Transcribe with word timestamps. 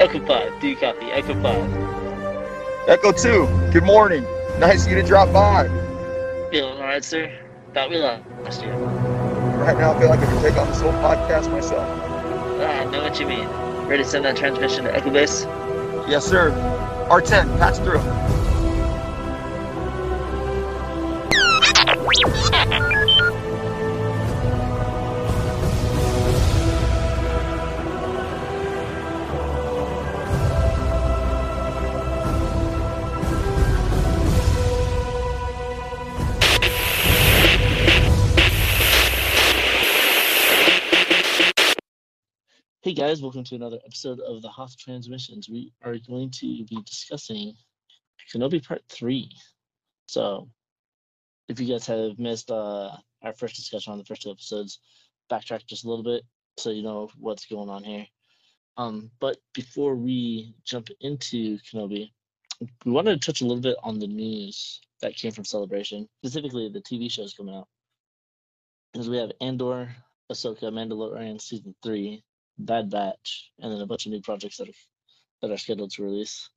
Echo 0.00 0.24
5, 0.26 0.60
do 0.60 0.68
you 0.68 0.76
copy? 0.76 1.06
Echo 1.06 1.34
5. 1.42 2.88
Echo 2.88 3.12
2, 3.12 3.70
good 3.72 3.84
morning. 3.84 4.24
Nice 4.58 4.84
of 4.84 4.92
you 4.92 4.96
to 4.96 5.02
drop 5.02 5.32
by. 5.32 5.68
Feeling 6.50 6.78
alright, 6.78 7.02
sir? 7.02 7.32
Thought 7.74 7.90
we 7.90 7.98
lost 7.98 8.62
you. 8.62 8.68
Right 8.68 9.76
now, 9.76 9.92
I 9.92 9.98
feel 9.98 10.08
like 10.08 10.20
I 10.20 10.26
can 10.26 10.42
take 10.42 10.56
on 10.56 10.68
this 10.68 10.80
whole 10.80 10.92
podcast 10.92 11.50
myself. 11.50 11.88
Ah, 12.60 12.80
I 12.80 12.84
know 12.84 13.02
what 13.02 13.18
you 13.18 13.26
mean. 13.26 13.48
Ready 13.86 14.02
to 14.02 14.08
send 14.08 14.24
that 14.24 14.36
transmission 14.36 14.84
to 14.84 14.94
Echo 14.94 15.10
Base? 15.10 15.44
Yes, 16.08 16.24
sir. 16.24 16.50
R10, 17.10 17.58
patch 17.58 17.76
through. 17.76 18.00
Guys, 43.06 43.22
welcome 43.22 43.44
to 43.44 43.54
another 43.54 43.78
episode 43.86 44.18
of 44.18 44.42
the 44.42 44.48
Hoth 44.48 44.76
Transmissions. 44.76 45.48
We 45.48 45.72
are 45.84 45.94
going 46.08 46.28
to 46.40 46.64
be 46.64 46.82
discussing 46.84 47.54
Kenobi 48.34 48.66
Part 48.66 48.82
3. 48.88 49.30
So, 50.06 50.48
if 51.48 51.60
you 51.60 51.68
guys 51.68 51.86
have 51.86 52.18
missed 52.18 52.50
uh, 52.50 52.90
our 53.22 53.32
first 53.32 53.54
discussion 53.54 53.92
on 53.92 53.98
the 53.98 54.04
first 54.04 54.22
two 54.22 54.32
episodes, 54.32 54.80
backtrack 55.30 55.66
just 55.66 55.84
a 55.84 55.88
little 55.88 56.02
bit 56.02 56.24
so 56.58 56.70
you 56.70 56.82
know 56.82 57.08
what's 57.16 57.46
going 57.46 57.68
on 57.68 57.84
here. 57.84 58.08
Um, 58.76 59.08
but 59.20 59.36
before 59.54 59.94
we 59.94 60.56
jump 60.64 60.88
into 61.00 61.60
Kenobi, 61.60 62.10
we 62.84 62.90
wanted 62.90 63.22
to 63.22 63.24
touch 63.24 63.40
a 63.40 63.46
little 63.46 63.62
bit 63.62 63.76
on 63.84 64.00
the 64.00 64.08
news 64.08 64.80
that 65.00 65.14
came 65.14 65.30
from 65.30 65.44
Celebration, 65.44 66.08
specifically 66.24 66.68
the 66.70 66.80
TV 66.80 67.08
shows 67.08 67.34
coming 67.34 67.54
out. 67.54 67.68
Because 68.92 69.08
we 69.08 69.18
have 69.18 69.30
Andor, 69.40 69.94
Ahsoka, 70.28 70.72
Mandalorian 70.72 71.40
Season 71.40 71.72
3, 71.84 72.24
Bad 72.58 72.90
Batch, 72.90 73.50
and 73.60 73.72
then 73.72 73.80
a 73.80 73.86
bunch 73.86 74.06
of 74.06 74.12
new 74.12 74.20
projects 74.20 74.56
that 74.58 74.68
are 74.68 74.72
that 75.42 75.50
are 75.50 75.58
scheduled 75.58 75.90
to 75.92 76.02
release. 76.02 76.48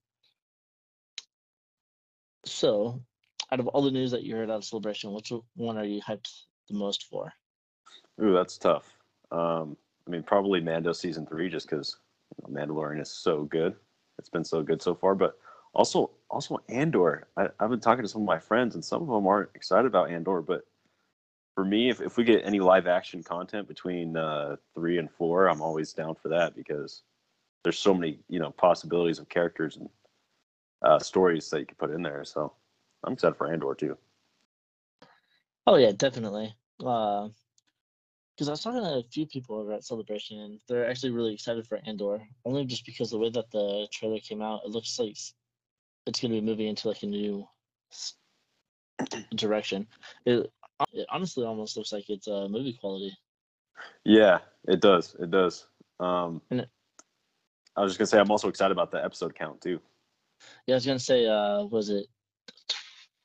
So, 2.45 3.02
out 3.52 3.59
of 3.59 3.67
all 3.67 3.81
the 3.81 3.92
news 3.92 4.11
that 4.11 4.23
you 4.23 4.36
heard 4.36 4.50
out 4.50 4.58
of 4.58 4.64
Celebration, 4.64 5.14
which 5.14 5.31
one 5.55 5.77
are 5.77 5.83
you 5.83 6.02
hyped 6.02 6.30
the 6.70 6.77
most 6.77 7.05
for? 7.09 7.33
Ooh, 8.22 8.33
that's 8.33 8.58
tough. 8.58 8.97
Um, 9.31 9.75
I 10.08 10.11
mean, 10.11 10.23
probably 10.23 10.61
Mando 10.61 10.94
season 10.94 11.25
three, 11.25 11.50
just 11.50 11.70
because 11.70 11.97
you 12.38 12.53
know, 12.53 12.61
Mandalorian 12.61 13.02
is 13.02 13.11
so 13.11 13.44
good. 13.44 13.75
It's 14.17 14.30
been 14.30 14.45
so 14.45 14.64
good 14.64 14.81
so 14.81 14.95
far, 14.95 15.16
but 15.16 15.38
also 15.73 16.11
also 16.30 16.59
Andor. 16.70 17.27
I, 17.38 17.47
I've 17.59 17.70
been 17.70 17.80
talking 17.80 18.03
to 18.03 18.09
some 18.09 18.22
of 18.22 18.27
my 18.27 18.39
friends, 18.39 18.75
and 18.75 18.83
some 18.83 19.02
of 19.02 19.08
them 19.08 19.27
aren't 19.27 19.50
excited 19.55 19.86
about 19.86 20.11
Andor, 20.11 20.42
but 20.42 20.66
for 21.55 21.66
me, 21.66 21.89
if, 21.89 22.02
if 22.02 22.17
we 22.17 22.23
get 22.23 22.45
any 22.45 22.59
live 22.59 22.88
action 22.88 23.23
content 23.23 23.67
between 23.67 24.16
uh, 24.16 24.55
three 24.75 24.97
and 24.97 25.09
four, 25.11 25.47
I'm 25.47 25.61
always 25.61 25.94
down 25.94 26.16
for 26.16 26.30
that 26.30 26.55
because 26.55 27.03
there's 27.64 27.80
so 27.80 27.94
many 27.94 28.19
you 28.30 28.39
know 28.39 28.52
possibilities 28.52 29.19
of 29.19 29.30
characters 29.30 29.77
and 29.77 29.89
uh, 30.81 31.00
stories 31.00 31.50
that 31.50 31.59
you 31.59 31.66
can 31.66 31.75
put 31.75 31.92
in 31.92 32.02
there. 32.02 32.23
So 32.23 32.53
I'm 33.03 33.14
excited 33.14 33.36
for 33.36 33.52
Andor 33.52 33.75
too. 33.75 33.97
Oh 35.67 35.75
yeah, 35.75 35.92
definitely. 35.92 36.53
Because 36.77 37.31
I 38.47 38.52
was 38.52 38.61
talking 38.61 38.81
to 38.81 39.00
a 39.00 39.03
few 39.11 39.25
people 39.25 39.58
over 39.58 39.73
at 39.73 39.83
Celebration, 39.83 40.39
and 40.39 40.59
they're 40.67 40.89
actually 40.89 41.11
really 41.11 41.33
excited 41.33 41.67
for 41.67 41.80
Andor. 41.86 42.22
Only 42.45 42.66
just 42.66 42.86
because 42.86 43.11
the 43.11 43.17
way 43.17 43.30
that 43.31 43.52
the 43.52 43.87
trailer 43.92 44.20
came 44.20 44.42
out, 44.42 44.61
it 44.66 44.71
looks 44.71 44.98
like 44.98 45.17
it's 46.05 46.21
going 46.21 46.33
to 46.33 46.39
be 46.39 46.42
moving 46.42 46.67
into 46.67 46.87
like 46.87 47.04
a 47.04 47.08
new 47.08 47.48
direction. 49.36 49.87
It, 50.26 50.52
it 50.94 51.06
honestly 51.10 51.45
almost 51.45 51.78
looks 51.78 51.92
like 51.92 52.10
it's 52.10 52.28
uh, 52.28 52.48
movie 52.50 52.73
quality. 52.73 53.16
Yeah, 54.04 54.40
it 54.67 54.82
does. 54.82 55.16
It 55.20 55.32
does. 55.32 55.67
Um, 56.00 56.42
And 56.52 56.62
it- 56.62 56.70
I 57.76 57.82
was 57.82 57.92
just 57.92 58.00
gonna 58.00 58.08
say 58.08 58.20
I'm 58.20 58.32
also 58.32 58.50
excited 58.50 58.72
about 58.72 58.92
the 58.92 59.04
episode 59.04 59.36
count 59.36 59.62
too. 59.62 59.80
Yeah, 60.66 60.76
I 60.76 60.78
was 60.78 60.86
gonna 60.86 61.00
say, 61.00 61.26
uh, 61.28 61.64
was 61.64 61.90
it 61.90 62.08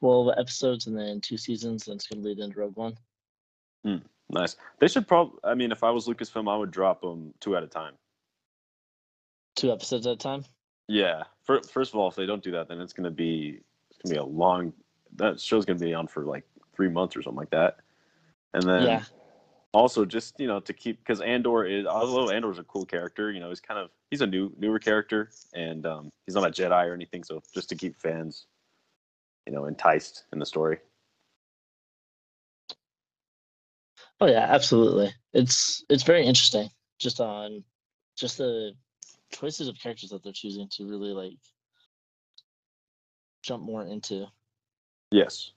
twelve 0.01 0.31
episodes 0.37 0.87
and 0.87 0.97
then 0.97 1.21
two 1.21 1.37
seasons, 1.37 1.89
and 1.89 1.97
it's 1.97 2.07
gonna 2.07 2.23
lead 2.23 2.39
into 2.39 2.59
Rogue 2.59 2.77
One? 2.77 2.97
Nice. 4.31 4.57
They 4.79 4.89
should 4.89 5.07
probably. 5.07 5.39
I 5.45 5.55
mean, 5.55 5.71
if 5.71 5.85
I 5.85 5.91
was 5.91 6.07
Lucasfilm, 6.07 6.51
I 6.51 6.57
would 6.57 6.71
drop 6.71 7.03
them 7.03 7.35
two 7.41 7.57
at 7.57 7.63
a 7.63 7.67
time. 7.67 7.95
Two 9.55 9.71
episodes 9.71 10.07
at 10.07 10.15
a 10.15 10.17
time. 10.17 10.45
Yeah. 10.89 11.25
For, 11.43 11.61
first 11.63 11.93
of 11.93 12.01
all, 12.01 12.09
if 12.09 12.15
they 12.15 12.27
don't 12.27 12.43
do 12.43 12.51
that, 12.53 12.69
then 12.69 12.81
it's 12.81 12.93
gonna 12.93 13.11
be 13.11 13.61
it's 13.91 13.99
gonna 14.03 14.15
be 14.15 14.19
a 14.19 14.25
long. 14.25 14.73
That 15.17 15.39
show's 15.41 15.65
gonna 15.65 15.79
be 15.79 15.95
on 15.95 16.07
for 16.07 16.25
like 16.25 16.45
three 16.75 16.89
months 16.89 17.17
or 17.17 17.23
something 17.23 17.39
like 17.39 17.51
that. 17.51 17.79
And 18.53 18.63
then 18.63 18.83
yeah, 18.83 19.03
also 19.73 20.05
just 20.05 20.39
you 20.39 20.47
know 20.47 20.61
to 20.61 20.73
keep 20.73 20.99
because 20.99 21.21
Andor 21.21 21.65
is 21.65 21.87
although 21.87 22.31
Andor's 22.31 22.59
a 22.59 22.65
cool 22.65 22.87
character, 22.87 23.31
you 23.31 23.41
know 23.41 23.49
he's 23.49 23.61
kind 23.61 23.81
of 23.81 23.91
he's 24.11 24.21
a 24.21 24.27
new 24.27 24.53
newer 24.59 24.79
character 24.79 25.31
and 25.55 25.85
um, 25.87 26.11
he's 26.27 26.35
not 26.35 26.47
a 26.47 26.51
Jedi 26.51 26.87
or 26.87 26.95
anything, 26.95 27.25
so 27.25 27.43
just 27.53 27.69
to 27.71 27.75
keep 27.75 27.97
fans, 28.01 28.47
you 29.47 29.53
know, 29.53 29.67
enticed 29.67 30.25
in 30.33 30.39
the 30.39 30.47
story. 30.47 30.79
oh 34.21 34.27
yeah, 34.27 34.47
absolutely. 34.49 35.13
It's 35.33 35.85
it's 35.89 36.03
very 36.03 36.25
interesting, 36.25 36.69
just 36.99 37.21
on 37.21 37.65
just 38.17 38.39
the 38.39 38.73
choices 39.33 39.69
of 39.69 39.79
characters 39.81 40.11
that 40.11 40.23
they're 40.23 40.33
choosing 40.33 40.69
to 40.77 40.87
really 40.87 41.13
like 41.13 41.39
jump 43.43 43.63
more 43.63 43.85
into. 43.85 44.27
Yes, 45.11 45.51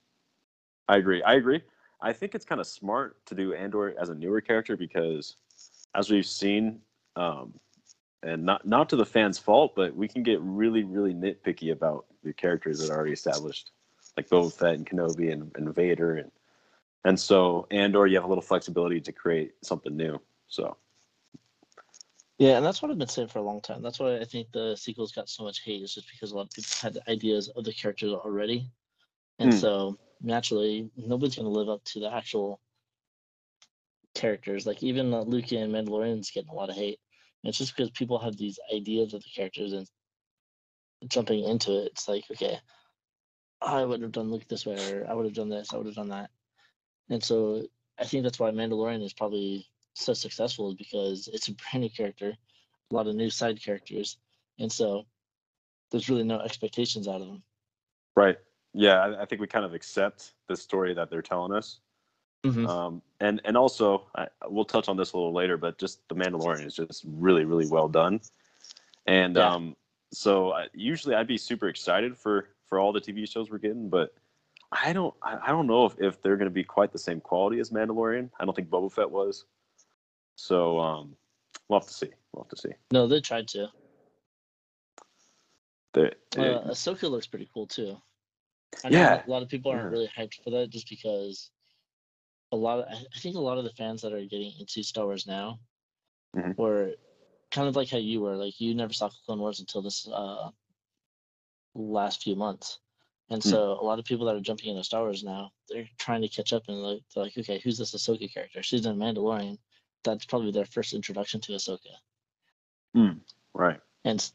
I 0.88 0.96
agree. 0.96 1.22
I 1.22 1.34
agree. 1.34 1.62
I 2.00 2.12
think 2.12 2.34
it's 2.34 2.44
kind 2.44 2.60
of 2.60 2.66
smart 2.66 3.24
to 3.26 3.34
do 3.34 3.52
Andor 3.54 3.94
as 4.00 4.08
a 4.08 4.14
newer 4.14 4.40
character 4.40 4.76
because, 4.76 5.36
as 5.94 6.10
we've 6.10 6.26
seen, 6.26 6.80
um, 7.16 7.52
and 8.22 8.44
not 8.44 8.66
not 8.66 8.88
to 8.90 8.96
the 8.96 9.06
fans' 9.06 9.38
fault, 9.38 9.74
but 9.76 9.94
we 9.94 10.08
can 10.08 10.22
get 10.22 10.40
really, 10.40 10.84
really 10.84 11.14
nitpicky 11.14 11.72
about 11.72 12.06
the 12.24 12.32
characters 12.32 12.80
that 12.80 12.90
are 12.90 12.96
already 12.96 13.12
established, 13.12 13.70
like 14.16 14.28
Boba 14.28 14.52
Fett 14.52 14.74
and 14.74 14.86
Kenobi 14.86 15.32
and, 15.32 15.50
and 15.56 15.74
Vader, 15.74 16.16
and 16.16 16.30
and 17.04 17.18
so 17.18 17.66
Andor, 17.70 18.06
you 18.06 18.16
have 18.16 18.24
a 18.24 18.28
little 18.28 18.42
flexibility 18.42 19.00
to 19.00 19.12
create 19.12 19.52
something 19.62 19.96
new. 19.96 20.20
So 20.48 20.76
Yeah, 22.38 22.56
and 22.56 22.64
that's 22.64 22.80
what 22.82 22.90
I've 22.90 22.98
been 22.98 23.08
saying 23.08 23.28
for 23.28 23.40
a 23.40 23.42
long 23.42 23.60
time. 23.60 23.82
That's 23.82 23.98
why 23.98 24.18
I 24.18 24.24
think 24.24 24.52
the 24.52 24.76
sequels 24.76 25.12
got 25.12 25.28
so 25.28 25.42
much 25.42 25.62
hate. 25.62 25.82
Is 25.82 25.94
just 25.94 26.10
because 26.10 26.32
a 26.32 26.36
lot 26.36 26.46
of 26.46 26.50
people 26.50 26.70
had 26.80 26.98
ideas 27.08 27.48
of 27.48 27.64
the 27.64 27.72
characters 27.72 28.12
already, 28.12 28.70
and 29.38 29.52
Hmm. 29.52 29.58
so 29.58 29.98
naturally 30.20 30.90
nobody's 30.96 31.36
going 31.36 31.46
to 31.46 31.58
live 31.58 31.68
up 31.68 31.84
to 31.84 32.00
the 32.00 32.12
actual 32.12 32.60
characters. 34.14 34.66
Like 34.66 34.82
even 34.82 35.12
uh, 35.12 35.20
Luke 35.20 35.52
and 35.52 35.72
Mandalorian's 35.72 36.30
getting 36.30 36.50
a 36.50 36.54
lot 36.54 36.70
of 36.70 36.76
hate. 36.76 36.98
And 37.42 37.48
it's 37.48 37.58
just 37.58 37.76
because 37.76 37.90
people 37.90 38.18
have 38.18 38.36
these 38.36 38.58
ideas 38.74 39.14
of 39.14 39.22
the 39.22 39.30
characters 39.34 39.72
and 39.72 39.86
jumping 41.06 41.44
into 41.44 41.82
it. 41.82 41.92
It's 41.92 42.08
like 42.08 42.24
okay, 42.30 42.58
I 43.60 43.84
would 43.84 44.02
have 44.02 44.12
done 44.12 44.30
Luke 44.30 44.48
this 44.48 44.66
way, 44.66 44.76
or 44.92 45.06
I 45.08 45.14
would 45.14 45.26
have 45.26 45.34
done 45.34 45.48
this, 45.48 45.72
I 45.72 45.76
would 45.76 45.86
have 45.86 45.94
done 45.94 46.08
that, 46.08 46.30
and 47.10 47.22
so 47.22 47.64
I 47.98 48.04
think 48.04 48.22
that's 48.22 48.38
why 48.38 48.50
Mandalorian 48.50 49.04
is 49.04 49.12
probably 49.12 49.66
so 49.94 50.12
successful 50.14 50.70
is 50.70 50.74
because 50.74 51.28
it's 51.32 51.48
a 51.48 51.52
brand 51.70 51.82
new 51.82 51.90
character, 51.90 52.34
a 52.90 52.94
lot 52.94 53.06
of 53.06 53.14
new 53.14 53.30
side 53.30 53.62
characters, 53.62 54.18
and 54.58 54.70
so 54.70 55.04
there's 55.90 56.08
really 56.08 56.24
no 56.24 56.40
expectations 56.40 57.08
out 57.08 57.20
of 57.20 57.28
them. 57.28 57.42
right, 58.16 58.36
yeah, 58.74 58.98
I, 59.00 59.22
I 59.22 59.24
think 59.24 59.40
we 59.40 59.46
kind 59.46 59.64
of 59.64 59.74
accept 59.74 60.32
the 60.48 60.56
story 60.56 60.94
that 60.94 61.10
they're 61.10 61.22
telling 61.22 61.52
us. 61.52 61.80
Mhm. 62.44 62.68
Um, 62.68 63.02
and 63.20 63.40
and 63.44 63.56
also, 63.56 64.06
I, 64.14 64.28
we'll 64.48 64.64
touch 64.64 64.88
on 64.88 64.96
this 64.96 65.12
a 65.12 65.16
little 65.16 65.32
later, 65.32 65.56
but 65.56 65.76
just 65.78 66.06
the 66.08 66.14
Mandalorian 66.14 66.66
is 66.66 66.76
just 66.76 67.04
really, 67.06 67.44
really 67.44 67.66
well 67.66 67.88
done. 67.88 68.20
And 69.06 69.36
Yeah. 69.36 69.52
um, 69.54 69.76
so 70.12 70.52
I, 70.52 70.68
usually 70.72 71.14
I'd 71.16 71.26
be 71.26 71.38
super 71.38 71.68
excited 71.68 72.16
for 72.16 72.50
for 72.66 72.78
all 72.78 72.92
the 72.92 73.00
TV 73.00 73.28
shows 73.28 73.50
we're 73.50 73.58
getting, 73.58 73.88
but 73.88 74.14
I 74.70 74.92
don't 74.92 75.14
I, 75.22 75.38
I 75.42 75.48
don't 75.48 75.66
know 75.66 75.86
if, 75.86 75.98
if 75.98 76.22
they're 76.22 76.36
going 76.36 76.48
to 76.48 76.54
be 76.54 76.62
quite 76.64 76.92
the 76.92 76.98
same 76.98 77.20
quality 77.20 77.58
as 77.58 77.70
Mandalorian. 77.70 78.30
I 78.38 78.44
don't 78.44 78.54
think 78.54 78.70
Boba 78.70 78.92
Fett 78.92 79.10
was. 79.10 79.44
So 80.36 80.78
um, 80.78 81.16
we'll 81.68 81.80
have 81.80 81.88
to 81.88 81.94
see. 81.94 82.10
We'll 82.32 82.44
have 82.44 82.50
to 82.50 82.56
see. 82.56 82.70
No, 82.92 83.08
they 83.08 83.20
tried 83.20 83.48
to. 83.48 83.68
They- 85.94 86.12
Uh, 86.36 86.70
Ahsoka 86.70 87.10
looks 87.10 87.26
pretty 87.26 87.48
cool 87.52 87.66
too. 87.66 87.96
I 88.84 88.90
know 88.90 88.98
Yeah. 88.98 89.22
a 89.26 89.30
lot 89.30 89.42
of 89.42 89.48
people 89.48 89.70
aren't 89.70 89.84
Yeah. 89.84 89.90
really 89.90 90.08
hyped 90.08 90.42
for 90.42 90.50
that 90.50 90.70
just 90.70 90.88
because 90.88 91.50
a 92.52 92.56
lot 92.56 92.80
of 92.80 92.86
I 92.88 93.18
think 93.18 93.36
a 93.36 93.40
lot 93.40 93.58
of 93.58 93.64
the 93.64 93.72
fans 93.72 94.02
that 94.02 94.12
are 94.12 94.24
getting 94.24 94.52
into 94.58 94.82
Star 94.82 95.04
Wars 95.04 95.26
now 95.26 95.60
Mhm. 96.34 96.56
were 96.56 96.94
kind 97.50 97.68
of 97.68 97.76
like 97.76 97.88
how 97.88 97.98
you 97.98 98.20
were. 98.20 98.36
Like 98.36 98.60
you 98.60 98.74
never 98.74 98.92
saw 98.92 99.10
Clone 99.26 99.40
Wars 99.40 99.60
until 99.60 99.82
this 99.82 100.06
uh 100.08 100.50
last 101.74 102.22
few 102.22 102.36
months. 102.36 102.78
And 103.30 103.42
Hmm. 103.42 103.48
so 103.50 103.72
a 103.72 103.84
lot 103.84 103.98
of 103.98 104.04
people 104.06 104.26
that 104.26 104.36
are 104.36 104.40
jumping 104.40 104.70
into 104.70 104.82
Star 104.84 105.02
Wars 105.02 105.22
now, 105.22 105.52
they're 105.68 105.88
trying 105.98 106.22
to 106.22 106.28
catch 106.28 106.52
up 106.52 106.68
and 106.68 106.82
like 106.82 107.02
they're 107.14 107.24
like, 107.24 107.36
okay, 107.36 107.58
who's 107.58 107.76
this 107.78 107.94
Ahsoka 107.94 108.32
character? 108.32 108.62
She's 108.62 108.86
in 108.86 108.96
Mandalorian. 108.96 109.58
That's 110.04 110.24
probably 110.24 110.50
their 110.52 110.64
first 110.64 110.94
introduction 110.94 111.40
to 111.42 111.52
Ahsoka. 111.52 111.94
Right. 113.52 113.80
And 114.04 114.32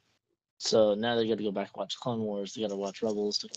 so 0.58 0.94
now 0.94 1.16
they 1.16 1.28
got 1.28 1.38
to 1.38 1.44
go 1.44 1.52
back 1.52 1.70
and 1.74 1.80
watch 1.80 1.98
Clone 1.98 2.22
Wars. 2.22 2.54
They 2.54 2.62
got 2.62 2.70
to 2.70 2.76
watch 2.76 3.02
Rebels 3.02 3.40
to, 3.40 3.50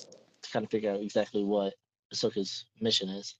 to 0.43 0.50
kind 0.50 0.65
of 0.65 0.71
figure 0.71 0.91
out 0.91 1.00
exactly 1.00 1.44
what 1.44 1.75
Ahsoka's 2.15 2.67
mission 2.81 3.09
is. 3.09 3.37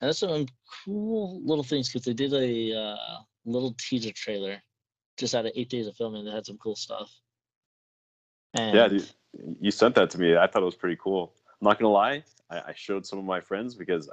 And 0.00 0.08
that's 0.08 0.18
some 0.18 0.46
cool 0.84 1.40
little 1.44 1.64
things 1.64 1.88
because 1.88 2.04
they 2.04 2.12
did 2.12 2.32
a 2.32 2.76
uh, 2.78 3.18
little 3.44 3.74
teaser 3.78 4.12
trailer 4.12 4.62
just 5.16 5.34
out 5.34 5.46
of 5.46 5.52
eight 5.54 5.70
days 5.70 5.86
of 5.86 5.96
filming. 5.96 6.24
They 6.24 6.32
had 6.32 6.46
some 6.46 6.58
cool 6.58 6.76
stuff. 6.76 7.10
And 8.54 8.74
Yeah, 8.74 8.88
dude, 8.88 9.10
you 9.60 9.70
sent 9.70 9.94
that 9.94 10.10
to 10.10 10.20
me. 10.20 10.36
I 10.36 10.46
thought 10.46 10.62
it 10.62 10.66
was 10.66 10.74
pretty 10.74 10.98
cool. 11.00 11.34
I'm 11.60 11.68
not 11.68 11.78
gonna 11.78 11.92
lie, 11.92 12.24
I, 12.50 12.56
I 12.68 12.72
showed 12.74 13.06
some 13.06 13.18
of 13.18 13.24
my 13.24 13.40
friends 13.40 13.74
because 13.74 14.08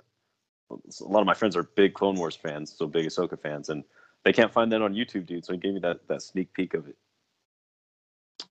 a 0.69 1.03
lot 1.03 1.19
of 1.19 1.25
my 1.25 1.33
friends 1.33 1.55
are 1.55 1.63
big 1.63 1.93
Clone 1.93 2.15
Wars 2.15 2.35
fans, 2.35 2.73
so 2.77 2.87
big 2.87 3.05
Ahsoka 3.05 3.39
fans, 3.39 3.69
and 3.69 3.83
they 4.23 4.31
can't 4.31 4.53
find 4.53 4.71
that 4.71 4.81
on 4.81 4.93
YouTube, 4.93 5.25
dude. 5.25 5.43
So 5.43 5.53
he 5.53 5.59
gave 5.59 5.73
me 5.73 5.79
that 5.81 6.07
that 6.07 6.21
sneak 6.21 6.53
peek 6.53 6.73
of 6.73 6.87
it, 6.87 6.95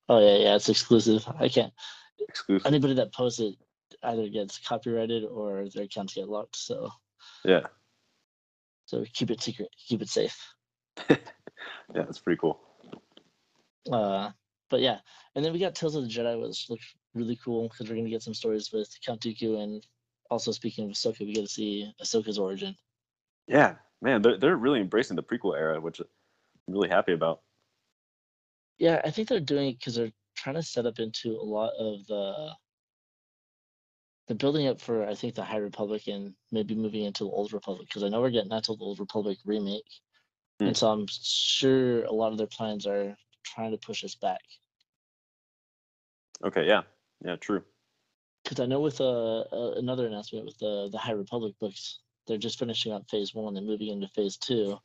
oh 0.09 0.21
yeah, 0.21 0.37
yeah, 0.37 0.57
it's 0.57 0.69
exclusive. 0.69 1.27
I 1.39 1.49
can't. 1.49 1.73
Exclusive. 2.29 2.67
Anybody 2.67 2.95
that 2.95 3.13
posts 3.13 3.41
it 3.41 3.55
either 4.03 4.29
gets 4.29 4.59
copyrighted 4.59 5.25
or 5.25 5.69
their 5.75 5.85
accounts 5.85 6.15
get 6.15 6.29
locked. 6.29 6.57
So 6.57 6.91
Yeah, 7.45 7.67
so 8.91 9.05
keep 9.15 9.31
it 9.31 9.41
secret, 9.41 9.69
keep 9.87 10.03
it 10.03 10.09
safe. 10.09 10.37
yeah, 11.09 11.17
that's 11.95 12.19
pretty 12.19 12.41
cool. 12.41 12.59
Uh, 13.91 14.31
but 14.69 14.81
yeah, 14.81 14.99
and 15.37 15.45
then 15.45 15.53
we 15.53 15.61
got 15.61 15.77
Tales 15.77 15.95
of 15.95 16.03
the 16.03 16.09
Jedi, 16.09 16.43
which 16.43 16.69
looks 16.69 16.97
really 17.15 17.39
cool 17.45 17.69
because 17.69 17.89
we're 17.89 17.95
gonna 17.95 18.11
get 18.11 18.25
some 18.25 18.35
stories 18.35 18.73
with 18.73 18.93
Count 19.07 19.21
Dooku, 19.21 19.63
and 19.63 19.87
also 20.29 20.51
speaking 20.51 20.87
of 20.87 20.91
Ahsoka, 20.91 21.21
we 21.21 21.35
get 21.35 21.43
to 21.43 21.49
see 21.49 21.89
Ahsoka's 22.03 22.37
origin. 22.37 22.75
Yeah, 23.47 23.77
man, 24.03 24.23
they're 24.23 24.39
they're 24.39 24.57
really 24.57 24.81
embracing 24.81 25.15
the 25.15 25.23
prequel 25.23 25.57
era, 25.57 25.81
which 25.81 26.01
I'm 26.01 26.07
really 26.67 26.89
happy 26.89 27.13
about. 27.13 27.43
Yeah, 28.79 29.01
I 29.05 29.13
think 29.13 29.29
they're 29.29 29.39
doing 29.39 29.69
it 29.69 29.79
because 29.79 29.95
they're 29.95 30.11
trying 30.41 30.57
to 30.57 30.63
set 30.63 30.87
up 30.87 30.99
into 30.99 31.33
a 31.37 31.45
lot 31.45 31.73
of 31.79 32.07
the 32.07 32.55
the 34.29 34.35
building 34.35 34.69
up 34.69 34.81
for 34.81 35.07
I 35.09 35.15
think 35.15 35.35
the 35.35 35.43
High 35.45 35.57
Republic 35.59 36.07
and 36.07 36.35
maybe 36.53 36.75
moving 36.75 37.05
into 37.05 37.25
the 37.25 37.31
Old 37.31 37.53
Republic 37.53 37.89
because 37.89 38.05
I 38.05 38.09
know 38.09 38.21
we're 38.21 38.31
getting 38.31 38.51
that 38.51 38.65
to 38.65 38.77
the 38.77 38.85
Old 38.85 39.01
Republic 39.01 39.39
remake, 39.45 39.91
Hmm. 40.61 40.69
and 40.69 40.77
so 40.77 40.89
I'm 40.91 41.07
sure 41.09 42.05
a 42.05 42.13
lot 42.13 42.33
of 42.33 42.39
their 42.39 42.47
plans 42.47 42.87
are 42.87 43.17
trying 43.45 43.73
to 43.73 43.79
push 43.79 44.05
us 44.05 44.15
back. 44.15 44.41
Okay, 46.45 46.67
yeah, 46.67 46.83
yeah, 47.25 47.37
true. 47.37 47.63
because 48.45 48.61
I 48.61 48.67
know 48.67 48.81
with 48.81 49.01
uh, 49.01 49.41
uh, 49.41 49.75
another 49.77 50.07
announcement 50.07 50.47
with 50.47 50.59
the 50.59 50.89
the 50.93 50.99
High 50.99 51.13
Republic 51.13 51.55
books, 51.61 52.01
they're 52.27 52.39
just 52.47 52.59
finishing 52.59 52.93
up 52.93 53.05
Phase 53.11 53.35
One 53.35 53.57
and 53.57 53.67
moving 53.67 53.89
into 53.89 54.09
Phase 54.09 54.37
Two. 54.37 54.79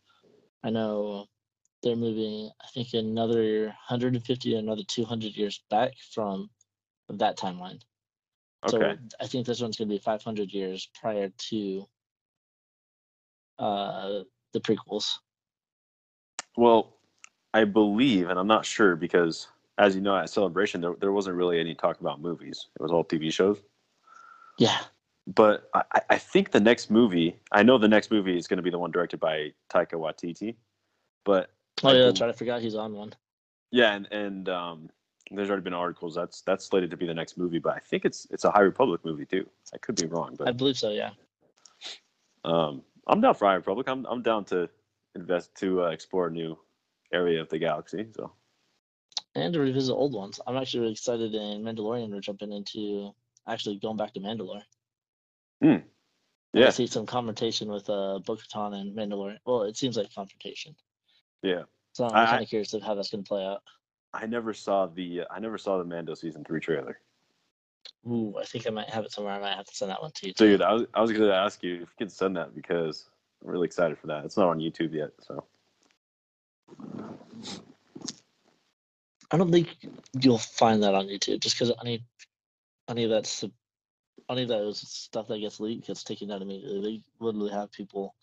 I 0.63 0.69
know 0.71 1.27
they're 1.85 1.95
moving, 1.95 2.49
I 2.61 2.67
think, 2.73 2.93
another 2.93 3.65
150 3.67 4.49
to 4.51 4.57
another 4.57 4.83
200 4.85 5.37
years 5.37 5.63
back 5.69 5.93
from 6.11 6.49
that 7.07 7.37
timeline. 7.37 7.79
Okay. 8.67 8.95
So 8.97 8.97
I 9.21 9.27
think 9.27 9.45
this 9.45 9.61
one's 9.61 9.77
going 9.77 9.87
to 9.87 9.95
be 9.95 9.99
500 9.99 10.51
years 10.51 10.89
prior 10.99 11.29
to 11.49 11.85
uh, 13.59 14.23
the 14.51 14.59
prequels. 14.59 15.13
well, 16.57 16.97
I 17.53 17.63
believe, 17.65 18.29
and 18.29 18.39
I'm 18.39 18.47
not 18.47 18.65
sure 18.65 18.95
because, 18.95 19.47
as 19.77 19.95
you 19.95 20.01
know, 20.01 20.17
at 20.17 20.29
Celebration 20.29 20.81
there 20.81 20.95
there 20.99 21.11
wasn't 21.11 21.35
really 21.37 21.59
any 21.59 21.75
talk 21.75 21.99
about 22.01 22.19
movies. 22.21 22.67
It 22.77 22.81
was 22.81 22.91
all 22.91 23.05
TV 23.05 23.31
shows. 23.31 23.61
Yeah, 24.57 24.79
but 25.27 25.69
I, 25.73 25.83
I- 25.93 26.01
I 26.11 26.17
think 26.17 26.51
the 26.51 26.59
next 26.59 26.89
movie, 26.89 27.39
I 27.51 27.63
know 27.63 27.77
the 27.77 27.87
next 27.87 28.11
movie 28.11 28.37
is 28.37 28.47
going 28.47 28.57
to 28.57 28.63
be 28.63 28.69
the 28.71 28.79
one 28.79 28.91
directed 28.91 29.19
by 29.19 29.53
Taika 29.71 29.93
Waititi, 29.93 30.55
but 31.23 31.54
oh 31.85 31.89
I 31.89 31.97
yeah, 31.97 32.05
that's 32.05 32.21
right. 32.21 32.29
I 32.29 32.33
forgot 32.33 32.61
he's 32.61 32.75
on 32.75 32.93
one. 32.93 33.13
yeah, 33.71 33.93
and 33.93 34.07
and 34.11 34.49
um, 34.49 34.89
there's 35.31 35.49
already 35.49 35.63
been 35.63 35.73
articles 35.73 36.15
that's 36.15 36.41
that's 36.41 36.65
slated 36.65 36.91
to 36.91 36.97
be 36.97 37.07
the 37.07 37.13
next 37.13 37.37
movie, 37.37 37.59
but 37.59 37.75
I 37.75 37.79
think 37.79 38.05
it's 38.05 38.27
it's 38.31 38.43
a 38.43 38.51
High 38.51 38.61
Republic 38.61 39.01
movie 39.03 39.25
too. 39.25 39.47
I 39.73 39.77
could 39.77 39.95
be 39.95 40.07
wrong, 40.07 40.35
but 40.37 40.47
I 40.47 40.51
believe 40.51 40.77
so. 40.77 40.91
Yeah. 40.91 41.11
um, 42.43 42.81
I'm 43.07 43.21
down 43.21 43.35
for 43.35 43.45
High 43.45 43.55
Republic. 43.55 43.87
I'm 43.87 44.05
I'm 44.05 44.21
down 44.21 44.45
to 44.45 44.69
invest 45.15 45.55
to 45.55 45.83
uh, 45.83 45.87
explore 45.89 46.27
a 46.27 46.31
new 46.31 46.57
area 47.13 47.41
of 47.41 47.49
the 47.49 47.59
galaxy. 47.59 48.07
So 48.15 48.31
and 49.35 49.53
to 49.53 49.59
revisit 49.59 49.93
old 49.93 50.13
ones. 50.13 50.39
I'm 50.47 50.57
actually 50.57 50.81
really 50.81 50.93
excited 50.93 51.35
in 51.35 51.63
Mandalorian. 51.63 52.09
We're 52.09 52.21
jumping 52.21 52.53
into 52.53 53.13
actually 53.47 53.77
going 53.77 53.97
back 53.97 54.13
to 54.13 54.19
Mandalore. 54.19 54.63
And 56.53 56.63
I 56.63 56.67
yeah, 56.67 56.69
see 56.69 56.87
some 56.87 57.05
confrontation 57.05 57.69
with 57.69 57.89
uh, 57.89 58.19
Bo-Katan 58.25 58.73
and 58.73 58.95
Mandalorian. 58.95 59.39
Well, 59.45 59.63
it 59.63 59.75
seems 59.75 59.97
like 59.97 60.13
confrontation. 60.13 60.75
yeah. 61.43 61.63
So 61.95 62.03
I'm 62.03 62.27
kind 62.27 62.43
of 62.43 62.49
curious 62.49 62.73
of 62.73 62.81
how 62.81 62.93
that's 62.93 63.09
going 63.09 63.23
to 63.23 63.27
play 63.27 63.45
out. 63.45 63.63
I 64.13 64.25
never 64.25 64.53
saw 64.53 64.85
the 64.85 65.21
uh, 65.21 65.25
I 65.31 65.39
never 65.39 65.57
saw 65.57 65.77
the 65.77 65.85
Mando 65.85 66.13
season 66.13 66.43
three 66.43 66.59
trailer. 66.59 66.99
Ooh, 68.05 68.35
I 68.37 68.43
think 68.43 68.67
I 68.67 68.69
might 68.69 68.89
have 68.89 69.05
it 69.05 69.13
somewhere. 69.13 69.33
I 69.33 69.39
might 69.39 69.55
have 69.55 69.65
to 69.65 69.73
send 69.73 69.91
that 69.91 70.01
one 70.01 70.11
to 70.15 70.27
you. 70.27 70.33
So, 70.35 70.43
too. 70.43 70.51
dude, 70.51 70.61
I 70.61 70.73
was 70.73 70.83
I 70.93 71.01
was 71.01 71.13
going 71.13 71.23
to 71.23 71.33
ask 71.33 71.63
you 71.63 71.75
if 71.75 71.79
you 71.79 71.87
could 71.97 72.11
send 72.11 72.35
that 72.35 72.53
because 72.53 73.05
I'm 73.41 73.49
really 73.49 73.65
excited 73.65 73.97
for 73.97 74.07
that. 74.07 74.25
It's 74.25 74.35
not 74.35 74.49
on 74.49 74.59
YouTube 74.59 74.93
yet, 74.93 75.11
so. 75.21 75.45
I 79.31 79.37
don't 79.37 79.51
think 79.51 79.77
you'll 80.19 80.37
find 80.37 80.83
that 80.83 80.95
on 80.95 81.07
YouTube 81.07 81.39
just 81.39 81.57
because 81.57 81.71
any 81.79 82.03
any 82.89 83.05
of 83.05 83.09
that's 83.09 83.45
any 84.29 84.43
of 84.43 84.49
those 84.49 84.85
stuff 84.85 85.29
that 85.29 85.39
gets 85.39 85.61
leaked 85.61 85.87
gets 85.87 86.03
taken 86.03 86.27
down 86.27 86.41
immediately. 86.41 86.81
They 86.81 87.25
literally 87.25 87.51
have 87.51 87.71
people 87.71 88.15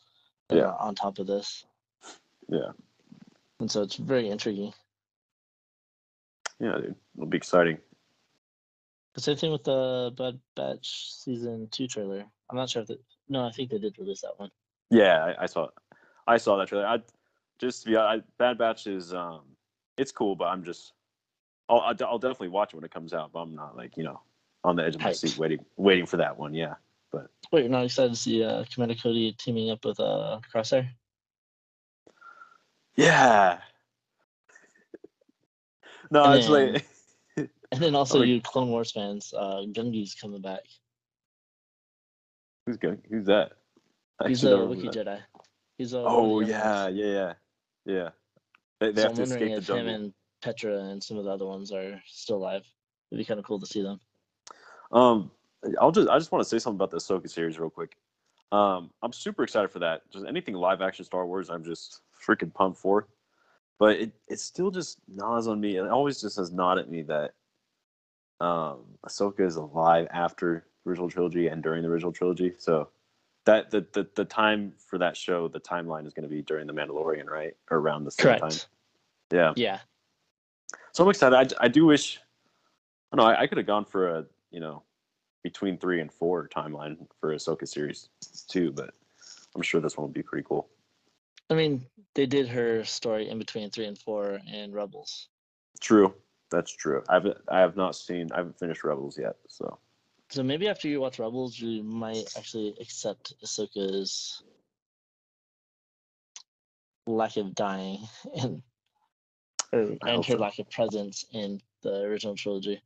Yeah. 0.50 0.75
on 0.78 0.94
top 0.94 1.18
of 1.18 1.26
this, 1.26 1.64
Yeah, 2.48 2.72
and 3.62 3.70
so 3.70 3.82
it's 3.82 3.94
very 3.94 4.29
intriguing. 4.29 4.75
yeah, 6.59 6.73
dude, 6.79 6.97
it'll 7.17 7.29
be 7.29 7.37
exciting. 7.37 7.79
The 9.14 9.20
same 9.20 9.37
thing 9.37 9.53
with 9.53 9.62
the 9.62 10.12
Bad 10.19 10.41
Batch 10.56 11.14
season 11.14 11.69
two 11.70 11.87
trailer. 11.87 12.25
I'm 12.50 12.56
not 12.56 12.69
sure 12.69 12.82
if 12.82 12.91
it. 12.91 13.00
No, 13.29 13.47
I 13.47 13.53
think 13.53 13.70
they 13.70 13.79
did 13.79 13.97
release 13.99 14.23
that 14.23 14.37
one. 14.37 14.50
Yeah, 14.91 15.25
I, 15.25 15.44
I 15.44 15.47
saw, 15.47 15.69
I 16.26 16.38
saw 16.38 16.56
that 16.56 16.69
trailer. 16.69 16.87
I 16.87 16.99
just 17.61 17.87
yeah, 17.88 18.00
I, 18.00 18.23
Bad 18.38 18.59
Batch 18.59 18.88
is 18.88 19.14
um, 19.14 19.43
it's 19.97 20.11
cool, 20.11 20.35
but 20.35 20.47
I'm 20.47 20.64
just, 20.64 20.93
I'll 21.69 21.81
I'll 21.81 21.97
I'll 22.05 22.19
definitely 22.19 22.49
watch 22.49 22.73
it 22.73 22.76
when 22.76 22.85
it 22.85 22.91
comes 22.91 23.14
out, 23.14 23.31
but 23.32 23.41
I'm 23.41 23.55
not 23.55 23.76
like 23.76 23.97
you 23.97 24.03
know 24.03 24.20
on 24.64 24.75
the 24.75 24.85
edge 24.85 24.97
of 24.97 25.03
my 25.03 25.12
seat 25.12 25.38
waiting 25.38 25.64
waiting 25.76 26.06
for 26.06 26.17
that 26.17 26.37
one. 26.37 26.53
Yeah, 26.53 26.75
but 27.12 27.29
Wait, 27.53 27.61
you're 27.61 27.70
not 27.70 27.85
excited 27.85 28.11
to 28.11 28.19
see 28.19 28.43
uh, 28.43 28.64
Commander 28.75 28.97
Cody 28.97 29.37
teaming 29.38 29.70
up 29.70 29.85
with 29.85 30.00
uh, 30.00 30.41
Crosshair? 30.52 30.88
Yeah. 32.96 33.58
no, 36.11 36.25
And 36.25 36.34
it's 36.34 36.49
like 36.49 36.87
And 37.72 37.80
then 37.80 37.94
also, 37.94 38.20
you 38.20 38.40
Clone 38.42 38.68
Wars 38.68 38.92
fans, 38.92 39.32
uh, 39.37 39.62
Gungi's 39.72 40.14
coming 40.14 40.42
back. 40.42 40.61
who's 42.66 42.76
going? 42.76 43.00
Who's 43.11 43.25
that? 43.26 43.52
I 44.20 44.28
He's 44.28 44.44
a 44.44 44.49
Wookiee 44.49 44.92
that. 44.92 45.06
Jedi. 45.06 45.20
He's 45.78 45.94
a 45.94 45.99
Oh 45.99 46.40
yeah, 46.40 46.88
yeah, 46.88 47.06
yeah, 47.06 47.32
yeah. 47.87 48.08
They, 48.78 48.92
they 48.92 49.00
so 49.00 49.08
have 49.08 49.11
I'm 49.12 49.16
to 49.16 49.22
escape 49.22 49.49
the 49.49 49.56
if 49.56 49.68
him 49.68 49.88
and 49.88 50.12
Petro 50.42 50.76
and 50.76 51.02
some 51.02 51.16
of 51.16 51.25
the 51.25 51.30
other 51.30 51.46
ones 51.46 51.72
are 51.72 52.00
still 52.06 52.37
alive. 52.37 52.62
It'd 53.11 53.18
be 53.18 53.25
kind 53.25 53.40
of 53.40 53.46
cool 53.46 53.58
to 53.58 53.66
see 53.66 53.82
them. 53.82 54.00
Um, 54.92 55.30
I'll 55.80 55.92
just 55.92 56.11
I 56.11 56.18
just 56.18 56.30
want 56.30 56.42
to 56.42 56.49
say 56.49 56.58
something 56.58 56.76
about 56.76 56.90
the 56.90 56.99
Ahsoka 56.99 57.30
series 57.30 57.58
real 57.58 57.70
quick. 57.70 57.96
Um, 58.52 58.90
I'm 59.02 59.14
super 59.14 59.44
excited 59.44 59.70
for 59.70 59.78
that. 59.78 60.02
Just 60.12 60.26
anything 60.26 60.54
live 60.54 60.82
action 60.82 61.06
Star 61.06 61.26
Wars, 61.26 61.49
I'm 61.49 61.64
just 61.64 62.01
freaking 62.26 62.52
pumped 62.52 62.79
for. 62.79 63.09
But 63.79 63.97
it 63.97 64.12
it 64.29 64.38
still 64.41 64.71
just 64.71 64.99
gnaws 65.09 65.49
on 65.49 65.61
me. 65.61 65.76
It 65.76 65.88
always 65.88 66.21
just 66.21 66.37
has 66.37 66.52
gnawed 66.52 66.79
at 66.79 66.91
me 66.91 67.02
that 67.02 67.35
um 68.41 68.85
Ahsoka 69.07 69.41
is 69.41 69.57
alive 69.57 70.07
after 70.11 70.64
the 70.85 70.91
original 70.91 71.11
trilogy 71.11 71.49
and 71.49 71.62
during 71.62 71.83
the 71.83 71.88
original 71.88 72.12
trilogy. 72.12 72.52
So 72.59 72.91
that 73.45 73.71
the 73.71 73.87
the, 73.93 74.07
the 74.14 74.25
time 74.25 74.73
for 74.88 74.99
that 74.99 75.17
show, 75.17 75.49
the 75.49 75.61
timeline 75.61 76.07
is 76.07 76.12
going 76.12 76.29
to 76.29 76.35
be 76.35 76.43
during 76.43 76.67
the 76.67 76.73
Mandalorian, 76.73 77.26
right? 77.29 77.57
Or 77.71 77.79
around 77.79 78.05
the 78.05 78.11
same 78.11 78.25
Correct. 78.25 78.41
time. 78.41 78.61
Yeah. 79.33 79.52
Yeah. 79.57 79.79
So 80.93 81.02
I'm 81.02 81.11
excited. 81.11 81.55
I, 81.61 81.64
I 81.64 81.69
do 81.69 81.87
wish. 81.87 82.21
I 83.12 83.17
don't 83.17 83.26
know. 83.26 83.33
I, 83.33 83.43
I 83.43 83.47
could 83.47 83.59
have 83.59 83.67
gone 83.67 83.85
for 83.85 84.09
a 84.19 84.25
you 84.50 84.61
know 84.61 84.83
between 85.43 85.76
three 85.76 86.00
and 86.00 86.12
four 86.12 86.49
timeline 86.49 86.97
for 87.21 87.35
Ahsoka 87.35 87.67
series 87.67 88.09
too, 88.49 88.73
but 88.73 88.95
I'm 89.55 89.62
sure 89.62 89.81
this 89.81 89.97
one 89.97 90.07
will 90.07 90.12
be 90.12 90.23
pretty 90.23 90.47
cool. 90.49 90.69
I 91.52 91.54
mean, 91.54 91.87
they 92.14 92.25
did 92.25 92.49
her 92.49 92.82
story 92.85 93.28
in 93.28 93.38
between 93.38 93.68
three 93.68 93.85
and 93.85 93.99
four 93.99 94.40
in 94.50 94.73
Rebels. 94.73 95.28
True. 95.80 96.14
That's 96.50 96.75
true. 96.75 97.02
I've 97.11 97.26
I 97.49 97.61
have 97.61 97.76
not 97.76 97.94
seen. 97.94 98.30
I 98.32 98.38
haven't 98.38 98.59
finished 98.59 98.85
Rebels 98.85 99.18
yet. 99.18 99.37
So 99.49 99.78
So 100.30 100.42
maybe 100.42 100.68
after 100.68 100.88
you 100.88 101.00
watch 101.00 101.18
Rebels, 101.18 101.59
you 101.59 101.82
might 101.82 102.25
actually 102.38 102.75
accept 102.80 103.35
Ahsoka's 103.44 104.42
lack 107.06 107.37
of 107.37 107.54
dying 107.54 107.99
and 108.40 108.62
and 109.73 110.25
her 110.25 110.32
so. 110.32 110.38
lack 110.38 110.59
of 110.59 110.71
presence 110.71 111.26
in 111.32 111.61
the 111.82 112.02
original 112.02 112.35
trilogy. 112.35 112.80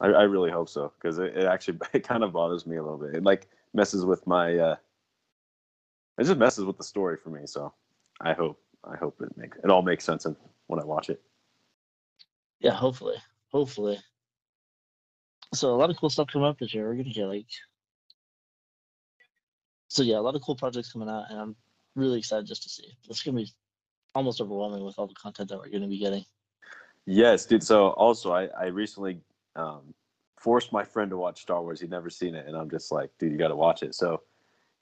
I, 0.00 0.08
I 0.08 0.22
really 0.22 0.50
hope 0.50 0.68
so 0.68 0.92
because 1.00 1.18
it, 1.18 1.36
it 1.36 1.46
actually 1.46 1.78
it 1.92 2.06
kind 2.06 2.22
of 2.22 2.32
bothers 2.32 2.64
me 2.64 2.76
a 2.76 2.82
little 2.82 2.98
bit. 2.98 3.16
It 3.16 3.24
like 3.24 3.48
messes 3.72 4.04
with 4.04 4.24
my. 4.26 4.56
uh 4.56 4.76
It 6.18 6.24
just 6.24 6.38
messes 6.38 6.64
with 6.64 6.76
the 6.76 6.84
story 6.84 7.16
for 7.16 7.30
me. 7.30 7.42
So 7.46 7.72
I 8.20 8.32
hope 8.32 8.60
I 8.84 8.96
hope 8.96 9.20
it 9.20 9.36
makes 9.36 9.58
it 9.62 9.70
all 9.70 9.82
makes 9.82 10.04
sense 10.04 10.26
when 10.66 10.80
I 10.80 10.84
watch 10.84 11.10
it. 11.10 11.20
Yeah, 12.60 12.72
hopefully, 12.72 13.16
hopefully. 13.50 13.98
So 15.52 15.74
a 15.74 15.76
lot 15.76 15.90
of 15.90 15.96
cool 15.96 16.10
stuff 16.10 16.28
coming 16.32 16.48
up 16.48 16.58
this 16.58 16.74
year. 16.74 16.88
We're 16.88 16.96
gonna 16.96 17.12
get 17.12 17.26
like. 17.26 17.46
So 19.88 20.02
yeah, 20.02 20.18
a 20.18 20.20
lot 20.20 20.34
of 20.34 20.42
cool 20.42 20.56
projects 20.56 20.92
coming 20.92 21.08
out, 21.08 21.26
and 21.30 21.38
I'm 21.38 21.56
really 21.94 22.18
excited 22.18 22.46
just 22.46 22.62
to 22.64 22.68
see. 22.68 22.96
It's 23.08 23.22
gonna 23.22 23.36
be 23.36 23.52
almost 24.14 24.40
overwhelming 24.40 24.84
with 24.84 24.98
all 24.98 25.06
the 25.06 25.14
content 25.14 25.48
that 25.50 25.58
we're 25.58 25.68
gonna 25.68 25.88
be 25.88 25.98
getting. 25.98 26.24
Yes, 27.06 27.44
dude. 27.44 27.62
So 27.62 27.88
also, 27.90 28.32
I 28.32 28.46
I 28.58 28.66
recently 28.66 29.20
um, 29.56 29.94
forced 30.38 30.72
my 30.72 30.84
friend 30.84 31.10
to 31.10 31.16
watch 31.16 31.42
Star 31.42 31.62
Wars. 31.62 31.80
He'd 31.80 31.90
never 31.90 32.10
seen 32.10 32.34
it, 32.34 32.46
and 32.46 32.56
I'm 32.56 32.70
just 32.70 32.92
like, 32.92 33.10
dude, 33.18 33.32
you 33.32 33.38
got 33.38 33.48
to 33.48 33.56
watch 33.56 33.82
it. 33.82 33.94
So 33.94 34.22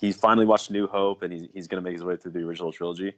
he 0.02 0.10
finally 0.12 0.44
watched 0.44 0.70
New 0.70 0.86
Hope, 0.88 1.22
and 1.22 1.32
he's 1.32 1.46
he's 1.54 1.68
gonna 1.68 1.80
make 1.80 1.94
his 1.94 2.04
way 2.04 2.16
through 2.16 2.32
the 2.32 2.40
original 2.40 2.72
trilogy. 2.72 3.14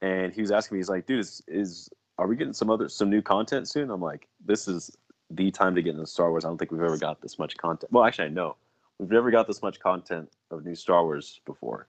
And 0.00 0.32
he 0.32 0.40
was 0.40 0.52
asking 0.52 0.76
me, 0.76 0.78
he's 0.78 0.88
like, 0.88 1.04
dude, 1.04 1.18
is 1.18 1.42
is 1.48 1.90
are 2.16 2.26
we 2.28 2.36
getting 2.36 2.54
some 2.54 2.70
other 2.70 2.88
some 2.88 3.10
new 3.10 3.20
content 3.20 3.68
soon? 3.68 3.90
I'm 3.90 4.00
like, 4.00 4.28
this 4.46 4.68
is 4.68 4.96
the 5.30 5.50
time 5.50 5.74
to 5.74 5.82
get 5.82 5.90
into 5.94 6.06
Star 6.06 6.30
Wars. 6.30 6.44
I 6.44 6.48
don't 6.48 6.56
think 6.56 6.70
we've 6.70 6.80
ever 6.80 6.96
got 6.96 7.20
this 7.20 7.38
much 7.38 7.56
content. 7.56 7.92
Well, 7.92 8.04
actually, 8.04 8.26
I 8.26 8.28
know 8.28 8.56
we've 8.98 9.10
never 9.10 9.30
got 9.32 9.48
this 9.48 9.60
much 9.60 9.80
content 9.80 10.30
of 10.52 10.64
new 10.64 10.76
Star 10.76 11.02
Wars 11.02 11.40
before. 11.44 11.88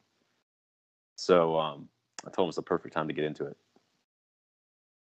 So 1.18 1.58
um, 1.58 1.88
I 2.26 2.32
told 2.32 2.48
him 2.48 2.50
it's 2.50 2.56
the 2.56 2.64
perfect 2.64 2.96
time 2.96 3.08
to 3.08 3.14
get 3.14 3.26
into 3.26 3.46
it. 3.46 3.56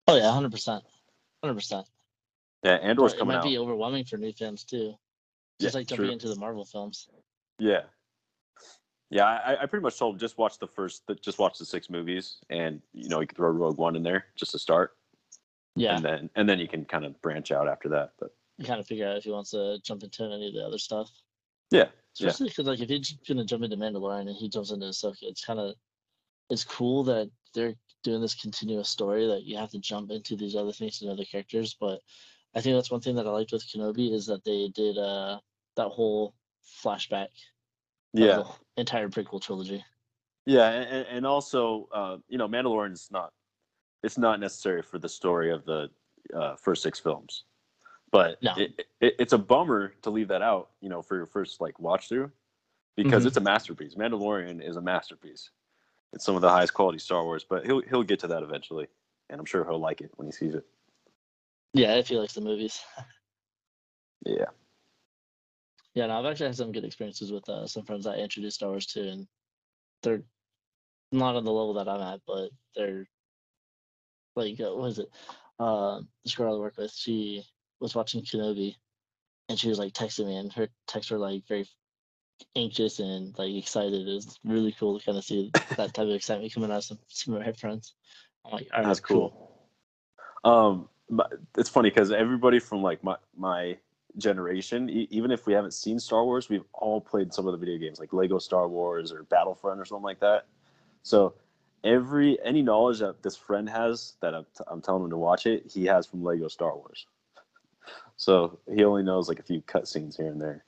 Oh 0.09 0.17
yeah, 0.17 0.33
hundred 0.33 0.51
percent, 0.51 0.83
hundred 1.45 1.55
percent. 1.55 1.87
Yeah, 2.65 2.75
Andor's 2.75 3.13
It 3.13 3.21
coming 3.21 3.37
out. 3.37 3.43
It 3.43 3.45
might 3.45 3.51
be 3.51 3.59
overwhelming 3.59 4.05
for 4.05 4.17
new 4.17 4.33
fans 4.33 4.65
too. 4.65 4.95
Just 5.61 5.75
Yeah, 5.75 5.79
like 5.79 5.87
jumping 5.87 6.07
true. 6.07 6.13
into 6.13 6.29
the 6.29 6.35
Marvel 6.37 6.65
films. 6.65 7.09
Yeah, 7.61 7.83
yeah. 9.11 9.25
I, 9.25 9.63
I 9.63 9.67
pretty 9.67 9.83
much 9.83 9.99
told 9.99 10.15
him 10.15 10.19
just 10.19 10.39
watch 10.39 10.59
the 10.59 10.67
first, 10.67 11.03
just 11.21 11.39
watch 11.39 11.59
the 11.59 11.65
six 11.65 11.91
movies, 11.91 12.37
and 12.51 12.81
you 12.93 13.09
know 13.09 13.21
you 13.21 13.27
can 13.27 13.37
throw 13.37 13.51
Rogue 13.51 13.79
One 13.79 13.97
in 13.97 14.03
there 14.03 14.27
just 14.37 14.53
to 14.53 14.59
start, 14.59 14.97
Yeah, 15.75 15.97
and 15.97 16.05
then 16.05 16.31
and 16.35 16.49
then 16.49 16.59
you 16.59 16.69
can 16.69 16.85
kind 16.85 17.05
of 17.05 17.21
branch 17.23 17.51
out 17.53 17.69
after 17.69 17.89
that. 17.91 18.13
But 18.19 18.35
you 18.59 18.65
kind 18.65 18.81
of 18.81 18.87
figure 18.87 19.09
out 19.09 19.17
if 19.17 19.25
he 19.25 19.31
wants 19.31 19.51
to 19.51 19.79
jump 19.83 20.03
into 20.03 20.25
any 20.25 20.49
of 20.49 20.55
the 20.55 20.65
other 20.65 20.79
stuff. 20.79 21.11
yeah, 21.71 21.87
Yeah. 22.19 22.29
Especially 22.29 22.49
because 22.49 22.67
like 22.67 22.81
if 22.81 22.89
he's 22.89 23.13
gonna 23.27 23.45
jump 23.45 23.63
into 23.65 23.77
Mandalorian 23.77 24.29
and 24.29 24.37
he 24.37 24.49
jumps 24.49 24.71
into 24.73 24.87
Ahsoka, 24.87 25.19
it's 25.23 25.45
kind 25.45 25.61
of 25.61 25.75
it's 26.51 26.65
cool 26.65 27.05
that 27.05 27.31
they're 27.55 27.75
doing 28.03 28.21
this 28.21 28.35
continuous 28.35 28.89
story 28.89 29.27
that 29.27 29.43
you 29.45 29.57
have 29.57 29.71
to 29.71 29.79
jump 29.79 30.11
into 30.11 30.37
these 30.37 30.55
other 30.57 30.73
things 30.73 31.03
and 31.03 31.11
other 31.11 31.25
characters. 31.25 31.77
But 31.79 32.01
I 32.55 32.61
think 32.61 32.77
that's 32.77 32.91
one 32.91 33.01
thing 33.01 33.17
that 33.17 33.27
I 33.27 33.31
liked 33.31 33.53
with 33.53 33.67
Kenobi 33.67 34.13
is 34.13 34.27
that 34.27 34.45
they 34.45 34.69
did 34.75 34.99
uh 34.99 35.39
that 35.77 35.89
whole 35.89 36.35
flashback, 36.83 37.29
yeah, 38.13 38.43
entire 38.77 39.09
prequel 39.09 39.41
trilogy. 39.41 39.85
yeah, 40.47 40.69
and, 40.71 41.07
and 41.09 41.27
also 41.27 41.89
uh, 41.93 42.17
you 42.29 42.39
know 42.39 42.49
Mandalorian 42.49 42.93
is 42.93 43.09
not 43.11 43.33
it's 44.03 44.19
not 44.19 44.41
necessary 44.41 44.83
for 44.83 44.99
the 44.99 45.09
story 45.09 45.51
of 45.51 45.65
the 45.65 45.91
uh, 46.35 46.57
first 46.57 46.83
six 46.83 46.99
films, 47.01 47.45
but 48.13 48.43
No. 48.43 48.55
it, 48.57 48.87
it, 49.01 49.15
it's 49.19 49.33
a 49.33 49.39
bummer 49.39 49.93
to 50.03 50.11
leave 50.11 50.29
that 50.29 50.43
out. 50.43 50.71
You 50.81 50.89
know, 50.89 51.03
for 51.03 51.17
your 51.17 51.27
first 51.27 51.61
like 51.61 51.79
watch 51.81 52.09
through, 52.09 52.31
because 52.97 53.25
Mhm. 53.25 53.27
it's 53.29 53.37
a 53.37 53.41
masterpiece. 53.41 53.95
Mandalorian 53.95 54.63
is 54.63 54.77
a 54.77 54.81
masterpiece. 54.83 55.51
It's 56.13 56.25
some 56.25 56.37
of 56.37 56.41
the 56.43 56.49
highest 56.51 56.73
quality 56.75 56.99
Star 56.99 57.25
Wars, 57.25 57.45
but 57.49 57.67
he'll 57.67 57.83
he'll 57.83 58.03
get 58.03 58.19
to 58.21 58.29
that 58.29 58.43
eventually, 58.43 58.87
and 59.31 59.39
I'm 59.41 59.47
sure 59.47 59.65
he'll 59.65 59.79
like 59.79 60.01
it 60.01 60.11
when 60.17 60.27
he 60.27 60.33
sees 60.33 60.55
it. 60.55 60.65
Yeah, 61.75 61.95
if 61.97 62.09
he 62.09 62.17
likes 62.17 62.33
the 62.35 62.41
movies. 62.41 62.81
Yeah, 64.27 64.47
Yeah, 65.99 66.07
no, 66.07 66.21
I've 66.21 66.27
actually 66.27 66.47
had 66.47 66.57
some 66.57 66.71
good 66.71 66.85
experiences 66.85 67.33
with 67.33 67.49
uh, 67.49 67.67
some 67.67 67.83
friends 67.83 68.07
I 68.07 68.19
introduced 68.19 68.55
Star 68.55 68.69
Wars 68.69 68.87
to, 68.87 69.09
and 69.09 69.27
they're 70.05 70.23
not 71.11 71.35
on 71.35 71.43
the 71.45 71.51
level 71.51 71.75
that 71.75 71.89
I'm 71.89 72.01
at, 72.01 72.21
but 72.25 72.51
they're 72.77 73.09
like, 74.37 74.61
uh, 74.61 74.77
what 74.77 74.93
is 74.93 75.01
it? 75.01 75.09
Uh, 75.59 76.03
this 76.23 76.37
girl 76.37 76.55
I 76.55 76.59
work 76.61 76.77
with, 76.79 76.93
she 76.93 77.43
was 77.81 77.97
watching 77.97 78.23
Kenobi, 78.23 78.77
and 79.49 79.59
she 79.59 79.69
was 79.69 79.81
like 79.81 79.93
texting 79.93 80.27
me, 80.27 80.37
and 80.37 80.53
her 80.53 80.69
texts 80.87 81.11
were 81.11 81.19
like 81.19 81.43
very 81.49 81.67
anxious 82.55 83.01
and 83.01 83.37
like 83.37 83.57
excited. 83.57 84.07
It 84.07 84.15
was 84.15 84.39
really 84.45 84.77
cool 84.79 85.01
to 85.01 85.05
kind 85.05 85.19
of 85.19 85.25
see 85.25 85.51
that 85.77 85.95
type 85.95 86.07
of 86.07 86.11
excitement 86.11 86.55
coming 86.55 86.71
out 86.71 86.77
of 86.77 86.85
some, 86.85 86.99
some 87.09 87.35
of 87.35 87.45
my 87.45 87.53
friends. 87.55 87.95
I'm 88.47 88.53
like, 88.53 88.69
right, 88.73 88.85
that's 88.85 89.01
cool. 89.01 89.67
Um, 90.45 90.91
but 91.11 91.33
it's 91.57 91.69
funny 91.69 91.91
because 91.91 92.13
everybody 92.13 92.61
from 92.61 92.85
like 92.85 93.03
my 93.03 93.17
my 93.37 93.79
generation, 94.17 94.89
e- 94.89 95.09
even 95.11 95.31
if 95.31 95.47
we 95.47 95.53
haven't 95.53 95.73
seen 95.73 95.99
Star 95.99 96.25
Wars, 96.25 96.49
we've 96.49 96.65
all 96.73 97.01
played 97.01 97.33
some 97.33 97.47
of 97.47 97.53
the 97.53 97.59
video 97.59 97.79
games 97.79 97.99
like 97.99 98.13
Lego 98.13 98.39
Star 98.39 98.69
Wars 98.69 99.13
or 99.13 99.25
Battlefront 99.25 99.81
or 99.81 99.85
something 99.85 100.05
like 100.05 100.21
that. 100.21 100.47
So 101.03 101.35
every 101.85 102.39
any 102.45 102.63
knowledge 102.63 103.01
that 103.01 103.23
this 103.23 103.37
friend 103.37 103.69
has 103.69 104.15
that 104.21 104.35
I'm, 104.35 104.45
t- 104.57 104.65
I'm 104.67 104.81
telling 104.81 105.05
him 105.05 105.11
to 105.11 105.17
watch 105.17 105.47
it, 105.47 105.71
he 105.71 105.85
has 105.87 106.07
from 106.07 106.23
Lego 106.23 106.49
Star 106.49 106.75
Wars. 106.77 107.07
So 108.21 108.59
he 108.75 108.83
only 108.83 109.05
knows 109.05 109.29
like 109.29 109.39
a 109.39 109.45
few 109.45 109.63
cutscenes 109.63 110.17
here 110.17 110.27
and 110.27 110.41
there. 110.41 110.65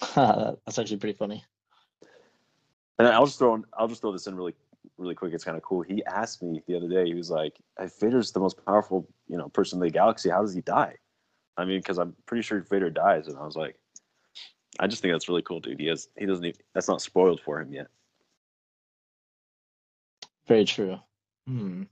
That's 0.14 0.78
actually 0.78 0.98
pretty 0.98 1.18
funny. 1.18 1.44
And 2.98 3.08
I'll 3.08 3.26
just 3.26 3.38
throw 3.38 3.56
in, 3.56 3.64
I'll 3.76 3.88
just 3.88 4.02
throw 4.02 4.12
this 4.12 4.28
in 4.28 4.36
really 4.36 4.54
really 4.98 5.14
quick. 5.14 5.32
It's 5.34 5.44
kind 5.44 5.56
of 5.56 5.62
cool. 5.62 5.82
He 5.82 6.04
asked 6.04 6.42
me 6.42 6.62
the 6.66 6.76
other 6.76 6.88
day. 6.88 7.06
He 7.06 7.14
was 7.14 7.30
like, 7.30 7.58
"If 7.78 7.98
Vader's 8.00 8.32
the 8.32 8.40
most 8.40 8.64
powerful 8.64 9.08
you 9.28 9.36
know 9.36 9.48
person 9.48 9.78
in 9.78 9.84
the 9.86 9.90
galaxy, 9.90 10.30
how 10.30 10.42
does 10.42 10.54
he 10.54 10.60
die?" 10.62 10.96
I 11.56 11.64
mean, 11.64 11.80
because 11.80 11.98
I'm 11.98 12.14
pretty 12.26 12.42
sure 12.42 12.60
Vader 12.60 12.90
dies, 12.90 13.28
and 13.28 13.38
I 13.38 13.44
was 13.44 13.56
like, 13.56 13.78
I 14.78 14.86
just 14.86 15.00
think 15.02 15.14
that's 15.14 15.28
really 15.28 15.42
cool, 15.42 15.60
dude. 15.60 15.80
He 15.80 15.86
has 15.86 16.08
he 16.18 16.26
doesn't 16.26 16.44
even, 16.44 16.60
that's 16.74 16.88
not 16.88 17.00
spoiled 17.00 17.40
for 17.40 17.60
him 17.60 17.72
yet. 17.72 17.88
Very 20.46 20.64
true. 20.64 20.98
Hmm. 21.46 21.84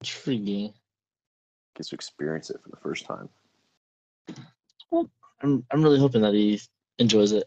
Intriguing. 0.00 0.74
Gets 1.76 1.90
to 1.90 1.94
experience 1.94 2.50
it 2.50 2.60
for 2.62 2.68
the 2.68 2.76
first 2.76 3.06
time. 3.06 3.28
Well, 4.90 5.08
I'm 5.42 5.64
I'm 5.70 5.82
really 5.82 5.98
hoping 5.98 6.22
that 6.22 6.34
he 6.34 6.60
enjoys 6.98 7.32
it. 7.32 7.44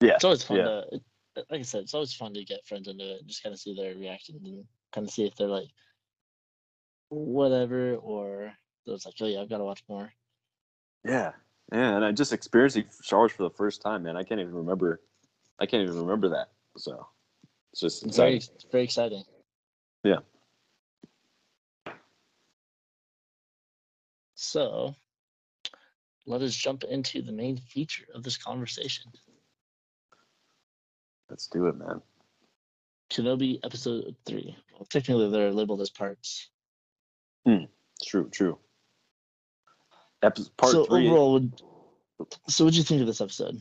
Yeah, 0.00 0.14
It's 0.14 0.24
always 0.24 0.42
fun 0.42 0.58
yeah. 0.58 0.64
to, 0.64 1.00
like 1.36 1.60
I 1.60 1.62
said, 1.62 1.82
it's 1.82 1.94
always 1.94 2.14
fun 2.14 2.34
to 2.34 2.44
get 2.44 2.66
friends 2.66 2.88
into 2.88 3.04
it 3.04 3.20
and 3.20 3.28
just 3.28 3.42
kind 3.42 3.52
of 3.52 3.60
see 3.60 3.74
their 3.74 3.94
reactions 3.94 4.40
and 4.44 4.64
kind 4.92 5.06
of 5.06 5.12
see 5.12 5.26
if 5.26 5.34
they're 5.36 5.48
like, 5.48 5.68
whatever, 7.08 7.96
or 7.96 8.52
it's 8.86 9.06
like, 9.06 9.14
oh 9.20 9.26
yeah, 9.26 9.40
I've 9.40 9.48
got 9.48 9.58
to 9.58 9.64
watch 9.64 9.82
more. 9.88 10.12
yeah, 11.04 11.32
yeah. 11.72 11.96
And 11.96 12.04
I 12.04 12.12
just 12.12 12.32
experiencing 12.32 12.84
Star 12.90 13.20
Wars 13.20 13.32
for 13.32 13.44
the 13.44 13.50
first 13.50 13.82
time, 13.82 14.02
man. 14.02 14.16
I 14.16 14.22
can't 14.24 14.40
even 14.40 14.54
remember. 14.54 15.00
I 15.58 15.66
can't 15.66 15.82
even 15.82 15.98
remember 15.98 16.28
that. 16.30 16.48
So 16.76 17.06
it's 17.72 17.80
just 17.80 18.04
It's 18.04 18.16
very, 18.16 18.36
it's 18.36 18.66
very 18.70 18.84
exciting. 18.84 19.24
Yeah. 20.02 20.18
So, 24.34 24.94
let 26.26 26.42
us 26.42 26.54
jump 26.54 26.84
into 26.84 27.22
the 27.22 27.32
main 27.32 27.56
feature 27.56 28.04
of 28.14 28.22
this 28.22 28.36
conversation. 28.36 29.10
Let's 31.30 31.46
do 31.46 31.66
it, 31.66 31.76
man. 31.76 32.00
Kenobi 33.10 33.58
Episode 33.64 34.14
Three. 34.26 34.56
Well, 34.72 34.86
technically, 34.90 35.30
they're 35.30 35.52
labeled 35.52 35.80
as 35.80 35.90
parts. 35.90 36.48
Hmm. 37.46 37.64
True, 38.04 38.28
true. 38.30 38.58
Epi- 40.22 40.44
part 40.56 40.72
so 40.72 40.84
three. 40.86 41.06
overall, 41.06 41.32
would, 41.34 41.62
so 42.48 42.64
what'd 42.64 42.76
you 42.76 42.82
think 42.82 43.00
of 43.00 43.06
this 43.06 43.20
episode? 43.20 43.60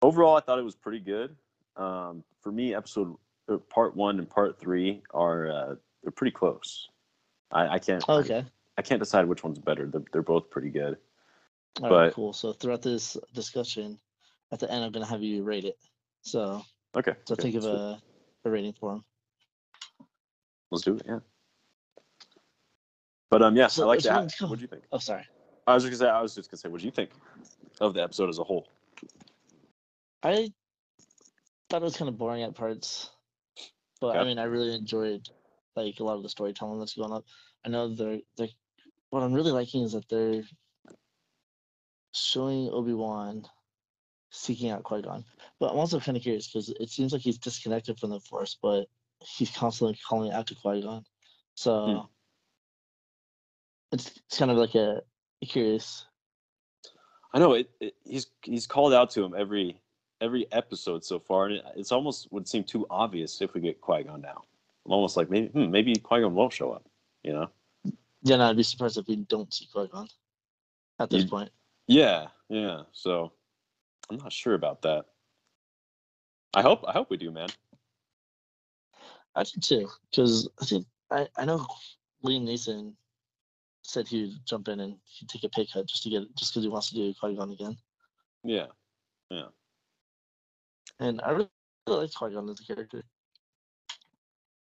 overall, 0.00 0.36
I 0.36 0.40
thought 0.40 0.58
it 0.58 0.64
was 0.64 0.74
pretty 0.74 0.98
good. 0.98 1.36
Um, 1.76 2.24
for 2.42 2.50
me, 2.50 2.74
episode 2.74 3.14
uh, 3.48 3.58
part 3.58 3.96
one 3.96 4.18
and 4.18 4.28
part 4.28 4.58
three 4.58 5.02
are 5.12 5.50
uh, 5.50 5.74
they're 6.02 6.10
pretty 6.10 6.32
close. 6.32 6.88
I, 7.50 7.68
I 7.74 7.78
can't 7.78 8.02
Oh, 8.08 8.18
okay. 8.18 8.44
I, 8.78 8.82
can't 8.82 8.98
decide 8.98 9.26
which 9.26 9.44
one's 9.44 9.58
better. 9.58 9.86
They're, 9.86 10.02
they're 10.12 10.22
both 10.22 10.48
pretty 10.50 10.70
good. 10.70 10.96
All 11.82 11.90
right, 11.90 12.06
But- 12.06 12.14
cool. 12.14 12.32
So 12.32 12.52
throughout 12.52 12.82
this 12.82 13.16
discussion, 13.34 13.98
at 14.50 14.58
the 14.58 14.70
end, 14.70 14.84
I'm 14.84 14.92
gonna 14.92 15.06
have 15.06 15.22
you 15.22 15.42
rate 15.42 15.64
it. 15.64 15.78
So, 16.22 16.62
Okay, 16.96 17.12
so 17.26 17.34
okay, 17.34 17.42
think 17.42 17.56
of 17.56 17.64
a, 17.64 18.00
a 18.44 18.50
rating 18.50 18.74
for 18.78 18.94
him. 18.94 19.04
let's 20.70 20.84
do 20.84 20.96
it. 20.96 21.02
Yeah. 21.06 21.18
But 23.30 23.42
um, 23.42 23.56
yes, 23.56 23.74
So 23.74 23.84
I 23.84 23.86
like 23.86 24.00
that. 24.02 24.32
What 24.40 24.58
do 24.58 24.62
you 24.62 24.68
think? 24.68 24.82
Oh, 24.92 24.98
sorry. 24.98 25.26
I 25.66 25.74
was 25.74 25.84
just 25.84 25.98
gonna 25.98 26.10
say. 26.10 26.14
I 26.14 26.20
was 26.20 26.34
just 26.34 26.50
gonna 26.50 26.58
say. 26.58 26.68
What 26.68 26.80
do 26.80 26.86
you 26.86 26.90
think 26.90 27.10
of 27.80 27.94
the 27.94 28.02
episode 28.02 28.28
as 28.28 28.38
a 28.38 28.44
whole? 28.44 28.68
I 30.22 30.52
thought 31.70 31.82
it 31.82 31.84
was 31.84 31.96
kind 31.96 32.08
of 32.08 32.18
boring 32.18 32.42
at 32.42 32.54
parts, 32.54 33.10
but 34.00 34.16
I 34.16 34.24
mean, 34.24 34.38
I 34.38 34.44
really 34.44 34.74
enjoyed 34.74 35.28
like 35.76 35.98
a 35.98 36.04
lot 36.04 36.16
of 36.16 36.22
the 36.22 36.28
storytelling 36.28 36.78
that's 36.78 36.94
going 36.94 37.12
up. 37.12 37.24
I 37.64 37.70
know 37.70 37.94
they're 37.94 38.20
they're 38.36 38.48
what 39.10 39.22
I'm 39.22 39.32
really 39.32 39.52
liking 39.52 39.82
is 39.82 39.92
that 39.92 40.08
they're 40.08 40.42
showing 42.12 42.68
Obi 42.70 42.92
Wan 42.92 43.44
seeking 44.34 44.70
out 44.70 44.82
Qui 44.82 45.02
Gon, 45.02 45.24
but 45.60 45.70
I'm 45.70 45.78
also 45.78 46.00
kind 46.00 46.16
of 46.16 46.22
curious 46.22 46.48
because 46.48 46.70
it 46.70 46.88
seems 46.88 47.12
like 47.12 47.22
he's 47.22 47.38
disconnected 47.38 48.00
from 48.00 48.10
the 48.10 48.18
Force, 48.20 48.56
but 48.60 48.86
he's 49.20 49.50
constantly 49.50 49.96
calling 50.08 50.32
out 50.32 50.46
to 50.48 50.54
Qui 50.54 50.80
Gon. 50.82 51.04
So 51.54 51.86
Hmm. 51.86 52.06
it's, 53.92 54.10
it's 54.26 54.38
kind 54.38 54.50
of 54.50 54.56
like 54.56 54.74
a, 54.74 55.02
a 55.42 55.46
curious. 55.46 56.06
I 57.34 57.38
know 57.38 57.52
it, 57.54 57.70
it. 57.80 57.94
He's 58.04 58.26
he's 58.42 58.66
called 58.66 58.92
out 58.94 59.10
to 59.10 59.22
him 59.24 59.34
every 59.36 59.80
every 60.20 60.46
episode 60.52 61.04
so 61.04 61.18
far, 61.18 61.46
and 61.46 61.56
it, 61.56 61.64
it's 61.76 61.92
almost 61.92 62.30
would 62.32 62.48
seem 62.48 62.64
too 62.64 62.86
obvious 62.90 63.40
if 63.40 63.54
we 63.54 63.60
get 63.60 63.80
Qui 63.80 64.02
Gon 64.04 64.20
now. 64.20 64.42
I'm 64.86 64.92
almost 64.92 65.16
like 65.16 65.30
maybe 65.30 65.48
hmm, 65.48 65.70
maybe 65.70 65.94
Qui 65.96 66.20
Gon 66.20 66.34
won't 66.34 66.52
show 66.52 66.72
up. 66.72 66.84
You 67.22 67.32
know? 67.34 67.50
Yeah, 68.24 68.36
no, 68.36 68.44
I'd 68.50 68.56
be 68.56 68.62
surprised 68.62 68.98
if 68.98 69.06
we 69.08 69.16
don't 69.16 69.52
see 69.52 69.66
Qui 69.72 69.88
Gon 69.88 70.08
at 70.98 71.10
this 71.10 71.24
You- 71.24 71.28
point. 71.30 71.50
Yeah, 71.88 72.28
yeah. 72.48 72.82
So 72.92 73.32
I'm 74.12 74.18
not 74.18 74.32
sure 74.32 74.54
about 74.54 74.82
that. 74.82 75.06
I 76.54 76.60
hope 76.60 76.84
I 76.86 76.92
hope 76.92 77.08
we 77.08 77.16
do, 77.16 77.30
man. 77.30 77.48
I 79.34 79.44
do 79.44 79.58
too, 79.60 79.88
because 80.10 80.48
I 80.60 80.66
think 80.66 80.86
I, 81.10 81.26
I 81.38 81.46
know 81.46 81.66
Liam 82.22 82.44
Neeson 82.44 82.92
said 83.82 84.06
he 84.06 84.22
would 84.22 84.46
jump 84.46 84.68
in 84.68 84.80
and 84.80 84.96
he'd 85.04 85.28
take 85.28 85.44
a 85.44 85.48
pay 85.48 85.66
cut 85.66 85.86
just 85.86 86.02
to 86.02 86.10
get 86.10 86.22
just 86.36 86.52
because 86.52 86.62
he 86.62 86.68
wants 86.68 86.90
to 86.90 86.94
do 86.94 87.14
Qui 87.18 87.36
Gon 87.36 87.52
again. 87.52 87.76
Yeah. 88.44 88.66
Yeah. 89.30 89.46
And 91.00 91.22
I 91.22 91.30
really 91.30 91.48
like 91.86 92.12
Qui 92.12 92.34
Gon 92.34 92.50
as 92.50 92.60
a 92.60 92.74
character. 92.74 93.02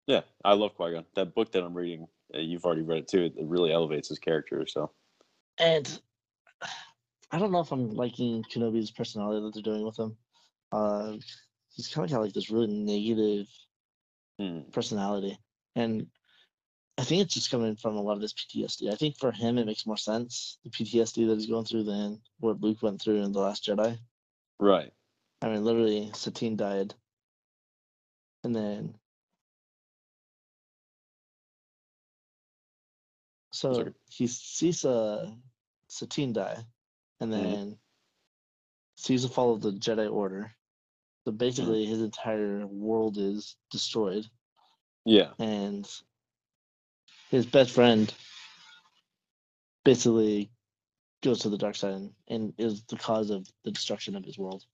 Yeah, 0.08 0.22
I 0.46 0.53
love 0.53 0.75
Qui 0.75 0.93
Gon. 0.93 1.05
That 1.15 1.36
book 1.36 1.51
that 1.51 1.63
I'm 1.63 1.74
reading, 1.74 2.08
uh, 2.34 2.39
you've 2.39 2.63
already 2.63 2.84
read 2.84 3.00
it 3.00 3.08
too. 3.10 3.25
It 3.25 3.34
really 3.38 3.74
elevates 3.74 4.08
his 4.08 4.17
character. 4.17 4.65
So 4.65 4.91
And 5.58 6.00
I 7.31 7.39
don't 7.39 7.51
know 7.51 7.61
if 7.61 7.71
I'm 7.71 7.93
liking 7.93 8.43
Kenobi's 8.43 8.91
personality 8.91 9.41
that 9.41 9.53
they're 9.53 9.63
doing 9.63 9.85
with 9.85 9.97
him. 9.97 10.17
Uh, 10.71 11.13
he's 11.69 11.88
kind 11.88 12.05
of 12.05 12.11
got 12.11 12.21
like 12.21 12.33
this 12.33 12.50
really 12.50 12.67
negative 12.67 13.47
hmm, 14.38 14.59
personality, 14.71 15.38
and 15.75 16.07
I 16.97 17.03
think 17.03 17.21
it's 17.21 17.33
just 17.33 17.50
coming 17.50 17.75
from 17.75 17.95
a 17.95 18.01
lot 18.01 18.13
of 18.13 18.21
this 18.21 18.33
PTSD. 18.33 18.91
I 18.91 18.95
think 18.95 19.17
for 19.17 19.31
him 19.31 19.57
it 19.57 19.65
makes 19.65 19.85
more 19.85 19.97
sense 19.97 20.59
the 20.63 20.69
PTSD 20.69 21.27
that 21.27 21.39
he's 21.39 21.50
going 21.50 21.65
through 21.65 21.83
than 21.83 22.21
what 22.39 22.61
Luke 22.61 22.83
went 22.83 23.01
through 23.01 23.23
in 23.23 23.31
the 23.31 23.39
Last 23.39 23.65
Jedi. 23.65 23.97
right. 24.59 24.91
I 25.41 25.50
mean, 25.50 25.63
literally, 25.63 26.11
Satine 26.13 26.55
died, 26.55 26.93
and 28.43 28.55
then 28.55 28.93
so 33.51 33.88
he 34.09 34.27
sees 34.27 34.85
uh, 34.85 35.31
Satine 35.88 36.33
die, 36.33 36.57
and 37.22 37.32
Mhm. 37.32 37.34
then 37.34 37.80
sees 38.96 39.24
the 39.24 39.30
fall 39.30 39.54
of 39.54 39.62
the 39.62 39.72
Jedi 39.72 40.12
Order. 40.12 40.54
So 41.24 41.32
basically, 41.32 41.86
his 41.86 42.01
entire 42.01 42.66
world 42.68 43.18
is 43.18 43.56
destroyed, 43.70 44.30
Yeah. 45.06 45.34
and 45.40 45.88
his 47.30 47.46
best 47.46 47.72
friend 47.72 48.13
basically 49.84 50.51
goes 51.22 51.40
to 51.40 51.50
the 51.50 51.58
dark 51.58 51.75
side 51.75 51.94
and, 51.94 52.16
and 52.28 52.54
is 52.58 52.84
the 52.86 52.98
cause 52.98 53.30
of 53.30 53.48
the 53.63 53.72
destruction 53.72 54.16
of 54.16 54.25
his 54.25 54.38
world. 54.38 54.66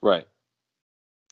Right. 0.00 0.28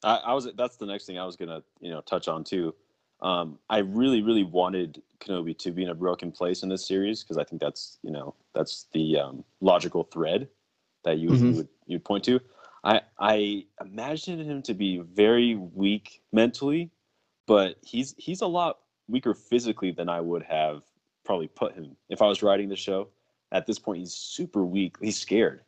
I, 0.02 0.16
I 0.16 0.34
was. 0.34 0.52
That's 0.56 0.76
the 0.76 0.86
next 0.86 1.06
thing 1.06 1.18
I 1.18 1.24
was 1.24 1.36
gonna, 1.36 1.62
you 1.80 1.90
know, 1.90 2.00
touch 2.00 2.26
on 2.26 2.42
too. 2.42 2.74
Um, 3.20 3.58
I 3.70 3.78
really, 3.78 4.22
really 4.22 4.44
wanted 4.44 5.02
Kenobi 5.20 5.56
to 5.58 5.70
be 5.70 5.82
in 5.82 5.88
a 5.88 5.94
broken 5.94 6.30
place 6.30 6.62
in 6.62 6.68
this 6.68 6.86
series 6.86 7.22
because 7.22 7.38
I 7.38 7.44
think 7.44 7.60
that's, 7.62 7.98
you 8.02 8.10
know, 8.10 8.34
that's 8.54 8.86
the 8.92 9.18
um, 9.18 9.44
logical 9.60 10.04
thread 10.04 10.48
that 11.04 11.18
you, 11.18 11.30
Mhm. 11.30 11.56
would 11.56 11.68
you'd 11.86 12.04
point 12.04 12.24
to. 12.24 12.40
I 12.84 13.00
I 13.18 13.66
imagined 13.80 14.42
him 14.42 14.62
to 14.62 14.74
be 14.74 14.98
very 14.98 15.54
weak 15.56 16.22
mentally, 16.32 16.90
but 17.46 17.76
he's 17.82 18.14
he's 18.18 18.42
a 18.42 18.46
lot 18.46 18.80
weaker 19.08 19.34
physically 19.34 19.92
than 19.92 20.08
I 20.08 20.20
would 20.20 20.42
have 20.42 20.82
probably 21.24 21.48
put 21.48 21.74
him 21.74 21.96
if 22.08 22.20
I 22.22 22.26
was 22.26 22.42
writing 22.42 22.68
the 22.68 22.76
show. 22.76 23.08
At 23.52 23.66
this 23.66 23.78
point, 23.78 24.00
he's 24.00 24.12
super 24.12 24.64
weak. 24.64 24.96
He's 25.00 25.18
scared. 25.18 25.62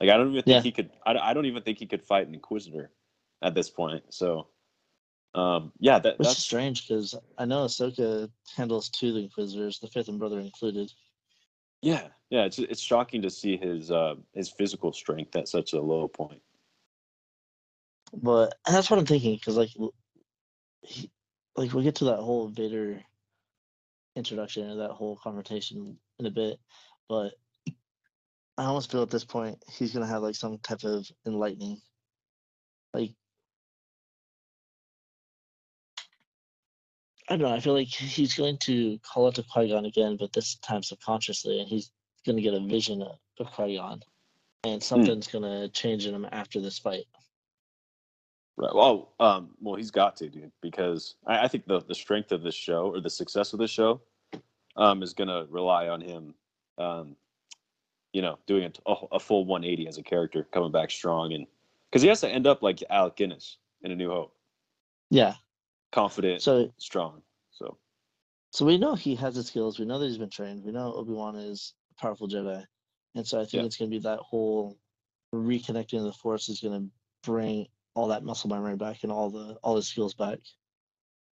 Like 0.00 0.10
I 0.10 0.16
don't 0.16 0.30
even 0.30 0.42
think 0.42 0.54
Yeah. 0.54 0.60
he 0.62 0.72
could. 0.72 0.90
I, 1.04 1.16
I 1.18 1.34
don't 1.34 1.46
even 1.46 1.62
think 1.62 1.78
he 1.78 1.86
could 1.86 2.02
fight 2.02 2.26
an 2.26 2.34
Inquisitor 2.34 2.90
at 3.42 3.54
this 3.54 3.68
point. 3.68 4.02
So, 4.14 4.46
um, 5.36 5.70
yeah, 5.78 5.98
that 5.98 6.18
Which 6.18 6.28
that's 6.28 6.38
strange 6.38 6.88
because 6.88 7.14
I 7.36 7.44
know 7.44 7.66
Ahsoka 7.66 8.30
handles 8.56 8.88
two 8.88 9.08
of 9.08 9.14
the 9.14 9.20
Inquisitors, 9.20 9.78
the 9.78 9.88
fifth 9.88 10.08
and 10.08 10.18
brother 10.18 10.40
included. 10.40 10.90
yeah, 11.82 12.08
yeah. 12.30 12.44
It's 12.44 12.58
it's 12.58 12.80
shocking 12.80 13.20
to 13.20 13.28
see 13.28 13.58
his 13.58 13.90
uh, 13.90 14.14
his 14.32 14.48
physical 14.48 14.94
strength 14.94 15.36
at 15.36 15.46
such 15.46 15.74
a 15.74 15.80
low 15.80 16.08
point. 16.08 16.40
But 18.14 18.54
that's 18.66 18.90
what 18.90 18.98
I'm 18.98 19.04
thinking 19.04 19.34
because 19.34 19.58
like, 19.58 19.68
he, 20.80 21.10
like 21.54 21.74
we'll 21.74 21.84
get 21.84 21.96
to 21.96 22.06
that 22.06 22.20
whole 22.20 22.48
Vader 22.48 23.02
introduction 24.16 24.70
and 24.70 24.80
that 24.80 24.92
whole 24.92 25.18
confrontation 25.22 25.98
in 26.18 26.24
a 26.24 26.30
bit, 26.30 26.58
but 27.10 27.32
I 28.56 28.64
almost 28.64 28.90
feel 28.90 29.02
at 29.02 29.10
this 29.10 29.24
point 29.26 29.62
he's 29.70 29.92
gonna 29.92 30.06
have 30.06 30.22
like 30.22 30.34
some 30.34 30.56
type 30.60 30.84
of 30.84 31.06
enlightening, 31.26 31.82
like. 32.94 33.12
I 37.28 37.36
don't 37.36 37.48
know. 37.48 37.54
I 37.54 37.60
feel 37.60 37.74
like 37.74 37.88
he's 37.88 38.34
going 38.34 38.58
to 38.58 38.98
call 38.98 39.26
out 39.26 39.34
to 39.34 39.42
Qui 39.42 39.68
Gon 39.68 39.84
again, 39.84 40.16
but 40.18 40.32
this 40.32 40.56
time 40.56 40.82
subconsciously, 40.82 41.60
and 41.60 41.68
he's 41.68 41.90
going 42.24 42.36
to 42.36 42.42
get 42.42 42.54
a 42.54 42.60
vision 42.60 43.02
of, 43.02 43.18
of 43.40 43.52
Qui 43.52 43.76
Gon, 43.76 44.00
and 44.64 44.82
something's 44.82 45.26
going 45.26 45.42
to 45.42 45.68
change 45.70 46.06
in 46.06 46.14
him 46.14 46.26
after 46.30 46.60
this 46.60 46.78
fight. 46.78 47.04
Right. 48.56 48.74
Well, 48.74 49.12
um, 49.20 49.50
well, 49.60 49.74
he's 49.74 49.90
got 49.90 50.16
to, 50.16 50.30
dude, 50.30 50.52
because 50.62 51.16
I, 51.26 51.44
I 51.44 51.48
think 51.48 51.66
the 51.66 51.80
the 51.80 51.94
strength 51.94 52.32
of 52.32 52.42
this 52.42 52.54
show 52.54 52.90
or 52.94 53.00
the 53.00 53.10
success 53.10 53.52
of 53.52 53.58
this 53.58 53.70
show, 53.70 54.00
um, 54.76 55.02
is 55.02 55.12
gonna 55.12 55.46
rely 55.50 55.88
on 55.88 56.00
him, 56.00 56.34
um, 56.78 57.16
you 58.12 58.22
know, 58.22 58.38
doing 58.46 58.72
a, 58.86 58.94
a 59.12 59.20
full 59.20 59.44
180 59.44 59.88
as 59.88 59.98
a 59.98 60.02
character, 60.02 60.46
coming 60.52 60.72
back 60.72 60.90
strong, 60.90 61.34
and 61.34 61.46
because 61.90 62.02
he 62.02 62.08
has 62.08 62.20
to 62.20 62.28
end 62.30 62.46
up 62.46 62.62
like 62.62 62.82
Alec 62.88 63.16
Guinness 63.16 63.58
in 63.82 63.90
A 63.90 63.96
New 63.96 64.10
Hope, 64.10 64.34
Yeah. 65.10 65.34
Confident, 65.96 66.42
So 66.42 66.70
strong. 66.76 67.22
So 67.52 67.78
So 68.50 68.66
we 68.66 68.76
know 68.76 68.94
he 68.94 69.14
has 69.14 69.34
the 69.34 69.42
skills. 69.42 69.78
We 69.78 69.86
know 69.86 69.98
that 69.98 70.06
he's 70.06 70.18
been 70.18 70.28
trained. 70.28 70.62
We 70.62 70.70
know 70.70 70.92
Obi 70.92 71.12
Wan 71.12 71.36
is 71.36 71.72
a 71.90 72.00
powerful 72.02 72.28
Jedi, 72.28 72.62
and 73.14 73.26
so 73.26 73.38
I 73.40 73.44
think 73.44 73.54
Yeah. 73.54 73.64
it's 73.64 73.78
going 73.78 73.90
to 73.90 73.96
be 73.96 74.02
that 74.02 74.18
whole 74.18 74.78
reconnecting 75.34 76.02
the 76.02 76.12
Force 76.12 76.50
is 76.50 76.60
going 76.60 76.78
to 76.78 76.90
bring 77.22 77.66
all 77.94 78.08
that 78.08 78.24
muscle 78.24 78.50
memory 78.50 78.76
back 78.76 79.04
and 79.04 79.10
all 79.10 79.30
the 79.30 79.54
all 79.62 79.74
the 79.74 79.82
skills 79.82 80.12
back. 80.12 80.38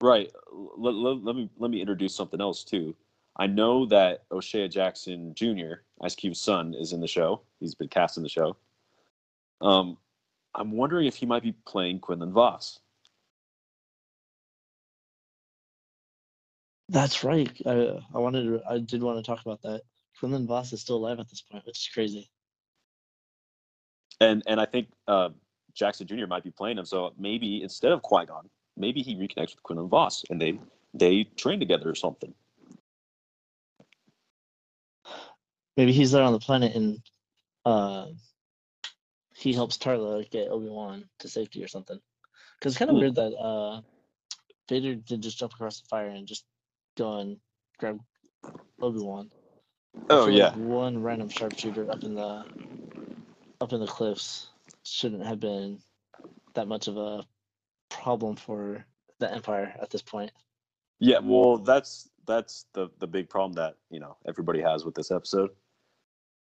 Right. 0.00 0.32
Let, 0.50 0.94
let, 0.94 1.22
let 1.22 1.36
me 1.36 1.50
let 1.58 1.70
me 1.70 1.82
introduce 1.82 2.14
something 2.14 2.40
else 2.40 2.64
too. 2.64 2.96
I 3.36 3.46
know 3.46 3.84
that 3.86 4.24
O'Shea 4.32 4.68
Jackson 4.68 5.34
Jr., 5.34 5.82
Ice 6.00 6.14
Cube's 6.14 6.40
son, 6.40 6.72
is 6.72 6.94
in 6.94 7.02
the 7.02 7.06
show. 7.06 7.42
He's 7.60 7.74
been 7.74 7.88
cast 7.88 8.16
in 8.16 8.22
the 8.22 8.30
show. 8.30 8.56
Um, 9.60 9.98
I'm 10.54 10.70
wondering 10.72 11.06
if 11.06 11.16
he 11.16 11.26
might 11.26 11.42
be 11.42 11.52
playing 11.66 11.98
Quinlan 12.00 12.32
Vos. 12.32 12.80
That's 16.88 17.24
right. 17.24 17.50
I 17.66 18.00
I 18.14 18.18
wanted 18.18 18.44
to, 18.44 18.62
I 18.68 18.78
did 18.78 19.02
want 19.02 19.18
to 19.18 19.24
talk 19.24 19.40
about 19.44 19.62
that. 19.62 19.82
Quinlan 20.20 20.46
Vos 20.46 20.72
is 20.72 20.80
still 20.82 20.96
alive 20.96 21.20
at 21.20 21.28
this 21.28 21.42
point, 21.42 21.66
which 21.66 21.78
is 21.78 21.90
crazy. 21.92 22.30
And 24.20 24.42
and 24.46 24.60
I 24.60 24.66
think 24.66 24.88
uh, 25.08 25.30
Jackson 25.74 26.06
Jr. 26.06 26.26
might 26.26 26.44
be 26.44 26.50
playing 26.50 26.78
him. 26.78 26.84
So 26.84 27.12
maybe 27.18 27.62
instead 27.62 27.92
of 27.92 28.02
Qui 28.02 28.26
Gon, 28.26 28.48
maybe 28.76 29.02
he 29.02 29.16
reconnects 29.16 29.54
with 29.56 29.62
Quinlan 29.62 29.88
Vos 29.88 30.24
and 30.30 30.40
they 30.40 30.58
they 30.94 31.24
train 31.36 31.58
together 31.60 31.90
or 31.90 31.94
something. 31.94 32.34
Maybe 35.76 35.92
he's 35.92 36.12
there 36.12 36.22
on 36.22 36.32
the 36.32 36.38
planet 36.40 36.74
and 36.76 37.00
uh 37.64 38.06
he 39.36 39.52
helps 39.52 39.78
Tala 39.78 40.24
get 40.24 40.48
Obi 40.50 40.68
Wan 40.68 41.08
to 41.20 41.28
safety 41.28 41.64
or 41.64 41.68
something. 41.68 42.00
Because 42.58 42.72
it's 42.74 42.78
kind 42.78 42.90
of 42.90 42.96
Hmm. 42.96 43.00
weird 43.00 43.16
that 43.16 43.34
uh 43.34 43.80
Vader 44.68 44.94
did 44.94 45.22
just 45.22 45.38
jump 45.38 45.52
across 45.54 45.80
the 45.80 45.88
fire 45.88 46.08
and 46.08 46.26
just 46.26 46.44
go 46.96 47.18
and 47.20 47.38
grab 47.78 48.00
Obi 48.80 49.00
Wan. 49.00 49.30
Oh 50.10 50.28
yeah, 50.28 50.54
one 50.56 51.02
random 51.02 51.28
sharpshooter 51.28 51.90
up 51.90 52.02
in 52.04 52.14
the 52.14 52.44
up 53.60 53.72
in 53.72 53.80
the 53.80 53.86
cliffs 53.86 54.48
shouldn't 54.84 55.24
have 55.24 55.40
been 55.40 55.78
that 56.54 56.68
much 56.68 56.88
of 56.88 56.96
a 56.96 57.24
problem 57.88 58.36
for 58.36 58.84
the 59.20 59.32
Empire 59.32 59.74
at 59.80 59.90
this 59.90 60.02
point. 60.02 60.32
yeah. 61.00 61.18
Well, 61.22 61.58
that's 61.58 62.08
that's 62.26 62.66
the 62.74 62.88
the 62.98 63.06
big 63.06 63.28
problem 63.28 63.52
that 63.54 63.76
you 63.90 64.00
know 64.00 64.16
everybody 64.26 64.60
has 64.60 64.84
with 64.84 64.94
this 64.94 65.10
episode. 65.10 65.50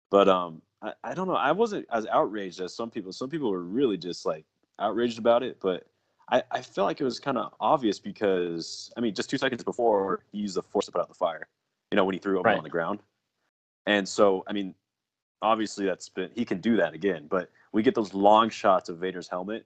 But 0.09 0.27
um, 0.29 0.61
I, 0.81 0.93
I 1.03 1.13
don't 1.13 1.27
know. 1.27 1.35
I 1.35 1.51
wasn't 1.51 1.87
as 1.91 2.05
outraged 2.07 2.61
as 2.61 2.75
some 2.75 2.89
people. 2.91 3.11
Some 3.11 3.29
people 3.29 3.51
were 3.51 3.63
really 3.63 3.97
just 3.97 4.25
like 4.25 4.45
outraged 4.79 5.19
about 5.19 5.43
it, 5.43 5.57
but 5.61 5.85
I, 6.31 6.43
I 6.49 6.61
felt 6.61 6.85
like 6.87 7.01
it 7.01 7.03
was 7.03 7.19
kind 7.19 7.37
of 7.37 7.53
obvious 7.59 7.99
because 7.99 8.91
I 8.97 9.01
mean, 9.01 9.13
just 9.13 9.29
two 9.29 9.37
seconds 9.37 9.63
before 9.63 10.23
he 10.31 10.39
used 10.39 10.55
the 10.55 10.63
force 10.63 10.85
to 10.85 10.91
put 10.91 11.01
out 11.01 11.09
the 11.09 11.13
fire. 11.13 11.47
You 11.91 11.97
know, 11.97 12.05
when 12.05 12.13
he 12.13 12.19
threw 12.19 12.39
him 12.39 12.45
Right. 12.45 12.57
on 12.57 12.63
the 12.63 12.69
ground. 12.69 13.01
And 13.85 14.07
so, 14.07 14.43
I 14.47 14.53
mean, 14.53 14.73
obviously 15.41 15.85
that's 15.85 16.07
been 16.09 16.29
he 16.33 16.45
can 16.45 16.61
do 16.61 16.77
that 16.77 16.93
again. 16.93 17.27
But 17.29 17.49
we 17.73 17.83
get 17.83 17.95
those 17.95 18.13
long 18.13 18.49
shots 18.49 18.89
of 18.89 18.97
Vader's 18.97 19.27
helmet, 19.27 19.65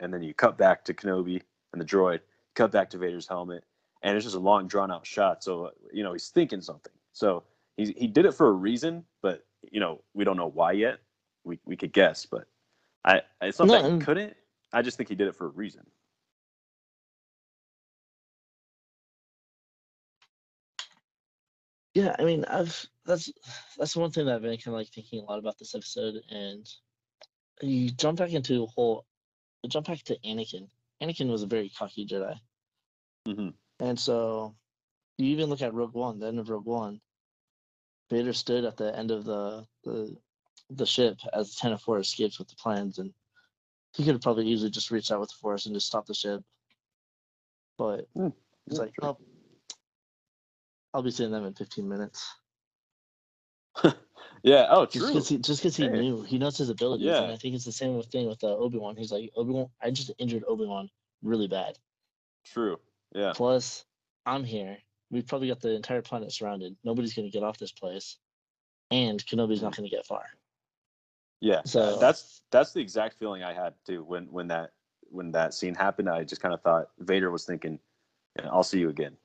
and 0.00 0.12
then 0.12 0.22
you 0.22 0.32
cut 0.34 0.56
back 0.56 0.84
to 0.86 0.94
Kenobi 0.94 1.42
and 1.72 1.80
the 1.80 1.84
droid, 1.84 2.20
cut 2.54 2.70
back 2.72 2.88
to 2.90 2.98
Vader's 2.98 3.26
helmet, 3.26 3.64
and 4.02 4.16
it's 4.16 4.24
just 4.24 4.36
a 4.36 4.40
long 4.40 4.66
drawn 4.66 4.90
out 4.90 5.06
shot. 5.06 5.44
So 5.44 5.72
you 5.92 6.02
know 6.02 6.12
he's 6.12 6.28
thinking 6.28 6.62
something. 6.62 6.92
So 7.12 7.42
he 7.76 7.92
he 7.96 8.06
did 8.06 8.24
it 8.24 8.32
for 8.32 8.48
a 8.48 8.52
reason, 8.52 9.04
but 9.20 9.44
you 9.70 9.80
know 9.80 10.00
we 10.14 10.24
don't 10.24 10.36
know 10.38 10.48
why 10.48 10.72
yet. 10.72 10.98
We 11.44 11.58
we 11.66 11.76
could 11.76 11.92
guess, 11.92 12.24
but 12.24 12.46
I 13.04 13.20
it's 13.42 13.58
not 13.58 13.68
No, 13.68 13.82
that 13.82 13.92
he 13.92 13.98
couldn't. 13.98 14.34
I 14.72 14.80
just 14.82 14.96
think 14.96 15.08
he 15.10 15.14
did 15.14 15.28
it 15.28 15.34
for 15.34 15.46
a 15.46 15.50
reason. 15.50 15.86
Yeah, 21.96 22.14
I 22.18 22.24
mean, 22.24 22.44
I've 22.44 22.86
that's 23.06 23.32
that's 23.78 23.96
one 23.96 24.10
thing 24.10 24.26
that 24.26 24.34
I've 24.34 24.42
been 24.42 24.58
kind 24.58 24.74
of 24.74 24.74
like 24.74 24.88
thinking 24.88 25.20
a 25.20 25.24
lot 25.24 25.38
about 25.38 25.56
this 25.58 25.74
episode, 25.74 26.16
and 26.30 26.68
you 27.62 27.88
jump 27.88 28.18
back 28.18 28.32
into 28.32 28.64
a 28.64 28.66
whole, 28.66 29.06
jump 29.66 29.86
back 29.86 30.02
to 30.02 30.18
Anakin. 30.18 30.68
Anakin 31.02 31.30
was 31.30 31.42
a 31.42 31.46
very 31.46 31.70
cocky 31.70 32.06
Jedi, 32.06 32.38
hmm 33.24 33.48
and 33.80 33.98
so 33.98 34.54
you 35.16 35.28
even 35.28 35.48
look 35.48 35.62
at 35.62 35.72
Rogue 35.72 35.94
One, 35.94 36.18
the 36.18 36.26
end 36.26 36.38
of 36.38 36.50
Rogue 36.50 36.66
One. 36.66 37.00
Vader 38.10 38.34
stood 38.34 38.66
at 38.66 38.76
the 38.76 38.94
end 38.94 39.10
of 39.10 39.24
the 39.24 39.66
the 39.84 40.14
the 40.68 40.84
ship 40.84 41.18
as 41.32 41.56
Tantive 41.56 41.88
IV 41.88 42.02
escapes 42.02 42.38
with 42.38 42.48
the 42.48 42.56
plans, 42.56 42.98
and 42.98 43.14
he 43.94 44.04
could 44.04 44.16
have 44.16 44.20
probably 44.20 44.48
easily 44.48 44.70
just 44.70 44.90
reached 44.90 45.10
out 45.10 45.20
with 45.20 45.30
the 45.30 45.36
Force 45.40 45.64
and 45.64 45.74
just 45.74 45.86
stopped 45.86 46.08
the 46.08 46.14
ship, 46.14 46.42
but 47.78 48.06
Hmm, 48.14 48.28
he's 48.68 48.78
like, 48.78 48.92
true. 48.92 49.08
"Oh, 49.08 49.18
I'll 50.96 51.02
be 51.02 51.10
seeing 51.10 51.30
them 51.30 51.44
in 51.44 51.52
15 51.52 51.86
minutes." 51.86 52.34
Yeah. 54.42 54.66
Oh, 54.70 54.86
true. 54.86 55.00
Just 55.00 55.12
because 55.12 55.28
he, 55.28 55.38
just 55.38 55.62
'cause 55.62 55.76
he 55.76 55.84
Hey. 55.88 55.90
knew, 55.90 56.22
he 56.22 56.38
knows 56.38 56.56
his 56.56 56.68
abilities, 56.68 57.18
and 57.18 57.26
Yeah. 57.28 57.32
I 57.32 57.36
think 57.36 57.54
it's 57.56 57.64
the 57.64 57.72
same 57.72 58.00
thing 58.02 58.28
with 58.28 58.44
uh, 58.44 58.54
Obi 58.56 58.78
Wan. 58.78 58.94
He's 58.96 59.10
like 59.10 59.32
Obi 59.34 59.52
Wan. 59.52 59.68
I 59.82 59.90
just 59.90 60.10
injured 60.18 60.44
Obi 60.46 60.66
Wan 60.66 60.88
really 61.22 61.48
bad. 61.48 61.78
True. 62.44 62.78
Yeah. 63.12 63.32
Plus, 63.34 63.84
I'm 64.24 64.44
here. 64.44 64.78
We've 65.10 65.26
probably 65.26 65.48
got 65.48 65.60
the 65.60 65.70
entire 65.74 66.00
planet 66.02 66.30
surrounded. 66.32 66.76
Nobody's 66.84 67.12
gonna 67.14 67.30
get 67.30 67.42
off 67.42 67.58
this 67.58 67.72
place, 67.72 68.18
and 68.92 69.24
Kenobi's 69.26 69.62
not 69.62 69.74
gonna 69.74 69.88
get 69.88 70.06
far. 70.06 70.26
Yeah. 71.40 71.62
So 71.64 71.98
That's 71.98 72.42
that's 72.50 72.72
the 72.72 72.80
exact 72.80 73.18
feeling 73.18 73.42
I 73.42 73.52
had 73.52 73.74
too 73.84 74.04
when 74.04 74.30
when 74.30 74.46
that 74.48 74.74
when 75.10 75.32
that 75.32 75.54
scene 75.54 75.74
happened. 75.74 76.08
I 76.08 76.22
just 76.24 76.40
kind 76.42 76.54
of 76.54 76.62
thought 76.62 76.90
Vader 76.98 77.30
was 77.32 77.44
thinking, 77.44 77.80
"I'll 78.44 78.62
see 78.62 78.78
you 78.78 78.90
again." 78.90 79.16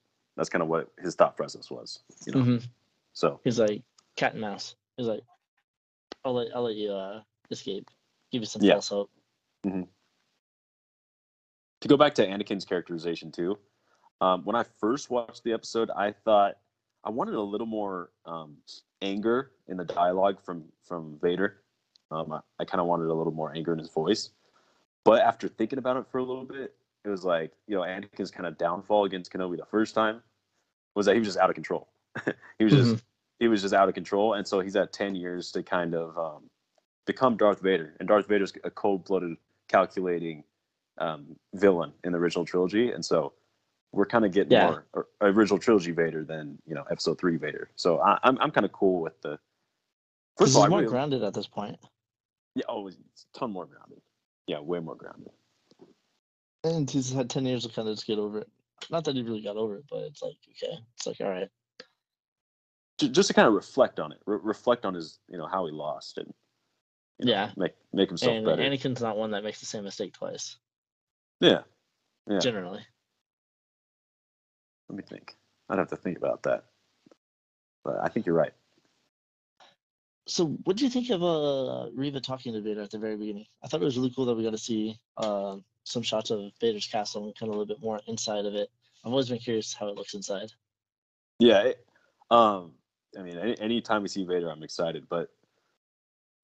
That's 0.42 0.50
kind 0.50 0.64
of 0.64 0.70
what 0.70 0.88
his 0.98 1.14
thought 1.14 1.38
process 1.38 1.70
was. 1.70 2.00
You 2.26 2.34
know. 2.34 2.40
Mhm. 2.42 2.68
So 3.14 3.40
he's 3.44 3.60
like 3.60 3.84
cat 4.16 4.32
and 4.32 4.42
mouse. 4.42 4.76
He's 4.98 5.06
like, 5.06 5.22
I'll 6.26 6.34
let 6.34 6.48
I'll 6.56 6.64
let 6.64 6.74
you 6.74 6.92
uh, 6.92 7.22
escape. 7.52 7.92
Give 8.32 8.42
you 8.42 8.48
some 8.48 8.64
Yeah. 8.64 8.74
false 8.74 8.90
hope. 8.90 9.12
to 9.64 9.88
go 11.88 11.96
back 11.96 12.16
to 12.16 12.26
Anakin's 12.26 12.66
characterization 12.66 13.32
too, 13.32 13.56
um, 14.20 14.44
when 14.44 14.56
I 14.56 14.64
first 14.80 15.12
watched 15.12 15.44
the 15.44 15.54
episode, 15.54 15.92
I 15.96 16.12
thought 16.12 16.58
I 17.04 17.12
wanted 17.12 17.36
a 17.36 17.42
little 17.42 17.68
more 17.68 18.10
um, 18.26 18.58
anger 19.04 19.52
in 19.68 19.78
the 19.78 19.86
dialogue 19.86 20.42
from 20.42 20.64
from 20.84 21.20
Vader. 21.22 21.62
Um, 22.10 22.34
I, 22.34 22.40
I 22.58 22.66
kind 22.66 22.82
of 22.82 22.88
wanted 22.88 23.10
a 23.10 23.14
little 23.14 23.32
more 23.32 23.56
anger 23.56 23.74
in 23.74 23.78
his 23.78 23.90
voice, 23.90 24.32
but 25.04 25.22
after 25.22 25.48
thinking 25.48 25.78
about 25.78 25.98
it 25.98 26.08
for 26.08 26.18
a 26.18 26.24
little 26.24 26.46
bit, 26.46 26.74
it 27.06 27.10
was 27.10 27.24
like 27.24 27.52
you 27.68 27.76
know 27.76 27.84
Anakin's 27.84 28.32
kind 28.32 28.48
of 28.48 28.58
downfall 28.58 29.06
against 29.06 29.32
Kenobi 29.32 29.58
the 29.58 29.66
first 29.68 29.94
time 29.94 30.24
was 30.96 31.06
that 31.06 31.14
he 31.14 31.20
was 31.20 31.28
just 31.28 31.38
out 31.38 31.50
of 31.50 31.56
control. 31.56 31.88
he 32.58 32.64
was 32.66 32.74
just 32.74 33.04
he 33.40 33.48
was 33.48 33.62
just 33.62 33.74
out 33.74 33.88
of 33.90 33.96
control, 33.96 34.34
and 34.34 34.48
so 34.48 34.60
he's 34.60 34.76
had 34.76 34.92
ten 34.92 35.16
years 35.16 35.52
to 35.52 35.64
kind 35.64 35.96
of 35.96 36.18
um, 36.18 36.50
become 37.06 37.38
Darth 37.38 37.62
Vader, 37.62 37.94
and 38.00 38.08
Darth 38.08 38.28
Vader's 38.28 38.54
a 38.64 38.70
cold-blooded, 38.72 39.36
calculating 39.68 40.44
um, 40.98 41.36
villain 41.54 41.94
in 42.04 42.12
the 42.12 42.18
original 42.18 42.46
trilogy, 42.46 42.92
and 42.92 43.04
so 43.04 43.34
we're 43.94 44.06
kind 44.06 44.24
of 44.26 44.32
getting 44.32 44.52
Yeah. 44.52 44.68
more 44.68 44.86
or, 44.94 45.08
original 45.22 45.60
trilogy 45.60 45.92
Vader 45.92 46.24
than 46.24 46.58
you 46.68 46.76
know 46.76 46.84
Episode 46.92 47.20
Three 47.20 47.38
Vader. 47.38 47.70
So 47.76 48.00
I, 48.00 48.20
I'm 48.24 48.38
I'm 48.40 48.52
kind 48.52 48.66
of 48.66 48.72
cool 48.72 49.02
with 49.02 49.20
the. 49.22 49.40
First 50.38 50.52
of 50.52 50.58
all, 50.58 50.64
he's 50.64 50.70
more 50.70 50.80
really, 50.80 50.92
grounded 50.92 51.24
at 51.24 51.34
this 51.34 51.48
point, 51.48 51.78
yeah, 52.56 52.64
oh, 52.70 52.88
it's 52.88 52.98
a 53.36 53.40
ton 53.40 53.52
more 53.52 53.66
grounded. 53.66 54.02
Yeah, 54.48 54.60
way 54.60 54.80
more 54.80 54.96
grounded. 54.96 55.30
and 56.64 56.90
he's 56.90 57.12
had 57.12 57.30
10 57.30 57.46
years 57.46 57.64
to 57.64 57.70
kind 57.70 57.88
of 57.88 57.96
just 57.96 58.08
get 58.08 58.20
over 58.20 58.40
it. 58.40 58.50
Not 58.90 59.06
that 59.06 59.16
he 59.16 59.22
really 59.24 59.42
got 59.42 59.58
over 59.58 59.76
it, 59.78 59.86
but 59.90 60.00
it's 60.04 60.22
like 60.22 60.36
okay, 60.50 60.78
it's 60.96 61.06
like 61.08 61.22
all 61.22 61.30
right. 61.30 61.50
Just 63.00 63.28
to 63.30 63.34
kind 63.34 63.48
of 63.48 63.54
reflect 63.54 64.00
on 64.00 64.12
it, 64.12 64.20
re- 64.26 64.40
reflect 64.44 64.86
on 64.86 64.94
his, 64.94 65.20
you 65.28 65.38
know, 65.38 65.48
how 65.48 65.66
he 65.66 65.72
lost, 65.72 66.18
and 66.18 66.32
you 67.20 67.26
know, 67.26 67.32
Yeah. 67.32 67.52
make 67.58 67.74
make 67.94 68.10
himself 68.10 68.36
And 68.36 68.46
better. 68.46 68.62
Anakin's 68.62 69.02
not 69.02 69.18
one 69.18 69.32
that 69.32 69.44
makes 69.44 69.60
the 69.60 69.66
same 69.66 69.84
mistake 69.84 70.14
twice. 70.14 70.58
yeah, 71.40 71.62
Yeah. 72.28 72.40
Generally. 72.40 72.86
let 74.90 74.98
me 74.98 75.04
think. 75.04 75.36
I'd 75.70 75.80
have 75.80 75.88
to 75.90 75.96
think 75.96 76.18
about 76.18 76.44
that, 76.44 76.66
but 77.84 77.98
I 78.04 78.10
think 78.10 78.26
you're 78.26 78.36
right. 78.36 78.54
So, 80.28 80.46
what 80.66 80.78
do 80.78 80.84
you 80.84 80.90
think 80.90 81.10
of 81.10 81.24
uh, 81.24 81.90
Reva 81.96 82.20
talking 82.20 82.54
to 82.54 82.62
Vader 82.62 82.82
at 82.82 82.92
the 82.92 83.00
very 83.00 83.18
beginning? 83.18 83.48
I 83.64 83.68
thought 83.68 83.82
it 83.82 83.86
was 83.86 83.98
really 83.98 84.12
cool 84.16 84.26
that 84.26 84.36
we 84.36 84.44
got 84.44 84.52
to 84.52 84.58
see 84.58 85.00
uh, 85.18 85.58
some 85.84 86.04
shots 86.04 86.30
of 86.30 86.52
Vader's 86.60 86.88
castle 86.88 87.26
and 87.26 87.36
kind 87.36 87.50
of 87.50 87.56
a 87.56 87.60
little 87.60 87.74
bit 87.74 87.84
more 87.84 88.00
inside 88.08 88.46
of 88.46 88.56
it. 88.56 88.70
I've 89.04 89.12
always 89.12 89.30
been 89.30 89.40
curious 89.40 89.74
how 89.74 89.88
it 89.88 89.96
looks 89.96 90.14
inside. 90.14 90.52
Yeah. 91.40 91.62
It, 91.62 91.86
um, 92.30 92.74
I 93.18 93.24
mean, 93.24 93.38
any 93.38 93.60
anytime 93.60 94.04
we 94.04 94.08
see 94.08 94.24
Vader, 94.24 94.50
I'm 94.50 94.64
excited. 94.64 95.08
But 95.10 95.30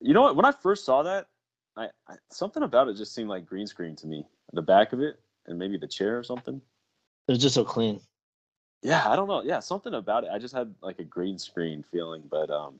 you 0.02 0.14
know 0.14 0.22
what? 0.22 0.36
When 0.36 0.46
I 0.46 0.52
first 0.52 0.86
saw 0.86 1.04
that, 1.04 1.28
I, 1.76 1.88
I 2.08 2.16
something 2.30 2.64
about 2.64 2.88
it 2.88 2.98
just 2.98 3.16
seemed 3.16 3.30
like 3.30 3.46
green 3.46 3.68
screen 3.68 3.96
to 3.98 4.08
me. 4.08 4.26
The 4.54 4.62
back 4.62 4.94
of 4.94 5.02
it, 5.02 5.20
and 5.46 5.58
maybe 5.58 5.78
the 5.78 5.88
chair 5.88 6.18
or 6.18 6.24
something. 6.24 6.62
It 7.28 7.32
was 7.32 7.42
just 7.42 7.56
so 7.56 7.64
clean. 7.64 8.02
Yeah, 8.82 9.10
I 9.10 9.16
don't 9.16 9.28
know. 9.28 9.44
Yeah, 9.44 9.60
something 9.60 9.94
about 9.94 10.24
it. 10.24 10.30
I 10.32 10.40
just 10.40 10.54
had 10.54 10.74
like 10.82 11.00
a 11.00 11.04
green 11.04 11.38
screen 11.38 11.84
feeling. 11.92 12.24
But 12.30 12.50
um, 12.50 12.80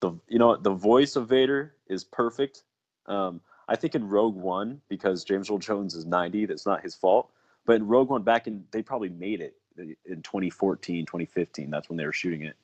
the 0.00 0.12
you 0.28 0.38
know 0.38 0.56
the 0.56 0.72
voice 0.72 1.16
of 1.16 1.28
Vader 1.28 1.74
is 1.88 2.04
perfect. 2.04 2.64
Um, 3.06 3.40
I 3.68 3.76
think 3.76 3.94
in 3.94 4.08
Rogue 4.08 4.34
One 4.34 4.80
because 4.88 5.24
James 5.24 5.50
Earl 5.50 5.58
Jones 5.58 5.94
is 5.94 6.06
90, 6.06 6.46
that's 6.46 6.66
not 6.66 6.82
his 6.82 6.94
fault. 6.94 7.30
But 7.66 7.76
in 7.76 7.86
Rogue 7.86 8.08
One, 8.08 8.22
back 8.22 8.46
in 8.46 8.64
they 8.70 8.82
probably 8.82 9.10
made 9.10 9.40
it 9.42 9.54
in 10.06 10.22
2014, 10.22 11.04
2015. 11.04 11.70
That's 11.70 11.88
when 11.88 11.98
they 11.98 12.06
were 12.06 12.12
shooting 12.12 12.42
it. 12.42 12.56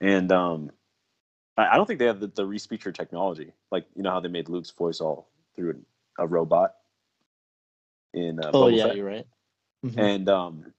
And 0.00 0.32
um, 0.32 0.70
I, 1.56 1.68
I 1.68 1.76
don't 1.76 1.86
think 1.86 1.98
they 1.98 2.06
have 2.06 2.20
the, 2.20 2.28
the 2.28 2.44
respeecher 2.46 2.94
technology. 2.94 3.52
Like 3.70 3.86
you 3.94 4.02
know 4.02 4.10
how 4.10 4.20
they 4.20 4.28
made 4.28 4.48
Luke's 4.48 4.70
voice 4.70 5.00
all 5.00 5.28
through 5.54 5.78
a 6.18 6.26
robot 6.26 6.76
in 8.14 8.40
uh, 8.42 8.48
Oh, 8.54 8.64
Boba 8.64 8.76
yeah, 8.76 8.86
Fett. 8.86 8.96
you're 8.96 9.06
right. 9.06 9.26
Mhm. 9.84 9.98
And 9.98 10.28
um, 10.28 10.72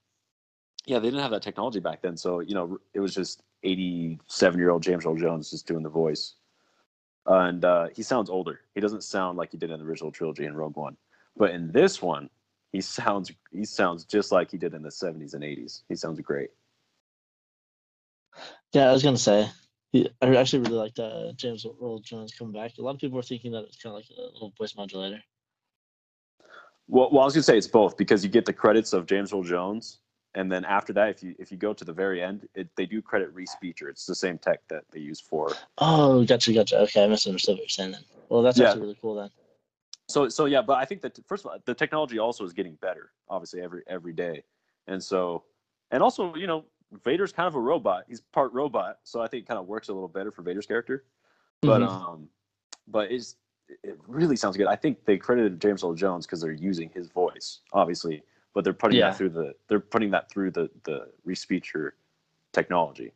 yeah, 0.86 0.98
they 0.98 1.06
didn't 1.08 1.22
have 1.22 1.30
that 1.30 1.42
technology 1.42 1.78
back 1.80 2.02
then. 2.02 2.16
So 2.16 2.40
you 2.40 2.54
know, 2.54 2.78
it 2.92 3.00
was 3.00 3.14
just 3.14 3.42
87 3.62 4.58
year 4.58 4.70
old 4.70 4.82
James 4.82 5.06
Earl 5.06 5.16
Jones 5.16 5.50
just 5.50 5.66
doing 5.66 5.82
the 5.84 5.88
voice. 5.88 6.34
And 7.26 7.64
uh, 7.64 7.88
he 7.94 8.02
sounds 8.02 8.30
older. 8.30 8.60
He 8.74 8.80
doesn't 8.80 9.04
sound 9.04 9.36
like 9.36 9.52
he 9.52 9.58
did 9.58 9.70
in 9.70 9.78
the 9.78 9.84
original 9.84 10.10
trilogy 10.10 10.46
in 10.46 10.54
Rogue 10.54 10.76
One, 10.76 10.96
but 11.36 11.50
in 11.50 11.70
this 11.70 12.00
one, 12.00 12.30
he 12.72 12.80
sounds 12.80 13.32
he 13.52 13.64
sounds 13.64 14.04
just 14.04 14.32
like 14.32 14.50
he 14.50 14.56
did 14.56 14.74
in 14.74 14.82
the 14.82 14.88
70s 14.88 15.34
and 15.34 15.42
80s. 15.42 15.82
He 15.88 15.96
sounds 15.96 16.20
great. 16.20 16.50
Yeah, 18.72 18.88
I 18.88 18.92
was 18.92 19.02
going 19.02 19.16
to 19.16 19.20
say, 19.20 19.48
he, 19.90 20.08
I 20.22 20.36
actually 20.36 20.60
really 20.60 20.76
liked 20.76 20.98
uh, 21.00 21.32
James 21.32 21.66
Earl 21.66 21.98
Jones 21.98 22.32
coming 22.32 22.52
back. 22.52 22.78
A 22.78 22.82
lot 22.82 22.94
of 22.94 23.00
people 23.00 23.16
were 23.16 23.22
thinking 23.22 23.50
that 23.52 23.64
it's 23.64 23.82
kind 23.82 23.92
of 23.92 23.96
like 23.96 24.06
a 24.16 24.32
little 24.32 24.52
voice 24.56 24.76
modulator. 24.76 25.20
Well, 26.86 27.10
well, 27.12 27.22
I 27.22 27.24
was 27.24 27.34
gonna 27.34 27.42
say 27.42 27.58
it's 27.58 27.68
both 27.68 27.96
because 27.96 28.24
you 28.24 28.30
get 28.30 28.46
the 28.46 28.52
credits 28.52 28.92
of 28.92 29.06
James 29.06 29.32
Earl 29.32 29.42
Jones, 29.42 29.98
and 30.34 30.50
then 30.50 30.64
after 30.64 30.92
that, 30.92 31.08
if 31.10 31.22
you 31.22 31.34
if 31.38 31.50
you 31.50 31.58
go 31.58 31.72
to 31.72 31.84
the 31.84 31.92
very 31.92 32.22
end, 32.22 32.48
it, 32.54 32.68
they 32.76 32.86
do 32.86 33.02
credit 33.02 33.34
Respeecher. 33.34 33.88
It's 33.88 34.06
the 34.06 34.14
same 34.14 34.38
tech 34.38 34.60
that 34.68 34.84
they 34.90 35.00
use 35.00 35.20
for. 35.20 35.48
Oh, 35.78 36.24
gotcha, 36.24 36.52
gotcha. 36.52 36.78
Okay, 36.82 37.04
I 37.04 37.08
misunderstood 37.08 37.54
what 37.54 37.62
you're 37.62 37.68
saying 37.68 37.92
then. 37.92 38.04
Well, 38.28 38.42
that's 38.42 38.58
Yeah. 38.58 38.66
actually 38.66 38.82
really 38.82 38.98
cool 39.00 39.14
then. 39.16 39.30
So 40.08 40.28
so 40.28 40.46
yeah, 40.46 40.62
but 40.62 40.78
I 40.78 40.84
think 40.84 41.00
that 41.02 41.18
first 41.26 41.44
of 41.44 41.50
all, 41.50 41.58
the 41.64 41.74
technology 41.74 42.18
also 42.18 42.44
is 42.44 42.52
getting 42.52 42.74
better, 42.76 43.10
obviously 43.28 43.60
every 43.60 43.82
every 43.86 44.12
day, 44.12 44.42
and 44.86 45.02
so 45.02 45.44
and 45.90 46.02
also 46.02 46.34
you 46.34 46.46
know 46.46 46.64
Vader's 47.04 47.32
kind 47.32 47.46
of 47.46 47.54
a 47.54 47.60
robot. 47.60 48.04
He's 48.08 48.20
part 48.20 48.52
robot, 48.52 48.98
so 49.04 49.20
I 49.20 49.28
think 49.28 49.44
it 49.44 49.48
kind 49.48 49.58
of 49.58 49.66
works 49.66 49.88
a 49.88 49.92
little 49.92 50.08
better 50.08 50.30
for 50.30 50.42
Vader's 50.42 50.66
character. 50.66 51.04
But 51.62 51.80
Mhm. 51.82 51.88
um, 51.88 52.28
but 52.88 53.10
it's 53.12 53.36
it 53.84 53.96
really 54.08 54.34
sounds 54.34 54.56
good. 54.56 54.66
I 54.66 54.74
think 54.74 55.04
they 55.04 55.16
credited 55.16 55.60
James 55.60 55.84
Earl 55.84 55.94
Jones 55.94 56.26
because 56.26 56.40
they're 56.40 56.50
using 56.50 56.90
his 56.90 57.08
voice, 57.08 57.60
obviously, 57.72 58.22
but 58.54 58.64
they're 58.64 58.72
putting 58.72 58.98
Yeah. 58.98 59.10
that 59.10 59.16
through 59.18 59.30
the 59.30 59.54
they're 59.68 59.80
putting 59.80 60.10
that 60.10 60.30
through 60.30 60.50
the 60.50 60.70
the 60.84 61.10
respeecher 61.26 61.92
technology. 62.52 63.12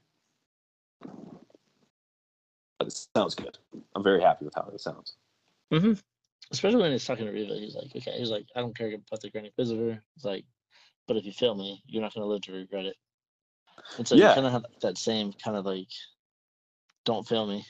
But 2.78 2.88
it 2.88 3.08
sounds 3.16 3.34
good. 3.34 3.58
I'm 3.94 4.02
very 4.02 4.20
happy 4.20 4.44
with 4.44 4.54
how 4.54 4.68
it 4.72 4.80
sounds. 4.80 5.14
hmm 5.70 5.92
Especially 6.50 6.82
when 6.82 6.92
he's 6.92 7.04
talking 7.04 7.24
to 7.24 7.32
Reva, 7.32 7.54
he's 7.54 7.74
like, 7.74 7.96
okay, 7.96 8.18
he's 8.18 8.30
like, 8.30 8.46
I 8.54 8.60
don't 8.60 8.76
care 8.76 8.88
about 8.88 9.20
the 9.22 9.30
Grand 9.30 9.46
Inquisitor. 9.46 10.02
He's 10.14 10.24
like, 10.24 10.44
but 11.08 11.16
if 11.16 11.24
you 11.24 11.32
fail 11.32 11.54
me, 11.54 11.82
you're 11.86 12.02
not 12.02 12.12
going 12.12 12.22
to 12.22 12.28
live 12.28 12.42
to 12.42 12.52
regret 12.52 12.84
it. 12.84 12.96
And 13.96 14.06
so 14.06 14.14
you 14.14 14.22
Yeah. 14.22 14.34
kind 14.34 14.46
of 14.46 14.52
have 14.52 14.64
that 14.82 14.98
same 14.98 15.32
kind 15.32 15.56
of 15.56 15.64
like, 15.64 15.88
don't 17.06 17.26
fail 17.26 17.46
me. 17.46 17.64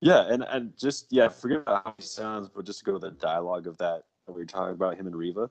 Yeah, 0.00 0.32
and 0.32 0.44
and 0.44 0.78
just 0.78 1.06
yeah, 1.10 1.28
forget 1.28 1.62
about 1.62 1.84
how 1.84 1.94
he 1.98 2.04
sounds, 2.04 2.48
but 2.48 2.64
just 2.64 2.78
to 2.80 2.84
go 2.84 2.92
to 2.92 2.98
the 3.00 3.10
dialogue 3.10 3.66
of 3.66 3.76
that 3.78 4.04
that 4.26 4.32
we 4.32 4.42
were 4.42 4.46
talking 4.46 4.74
about 4.74 4.96
him 4.96 5.06
and 5.08 5.16
Reva. 5.16 5.50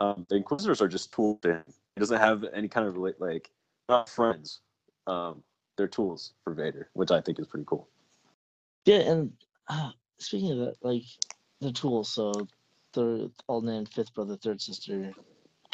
Um, 0.00 0.26
the 0.30 0.36
Inquisitors 0.36 0.80
are 0.80 0.88
just 0.88 1.12
tools. 1.12 1.38
He 1.44 2.00
doesn't 2.00 2.18
have 2.18 2.44
any 2.54 2.68
kind 2.68 2.88
of 2.88 2.94
rela- 2.94 3.20
like 3.20 3.50
not 3.88 4.08
friends. 4.08 4.62
Um, 5.06 5.42
they're 5.76 5.86
tools 5.88 6.32
for 6.42 6.54
Vader, 6.54 6.88
which 6.94 7.10
I 7.10 7.20
think 7.20 7.38
is 7.38 7.46
pretty 7.46 7.66
cool. 7.66 7.88
Yeah, 8.86 9.00
and 9.00 9.32
uh, 9.68 9.90
speaking 10.18 10.52
of 10.52 10.58
that, 10.58 10.76
like 10.82 11.02
the 11.60 11.70
tools, 11.70 12.10
so 12.10 12.32
they're 12.94 13.26
all 13.46 13.60
named 13.60 13.90
fifth 13.92 14.14
brother, 14.14 14.36
third 14.36 14.60
sister, 14.60 15.12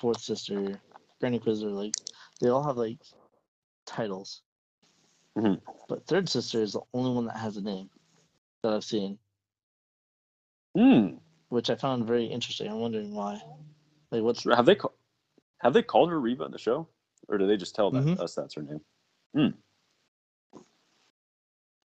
fourth 0.01 0.21
sister, 0.21 0.81
Grand 1.21 1.37
Inquisitor. 1.37 1.71
Like 1.71 1.95
they 2.41 2.49
all 2.49 2.65
have 2.65 2.77
like 2.77 2.99
titles, 3.87 4.43
Mhm. 5.37 5.61
but 5.89 6.05
third 6.07 6.29
sister 6.29 6.61
is 6.63 6.73
the 6.73 6.81
only 6.93 7.13
one 7.15 7.27
that 7.27 7.37
has 7.37 7.57
a 7.57 7.63
name 7.63 7.89
that 8.63 8.73
I've 8.73 8.85
seen, 8.85 9.19
Hmm. 10.75 11.19
which 11.49 11.71
I 11.71 11.77
found 11.77 12.07
very 12.07 12.27
interesting. 12.27 12.69
I'm 12.69 12.81
wondering 12.81 13.15
why. 13.15 13.41
Like, 14.17 14.25
what's 14.25 14.45
Have 14.45 14.65
they 14.65 14.75
ca- 14.77 14.89
have 15.61 15.75
they 15.75 15.83
called 15.83 16.09
her 16.11 16.19
Reva 16.19 16.45
in 16.45 16.51
the 16.51 16.59
show, 16.59 16.89
or 17.29 17.37
do 17.37 17.47
they 17.47 17.57
just 17.59 17.75
tell 17.75 17.91
that, 17.91 18.03
Mhm. 18.03 18.19
us 18.19 18.35
that's 18.35 18.55
her 18.55 18.63
name? 18.63 18.81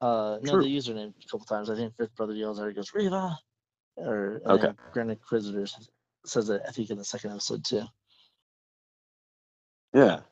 uh 0.00 0.38
no? 0.42 0.52
True. 0.52 0.62
They 0.62 0.68
use 0.68 0.86
her 0.86 0.94
name 0.94 1.12
a 1.20 1.28
couple 1.28 1.44
times. 1.46 1.68
I 1.70 1.74
think 1.74 1.96
fifth 1.96 2.14
brother 2.14 2.34
yells 2.34 2.60
at 2.60 2.64
her, 2.64 2.72
goes 2.72 2.94
Reva, 2.94 3.36
or 3.96 4.36
and 4.36 4.46
Okay. 4.52 4.66
then 4.66 4.78
Grand 4.92 5.10
Inquisitor 5.10 5.66
says 6.24 6.48
it. 6.50 6.62
I 6.66 6.70
think 6.70 6.90
in 6.90 6.98
the 6.98 7.04
second 7.04 7.32
episode 7.32 7.64
too. 7.64 7.82
Yeah. 9.92 10.22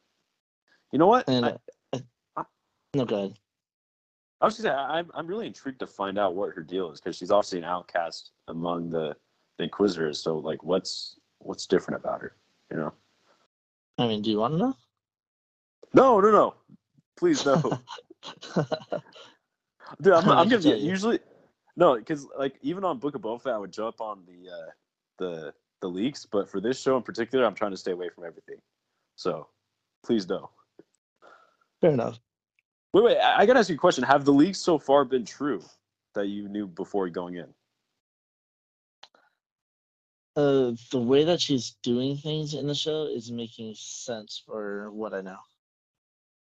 You 0.93 0.99
know 1.01 1.09
what? 1.09 1.29
And 1.29 1.45
I, 1.47 1.59
uh, 1.93 1.99
I, 2.37 2.45
no, 2.95 3.05
go 3.05 3.17
ahead. 3.17 3.39
I 4.41 4.45
was 4.45 4.57
gonna 4.57 4.69
say 4.69 4.75
I, 4.75 4.99
I'm 5.01 5.11
I'm 5.15 5.27
really 5.27 5.49
intrigued 5.49 5.81
to 5.81 5.87
find 5.89 6.17
out 6.17 6.37
what 6.37 6.55
her 6.55 6.63
deal 6.63 6.93
is 6.93 7.01
because 7.01 7.17
she's 7.17 7.33
obviously 7.33 7.59
an 7.59 7.65
outcast 7.65 8.31
among 8.47 8.89
the, 8.91 9.17
the 9.59 9.65
Inquisitors. 9.65 10.21
So 10.23 10.39
like, 10.39 10.63
what's 10.63 11.19
what's 11.41 11.67
different 11.67 12.01
about 12.01 12.21
her? 12.21 12.33
You 12.71 12.77
know? 12.77 12.93
I 13.99 14.07
mean, 14.07 14.23
do 14.23 14.31
you 14.31 14.39
want 14.39 14.55
to 14.55 14.59
know? 14.59 14.77
No, 15.95 16.21
no, 16.21 16.31
no. 16.31 16.55
Please 17.17 17.45
no, 17.45 17.57
dude. 20.01 20.13
I'm, 20.13 20.29
I'm 20.29 20.49
gonna 20.49 20.77
usually 20.77 21.19
no 21.77 21.97
because 21.97 22.29
like 22.39 22.55
even 22.63 22.85
on 22.85 22.99
Book 22.99 23.17
of 23.17 23.23
Boba 23.23 23.53
I 23.53 23.59
would 23.59 23.73
jump 23.73 24.01
on 24.01 24.23
the 24.25 24.49
uh, 24.49 24.71
the 25.19 25.55
the 25.81 25.89
leaks, 25.89 26.25
but 26.31 26.49
for 26.49 26.61
this 26.61 26.81
show 26.81 26.97
in 26.97 27.03
particular, 27.03 27.45
I'm 27.45 27.55
trying 27.55 27.73
to 27.73 27.77
stay 27.77 27.91
away 27.91 28.09
from 28.09 28.25
everything. 28.25 28.59
So 29.17 29.49
please 30.05 30.29
no. 30.29 30.51
Fair 31.81 31.91
enough. 31.91 32.21
Wait, 32.93 33.05
wait. 33.05 33.19
I, 33.19 33.41
I 33.41 33.47
gotta 33.47 33.59
ask 33.59 33.69
you 33.69 33.75
a 33.75 33.79
question. 33.79 34.05
Have 34.05 34.25
the 34.25 34.33
leaks 34.33 34.59
so 34.59 34.79
far 34.79 35.05
been 35.05 35.25
true 35.25 35.63
that 36.15 36.27
you 36.29 36.49
knew 36.49 36.69
before 36.69 37.09
going 37.09 37.35
in? 37.35 37.47
Uh, 40.39 40.73
the 40.93 41.01
way 41.01 41.25
that 41.25 41.41
she's 41.41 41.73
doing 41.83 42.17
things 42.17 42.55
in 42.55 42.69
the 42.69 42.75
show 42.75 43.07
is 43.07 43.33
making 43.33 43.75
sense 43.75 44.41
for 44.47 44.89
what 44.93 45.13
I 45.13 45.21
know. 45.21 45.39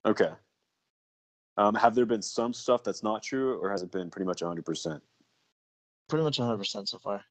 Okay. 0.06 0.30
Um, 1.58 1.74
have 1.74 1.94
there 1.94 2.06
been 2.06 2.22
some 2.22 2.54
stuff 2.54 2.82
that's 2.82 3.02
not 3.02 3.22
true, 3.22 3.58
or 3.60 3.70
has 3.70 3.82
it 3.82 3.90
been 3.92 4.10
pretty 4.10 4.24
much 4.24 4.40
100%? 4.40 5.02
Pretty 6.08 6.24
much 6.24 6.38
100% 6.38 6.88
so 6.88 6.98
far. 7.00 7.22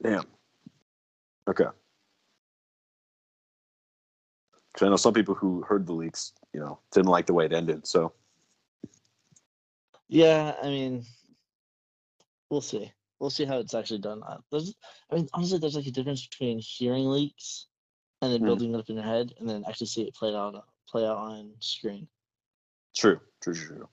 Damn. 0.00 0.22
Okay. 1.48 1.64
'Cause 4.74 4.86
I 4.86 4.88
know 4.90 4.96
some 4.96 5.12
people 5.12 5.34
who 5.34 5.62
heard 5.62 5.86
the 5.86 5.92
leaks, 5.92 6.34
you 6.52 6.60
know, 6.60 6.78
didn't 6.92 7.10
like 7.10 7.26
the 7.26 7.34
way 7.34 7.46
it 7.46 7.52
ended. 7.52 7.84
So, 7.84 8.12
Yeah, 10.06 10.54
I 10.62 10.66
mean, 10.68 11.04
we'll 12.48 12.60
see. 12.60 12.92
We'll 13.18 13.30
see 13.30 13.44
how 13.44 13.58
it's 13.58 13.74
actually 13.74 14.00
done. 14.00 14.22
Uh, 14.22 14.38
There's, 14.50 14.74
I 15.10 15.14
mean, 15.16 15.28
honestly, 15.32 15.58
there's 15.58 15.76
like 15.76 15.86
a 15.86 15.90
difference 15.90 16.26
between 16.26 16.58
hearing 16.58 17.06
leaks 17.06 17.66
and 18.20 18.32
then 18.32 18.42
Mhm. 18.42 18.46
building 18.46 18.74
it 18.74 18.78
up 18.78 18.88
in 18.90 18.96
your 18.96 19.04
head, 19.04 19.34
and 19.38 19.48
then 19.48 19.64
actually 19.66 19.86
see 19.86 20.02
it 20.02 20.14
played 20.14 20.34
out 20.34 20.66
play 20.86 21.04
out 21.06 21.16
on 21.16 21.54
screen. 21.60 22.08
true, 22.94 23.20
true, 23.42 23.54
true, 23.54 23.76
true. 23.76 23.88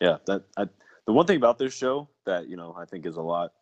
Yeah, 0.00 0.18
that 0.26 0.44
I, 0.56 0.68
the 1.06 1.12
one 1.12 1.26
thing 1.26 1.36
about 1.36 1.58
this 1.58 1.74
show 1.74 2.08
that 2.24 2.48
you 2.48 2.56
know 2.56 2.74
I 2.76 2.84
think 2.84 3.06
is 3.06 3.16
a 3.16 3.22
lot, 3.22 3.52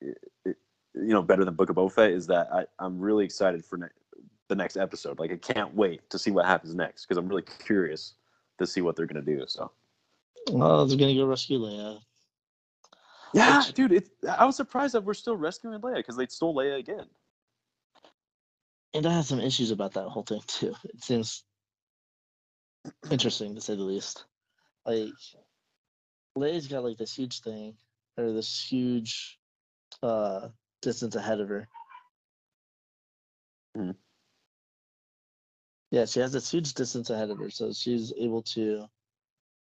it, 0.00 0.18
it, 0.44 0.56
you 0.94 1.12
know, 1.12 1.22
better 1.22 1.44
than 1.44 1.54
Book 1.54 1.70
of 1.70 1.76
Boba 1.76 2.10
is 2.10 2.26
that 2.28 2.52
I 2.52 2.66
I'm 2.78 3.00
really 3.00 3.24
excited 3.24 3.64
for 3.64 3.76
ne- 3.78 3.86
the 4.48 4.56
next 4.56 4.76
episode. 4.76 5.18
Like 5.18 5.30
I 5.32 5.36
can't 5.36 5.74
wait 5.74 6.08
to 6.10 6.18
see 6.18 6.30
what 6.30 6.46
happens 6.46 6.74
next 6.74 7.06
because 7.06 7.18
I'm 7.18 7.28
really 7.28 7.44
curious 7.64 8.14
to 8.58 8.66
see 8.66 8.80
what 8.80 8.96
they're 8.96 9.06
gonna 9.06 9.22
do. 9.22 9.44
So. 9.46 9.70
Oh, 10.48 10.84
they're 10.84 10.98
gonna 10.98 11.14
go 11.14 11.26
rescue 11.26 11.58
Leia. 11.58 12.00
Yeah, 13.32 13.58
Which- 13.58 13.74
dude. 13.74 13.92
It, 13.92 14.08
I 14.28 14.44
was 14.44 14.56
surprised 14.56 14.94
that 14.94 15.04
we're 15.04 15.14
still 15.14 15.36
rescuing 15.36 15.80
Leia 15.80 15.96
because 15.96 16.16
they 16.16 16.26
stole 16.26 16.54
Leia 16.54 16.78
again. 16.78 17.06
And 18.92 19.06
I 19.06 19.12
have 19.12 19.26
some 19.26 19.40
issues 19.40 19.70
about 19.70 19.92
that 19.94 20.08
whole 20.08 20.24
thing 20.24 20.40
too. 20.46 20.74
It 20.84 21.02
seems 21.04 21.44
interesting 23.10 23.54
to 23.54 23.60
say 23.60 23.76
the 23.76 23.82
least. 23.82 24.24
Like 24.84 25.12
Leia's 26.36 26.66
got 26.66 26.82
like 26.84 26.96
this 26.98 27.14
huge 27.14 27.40
thing 27.40 27.76
or 28.16 28.32
this 28.32 28.62
huge 28.64 29.38
uh 30.02 30.48
distance 30.82 31.14
ahead 31.14 31.40
of 31.40 31.48
her. 31.48 31.68
Mhm. 33.76 33.94
Yeah, 35.92 36.04
she 36.06 36.20
has 36.20 36.32
this 36.32 36.50
huge 36.50 36.74
distance 36.74 37.10
ahead 37.10 37.30
of 37.30 37.38
her, 37.38 37.50
so 37.50 37.72
she's 37.72 38.12
able 38.16 38.42
to 38.54 38.86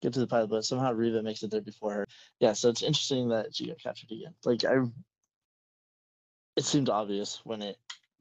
get 0.02 0.14
to 0.14 0.20
the 0.20 0.28
pilot, 0.28 0.50
but 0.50 0.66
somehow 0.66 0.92
Reva 0.94 1.22
makes 1.22 1.44
it 1.44 1.52
there 1.52 1.62
before 1.62 1.94
her. 1.94 2.08
Yeah, 2.40 2.54
so 2.54 2.70
it's 2.70 2.82
interesting 2.82 3.30
that 3.30 3.56
she 3.56 3.68
got 3.68 3.80
captured 3.80 4.12
again. 4.12 4.34
Like 4.44 4.66
I 4.66 4.78
it 6.56 6.66
seemed 6.66 6.90
obvious 6.90 7.42
when 7.46 7.62
it 7.62 7.78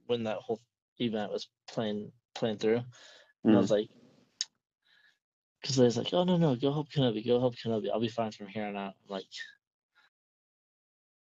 when 0.07 0.25
that 0.25 0.39
whole 0.39 0.61
event 0.99 1.33
was 1.33 1.49
playing 1.69 2.13
playing 2.35 2.59
through. 2.59 2.83
And 3.45 3.55
I 3.55 3.59
Mhm. 3.59 3.61
was 3.61 3.71
like, 3.71 3.89
because 5.61 5.79
Leia's 5.79 5.97
like, 5.97 6.13
oh 6.13 6.25
no 6.25 6.37
no, 6.37 6.55
go 6.57 6.73
help 6.73 6.91
Kenobi, 6.91 7.27
go 7.27 7.41
help 7.41 7.57
Kenobi. 7.57 7.91
I'll 7.91 8.01
be 8.01 8.09
fine 8.09 8.33
from 8.33 8.47
here 8.49 8.67
on 8.67 8.77
out. 8.77 8.95
I'm 9.05 9.11
like, 9.13 9.27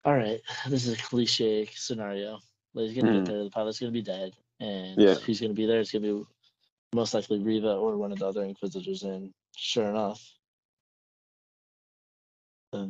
all 0.05 0.15
right, 0.15 0.41
this 0.67 0.85
is 0.85 0.93
a 0.99 1.01
cliche 1.01 1.65
scenario. 1.73 2.39
Leia's 2.75 2.93
gonna 2.93 3.09
Mhm. 3.09 3.13
get 3.13 3.25
there, 3.25 3.43
the 3.43 3.49
pilot's 3.49 3.79
gonna 3.79 3.91
be 3.91 4.01
dead, 4.01 4.33
and 4.59 4.99
Yeah. 4.99 5.15
who's 5.15 5.39
gonna 5.41 5.53
be 5.53 5.65
there? 5.65 5.79
It's 5.79 5.91
gonna 5.91 6.07
be 6.13 6.23
most 6.93 7.13
likely 7.13 7.39
Reva 7.39 7.75
or 7.75 7.97
one 7.97 8.11
of 8.11 8.19
the 8.19 8.27
other 8.27 8.43
Inquisitors. 8.43 9.03
And 9.03 9.33
sure 9.55 9.89
enough, 9.89 10.21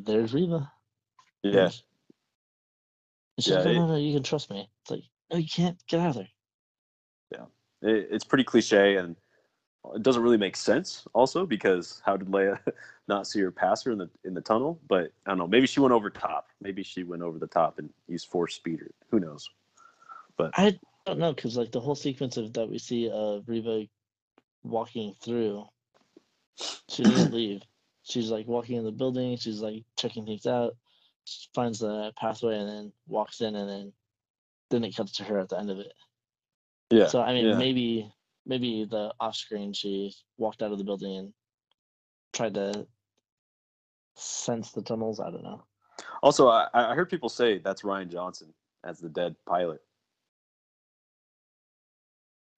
there's 0.06 0.34
Reva. 0.34 0.72
Yeah, 1.44 1.70
she's 3.40 3.50
Yeah, 3.52 3.58
like, 3.58 3.66
no, 3.66 3.74
no, 3.74 3.88
no, 3.88 3.96
you 3.98 4.14
can 4.14 4.24
trust 4.24 4.50
me. 4.50 4.70
It's 4.82 4.92
like, 4.92 5.04
no, 5.32 5.38
you 5.38 5.48
can't. 5.48 5.78
Get 5.88 6.00
out 6.00 6.10
of 6.10 6.16
there. 6.16 6.28
it, 7.84 8.08
it's 8.12 8.24
pretty 8.24 8.44
cliche 8.44 8.96
and 8.96 9.16
it 9.96 10.02
doesn't 10.02 10.24
really 10.24 10.38
make 10.38 10.56
sense. 10.56 11.06
Also, 11.14 11.46
because 11.46 12.02
how 12.06 12.16
did 12.16 12.30
Leia 12.30 12.58
not 13.08 13.28
see 13.28 13.42
her 13.42 13.52
pass 13.52 13.84
her 13.84 13.92
in 13.92 13.98
the 13.98 14.10
in 14.24 14.34
the 14.34 14.42
tunnel? 14.42 14.80
But 14.88 15.12
I 15.26 15.32
don't 15.32 15.40
know. 15.40 15.48
Maybe 15.48 15.68
she 15.68 15.82
went 15.82 15.94
over 15.94 16.10
top. 16.10 16.48
Maybe 16.62 16.84
she 16.84 17.04
went 17.04 17.22
over 17.22 17.38
the 17.38 17.48
top 17.48 17.80
and 17.80 17.90
used 18.08 18.30
force 18.30 18.56
speeder. 18.56 18.92
Who 19.12 19.20
knows? 19.20 19.50
But 20.38 20.52
I 20.56 20.80
don't 21.06 21.20
know 21.20 21.34
because 21.34 21.58
like 21.58 21.72
the 21.72 21.82
whole 21.82 21.96
sequence 21.96 22.38
of 22.38 22.54
that 22.54 22.70
we 22.70 22.80
see 22.80 23.10
uh, 23.10 23.14
of 23.14 23.50
Reva 23.50 23.86
walking 24.64 25.14
through, 25.22 25.66
she 26.90 27.04
doesn't 27.04 27.34
leave. 27.34 27.62
She's 28.04 28.30
like 28.30 28.48
walking 28.48 28.78
in 28.78 28.84
the 28.84 28.92
building. 28.92 29.38
She's 29.38 29.62
like 29.62 29.84
checking 29.98 30.26
things 30.26 30.46
out. 30.46 30.76
She 31.26 31.48
finds 31.56 31.80
the 31.80 32.12
pathway 32.18 32.58
and 32.58 32.70
then 32.70 32.92
walks 33.08 33.42
in, 33.42 33.56
and 33.56 33.70
then 33.70 33.94
then 34.70 34.84
it 34.84 34.96
cuts 34.96 35.14
to 35.14 35.24
her 35.24 35.40
at 35.40 35.50
the 35.50 35.58
end 35.58 35.70
of 35.70 35.80
it. 35.80 35.94
Yeah. 36.90 37.08
So 37.08 37.22
I 37.22 37.34
mean, 37.34 37.46
yeah. 37.46 37.56
maybe 37.56 38.12
maybe 38.46 38.86
the 38.86 39.14
off 39.20 39.36
screen 39.36 39.74
she 39.74 40.14
walked 40.38 40.62
out 40.62 40.72
of 40.72 40.78
the 40.78 40.84
building 40.84 41.18
and 41.18 41.34
tried 42.34 42.56
to 42.56 42.88
sense 44.16 44.72
the 44.72 44.82
tunnels. 44.82 45.20
I 45.20 45.32
don't 45.32 45.44
know. 45.44 45.64
Also, 46.22 46.50
I, 46.50 46.68
I 46.74 46.96
heard 46.96 47.10
people 47.10 47.30
say 47.30 47.60
that's 47.60 47.84
Rian 47.84 48.10
Johnson 48.10 48.54
as 48.84 49.00
the 49.00 49.10
dead 49.10 49.36
pilot. 49.46 49.82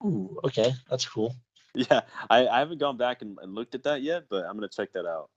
Ooh, 0.03 0.39
okay, 0.43 0.73
that's 0.89 1.07
cool. 1.07 1.35
Yeah, 1.77 2.03
I, 2.29 2.47
I 2.47 2.59
haven't 2.59 2.77
gone 2.77 2.95
back 2.95 3.21
and, 3.21 3.37
and 3.41 3.53
looked 3.53 3.75
at 3.75 3.83
that 3.83 4.01
yet, 4.01 4.27
but 4.29 4.45
I'm 4.45 4.53
gonna 4.53 4.69
check 4.69 4.93
that 4.93 5.05
out. 5.05 5.29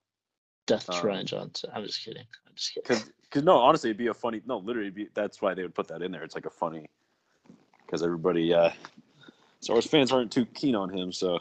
Death 0.68 0.87
to 0.87 0.92
Um, 0.92 1.04
Rian 1.04 1.24
Johnson. 1.24 1.70
I'm 1.74 1.85
just 1.85 2.04
kidding. 2.04 2.22
I'm 2.46 2.54
just 2.54 2.74
kidding. 2.74 2.87
Cause, 2.87 3.11
cause 3.31 3.42
no, 3.42 3.57
honestly, 3.57 3.90
it'd 3.90 3.98
be 3.98 4.07
a 4.07 4.14
funny. 4.14 4.40
No, 4.46 4.59
literally, 4.59 4.90
be, 4.90 5.09
that's 5.14 5.42
why 5.42 5.54
they 5.54 5.62
would 5.62 5.74
put 5.74 5.88
that 5.88 6.02
in 6.02 6.12
there. 6.12 6.22
It's 6.22 6.37
like 6.37 6.46
a 6.46 6.50
funny, 6.50 6.88
because 7.85 8.04
everybody, 8.04 8.54
uh, 8.54 8.70
Star 9.61 9.74
Wars 9.74 9.87
fans 9.87 10.12
aren't 10.12 10.31
too 10.31 10.46
keen 10.46 10.76
on 10.76 10.90
him. 10.90 11.12
So 11.12 11.40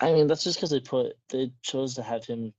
I 0.00 0.12
mean, 0.12 0.26
that's 0.26 0.44
just 0.44 0.58
because 0.58 0.70
they 0.70 0.80
put 0.80 1.16
they 1.30 1.52
chose 1.62 1.94
to 1.94 2.02
have 2.02 2.24
him 2.24 2.52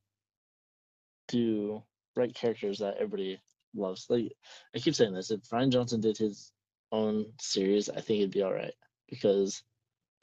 do 1.28 1.84
right 2.16 2.34
characters 2.34 2.80
that 2.80 2.96
everybody 2.96 3.40
loves. 3.76 4.08
Like 4.10 4.32
I 4.76 4.80
keep 4.80 4.96
saying 4.96 5.14
this, 5.14 5.32
if 5.32 5.42
Rian 5.50 5.72
Johnson 5.72 6.02
did 6.02 6.18
his 6.18 6.52
own 6.92 7.26
series, 7.40 7.90
I 7.90 8.02
think 8.02 8.20
it'd 8.20 8.32
be 8.32 8.42
all 8.42 8.54
right 8.54 8.74
because, 9.10 9.64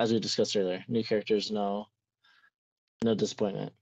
as 0.00 0.12
we 0.12 0.18
discussed 0.18 0.56
earlier, 0.56 0.84
new 0.88 1.04
characters, 1.04 1.50
no, 1.50 1.86
no 3.02 3.14
disappointment. 3.14 3.72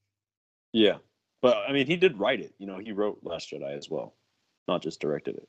Yeah, 0.72 0.96
but 1.40 1.56
I 1.68 1.72
mean, 1.72 1.86
he 1.86 1.96
did 1.96 2.18
write 2.18 2.40
it. 2.40 2.54
You 2.58 2.66
know, 2.66 2.78
he 2.78 2.92
wrote 2.92 3.18
Last 3.22 3.50
Jedi 3.50 3.76
as 3.76 3.88
well, 3.90 4.14
not 4.68 4.82
just 4.82 5.00
directed 5.00 5.36
it. 5.36 5.48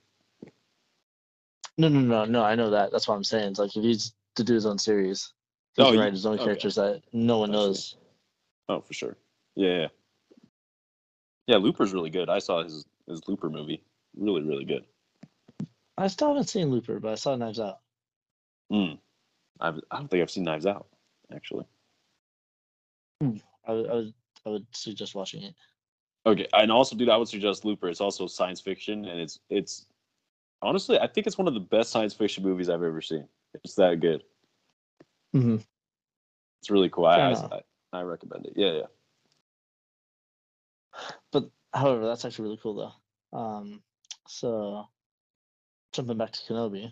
No, 1.77 1.87
no, 1.89 1.99
no, 2.01 2.25
no. 2.25 2.43
I 2.43 2.55
know 2.55 2.69
that. 2.69 2.91
That's 2.91 3.07
what 3.07 3.15
I'm 3.15 3.23
saying. 3.23 3.49
It's 3.51 3.59
like 3.59 3.75
if 3.75 3.83
he's 3.83 4.13
to 4.35 4.43
do 4.43 4.53
his 4.53 4.65
own 4.65 4.77
series, 4.77 5.33
He 5.75 5.81
Oh, 5.81 5.89
can 5.91 5.99
write 5.99 6.11
his 6.13 6.25
own 6.25 6.35
okay. 6.35 6.43
characters 6.45 6.75
that 6.75 7.01
no 7.13 7.39
one 7.39 7.51
knows. 7.51 7.95
Oh, 8.69 8.79
for 8.81 8.93
sure. 8.93 9.17
Yeah, 9.55 9.77
yeah. 9.81 9.87
Yeah, 11.47 11.57
Looper's 11.57 11.93
really 11.93 12.09
good. 12.11 12.29
I 12.29 12.39
saw 12.39 12.63
his 12.63 12.85
his 13.07 13.27
Looper 13.27 13.49
movie. 13.49 13.83
Really, 14.15 14.41
really 14.43 14.65
good. 14.65 14.85
I 15.97 16.07
still 16.07 16.29
haven't 16.29 16.49
seen 16.49 16.69
Looper, 16.69 16.99
but 16.99 17.11
I 17.11 17.15
saw 17.15 17.35
Knives 17.35 17.59
Out. 17.59 17.79
Mm. 18.71 18.97
I've, 19.59 19.79
I 19.91 19.97
don't 19.97 20.07
think 20.09 20.21
I've 20.21 20.31
seen 20.31 20.43
Knives 20.45 20.65
Out 20.65 20.87
actually. 21.33 21.65
I, 23.21 23.71
would- 23.71 23.89
I 23.89 23.93
would 23.93 24.13
I 24.45 24.49
would 24.49 24.65
suggest 24.71 25.15
watching 25.15 25.43
it. 25.43 25.55
Okay, 26.25 26.47
and 26.53 26.71
also, 26.71 26.95
dude, 26.95 27.09
I 27.09 27.17
would 27.17 27.27
suggest 27.27 27.65
Looper. 27.65 27.89
It's 27.89 28.01
also 28.01 28.27
science 28.27 28.61
fiction, 28.61 29.05
and 29.05 29.19
it's 29.19 29.39
it's 29.49 29.85
honestly, 30.61 30.97
I 30.99 31.07
think 31.07 31.27
it's 31.27 31.37
one 31.37 31.47
of 31.47 31.53
the 31.53 31.59
best 31.59 31.91
science 31.91 32.13
fiction 32.13 32.43
movies 32.43 32.69
I've 32.69 32.83
ever 32.83 33.01
seen. 33.01 33.27
It's 33.63 33.75
that 33.75 33.99
good. 33.99 34.23
Mm-hmm. 35.35 35.57
It's 36.61 36.69
really 36.69 36.89
cool. 36.89 37.05
I, 37.05 37.33
I. 37.33 37.61
I 37.91 38.01
recommend 38.01 38.47
it. 38.47 38.53
Yeah, 38.55 38.71
yeah. 38.71 38.85
But 41.31 41.49
however, 41.73 42.07
that's 42.07 42.25
actually 42.25 42.45
really 42.45 42.59
cool 42.61 42.73
though. 43.31 43.37
Um, 43.37 43.83
so 44.27 44.87
jumping 45.91 46.17
back 46.17 46.31
to 46.31 46.39
Kenobi, 46.41 46.91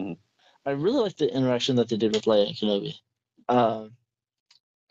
Mhm. 0.00 0.16
I 0.64 0.70
really 0.70 0.98
like 0.98 1.16
the 1.16 1.32
interaction 1.32 1.76
that 1.76 1.88
they 1.88 1.96
did 1.96 2.12
with 2.12 2.24
Leia 2.24 2.48
and 2.48 2.56
Kenobi. 2.56 2.94
Um, 3.48 3.92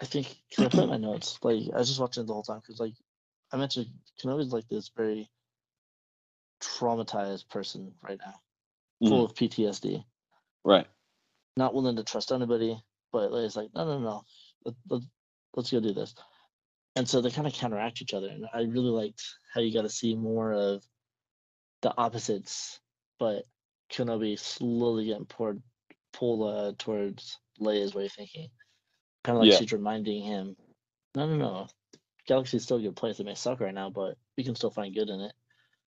I 0.01 0.05
think 0.05 0.35
because 0.49 0.65
I 0.65 0.69
put 0.69 0.83
in 0.83 0.89
my 0.89 0.97
notes, 1.11 1.39
like 1.41 1.63
I 1.73 1.77
was 1.77 1.87
just 1.87 1.99
watching 1.99 2.23
it 2.23 2.27
the 2.27 2.33
whole 2.33 2.43
time 2.43 2.59
because, 2.59 2.79
like 2.79 2.93
I 3.51 3.57
mentioned, 3.57 3.87
Kenobi's 4.21 4.51
like 4.53 4.67
this 4.67 4.91
very 4.95 5.29
traumatized 6.61 7.49
person 7.49 7.93
right 8.01 8.19
now, 8.19 8.41
full 9.07 9.27
Mhm. 9.27 9.29
of 9.29 9.35
PTSD, 9.35 10.03
Right. 10.63 10.87
not 11.57 11.73
willing 11.73 11.95
to 11.97 12.03
trust 12.03 12.31
anybody. 12.31 12.81
But 13.11 13.31
Leia's 13.31 13.55
like, 13.55 13.73
no, 13.73 13.85
no, 13.85 13.99
no, 13.99 14.25
let, 14.65 14.75
let, 14.89 15.01
let's 15.55 15.71
go 15.71 15.79
do 15.79 15.93
this. 15.93 16.13
And 16.97 17.07
so 17.07 17.21
they 17.21 17.31
kind 17.31 17.47
of 17.47 17.53
counteract 17.53 18.01
each 18.01 18.13
other. 18.13 18.27
And 18.27 18.45
I 18.53 18.61
really 18.63 18.89
liked 18.89 19.23
how 19.53 19.61
you 19.61 19.73
got 19.73 19.83
to 19.83 19.89
see 19.89 20.15
more 20.15 20.51
of 20.51 20.83
the 21.81 21.95
opposites, 21.97 22.81
but 23.19 23.45
Kenobi 23.89 24.37
slowly 24.37 25.05
getting 25.05 25.25
poured, 25.25 25.61
pulled 26.11 26.53
uh, 26.53 26.73
towards 26.77 27.39
Leia's 27.59 27.93
way 27.93 28.07
of 28.07 28.11
thinking. 28.11 28.49
Kind 29.25 29.37
of 29.37 29.41
like 29.41 29.51
Yeah. 29.51 29.57
she's 29.57 29.71
reminding 29.71 30.21
him, 30.21 30.55
no, 31.15 31.25
no, 31.25 31.35
no. 31.35 31.67
Galaxy's 32.27 32.61
still 32.61 32.77
a 32.77 32.81
good 32.81 32.95
place. 32.95 33.19
It 33.19 33.25
may 33.25 33.33
suck 33.33 33.59
right 33.59 33.73
now, 33.73 33.89
but 33.89 34.19
we 34.37 34.43
can 34.43 34.53
still 34.53 34.69
find 34.69 34.93
good 34.93 35.09
in 35.09 35.19
it. 35.19 35.33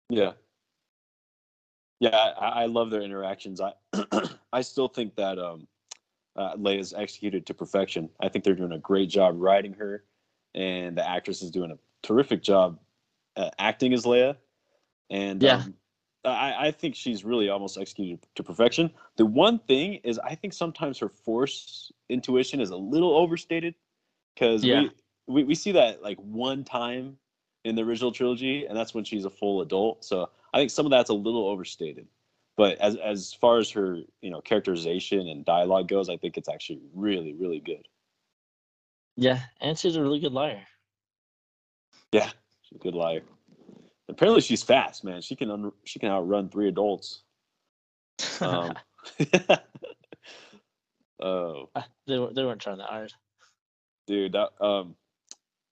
Yeah. 0.10 0.32
Yeah, 2.00 2.16
I, 2.16 2.64
I 2.64 2.66
love 2.68 2.90
their 2.90 3.02
interactions. 3.02 3.60
I 3.60 3.74
I 4.54 4.62
still 4.62 4.88
think 4.88 5.16
that 5.16 5.40
um, 5.40 5.68
uh, 6.38 6.56
Leia's 6.56 6.94
executed 6.94 7.46
to 7.48 7.54
perfection. 7.54 8.10
I 8.22 8.30
think 8.30 8.46
they're 8.46 8.56
doing 8.56 8.72
a 8.72 8.80
great 8.80 9.10
job 9.10 9.36
writing 9.38 9.74
her, 9.74 10.06
and 10.56 10.98
the 10.98 11.06
actress 11.06 11.42
is 11.42 11.52
doing 11.52 11.72
a 11.72 11.78
terrific 12.04 12.42
job 12.42 12.80
uh, 13.36 13.50
acting 13.60 13.94
as 13.94 14.06
Leia. 14.06 14.38
And 15.10 15.44
Yeah. 15.44 15.56
um, 15.56 15.74
I, 16.30 16.68
I 16.68 16.72
think 16.72 16.96
she's 16.96 17.24
really 17.24 17.50
almost 17.50 17.78
executed 17.78 18.26
to 18.36 18.44
perfection. 18.44 18.92
The 19.18 19.26
one 19.26 19.60
thing 19.60 19.96
is, 20.04 20.20
I 20.20 20.36
think 20.36 20.54
sometimes 20.54 21.00
her 21.00 21.10
force 21.10 21.92
intuition 22.10 22.62
is 22.62 22.70
a 22.70 22.76
little 22.78 23.16
overstated 23.16 23.76
because 24.34 24.64
Yeah. 24.64 24.82
we, 24.82 24.92
we 25.28 25.44
we 25.44 25.56
see 25.56 25.72
that 25.74 26.02
like 26.02 26.18
one 26.20 26.64
time 26.64 27.18
in 27.66 27.76
the 27.76 27.82
original 27.84 28.12
trilogy, 28.12 28.66
and 28.66 28.78
that's 28.78 28.94
when 28.94 29.04
she's 29.04 29.26
a 29.26 29.30
full 29.30 29.62
adult. 29.62 30.06
So 30.06 30.30
I 30.54 30.60
think 30.60 30.72
some 30.72 30.86
of 30.86 30.90
that's 30.92 31.10
a 31.10 31.14
little 31.14 31.48
overstated. 31.48 32.08
But 32.56 32.78
as 32.80 32.96
as 32.96 33.34
far 33.34 33.58
as 33.60 33.70
her 33.72 34.00
you 34.22 34.30
know 34.32 34.42
characterization 34.42 35.28
and 35.28 35.46
dialogue 35.46 35.88
goes, 35.88 36.10
I 36.10 36.18
think 36.18 36.38
it's 36.38 36.50
actually 36.50 36.82
really 36.94 37.34
really 37.34 37.60
good. 37.60 37.88
Yeah, 39.16 39.42
and 39.62 39.78
she's 39.78 39.96
a 39.96 40.02
really 40.02 40.20
good 40.20 40.32
liar. 40.34 40.64
Yeah, 42.12 42.30
she's 42.64 42.78
a 42.78 42.80
good 42.80 42.96
liar. 42.96 43.22
Apparently, 44.10 44.42
she's 44.42 44.64
fast, 44.64 45.04
man. 45.04 45.22
She 45.22 45.36
can 45.36 45.52
un- 45.52 45.72
she 45.84 46.00
can 46.00 46.10
outrun 46.10 46.50
three 46.50 46.68
adults. 46.70 47.24
Um, 48.42 48.74
oh, 51.22 51.70
they, 52.08 52.18
were, 52.20 52.34
they 52.34 52.44
weren't 52.44 52.62
trying 52.62 52.78
that 52.80 52.90
hard. 52.90 53.14
dude, 54.06 54.34
that 54.34 54.50
um, 54.64 54.96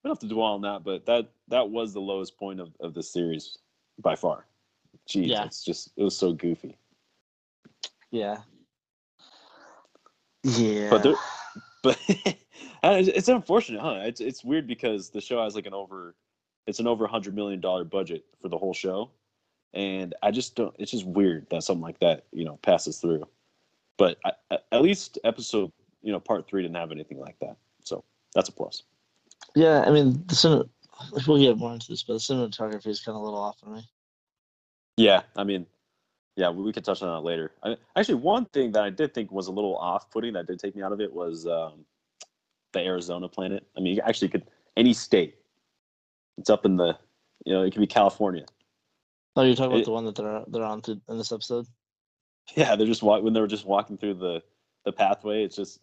we 0.04 0.08
don't 0.10 0.12
have 0.12 0.20
to 0.20 0.34
dwell 0.34 0.54
on 0.54 0.62
that, 0.62 0.84
but 0.84 1.06
that 1.06 1.30
that 1.48 1.70
was 1.70 1.94
the 1.94 2.02
lowest 2.02 2.38
point 2.38 2.60
of 2.60 2.70
of 2.80 2.94
the 2.94 3.04
series 3.04 3.58
by 4.00 4.16
far. 4.16 4.46
Jeez, 5.10 5.28
Yeah. 5.28 5.46
it's 5.46 5.64
just 5.64 5.92
it 5.98 6.04
was 6.04 6.16
so 6.18 6.34
goofy. 6.34 6.78
Yeah. 8.12 8.38
Yeah. 10.44 10.90
But 10.90 11.04
there, 11.04 11.16
but 11.84 12.00
it's 12.08 13.08
it's 13.10 13.28
unfortunate, 13.28 13.82
huh? 13.82 14.02
It's 14.04 14.22
it's 14.22 14.44
weird 14.44 14.68
because 14.68 15.10
the 15.10 15.22
show 15.22 15.44
has 15.44 15.56
like 15.56 15.66
an 15.66 15.74
over, 15.74 16.16
it's 16.68 16.80
an 16.80 16.88
over 16.88 17.06
a 17.06 17.08
hundred 17.08 17.36
million 17.36 17.60
dollar 17.60 17.84
budget 17.84 18.26
for 18.42 18.50
the 18.50 18.58
whole 18.58 18.74
show, 18.74 19.12
and 19.74 20.14
I 20.24 20.32
just 20.32 20.56
don't. 20.56 20.76
It's 20.80 20.92
just 20.92 21.06
weird 21.06 21.48
that 21.50 21.64
something 21.64 21.84
like 21.84 22.00
that 22.00 22.26
you 22.32 22.46
know 22.46 22.58
passes 22.62 23.00
through. 23.00 23.24
But 23.98 24.18
I, 24.26 24.58
at 24.72 24.82
least 24.82 25.20
episode 25.24 25.72
you 26.02 26.12
know 26.12 26.20
part 26.20 26.48
three 26.48 26.62
didn't 26.62 26.76
have 26.76 26.92
anything 26.92 27.20
like 27.20 27.38
that, 27.40 27.58
so 27.84 28.04
that's 28.34 28.50
a 28.50 28.52
plus. 28.52 28.84
Yeah, 29.56 29.84
I 29.86 29.92
mean, 29.92 30.24
the 30.28 30.36
cine- 30.36 30.70
we'll 31.28 31.40
get 31.40 31.58
more 31.58 31.74
into 31.74 31.88
this, 31.88 32.04
but 32.04 32.14
the 32.14 32.20
cinematography 32.20 32.88
is 32.88 33.02
kind 33.02 33.16
of 33.16 33.22
a 33.22 33.26
little 33.26 33.40
off 33.40 33.60
for 33.60 33.70
me. 33.70 33.88
Yeah, 34.98 35.24
I 35.36 35.44
mean, 35.44 35.66
yeah, 36.36 36.50
we, 36.50 36.64
we 36.64 36.74
could 36.74 36.84
touch 36.84 37.02
on 37.02 37.10
that 37.10 37.28
later. 37.28 37.52
I, 37.64 37.78
actually, 37.96 38.16
one 38.16 38.46
thing 38.46 38.72
that 38.74 38.84
I 38.84 38.90
did 38.90 39.14
think 39.14 39.32
was 39.32 39.48
a 39.48 39.52
little 39.52 39.76
off-putting 39.78 40.34
that 40.34 40.48
did 40.48 40.60
take 40.60 40.76
me 40.76 40.84
out 40.84 40.92
of 40.92 41.02
it 41.02 41.12
was 41.12 41.46
um, 41.48 41.86
the 42.74 42.80
Arizona 42.80 43.28
planet. 43.28 43.66
I 43.78 43.82
mean, 43.82 43.96
you 43.96 44.02
actually 44.06 44.30
could 44.30 44.44
any 44.78 44.94
state. 44.94 45.38
It's 46.38 46.50
up 46.50 46.66
in 46.66 46.76
the, 46.78 46.98
you 47.46 47.54
know, 47.54 47.64
it 47.64 47.72
could 47.72 47.80
be 47.80 47.88
California. 47.88 48.46
Oh, 49.36 49.44
you're 49.44 49.56
talking 49.56 49.72
about 49.72 49.82
It- 49.82 49.86
the 49.86 49.92
one 49.92 50.06
that 50.06 50.16
they're 50.16 50.44
they're 50.48 50.64
on 50.64 50.82
to 50.84 51.00
in 51.10 51.18
this 51.18 51.32
episode? 51.32 51.68
Yeah, 52.56 52.76
they're 52.76 52.88
just 52.88 53.04
walk 53.04 53.24
when 53.24 53.34
they 53.34 53.42
were 53.42 53.48
just 53.48 53.66
walking 53.66 53.98
through 53.98 54.16
the 54.16 54.44
the 54.86 54.92
pathway. 54.92 55.44
It's 55.44 55.56
just 55.56 55.80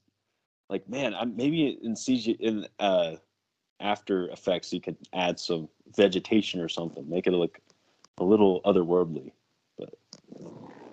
like, 0.71 0.89
man, 0.89 1.13
I'm, 1.13 1.37
maybe 1.37 1.79
in 1.83 1.95
CG 1.95 2.39
in 2.39 2.67
uh, 2.79 3.17
After 3.81 4.29
Effects 4.29 4.73
you 4.73 4.81
could 4.81 4.97
add 5.13 5.41
some 5.41 5.69
vegetation 5.97 6.61
or 6.61 6.69
something, 6.69 7.09
make 7.09 7.27
it 7.27 7.33
look 7.33 7.59
a 8.19 8.25
little 8.25 8.61
otherworldly. 8.63 9.33
But 9.77 9.95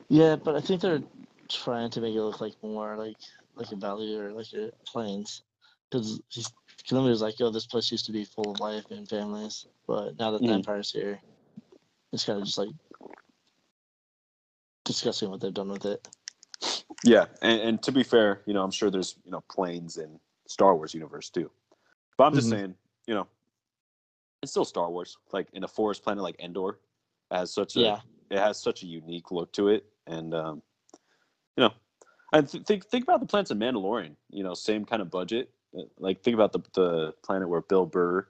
yeah, 0.10 0.36
but 0.36 0.56
I 0.56 0.62
think 0.62 0.82
they're 0.82 1.04
trying 1.50 1.91
to 1.91 2.02
make 2.02 2.15
it 2.15 2.22
look 2.22 2.41
like 2.41 2.56
more 2.63 2.98
like 2.98 3.17
like 3.56 3.72
a 3.72 3.76
valley 3.76 4.15
or 4.15 4.32
like 4.32 4.52
a 4.54 4.72
plains, 4.86 5.43
because 5.91 6.19
Columbia 6.88 7.12
was 7.12 7.22
like, 7.22 7.39
yo, 7.39 7.50
this 7.50 7.65
place 7.65 7.92
used 7.92 8.06
to 8.06 8.12
be 8.12 8.26
full 8.26 8.52
of 8.52 8.60
life 8.60 8.86
and 8.92 9.08
families, 9.08 9.65
but 9.88 10.18
now 10.18 10.32
that 10.32 10.42
the 10.42 10.48
Mhm. 10.48 10.56
Empire's 10.56 10.92
here, 10.92 11.20
it's 12.12 12.26
kind 12.26 12.39
of 12.39 12.46
just 12.46 12.58
like 12.58 12.70
discussing 14.86 15.30
what 15.30 15.42
they've 15.42 15.54
done 15.54 15.70
with 15.70 15.86
it. 15.86 16.08
Yeah, 17.04 17.26
and, 17.42 17.62
and 17.62 17.84
to 17.84 17.92
be 17.92 18.04
fair, 18.04 18.42
you 18.46 18.54
know, 18.54 18.63
I'm 18.63 18.72
sure 18.72 18.89
there's 18.89 19.15
you 19.24 19.32
know 19.32 19.42
planes 19.50 19.98
in 19.98 20.20
Star 20.48 20.76
Wars 20.76 20.94
universe 20.94 21.30
too, 21.30 21.50
but 22.18 22.26
I'm 22.26 22.34
just 22.34 22.48
Mhm. 22.48 22.52
saying, 22.52 22.76
you 23.08 23.13
know, 23.13 23.28
it's 24.42 24.52
still 24.52 24.65
Star 24.65 24.89
Wars. 24.89 25.18
Like 25.32 25.48
in 25.54 25.63
a 25.63 25.68
forest 25.68 26.04
planet 26.04 26.24
like 26.24 26.39
Endor, 26.39 26.80
it 27.32 27.36
has 27.36 27.54
such 27.54 27.76
a 27.78 27.80
Yeah. 27.80 28.02
it 28.30 28.38
has 28.38 28.62
such 28.62 28.84
a 28.84 28.86
unique 28.88 29.32
look 29.32 29.52
to 29.54 29.70
it, 29.70 29.86
and 30.08 30.34
um, 30.34 30.62
you 31.56 31.63
know, 31.63 31.74
and 32.34 32.50
th- 32.50 32.65
think 32.65 32.86
think 32.86 33.04
about 33.04 33.20
the 33.22 33.26
planets 33.26 33.52
in 33.52 33.60
Mandalorian. 33.60 34.15
You 34.30 34.44
know, 34.44 34.54
same 34.54 34.86
kind 34.86 35.02
of 35.02 35.10
budget. 35.10 35.52
Like 35.98 36.24
think 36.24 36.34
about 36.36 36.52
the 36.52 36.60
the 36.74 37.14
planet 37.24 37.48
where 37.50 37.62
Bill 37.62 37.86
Burr 37.86 38.26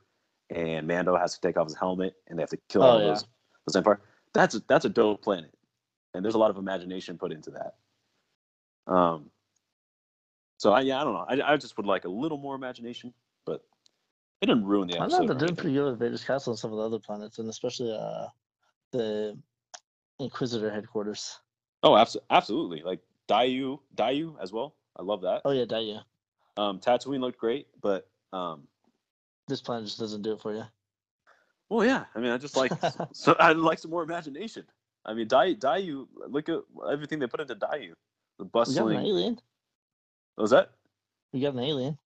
and 0.50 0.88
Mando 0.88 1.16
has 1.16 1.34
to 1.36 1.42
take 1.42 1.58
off 1.58 1.68
his 1.68 1.76
helmet, 1.78 2.16
and 2.28 2.38
they 2.38 2.42
have 2.44 2.50
to 2.50 2.58
kill 2.70 2.84
all 2.84 2.98
Oh, 2.98 3.00
yeah. 3.00 3.08
those 3.08 3.26
those 3.68 3.76
Empire. 3.76 4.02
That's 4.34 4.56
a, 4.56 4.62
that's 4.68 4.86
a 4.86 4.90
dope 4.90 5.22
planet, 5.24 5.54
and 6.14 6.24
there's 6.24 6.36
a 6.36 6.40
lot 6.40 6.52
of 6.52 6.58
imagination 6.58 7.18
put 7.18 7.32
into 7.32 7.52
that. 7.52 8.92
Um. 8.92 9.30
So 10.58 10.74
I 10.74 10.82
yeah 10.82 11.00
I 11.00 11.04
don't 11.06 11.14
know 11.14 11.26
I 11.30 11.54
I 11.54 11.58
just 11.58 11.78
would 11.78 11.86
like 11.86 12.04
a 12.06 12.10
little 12.10 12.38
more 12.38 12.56
imagination, 12.56 13.14
but 13.46 13.64
it 14.42 14.48
didn't 14.48 14.66
ruin 14.66 14.88
the 14.90 14.98
I 14.98 15.04
episode. 15.04 15.18
know 15.20 15.24
or 15.24 15.28
they're 15.28 15.48
doing 15.48 15.56
pretty 15.56 15.74
good 15.76 15.86
with 15.92 16.00
Vader's 16.00 16.24
Castle 16.24 16.52
and 16.52 16.60
some 16.60 16.72
of 16.74 16.78
the 16.78 16.84
other 16.84 17.00
planets, 17.00 17.40
and 17.40 17.48
especially 17.48 17.92
uh 17.98 18.28
the 18.92 19.38
Inquisitor 20.20 20.70
headquarters. 20.70 21.40
Oh, 21.84 21.92
abso- 21.92 22.18
absolutely. 22.30 22.82
Like 22.84 23.00
Daiyu, 23.30 23.80
Daiyu 23.96 24.36
as 24.42 24.52
well. 24.52 24.76
I 24.98 25.04
love 25.04 25.22
that. 25.22 25.44
Oh 25.46 25.52
yeah, 25.52 25.64
Daiyu. 25.64 26.02
Um, 26.60 26.80
Tatooine 26.80 27.22
looked 27.22 27.40
great, 27.40 27.68
but 27.82 28.10
um, 28.34 28.68
This 29.48 29.62
planet 29.62 29.86
just 29.86 29.98
doesn't 30.00 30.24
do 30.24 30.34
it 30.34 30.42
for 30.42 30.54
you. 30.54 30.66
well, 31.70 31.86
yeah. 31.88 32.04
I 32.14 32.20
mean, 32.20 32.32
I 32.32 32.38
just 32.38 32.58
like 32.58 32.74
so 33.14 33.34
I 33.40 33.54
like 33.54 33.80
some 33.80 33.92
more 33.92 34.04
imagination. 34.04 34.66
I 35.06 35.14
mean, 35.14 35.30
Daiyu, 35.30 35.58
Daiyu 35.58 36.08
look 36.28 36.50
at 36.50 36.60
everything 36.92 37.20
they 37.20 37.28
put 37.28 37.40
into 37.40 37.56
Daiyu. 37.56 37.94
The 38.40 38.46
bustling. 38.46 38.86
We 38.88 38.94
got 38.94 39.00
an 39.00 39.06
alien. 39.08 39.40
What 40.36 40.42
was 40.44 40.52
that? 40.52 40.72
We 41.32 41.40
got 41.40 41.54
an 41.54 41.60
alien. 41.60 41.98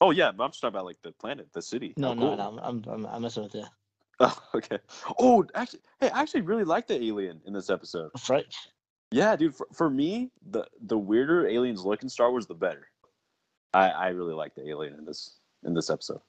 Oh 0.00 0.12
yeah, 0.12 0.28
I'm 0.28 0.36
just 0.50 0.60
talking 0.60 0.74
about 0.74 0.84
like 0.84 0.98
the 1.02 1.10
planet, 1.12 1.48
the 1.52 1.62
city. 1.62 1.92
No, 1.96 2.08
How 2.08 2.14
no, 2.14 2.20
cool. 2.20 2.36
no. 2.36 2.48
I'm, 2.48 2.58
I'm, 2.58 2.84
I'm, 2.88 3.06
I'm 3.06 3.22
messing 3.22 3.42
with 3.42 3.54
you. 3.54 3.64
Oh, 4.22 4.38
okay. 4.54 4.78
Oh, 5.18 5.46
actually, 5.54 5.80
hey, 5.98 6.10
I 6.10 6.20
actually 6.20 6.42
really 6.42 6.64
like 6.64 6.86
the 6.86 7.02
alien 7.02 7.40
in 7.46 7.54
this 7.54 7.70
episode. 7.70 8.10
Freck. 8.18 8.44
Yeah, 9.10 9.34
dude. 9.34 9.54
For, 9.54 9.66
for 9.72 9.88
me, 9.88 10.30
the 10.50 10.66
the 10.82 10.98
weirder 10.98 11.48
aliens 11.48 11.86
look 11.86 12.02
in 12.02 12.10
Star 12.10 12.30
Wars, 12.30 12.46
the 12.46 12.54
better. 12.54 12.89
I 13.74 13.90
I 13.90 14.08
really 14.08 14.34
like 14.34 14.54
the 14.54 14.68
alien 14.68 14.94
in 14.94 15.04
this 15.04 15.36
in 15.64 15.74
this 15.74 15.90
episode. 15.90 16.20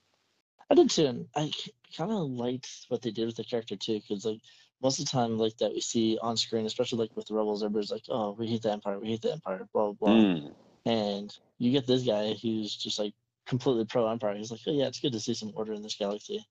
I 0.69 0.75
did 0.75 0.89
too, 0.89 1.05
and 1.07 1.27
I 1.35 1.51
kind 1.95 2.11
of 2.11 2.29
liked 2.31 2.85
what 2.89 3.01
they 3.01 3.11
did 3.11 3.25
with 3.25 3.35
the 3.35 3.43
character 3.43 3.75
too, 3.75 3.99
because 3.99 4.25
like 4.25 4.39
most 4.81 4.99
of 4.99 5.05
the 5.05 5.11
time, 5.11 5.37
like 5.37 5.57
that 5.57 5.73
we 5.73 5.81
see 5.81 6.17
on 6.21 6.37
screen, 6.37 6.65
especially 6.65 6.99
like 6.99 7.15
with 7.15 7.29
Rebels, 7.31 7.63
everybody's 7.63 7.91
like, 7.91 8.05
"Oh, 8.09 8.31
we 8.33 8.47
hate 8.47 8.61
the 8.63 8.71
Empire, 8.71 8.99
we 8.99 9.09
hate 9.09 9.21
the 9.21 9.33
Empire," 9.33 9.67
blah 9.73 9.91
blah. 9.93 9.93
blah. 9.93 10.23
Mm, 10.23 10.55
And 10.85 11.37
you 11.59 11.71
get 11.71 11.87
this 11.87 12.03
guy 12.03 12.33
who's 12.33 12.75
just 12.75 12.99
like 12.99 13.13
completely 13.45 13.85
pro 13.85 14.07
Empire. 14.09 14.35
He's 14.35 14.51
like, 14.51 14.61
"Oh 14.67 14.71
yeah, 14.71 14.87
it's 14.87 14.99
good 14.99 15.13
to 15.13 15.19
see 15.19 15.33
some 15.33 15.51
order 15.55 15.73
in 15.73 15.81
this 15.81 15.95
galaxy." 15.95 16.45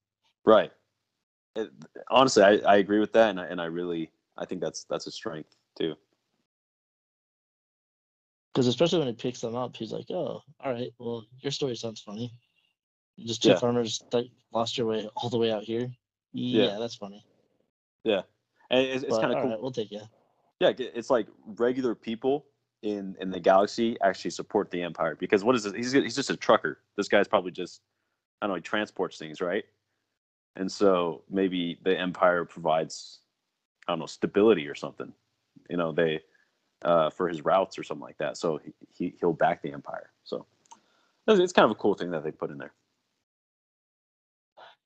right. 0.44 0.72
It- 1.56 1.72
honestly, 2.10 2.42
I, 2.44 2.52
I 2.58 2.76
agree 2.76 3.00
with 3.00 3.12
that, 3.14 3.30
and 3.30 3.40
I, 3.40 3.46
and 3.46 3.60
I 3.60 3.66
really 3.66 4.10
I 4.36 4.44
think 4.46 4.60
that's 4.60 4.84
that's 4.84 5.06
a 5.06 5.10
strength 5.10 5.56
too. 5.78 5.96
Because 8.52 8.66
especially 8.66 8.98
when 8.98 9.08
he 9.08 9.14
picks 9.14 9.40
them 9.40 9.54
up, 9.54 9.76
he's 9.76 9.92
like, 9.92 10.10
"Oh, 10.10 10.42
all 10.60 10.72
right, 10.72 10.92
well, 10.98 11.24
your 11.40 11.52
story 11.52 11.76
sounds 11.76 12.00
funny. 12.00 12.32
Just 13.18 13.42
two 13.42 13.50
Yeah. 13.50 13.58
farmers 13.58 14.02
that 14.10 14.26
lost 14.52 14.76
your 14.76 14.86
way 14.86 15.08
all 15.16 15.30
the 15.30 15.38
way 15.38 15.52
out 15.52 15.62
here. 15.62 15.90
Yeah, 16.32 16.78
that's 16.78 16.96
funny. 16.96 17.24
Yeah, 18.04 18.22
and 18.70 18.86
it's, 18.86 19.04
it's 19.04 19.18
kind 19.18 19.32
of 19.32 19.40
cool. 19.40 19.50
right, 19.50 19.60
we'll 19.60 19.72
take 19.72 19.90
you. 19.90 20.00
Yeah, 20.58 20.72
it's 20.78 21.10
like 21.10 21.26
regular 21.46 21.94
people 21.94 22.46
in 22.82 23.16
in 23.20 23.30
the 23.30 23.40
galaxy 23.40 23.96
actually 24.02 24.30
support 24.30 24.70
the 24.70 24.82
Empire 24.82 25.14
because 25.16 25.44
what 25.44 25.54
is 25.54 25.64
this? 25.64 25.74
He's 25.74 25.92
he's 25.92 26.16
just 26.16 26.30
a 26.30 26.36
trucker. 26.36 26.78
This 26.96 27.08
guy's 27.08 27.28
probably 27.28 27.50
just 27.52 27.82
I 28.40 28.46
don't 28.46 28.52
know. 28.52 28.56
He 28.56 28.62
transports 28.62 29.18
things, 29.18 29.40
right? 29.40 29.64
And 30.56 30.70
so 30.70 31.22
maybe 31.30 31.78
the 31.84 31.96
Empire 31.96 32.44
provides 32.44 33.20
I 33.86 33.92
don't 33.92 34.00
know 34.00 34.06
stability 34.06 34.66
or 34.66 34.74
something. 34.74 35.12
You 35.68 35.76
know, 35.76 35.92
they 35.92 36.20
uh, 36.82 37.10
for 37.10 37.28
his 37.28 37.44
routes 37.44 37.78
or 37.78 37.82
something 37.82 38.04
like 38.04 38.18
that. 38.18 38.36
So 38.36 38.58
he, 38.64 38.72
he 38.88 39.14
he'll 39.20 39.32
back 39.32 39.62
the 39.62 39.72
Empire. 39.72 40.10
So 40.24 40.46
it's 41.28 41.52
kind 41.52 41.64
of 41.64 41.70
a 41.70 41.76
cool 41.76 41.94
thing 41.94 42.10
that 42.10 42.24
they 42.24 42.30
put 42.30 42.50
in 42.50 42.58
there. 42.58 42.72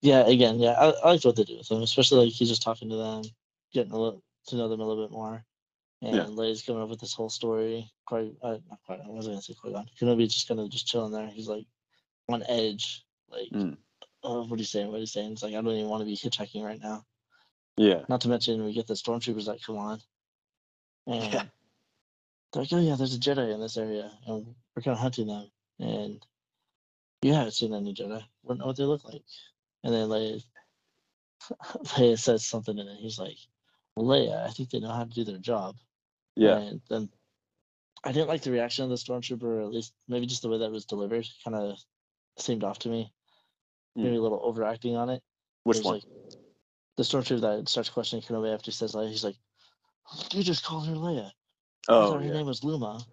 Yeah, 0.02 0.26
again, 0.26 0.58
yeah, 0.58 0.72
I, 0.72 0.90
I 0.90 1.10
liked 1.12 1.24
what 1.24 1.36
they 1.36 1.44
do 1.44 1.56
with 1.56 1.70
him, 1.70 1.80
especially 1.82 2.26
like 2.26 2.34
he's 2.34 2.48
just 2.50 2.62
talking 2.62 2.90
to 2.90 2.96
them, 2.96 3.22
getting 3.72 3.92
a 3.92 3.98
little, 3.98 4.22
to 4.48 4.56
know 4.56 4.68
them 4.68 4.80
a 4.80 4.86
little 4.86 5.06
bit 5.06 5.12
more. 5.12 5.42
And 6.02 6.16
Yeah. 6.16 6.24
Leia's 6.24 6.60
coming 6.62 6.82
up 6.82 6.90
with 6.90 7.00
this 7.00 7.14
whole 7.14 7.30
story. 7.30 7.90
Quite, 8.06 8.32
uh, 8.42 8.58
not 8.68 8.80
quite. 8.84 9.00
I 9.00 9.08
wasn't 9.08 9.34
gonna 9.36 9.42
say 9.42 9.54
quite 9.54 9.74
on. 9.74 9.88
Kenobi 9.98 10.28
just 10.28 10.46
kind 10.46 10.60
of 10.60 10.68
just 10.68 10.86
chilling 10.86 11.12
there. 11.12 11.28
He's 11.28 11.48
like 11.48 11.64
on 12.28 12.42
edge, 12.48 13.06
like, 13.30 13.48
Mm. 13.52 13.78
oh, 14.22 14.42
what 14.42 14.52
are 14.52 14.56
you 14.58 14.64
saying? 14.64 14.88
What 14.88 14.96
are 14.96 15.00
you 15.00 15.06
saying? 15.06 15.32
It's 15.32 15.42
like 15.42 15.54
I 15.54 15.62
don't 15.62 15.68
even 15.68 15.88
want 15.88 16.02
to 16.02 16.06
be 16.06 16.16
hitchhiking 16.16 16.62
right 16.62 16.80
now. 16.80 17.06
Yeah. 17.78 18.04
Not 18.10 18.20
to 18.22 18.28
mention 18.28 18.62
we 18.64 18.74
get 18.74 18.86
the 18.86 18.94
stormtroopers 18.94 19.46
that 19.46 19.62
come 19.62 19.78
on, 19.78 20.00
and 21.06 21.32
Yeah. 21.32 21.44
They're 22.54 22.62
like, 22.62 22.72
oh 22.72 22.80
yeah, 22.80 22.94
there's 22.96 23.14
a 23.14 23.18
Jedi 23.18 23.52
in 23.52 23.60
this 23.60 23.76
area, 23.76 24.10
and 24.26 24.46
we're 24.74 24.82
kind 24.82 24.94
of 24.94 24.98
hunting 24.98 25.26
them, 25.26 25.50
and 25.80 26.24
you 27.22 27.32
haven't 27.32 27.52
seen 27.52 27.74
any 27.74 27.92
Jedi. 27.92 28.22
Don't 28.46 28.58
know 28.58 28.66
what 28.66 28.76
they 28.76 28.84
look 28.84 29.04
like. 29.04 29.22
And 29.82 29.92
then 29.92 30.08
Leia, 30.08 30.42
Leia 31.84 32.18
says 32.18 32.46
something, 32.46 32.78
and 32.78 32.88
then 32.88 32.96
he's 32.96 33.18
like, 33.18 33.36
Leia, 33.98 34.46
I 34.46 34.50
think 34.50 34.70
they 34.70 34.80
know 34.80 34.92
how 34.92 35.04
to 35.04 35.10
do 35.10 35.24
their 35.24 35.38
job. 35.38 35.76
Yeah. 36.36 36.58
And 36.58 36.80
then 36.88 37.08
I 38.04 38.12
didn't 38.12 38.28
like 38.28 38.42
the 38.42 38.52
reaction 38.52 38.84
of 38.84 38.90
the 38.90 38.96
stormtrooper, 38.96 39.42
or 39.42 39.62
at 39.62 39.72
least 39.72 39.92
maybe 40.08 40.26
just 40.26 40.42
the 40.42 40.48
way 40.48 40.58
that 40.58 40.70
was 40.70 40.84
delivered, 40.84 41.26
kind 41.44 41.56
of 41.56 41.78
seemed 42.38 42.62
off 42.62 42.78
to 42.80 42.88
me. 42.88 43.12
Hmm. 43.96 44.04
Maybe 44.04 44.16
a 44.16 44.22
little 44.22 44.40
overacting 44.44 44.96
on 44.96 45.10
it. 45.10 45.22
Which 45.64 45.80
one? 45.80 45.94
Like, 45.94 46.04
the 46.96 47.02
stormtrooper 47.02 47.40
that 47.40 47.68
starts 47.68 47.88
questioning 47.88 48.22
Kenobi 48.22 48.54
after 48.54 48.66
he 48.66 48.72
says 48.72 48.92
Leia, 48.92 49.08
he's 49.08 49.24
like, 49.24 49.36
"You 50.32 50.44
just 50.44 50.64
called 50.64 50.86
her 50.86 50.94
Leia. 50.94 51.32
I 51.88 51.92
oh, 51.92 52.10
thought 52.10 52.20
her 52.20 52.26
yeah. 52.26 52.32
name 52.32 52.46
was 52.46 52.64
Luma." 52.64 53.04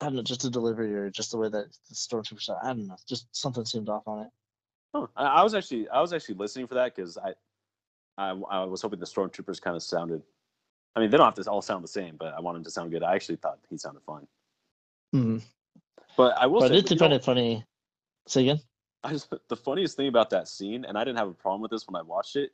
I 0.00 0.06
don't 0.06 0.16
know, 0.16 0.22
just 0.22 0.42
the 0.42 0.50
delivery 0.50 0.94
or 0.94 1.08
just 1.08 1.30
the 1.30 1.38
way 1.38 1.48
that 1.48 1.66
the 1.88 1.94
stormtrooper 1.94 2.42
said. 2.42 2.56
I 2.62 2.68
don't 2.68 2.86
know, 2.86 2.96
just 3.08 3.26
something 3.34 3.64
seemed 3.64 3.88
off 3.88 4.02
on 4.06 4.26
it. 4.26 4.30
Oh, 4.92 5.08
I, 5.16 5.24
I 5.24 5.42
was 5.42 5.54
actually 5.54 5.88
I 5.88 6.00
was 6.00 6.12
actually 6.12 6.34
listening 6.34 6.66
for 6.66 6.74
that 6.74 6.94
because 6.94 7.16
I, 7.16 7.32
I 8.18 8.30
I 8.50 8.64
was 8.64 8.82
hoping 8.82 9.00
the 9.00 9.06
stormtroopers 9.06 9.60
kind 9.60 9.76
of 9.76 9.82
sounded. 9.82 10.22
I 10.94 11.00
mean, 11.00 11.10
they 11.10 11.16
don't 11.16 11.26
have 11.26 11.42
to 11.42 11.50
all 11.50 11.62
sound 11.62 11.82
the 11.82 11.88
same, 11.88 12.16
but 12.16 12.34
I 12.34 12.40
want 12.40 12.56
them 12.56 12.64
to 12.64 12.70
sound 12.70 12.90
good. 12.90 13.02
I 13.02 13.14
actually 13.14 13.36
thought 13.36 13.58
he 13.68 13.76
sounded 13.76 14.02
fine. 14.04 14.26
Mm-hmm. 15.14 15.38
But 16.16 16.36
I 16.38 16.46
will 16.46 16.60
But 16.60 16.72
I 16.72 16.76
say, 16.76 16.82
did 16.82 16.98
find 16.98 17.12
it 17.12 17.24
funny. 17.24 17.64
Say 18.28 18.42
again. 18.42 18.60
I 19.02 19.10
just, 19.10 19.32
the 19.48 19.56
funniest 19.56 19.96
thing 19.96 20.08
about 20.08 20.30
that 20.30 20.48
scene, 20.48 20.84
and 20.84 20.96
I 20.96 21.04
didn't 21.04 21.18
have 21.18 21.28
a 21.28 21.34
problem 21.34 21.60
with 21.60 21.70
this 21.70 21.86
when 21.86 21.96
I 21.96 22.02
watched 22.02 22.36
it, 22.36 22.52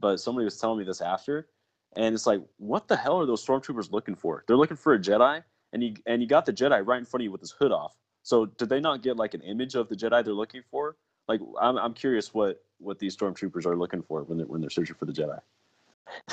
but 0.00 0.16
somebody 0.18 0.44
was 0.44 0.58
telling 0.58 0.78
me 0.78 0.84
this 0.84 1.00
after, 1.00 1.48
and 1.96 2.14
it's 2.14 2.26
like, 2.26 2.40
what 2.58 2.88
the 2.88 2.96
hell 2.96 3.20
are 3.20 3.26
those 3.26 3.44
stormtroopers 3.44 3.92
looking 3.92 4.14
for? 4.14 4.44
They're 4.46 4.56
looking 4.56 4.76
for 4.76 4.94
a 4.94 4.98
Jedi, 4.98 5.42
and 5.72 5.82
you 5.82 5.94
and 6.06 6.22
you 6.22 6.28
got 6.28 6.46
the 6.46 6.52
Jedi 6.52 6.86
right 6.86 6.98
in 6.98 7.04
front 7.04 7.22
of 7.22 7.24
you 7.24 7.32
with 7.32 7.40
his 7.40 7.52
hood 7.52 7.72
off. 7.72 7.94
So 8.22 8.46
did 8.46 8.68
they 8.68 8.80
not 8.80 9.02
get 9.02 9.16
like 9.16 9.34
an 9.34 9.42
image 9.42 9.74
of 9.74 9.88
the 9.88 9.96
Jedi 9.96 10.24
they're 10.24 10.32
looking 10.32 10.62
for? 10.70 10.96
Like, 11.28 11.40
I'm 11.60 11.76
I'm 11.76 11.94
curious 11.94 12.32
what 12.32 12.62
what 12.78 12.98
these 12.98 13.16
stormtroopers 13.16 13.66
are 13.66 13.76
looking 13.76 14.02
for 14.02 14.22
when 14.24 14.38
they're 14.38 14.46
when 14.46 14.60
they're 14.60 14.70
searching 14.70 14.96
for 14.96 15.04
the 15.04 15.12
Jedi. 15.12 15.38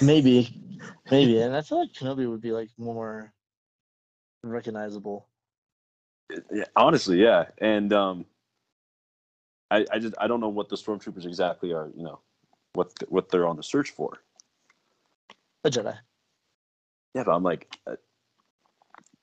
Maybe, 0.02 0.62
maybe, 1.12 1.42
and 1.42 1.56
I 1.56 1.62
feel 1.62 1.80
like 1.80 1.94
Kenobi 1.94 2.30
would 2.30 2.42
be 2.42 2.52
like 2.52 2.70
more 2.78 3.34
recognizable. 4.44 5.28
Yeah, 6.52 6.66
honestly, 6.76 7.22
yeah, 7.22 7.46
and 7.58 7.92
um, 7.92 8.26
I 9.72 9.86
I 9.92 10.00
just 10.00 10.16
I 10.20 10.28
don't 10.28 10.40
know 10.40 10.50
what 10.50 10.70
the 10.70 10.76
stormtroopers 10.76 11.26
exactly 11.26 11.74
are. 11.74 11.92
You 11.96 12.04
know, 12.04 12.20
what 12.74 12.92
what 13.10 13.30
they're 13.30 13.48
on 13.48 13.58
the 13.58 13.64
search 13.64 13.92
for. 13.92 14.22
A 15.64 15.70
Jedi. 15.70 15.98
Yeah, 17.14 17.24
but 17.24 17.32
I'm 17.32 17.44
like, 17.44 17.76
uh, 17.88 17.96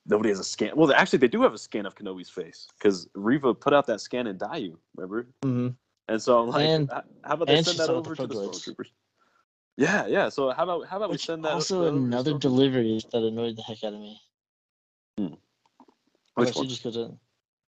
nobody 0.07 0.29
has 0.31 0.39
a 0.39 0.45
scan. 0.45 0.73
Well, 0.77 0.93
actually, 0.93 1.21
they 1.21 1.29
do 1.29 1.43
have 1.43 1.55
a 1.55 1.59
scan 1.59 1.87
of 1.87 1.95
Kenobi's 1.95 2.29
face 2.29 2.69
because 2.79 3.09
Reva 3.15 3.55
put 3.55 3.73
out 3.73 3.87
that 3.87 4.01
scan 4.01 4.27
in 4.27 4.37
Daiyu, 4.39 4.77
remember? 4.97 5.29
Mm-hmm. 5.45 5.69
And 6.09 6.23
so 6.23 6.41
I'm 6.41 6.49
like, 6.49 6.69
And- 6.69 6.91
how 6.91 7.35
about 7.35 7.47
they 7.49 7.63
send 7.63 7.79
that 7.79 7.87
saw 7.87 7.93
it 7.93 7.97
with 7.97 8.07
over 8.07 8.27
the 8.27 8.35
to 8.35 8.41
the 8.41 8.49
stormtroopers? 8.49 8.89
Yeah, 9.77 10.07
yeah. 10.07 10.29
So 10.31 10.51
how 10.53 10.63
about 10.63 10.87
how 10.87 10.97
about 10.97 11.11
we 11.11 11.19
send 11.19 11.45
that? 11.45 11.53
also 11.53 11.81
that 11.83 11.89
over 11.89 11.97
to 11.97 12.01
the 12.01 12.07
another 12.07 12.39
delivery 12.39 13.01
that 13.13 13.23
annoyed 13.23 13.57
the 13.57 13.63
heck 13.63 13.85
out 13.85 13.93
of 13.93 14.01
me. 14.01 14.21
Which 15.17 15.35
Like, 16.37 16.53
she 16.55 16.61
one? 16.61 16.69
just 16.69 16.85
in. 16.87 17.19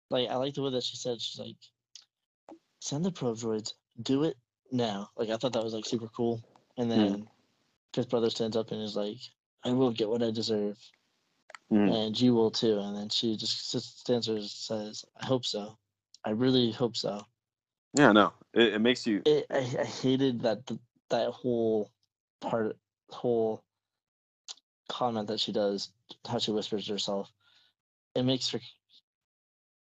Like 0.10 0.30
I 0.30 0.36
like 0.36 0.54
the 0.54 0.62
way 0.64 0.72
that 0.72 0.84
she 0.84 0.98
said 0.98 1.22
she's 1.22 1.40
like, 1.40 1.56
send 2.82 3.06
the 3.06 3.12
probe 3.12 3.38
droids, 3.38 3.74
do 4.02 4.24
it 4.24 4.38
now. 4.72 5.10
Like 5.16 5.30
I 5.30 5.38
thought 5.38 5.54
that 5.54 5.64
was 5.64 5.74
like 5.74 5.86
super 5.86 6.08
cool. 6.08 6.42
And 6.78 6.92
Hmm. 6.92 7.22
His 7.96 8.06
brother 8.06 8.30
stands 8.30 8.58
up 8.58 8.72
and 8.72 8.82
is 8.82 8.96
like, 8.96 9.18
I 9.64 9.72
will 9.72 9.92
get 9.92 10.10
what 10.10 10.24
I 10.24 10.32
deserve, 10.32 10.78
Mm. 11.72 12.08
and 12.08 12.22
you 12.22 12.36
will 12.36 12.52
too. 12.52 12.78
And 12.80 12.96
then 12.96 13.10
she 13.10 13.36
just 13.36 13.72
stands 14.00 14.28
there 14.28 14.36
and 14.36 14.46
says, 14.46 15.06
I 15.20 15.26
hope 15.26 15.46
so. 15.46 15.78
I 16.24 16.32
really 16.32 16.72
hope 16.72 16.96
so. 16.96 17.26
Yeah, 17.98 18.12
no. 18.12 18.34
It, 18.54 18.74
it 18.74 18.80
makes 18.80 19.08
you. 19.08 19.22
It, 19.26 19.46
I, 19.50 19.58
I 19.58 19.86
hated 19.86 20.42
that 20.42 20.60
that 21.10 21.30
whole 21.30 21.92
part, 22.42 22.78
whole 23.10 23.64
comment 24.90 25.28
that 25.28 25.40
she 25.40 25.52
does, 25.52 25.90
how 26.28 26.38
she 26.38 26.52
whispers 26.52 26.86
to 26.88 26.94
herself. 26.94 27.32
It 28.16 28.24
makes 28.24 28.50
her. 28.50 28.60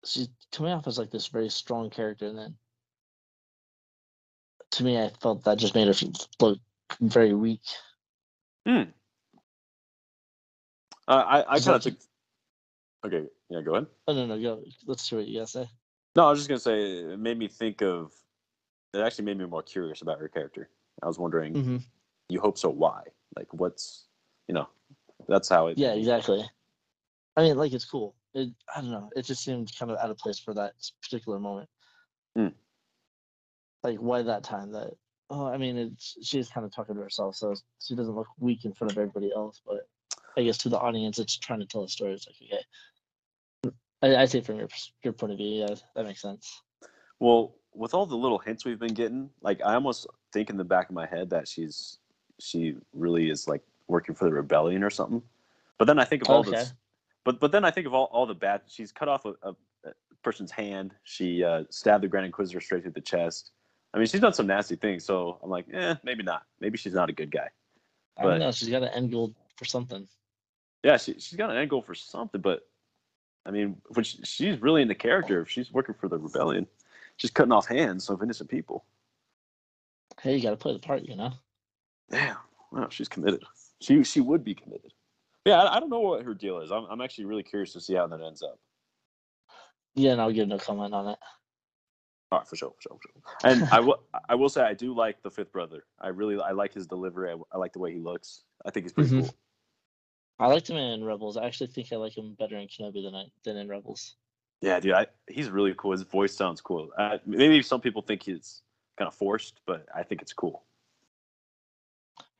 She's 0.05 0.29
coming 0.53 0.73
off 0.73 0.87
as 0.87 0.99
like 0.99 1.11
this 1.11 1.27
very 1.27 1.49
strong 1.49 1.91
character, 1.91 2.27
and 2.27 2.39
then 2.39 2.57
to 4.73 4.85
me, 4.85 4.99
I 4.99 5.11
felt 5.21 5.45
that 5.45 5.59
just 5.59 5.75
made 5.75 5.89
her 5.89 6.11
look 6.41 6.59
very 7.01 7.35
weak. 7.35 7.61
Mm. 8.67 8.93
Uh, 11.09 11.13
I 11.13 11.57
I 11.57 11.61
kind 11.61 11.77
of 11.77 11.83
took. 11.83 11.95
Okay, 13.05 13.27
yeah, 13.49 13.63
go 13.63 13.75
ahead. 13.75 13.87
Oh 14.07 14.13
no, 14.13 14.27
no, 14.27 14.41
go. 14.41 14.63
Let's 14.87 15.09
see 15.09 15.17
what 15.17 15.27
you 15.27 15.41
gotta 15.41 15.51
say. 15.51 15.69
No, 16.17 16.27
I 16.27 16.31
was 16.31 16.41
just 16.41 16.49
gonna 16.49 16.61
say 16.61 17.13
it 17.13 17.19
made 17.19 17.39
me 17.39 17.49
think 17.49 17.83
of. 17.83 18.13
It 18.93 19.01
actually 19.01 19.25
made 19.25 19.39
me 19.39 19.47
more 19.47 19.63
curious 19.63 20.03
about 20.03 20.19
her 20.19 20.29
character. 20.29 20.69
I 21.03 21.07
was 21.07 21.19
wondering, 21.19 21.55
hmm 21.55 21.77
you 22.31 22.41
hope 22.41 22.57
so? 22.59 22.71
Why? 22.71 23.03
Like, 23.37 23.53
what's, 23.53 24.07
you 24.49 24.55
know, 24.55 24.69
that's 25.29 25.49
how 25.49 25.67
it. 25.69 25.79
Yeah, 25.79 25.93
exactly. 25.93 26.49
I 27.37 27.43
mean, 27.43 27.57
like 27.57 27.73
it's 27.73 27.85
cool. 27.85 28.15
It, 28.35 28.51
I 28.75 28.81
don't 28.81 28.91
know. 28.91 29.11
It 29.17 29.23
just 29.23 29.43
seemed 29.45 29.73
kind 29.79 29.91
of 29.91 29.99
out 29.99 30.11
of 30.11 30.19
place 30.19 30.39
for 30.39 30.55
that 30.55 30.73
particular 31.03 31.39
moment. 31.39 31.69
Hmm. 32.37 32.49
Like, 33.83 33.99
why 33.99 34.23
that 34.23 34.45
time? 34.45 34.73
That 34.73 34.95
oh, 35.31 35.47
I 35.47 35.57
mean, 35.57 35.76
it's 35.78 36.16
she's 36.22 36.51
kind 36.51 36.66
of 36.66 36.74
talking 36.74 36.97
to 36.97 37.03
herself, 37.03 37.37
so 37.37 37.55
she 37.81 37.95
doesn't 37.95 38.14
look 38.14 38.28
weak 38.39 38.64
in 38.64 38.72
front 38.72 38.93
of 38.93 38.99
everybody 38.99 39.31
else. 39.35 39.62
But 39.64 39.89
I 40.37 40.43
guess 40.43 40.59
to 40.59 40.68
the 40.68 40.78
audience, 40.78 41.18
it's 41.18 41.39
trying 41.39 41.61
to 41.61 41.66
tell 41.66 41.85
a 41.85 41.89
story. 41.89 42.12
It's 42.12 42.26
like, 42.26 42.37
okay, 42.43 43.74
I, 44.03 44.22
I 44.22 44.24
say 44.26 44.41
from 44.41 44.57
your 44.59 44.68
your 45.03 45.12
point 45.12 45.33
of 45.33 45.39
view, 45.39 45.66
yeah, 45.66 45.74
that 45.95 46.05
makes 46.05 46.20
sense. 46.20 46.62
Well, 47.20 47.55
with 47.72 47.95
all 47.95 48.07
the 48.07 48.16
little 48.16 48.39
hints 48.39 48.64
we've 48.64 48.78
been 48.78 48.95
getting, 48.95 49.31
like 49.41 49.61
I 49.64 49.74
almost 49.74 50.07
think 50.33 50.51
in 50.51 50.57
the 50.57 50.64
back 50.64 50.89
of 50.89 50.95
my 50.95 51.07
head 51.07 51.31
that 51.31 51.47
she's 51.47 51.99
she 52.41 52.74
really 52.93 53.31
is 53.31 53.47
like 53.47 53.62
working 53.87 54.14
for 54.14 54.24
the 54.24 54.33
rebellion 54.33 54.83
or 54.83 54.91
something. 54.91 55.22
But 55.78 55.87
then 55.87 55.99
I 55.99 56.05
think 56.05 56.22
of 56.22 56.31
all 56.31 56.41
Okay. 56.41 56.53
this. 56.53 56.72
But 57.24 57.39
but 57.39 57.53
then 57.53 57.64
I 57.64 57.70
think 57.70 57.87
of 57.87 57.95
all, 57.95 58.09
all 58.12 58.26
the 58.26 58.35
bad. 58.35 58.62
She's 58.66 58.93
cut 58.93 59.09
off 59.09 59.24
a, 59.24 59.35
a, 59.43 59.55
person's 60.22 60.51
hand. 60.51 60.95
She 61.05 61.45
uh, 61.45 61.64
stabbed 61.70 62.05
the 62.05 62.09
Grand 62.09 62.26
Inquisitor 62.26 62.61
straight 62.61 62.83
through 62.83 62.93
the 62.93 63.01
chest. 63.01 63.53
I 63.93 63.99
mean, 63.99 64.07
she's 64.07 64.20
done 64.20 64.32
some 64.32 64.47
nasty 64.47 64.76
things. 64.76 65.05
So 65.05 65.38
I'm 65.43 65.51
like, 65.51 65.66
eh, 65.72 65.97
maybe 66.05 66.22
not. 66.22 66.45
Maybe 66.61 66.78
she's 66.78 66.95
not 66.95 67.11
a 67.11 67.12
good 67.12 67.30
guy. 67.30 67.49
I 68.16 68.22
don't 68.22 68.32
But- 68.32 68.38
know. 68.38 68.53
She's 68.53 68.68
got 68.68 68.82
an 68.82 68.91
end 68.91 69.11
goal 69.11 69.34
for 69.57 69.64
something. 69.64 70.09
Yeah, 70.82 70.97
she 70.97 71.14
she's 71.14 71.36
got 71.36 71.51
an 71.51 71.57
end 71.57 71.68
goal 71.70 71.82
for 71.82 71.95
something, 71.95 72.41
but 72.41 72.66
I 73.45 73.51
mean, 73.51 73.80
which 73.95 74.16
she's 74.26 74.61
really 74.62 74.82
in 74.82 74.88
the 74.88 74.95
character. 74.95 75.41
If 75.43 75.51
she's 75.51 75.70
working 75.72 75.95
for 75.95 76.09
the 76.09 76.18
rebellion, 76.18 76.66
she's 77.16 77.30
cutting 77.30 77.53
off 77.53 77.66
hands 77.66 78.09
of 78.09 78.22
innocent 78.22 78.49
people. 78.49 78.84
Hey, 80.22 80.36
you 80.36 80.43
got 80.43 80.51
to 80.51 80.57
play 80.57 80.72
the 80.72 80.78
part, 80.78 81.03
you 81.03 81.16
know. 81.16 81.32
Yeah, 82.11 82.36
wow, 82.72 82.88
she's 82.91 83.09
committed. 83.09 83.43
She 83.80 84.03
she 84.05 84.20
would 84.20 84.43
be 84.45 84.55
committed. 84.55 84.93
Yeah, 85.45 85.62
I, 85.62 85.76
I 85.76 85.80
don't 85.80 85.91
know 85.91 86.01
what 86.01 86.22
her 86.24 86.34
deal 86.34 86.61
is. 86.61 86.70
I'm 86.70 86.84
I'm 86.86 87.01
actually 87.03 87.26
really 87.26 87.43
curious 87.43 87.72
to 87.74 87.80
see 87.80 87.95
how 87.95 88.07
that 88.07 88.20
ends 88.22 88.43
up. 88.43 88.59
Yeah, 89.95 90.12
and 90.12 90.20
I'll 90.20 90.32
give 90.32 90.49
no 90.49 90.59
comment 90.59 90.95
on 90.95 91.09
it. 91.09 91.18
All 92.33 92.39
right, 92.39 92.47
for 92.49 92.57
sure, 92.57 92.70
for 92.70 92.81
sure, 92.83 92.99
for 93.01 93.09
sure. 93.09 93.51
And 93.51 93.68
I 93.72 93.81
will 93.81 94.03
I 94.28 94.35
will 94.35 94.49
say 94.49 94.62
I 94.62 94.74
do 94.74 94.95
like 94.95 95.22
the 95.22 95.31
fifth 95.31 95.53
brother. 95.53 95.85
I 96.01 96.09
really 96.09 96.41
I 96.41 96.53
like 96.53 96.72
his 96.72 96.87
delivery. 96.87 97.31
I, 97.33 97.37
I 97.53 97.59
like 97.59 97.72
the 97.72 97.81
way 97.81 97.93
he 97.93 97.99
looks. 97.99 98.43
I 98.64 98.70
think 98.70 98.85
he's 98.85 98.93
pretty 98.93 99.11
Mhm. 99.11 99.20
cool. 99.22 99.35
I 100.39 100.47
liked 100.47 100.70
him 100.70 100.76
in 100.76 101.05
Rebels. 101.05 101.37
I 101.37 101.45
actually 101.45 101.66
think 101.66 101.93
I 101.93 101.97
like 101.97 102.16
him 102.16 102.35
better 102.39 102.57
in 102.57 102.66
Kenobi 102.68 103.03
than 103.05 103.14
I 103.14 103.26
than 103.45 103.57
in 103.57 103.68
Rebels. 103.68 104.14
Yeah, 104.62 104.78
dude, 104.78 104.93
I, 104.93 105.07
he's 105.28 105.49
really 105.51 105.74
cool. 105.76 105.93
His 105.93 106.03
voice 106.03 106.35
sounds 106.35 106.61
cool. 106.61 106.91
Uh, 106.97 107.16
maybe 107.24 107.62
some 107.62 107.81
people 107.81 108.03
think 108.03 108.22
he's 108.22 108.62
kind 108.99 109.09
of 109.09 109.14
forced, 109.14 109.61
but 109.66 109.87
I 109.95 110.03
think 110.03 110.20
it's 110.20 110.35
cool. 110.35 110.62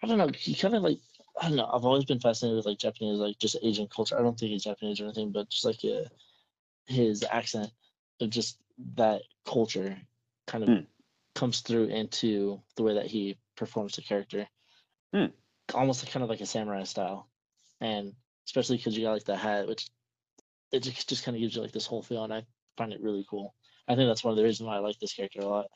I 0.03 0.07
don't 0.07 0.19
know. 0.19 0.29
He 0.35 0.55
kind 0.55 0.75
of 0.75 0.83
like 0.83 0.99
I 1.41 1.49
don't 1.49 1.57
know. 1.57 1.71
I've 1.73 1.85
always 1.85 2.05
been 2.05 2.21
fascinated 2.21 2.57
with 2.57 2.67
like 2.67 2.79
Japanese, 2.79 3.19
like 3.19 3.39
just 3.39 3.57
Asian 3.63 3.89
culture. 3.89 4.19
I 4.19 4.23
don't 4.23 4.39
think 4.39 4.53
he's 4.53 4.65
Japanese 4.65 5.01
or 5.01 5.05
anything, 5.05 5.31
but 5.33 5.49
just 5.51 5.65
like 5.65 5.81
uh, 5.85 6.05
his 6.87 7.25
accent 7.31 7.71
of 8.21 8.31
just 8.31 8.59
that 8.97 9.23
culture 9.47 9.99
kind 10.47 10.65
of 10.65 10.69
Hmm. 10.69 10.85
comes 11.35 11.61
through 11.61 11.87
into 11.87 12.63
the 12.77 12.83
way 12.85 12.95
that 12.95 13.07
he 13.07 13.39
performs 13.57 13.97
the 13.97 14.03
character. 14.03 14.49
Hmm. 15.13 15.27
Almost 15.75 16.07
kind 16.11 16.23
of 16.25 16.29
like 16.29 16.41
a 16.41 16.47
samurai 16.47 16.83
style, 16.85 17.31
and 17.81 18.15
especially 18.47 18.77
because 18.77 18.97
you 18.97 19.05
got 19.05 19.13
like 19.13 19.25
the 19.25 19.37
hat, 19.37 19.69
which 19.69 19.89
it 20.73 20.81
just, 20.83 21.09
just 21.09 21.25
kind 21.25 21.37
of 21.37 21.41
gives 21.41 21.57
you 21.57 21.63
like 21.63 21.73
this 21.73 21.87
whole 21.87 22.03
feel, 22.03 22.25
and 22.25 22.35
I 22.35 22.47
find 22.77 22.93
it 22.93 23.03
really 23.03 23.25
cool. 23.31 23.55
I 23.89 23.97
think 23.97 24.09
that's 24.09 24.25
one 24.25 24.33
of 24.33 24.39
the 24.39 24.45
reasons 24.45 24.67
why 24.69 24.77
I 24.77 24.81
like 24.81 24.99
this 25.01 25.15
character 25.15 25.41
a 25.41 25.47
lot. 25.49 25.67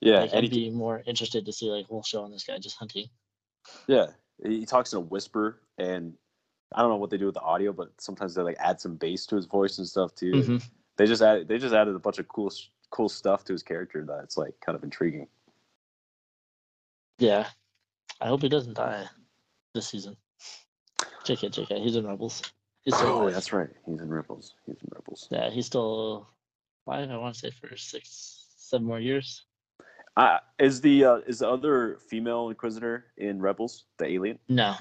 Yeah, 0.00 0.20
like, 0.20 0.34
I'd 0.34 0.50
be 0.50 0.70
more 0.70 1.02
interested 1.06 1.46
to 1.46 1.52
see 1.52 1.70
like 1.70 1.86
whole 1.86 2.02
show 2.02 2.24
on 2.24 2.30
this 2.32 2.44
guy 2.44 2.58
just 2.58 2.76
hunting. 2.78 3.08
yeah, 3.86 4.06
he 4.44 4.66
talks 4.66 4.92
in 4.92 4.98
a 4.98 5.00
whisper, 5.00 5.60
and 5.78 6.14
I 6.74 6.80
don't 6.82 6.90
know 6.90 6.96
what 6.96 7.10
they 7.10 7.18
do 7.18 7.26
with 7.26 7.34
the 7.34 7.40
audio, 7.42 7.72
but 7.72 8.00
sometimes 8.00 8.34
they 8.34 8.42
like 8.42 8.56
add 8.58 8.80
some 8.80 8.96
bass 8.96 9.26
to 9.26 9.36
his 9.36 9.46
voice 9.46 9.78
and 9.78 9.86
stuff 9.86 10.14
too. 10.14 10.32
Mhm. 10.34 10.62
They 11.02 11.08
just 11.08 11.20
add 11.20 11.48
they 11.48 11.58
just 11.58 11.74
added 11.74 11.96
a 11.96 11.98
bunch 11.98 12.20
of 12.20 12.28
cool 12.28 12.48
cool 12.90 13.08
stuff 13.08 13.42
to 13.46 13.52
his 13.52 13.64
character 13.64 14.04
that's 14.08 14.36
like 14.36 14.54
kind 14.64 14.76
of 14.76 14.84
intriguing. 14.84 15.26
Yeah. 17.18 17.48
I 18.20 18.28
hope 18.28 18.40
he 18.40 18.48
doesn't 18.48 18.74
die 18.74 19.06
this 19.74 19.88
season. 19.88 20.16
JK, 21.24 21.50
JK, 21.50 21.82
he's 21.82 21.96
in 21.96 22.06
Rebels. 22.06 22.40
He's 22.82 22.94
Oh, 22.98 23.22
alive. 23.22 23.34
that's 23.34 23.52
right. 23.52 23.68
He's 23.84 24.00
in 24.00 24.08
Rebels. 24.08 24.54
He's 24.64 24.76
in 24.76 24.88
Rebels. 24.94 25.26
Yeah, 25.28 25.50
he's 25.50 25.66
still 25.66 26.28
alive, 26.86 27.10
I 27.10 27.16
want 27.16 27.34
to 27.34 27.40
say, 27.40 27.50
for 27.50 27.76
six, 27.76 28.46
seven 28.56 28.86
more 28.86 29.00
years. 29.00 29.42
Uh, 30.16 30.38
is 30.60 30.80
the 30.80 31.04
uh, 31.04 31.16
is 31.26 31.40
the 31.40 31.48
other 31.48 31.98
female 32.08 32.48
Inquisitor 32.48 33.06
in 33.16 33.40
Rebels 33.42 33.86
the 33.98 34.06
alien? 34.06 34.38
No. 34.48 34.76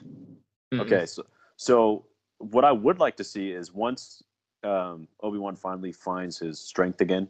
Mm-mm. 0.71 0.81
Okay, 0.81 1.07
so 1.07 1.23
so 1.55 2.05
what 2.37 2.63
I 2.63 2.71
would 2.71 2.99
like 2.99 3.17
to 3.17 3.23
see 3.23 3.49
is 3.49 3.73
once 3.73 4.21
um, 4.63 5.07
Obi 5.21 5.37
Wan 5.37 5.55
finally 5.55 5.91
finds 5.91 6.37
his 6.37 6.59
strength 6.59 7.01
again, 7.01 7.27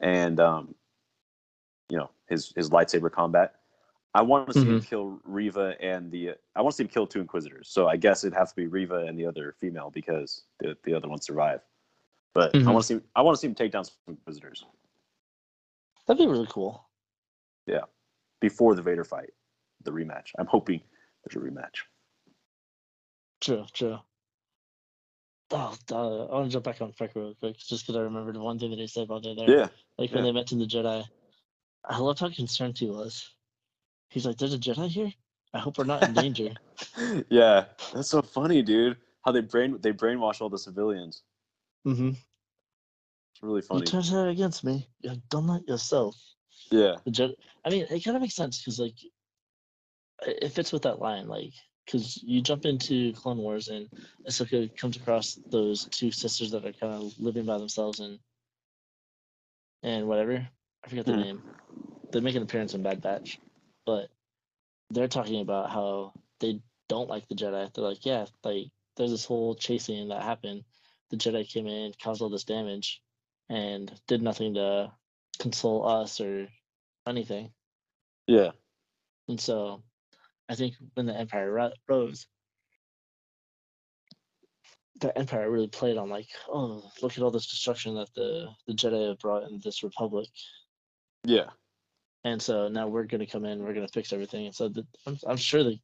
and 0.00 0.40
um, 0.40 0.74
you 1.88 1.96
know 1.98 2.10
his 2.28 2.52
his 2.56 2.70
lightsaber 2.70 3.10
combat, 3.10 3.56
I 4.14 4.22
want 4.22 4.48
to 4.48 4.54
see 4.58 4.66
him 4.68 4.80
kill 4.80 5.20
Reva 5.24 5.76
and 5.80 6.10
the 6.10 6.34
I 6.56 6.62
want 6.62 6.72
to 6.72 6.76
see 6.76 6.82
him 6.84 6.88
kill 6.88 7.06
two 7.06 7.20
Inquisitors. 7.20 7.68
So 7.68 7.86
I 7.88 7.96
guess 7.96 8.24
it'd 8.24 8.36
have 8.36 8.48
to 8.50 8.56
be 8.56 8.66
Reva 8.66 9.06
and 9.06 9.18
the 9.18 9.26
other 9.26 9.54
female 9.58 9.90
because 9.90 10.44
the 10.58 10.76
the 10.84 10.94
other 10.94 11.08
one 11.08 11.20
survived. 11.20 11.62
But 12.34 12.54
I 12.54 12.58
Mhm. 12.58 12.72
want 12.72 12.84
to 12.86 12.98
see 12.98 13.04
I 13.14 13.22
want 13.22 13.36
to 13.36 13.40
see 13.40 13.46
him 13.46 13.54
take 13.54 13.72
down 13.72 13.84
some 13.84 13.94
Inquisitors 14.08 14.64
That'd 16.06 16.18
be 16.18 16.26
really 16.30 16.48
cool. 16.48 16.88
Yeah, 17.66 17.82
before 18.40 18.74
the 18.74 18.82
Vader 18.82 19.04
fight, 19.04 19.30
the 19.84 19.92
rematch. 19.92 20.32
I'm 20.38 20.46
hoping 20.46 20.80
there's 21.24 21.36
a 21.36 21.46
rematch. 21.46 21.84
True, 23.40 23.64
true. 23.72 24.00
Oh, 25.52 25.76
uh, 25.90 26.26
I 26.26 26.34
want 26.34 26.46
to 26.46 26.52
jump 26.52 26.64
back 26.64 26.80
on 26.80 26.92
Freck 26.92 27.14
real 27.16 27.34
quick, 27.34 27.58
just 27.58 27.84
because 27.84 27.96
I 27.96 28.02
remembered 28.02 28.36
one 28.36 28.58
thing 28.58 28.70
that 28.70 28.78
he 28.78 28.86
said 28.86 29.08
while 29.08 29.20
they're 29.20 29.34
there. 29.34 29.50
Yeah, 29.50 29.68
Like 29.98 30.12
when 30.12 30.24
yeah. 30.24 30.30
they 30.30 30.32
mentioned 30.32 30.60
the 30.60 30.66
Jedi. 30.66 31.04
I 31.84 31.98
loved 31.98 32.20
how 32.20 32.28
concerned 32.30 32.78
he 32.78 32.86
was. 32.86 33.30
He's 34.10 34.26
like, 34.26 34.36
"There's 34.36 34.54
a 34.54 34.58
Jedi 34.58 34.88
here. 34.88 35.12
I 35.54 35.58
hope 35.58 35.78
we're 35.78 35.84
not 35.84 36.02
in 36.02 36.12
danger." 36.12 36.54
yeah, 37.30 37.64
that's 37.92 38.10
so 38.10 38.22
funny, 38.22 38.62
dude. 38.62 38.96
How 39.24 39.32
they 39.32 39.40
brain 39.40 39.78
they 39.80 39.92
brainwash 39.92 40.40
all 40.40 40.50
the 40.50 40.58
civilians. 40.58 41.22
mm-hmm. 41.86 42.10
It's 42.10 43.42
really 43.42 43.62
funny. 43.62 43.80
You 43.80 43.86
funny. 43.86 44.04
turn 44.04 44.14
that 44.14 44.28
against 44.28 44.62
me. 44.62 44.88
You 45.00 45.20
done 45.30 45.46
that 45.48 45.66
yourself. 45.66 46.16
Yeah, 46.70 46.96
The 47.04 47.10
Jedi. 47.10 47.34
I 47.64 47.70
mean, 47.70 47.86
it 47.90 48.04
kind 48.04 48.16
of 48.16 48.22
makes 48.22 48.36
sense 48.36 48.58
because 48.58 48.78
like 48.78 48.98
it 50.26 50.50
fits 50.52 50.72
with 50.72 50.82
that 50.82 51.00
line, 51.00 51.26
like 51.26 51.52
because 51.90 52.22
you 52.22 52.40
jump 52.40 52.66
into 52.66 53.12
Clone 53.14 53.38
Wars 53.38 53.68
and 53.68 53.88
Ahsoka 54.28 54.76
comes 54.76 54.96
across 54.96 55.34
those 55.50 55.86
two 55.86 56.12
sisters 56.12 56.52
that 56.52 56.64
are 56.64 56.72
kind 56.72 56.94
of 56.94 57.18
living 57.18 57.46
by 57.46 57.58
themselves 57.58 58.00
and 58.00 58.18
and 59.82 60.06
whatever. 60.06 60.46
I 60.84 60.88
forget 60.88 61.06
their 61.06 61.16
Mhm. 61.16 61.22
name. 61.22 61.42
They 62.12 62.20
make 62.20 62.36
an 62.36 62.42
appearance 62.42 62.74
in 62.74 62.82
Bad 62.82 63.00
Batch, 63.00 63.40
but 63.86 64.10
they're 64.90 65.08
talking 65.08 65.40
about 65.40 65.70
how 65.70 66.12
they 66.38 66.62
don't 66.88 67.08
like 67.08 67.26
the 67.28 67.34
Jedi. 67.34 67.72
They're 67.72 67.84
like, 67.84 68.04
yeah, 68.04 68.26
like 68.44 68.70
there's 68.96 69.10
this 69.10 69.24
whole 69.24 69.54
chasing 69.54 70.08
that 70.08 70.22
happened. 70.22 70.64
The 71.10 71.16
Jedi 71.16 71.48
came 71.48 71.66
in, 71.66 71.92
caused 72.00 72.22
all 72.22 72.28
this 72.28 72.44
damage, 72.44 73.02
and 73.48 73.92
did 74.06 74.22
nothing 74.22 74.54
to 74.54 74.92
console 75.38 75.86
us 75.86 76.20
or 76.20 76.48
anything. 77.06 77.52
yeah, 78.26 78.52
And 79.28 79.40
so, 79.40 79.82
I 80.50 80.56
think 80.56 80.74
when 80.94 81.06
the 81.06 81.16
Empire 81.16 81.72
rose, 81.88 82.26
the 85.00 85.16
Empire 85.16 85.48
really 85.48 85.68
played 85.68 85.96
on 85.96 86.10
like, 86.10 86.26
oh, 86.48 86.90
look 87.00 87.16
at 87.16 87.22
all 87.22 87.30
this 87.30 87.46
destruction 87.46 87.94
that 87.94 88.12
the 88.14 88.48
the 88.66 88.74
Jedi 88.74 89.08
have 89.08 89.20
brought 89.20 89.48
in 89.48 89.60
this 89.62 89.84
Republic. 89.84 90.28
yeah, 91.24 91.50
And 92.24 92.42
so 92.42 92.66
now 92.68 92.88
we're 92.88 93.04
gonna 93.04 93.26
come 93.26 93.44
in, 93.44 93.62
we're 93.62 93.74
gonna 93.74 93.86
fix 93.88 94.12
everything. 94.12 94.46
And 94.46 94.54
so 94.54 94.68
the, 94.68 94.84
I'm 95.06 95.16
I'm 95.26 95.36
sure 95.36 95.62
they 95.62 95.80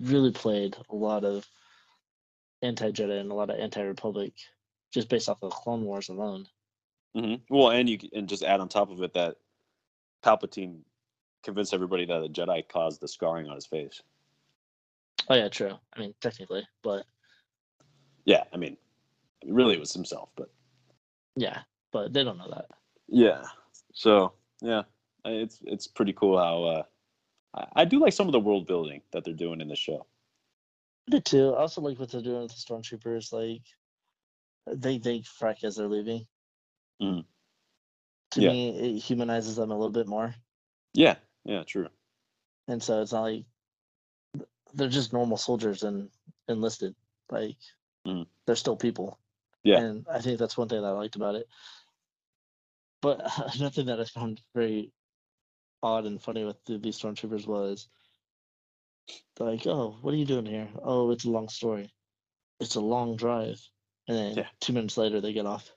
really 0.00 0.32
played 0.32 0.74
a 0.88 0.96
lot 0.96 1.24
of 1.24 1.46
anti 2.62 2.92
Jedi 2.92 3.20
and 3.20 3.30
a 3.30 3.34
lot 3.34 3.50
of 3.50 3.60
anti 3.60 3.82
Republic 3.82 4.32
just 4.90 5.10
based 5.10 5.28
off 5.28 5.42
of 5.42 5.50
the 5.50 5.56
Clone 5.56 5.84
Wars 5.84 6.08
alone. 6.08 6.46
hmm 7.14 7.34
Well, 7.50 7.70
and 7.70 7.90
you 7.90 7.98
and 8.14 8.26
just 8.26 8.42
add 8.42 8.60
on 8.60 8.70
top 8.70 8.90
of 8.90 9.02
it 9.02 9.12
that 9.12 9.36
Palpatine 10.24 10.80
convinced 11.42 11.74
everybody 11.74 12.04
that 12.06 12.20
the 12.20 12.28
Jedi 12.28 12.66
caused 12.68 13.00
the 13.00 13.08
scarring 13.08 13.48
on 13.48 13.54
his 13.54 13.66
face. 13.66 14.02
Oh 15.28 15.34
yeah, 15.34 15.48
true. 15.48 15.74
I 15.94 16.00
mean, 16.00 16.14
technically, 16.20 16.66
but 16.82 17.04
Yeah, 18.24 18.44
I 18.52 18.56
mean, 18.56 18.76
really 19.46 19.74
it 19.74 19.80
was 19.80 19.92
himself, 19.92 20.30
but 20.36 20.50
yeah, 21.36 21.60
but 21.92 22.12
they 22.12 22.24
don't 22.24 22.38
know 22.38 22.50
that. 22.50 22.66
yeah. 23.08 23.42
So 23.94 24.32
yeah, 24.60 24.82
it's 25.24 25.60
it's 25.64 25.86
pretty 25.86 26.12
cool 26.12 26.38
how 26.38 26.64
uh, 26.64 26.82
I, 27.54 27.82
I 27.82 27.84
do 27.84 28.00
like 28.00 28.12
some 28.12 28.26
of 28.28 28.32
the 28.32 28.40
world 28.40 28.66
building 28.66 29.02
that 29.12 29.24
they're 29.24 29.34
doing 29.34 29.60
in 29.60 29.68
the 29.68 29.76
show. 29.76 30.06
I 31.08 31.12
did 31.12 31.24
too. 31.24 31.54
I 31.54 31.60
also 31.60 31.80
like 31.80 31.98
what 31.98 32.10
they're 32.10 32.22
doing 32.22 32.42
with 32.42 32.52
the 32.52 32.56
stormtroopers. 32.74 33.32
Like 33.32 33.62
they 34.66 34.98
they 34.98 35.20
frack 35.20 35.64
as 35.64 35.76
they're 35.76 35.88
leaving. 35.88 36.26
Mhm. 37.00 37.24
To 38.32 38.40
Yeah. 38.40 38.50
me, 38.50 38.96
it 38.96 38.98
humanizes 39.00 39.56
them 39.56 39.70
a 39.70 39.74
little 39.74 39.90
bit 39.90 40.06
more, 40.06 40.34
Yeah, 40.94 41.16
yeah, 41.44 41.62
true. 41.64 41.88
and 42.68 42.82
so 42.82 43.02
it's 43.02 43.12
not 43.12 43.22
like 43.22 43.44
they're 44.74 44.88
just 44.88 45.12
normal 45.12 45.36
soldiers 45.36 45.82
and 45.82 46.10
enlisted. 46.48 46.94
Like 47.30 47.56
Mhm. 48.06 48.26
they're 48.46 48.56
still 48.56 48.76
people. 48.76 49.18
Yeah. 49.64 49.78
and 49.78 50.06
I 50.10 50.20
think 50.20 50.38
that's 50.38 50.56
one 50.58 50.68
thing 50.68 50.82
that 50.82 50.88
I 50.88 50.92
liked 50.92 51.16
about 51.16 51.36
it. 51.36 51.48
But 53.00 53.20
another 53.56 53.70
thing 53.70 53.86
that 53.86 54.00
I 54.00 54.04
found 54.04 54.40
very 54.54 54.92
odd 55.82 56.06
and 56.06 56.22
funny 56.22 56.44
with 56.44 56.62
the, 56.64 56.78
these 56.78 56.98
stormtroopers 56.98 57.46
was 57.46 57.88
they're 59.36 59.48
like, 59.50 59.66
"Oh, 59.66 59.98
what 60.00 60.14
are 60.14 60.16
you 60.16 60.24
doing 60.24 60.46
here? 60.46 60.68
Oh, 60.82 61.10
it's 61.10 61.24
a 61.24 61.30
long 61.30 61.48
story. 61.48 61.92
It's 62.60 62.76
a 62.76 62.80
long 62.80 63.16
drive." 63.16 63.60
And 64.08 64.16
then 64.16 64.36
Yeah. 64.36 64.48
two 64.60 64.72
minutes 64.72 64.96
later, 64.96 65.20
they 65.20 65.32
get 65.32 65.46
off. 65.46 65.70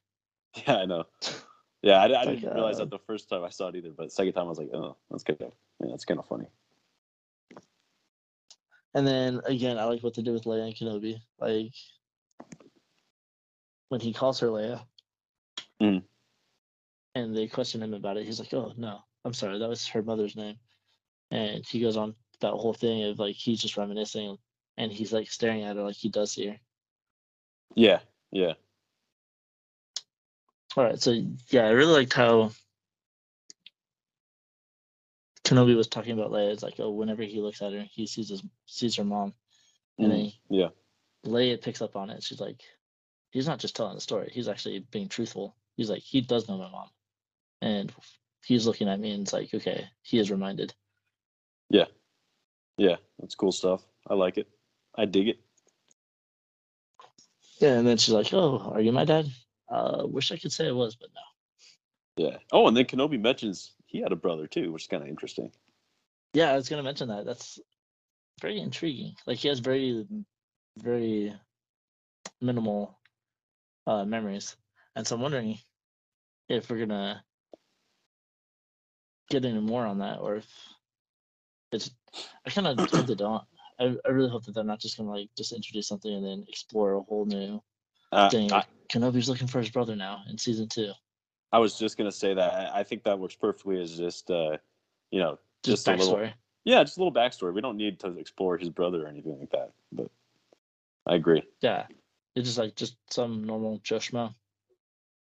Yeah, 0.68 0.78
I 0.78 0.86
know. 0.86 1.04
Yeah, 1.82 2.00
I, 2.00 2.06
I 2.06 2.08
Like, 2.08 2.40
didn't 2.40 2.54
realize 2.54 2.78
uh, 2.78 2.86
that 2.86 2.90
the 2.92 3.00
first 3.00 3.30
time 3.30 3.44
I 3.44 3.50
saw 3.50 3.68
it 3.68 3.76
either, 3.76 3.92
but 3.92 4.06
the 4.06 4.10
second 4.10 4.34
time 4.34 4.46
I 4.46 4.50
was 4.50 4.58
like, 4.58 4.74
oh, 4.74 4.96
that's 5.10 5.24
good. 5.24 5.38
Yeah, 5.40 5.88
that's 5.90 6.06
kind 6.06 6.20
of 6.20 6.26
funny. 6.28 6.48
And 8.94 9.06
then 9.06 9.42
again, 9.46 9.78
I 9.78 9.84
like 9.84 10.02
what 10.02 10.14
they 10.16 10.22
do 10.22 10.32
with 10.34 10.46
Leia 10.46 10.66
and 10.68 10.76
Kenobi. 10.76 11.20
Like 11.38 11.74
when 13.90 14.02
he 14.02 14.14
calls 14.14 14.40
her 14.40 14.48
Leia, 14.48 14.86
Mhm. 15.82 16.02
and 17.14 17.36
they 17.36 17.48
question 17.48 17.84
him 17.84 17.94
about 17.94 18.18
it, 18.18 18.26
he's 18.26 18.40
like, 18.40 18.54
"Oh 18.54 18.72
no, 18.78 19.04
I'm 19.26 19.34
sorry, 19.34 19.60
that 19.60 19.70
was 19.70 19.86
her 19.88 20.02
mother's 20.02 20.36
name." 20.38 20.58
And 21.32 21.66
he 21.66 21.82
goes 21.82 21.98
on 21.98 22.16
that 22.40 22.54
whole 22.54 22.74
thing 22.74 23.04
of 23.04 23.20
like 23.20 23.36
he's 23.36 23.62
just 23.62 23.78
reminiscing 23.78 24.38
and 24.78 24.92
he's 24.92 25.12
like 25.12 25.30
staring 25.30 25.64
at 25.64 25.76
her 25.76 25.84
like 25.84 25.96
he 25.96 26.10
does 26.10 26.34
here. 26.34 26.60
Yeah, 27.76 28.00
yeah, 28.32 28.54
All 30.76 30.84
right, 30.84 31.02
so 31.02 31.12
yeah, 31.50 31.66
I 31.66 31.70
really 31.70 31.94
liked 31.94 32.14
how 32.14 32.52
Kenobi 35.46 35.76
was 35.76 35.88
talking 35.88 36.12
about 36.12 36.32
Leia. 36.32 36.52
It's 36.52 36.64
like, 36.64 36.76
oh, 36.80 36.92
whenever 36.92 37.24
he 37.24 37.40
looks 37.40 37.62
at 37.62 37.72
her, 37.72 37.86
he 37.90 38.08
sees 38.08 38.30
his 38.30 38.44
sees 38.66 38.96
her 38.98 39.06
mom, 39.06 39.34
and 40.00 40.12
Mm, 40.12 40.16
he, 40.18 40.40
yeah, 40.50 40.70
Leia 41.26 41.62
picks 41.62 41.82
up 41.82 41.96
on 41.96 42.10
it. 42.10 42.24
She's 42.24 42.42
like, 42.42 42.62
he's 43.32 43.48
not 43.48 43.60
just 43.60 43.76
telling 43.76 43.96
the 43.96 44.02
story; 44.02 44.30
he's 44.34 44.50
actually 44.50 44.80
being 44.92 45.08
truthful. 45.08 45.56
He's 45.78 45.90
like, 45.90 46.02
he 46.02 46.20
does 46.20 46.50
know 46.50 46.58
my 46.58 46.70
mom, 46.70 46.90
and 47.62 47.94
he's 48.44 48.68
looking 48.68 48.90
at 48.90 49.00
me, 49.00 49.12
and 49.12 49.24
it's 49.24 49.34
like, 49.34 49.54
okay, 49.54 49.88
he 50.02 50.20
is 50.20 50.32
reminded. 50.32 50.74
Yeah, 51.70 51.86
yeah. 52.78 52.98
That's 53.20 53.36
cool 53.36 53.52
stuff. 53.54 53.82
I 54.08 54.14
like 54.16 54.38
it. 54.38 54.50
I 54.96 55.06
dig 55.06 55.30
it. 55.30 55.40
Yeah, 57.60 57.78
and 57.78 57.88
then 57.88 57.98
she's 57.98 58.14
like, 58.14 58.34
oh, 58.34 58.72
are 58.74 58.82
you 58.82 58.92
my 58.92 59.06
dad? 59.06 59.28
Uh, 59.70 60.04
wish 60.06 60.32
I 60.32 60.38
could 60.38 60.52
say 60.52 60.68
it 60.68 60.76
was, 60.76 60.96
but 60.96 61.10
no. 61.16 62.28
Yeah. 62.28 62.38
Oh, 62.52 62.68
and 62.68 62.78
then 62.78 62.86
Kenobi 62.86 63.20
mentions 63.20 63.74
he 63.86 64.00
had 64.00 64.12
a 64.12 64.16
brother 64.16 64.48
too, 64.48 64.72
which 64.72 64.84
is 64.84 64.88
kind 64.88 65.04
of 65.04 65.10
interesting. 65.10 65.52
Yeah, 66.34 66.52
I 66.52 66.56
was 66.56 66.70
gonna 66.70 66.84
mention 66.84 67.10
that. 67.10 67.26
That's 67.26 67.60
very 68.42 68.60
intriguing. 68.60 69.16
Like 69.26 69.38
he 69.38 69.48
has 69.48 69.60
very, 69.60 70.06
very 70.78 71.34
minimal 72.42 73.00
uh, 73.88 74.06
memories, 74.06 74.56
and 74.96 75.06
so 75.06 75.16
I'm 75.16 75.22
wondering 75.22 75.58
if 76.50 76.70
we're 76.70 76.80
gonna 76.80 77.24
get 79.30 79.46
any 79.46 79.60
more 79.60 79.86
on 79.86 80.00
that, 80.00 80.20
or 80.20 80.38
if 80.38 80.48
it's. 81.72 81.92
I 82.46 82.50
kind 82.50 82.68
of 82.68 82.90
hope 82.90 83.08
they 83.08 83.16
don't. 83.16 83.44
I, 83.80 83.96
I 84.06 84.10
really 84.10 84.30
hope 84.30 84.46
that 84.46 84.56
they're 84.56 84.64
not 84.64 84.80
just 84.80 84.98
gonna 84.98 85.10
like 85.10 85.30
just 85.38 85.52
introduce 85.52 85.88
something 85.88 86.14
and 86.14 86.26
then 86.26 86.46
explore 86.48 86.94
a 86.94 87.02
whole 87.02 87.26
new 87.26 87.62
Uh, 88.16 88.30
thing. 88.30 88.52
I, 88.52 88.64
Kenobi's 88.90 89.28
looking 89.28 89.48
for 89.48 89.60
his 89.60 89.70
brother 89.70 89.96
now 89.96 90.24
in 90.30 90.38
season 90.38 90.70
two. 90.70 90.92
I 91.52 91.60
was 91.60 91.78
just 91.78 91.98
gonna 91.98 92.12
say 92.12 92.34
that. 92.34 92.74
I, 92.74 92.84
think 92.84 93.04
that 93.04 93.20
works 93.20 93.36
perfectly 93.36 93.82
as 93.82 93.98
just, 93.98 94.30
uh, 94.32 94.58
you 95.12 95.20
know, 95.20 95.38
Just, 95.64 95.86
Just 95.86 95.88
a 95.88 95.92
little- 95.96 96.16
backstory. 96.18 96.34
yeah, 96.64 96.84
just 96.84 96.98
a 96.98 97.00
little 97.04 97.14
backstory. 97.14 97.54
We 97.54 97.62
don't 97.62 97.78
need 97.78 98.00
to 98.02 98.18
explore 98.18 98.58
his 98.58 98.70
brother 98.70 99.06
or 99.06 99.08
anything 99.08 99.40
like 99.40 99.50
that. 99.52 99.72
But 99.92 100.12
I 101.08 101.16
agree. 101.16 101.44
Yeah, 101.62 101.88
it's 102.36 102.48
just 102.48 102.58
like 102.58 102.76
just 102.76 102.96
some 103.10 103.44
normal 103.44 103.80
Joe 103.84 103.98
Schmo. 103.98 104.34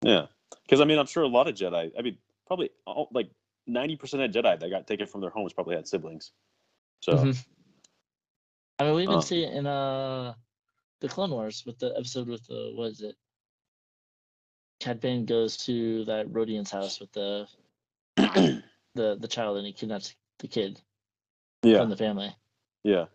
Yeah, 0.04 0.26
because 0.64 0.82
I 0.82 0.86
mean, 0.86 0.98
I'm 1.00 1.06
sure 1.06 1.24
a 1.24 1.28
lot 1.28 1.48
of 1.48 1.56
Jedi. 1.56 1.92
I 1.98 2.02
mean, 2.02 2.18
probably 2.48 2.72
all, 2.86 3.08
like 3.12 3.30
ninety 3.68 3.96
percent 3.96 4.24
of 4.24 4.32
Jedi 4.32 4.60
that 4.60 4.70
got 4.70 4.88
taken 4.88 5.06
from 5.08 5.22
their 5.22 5.30
homes 5.30 5.54
probably 5.54 5.76
had 5.76 5.88
siblings. 5.88 6.32
So 7.02 7.14
Mhm. 7.14 7.46
I 8.80 8.84
mean, 8.86 8.96
we 8.96 9.04
even 9.04 9.16
Um, 9.16 9.22
see 9.22 9.44
in 9.44 9.68
uh 9.68 10.34
the 11.02 11.08
Clone 11.10 11.32
Wars 11.32 11.64
with 11.66 11.78
the 11.80 11.94
episode 11.98 12.28
with 12.28 12.46
the 12.48 12.72
what 12.76 12.92
is 12.92 13.02
it? 13.02 13.16
Cad 14.80 15.00
Bane 15.00 15.26
goes 15.26 15.58
to 15.66 16.06
that 16.06 16.28
Rodian's 16.32 16.72
house 16.72 17.00
with 17.00 17.12
the 17.12 17.48
the 18.16 19.18
the 19.20 19.28
child 19.28 19.58
and 19.58 19.66
he 19.68 19.74
kidnaps 19.74 20.16
the 20.40 20.48
kid 20.48 20.80
yeah, 21.64 21.78
from 21.80 21.90
the 21.90 21.98
family. 21.98 22.36
yeah, 22.84 23.06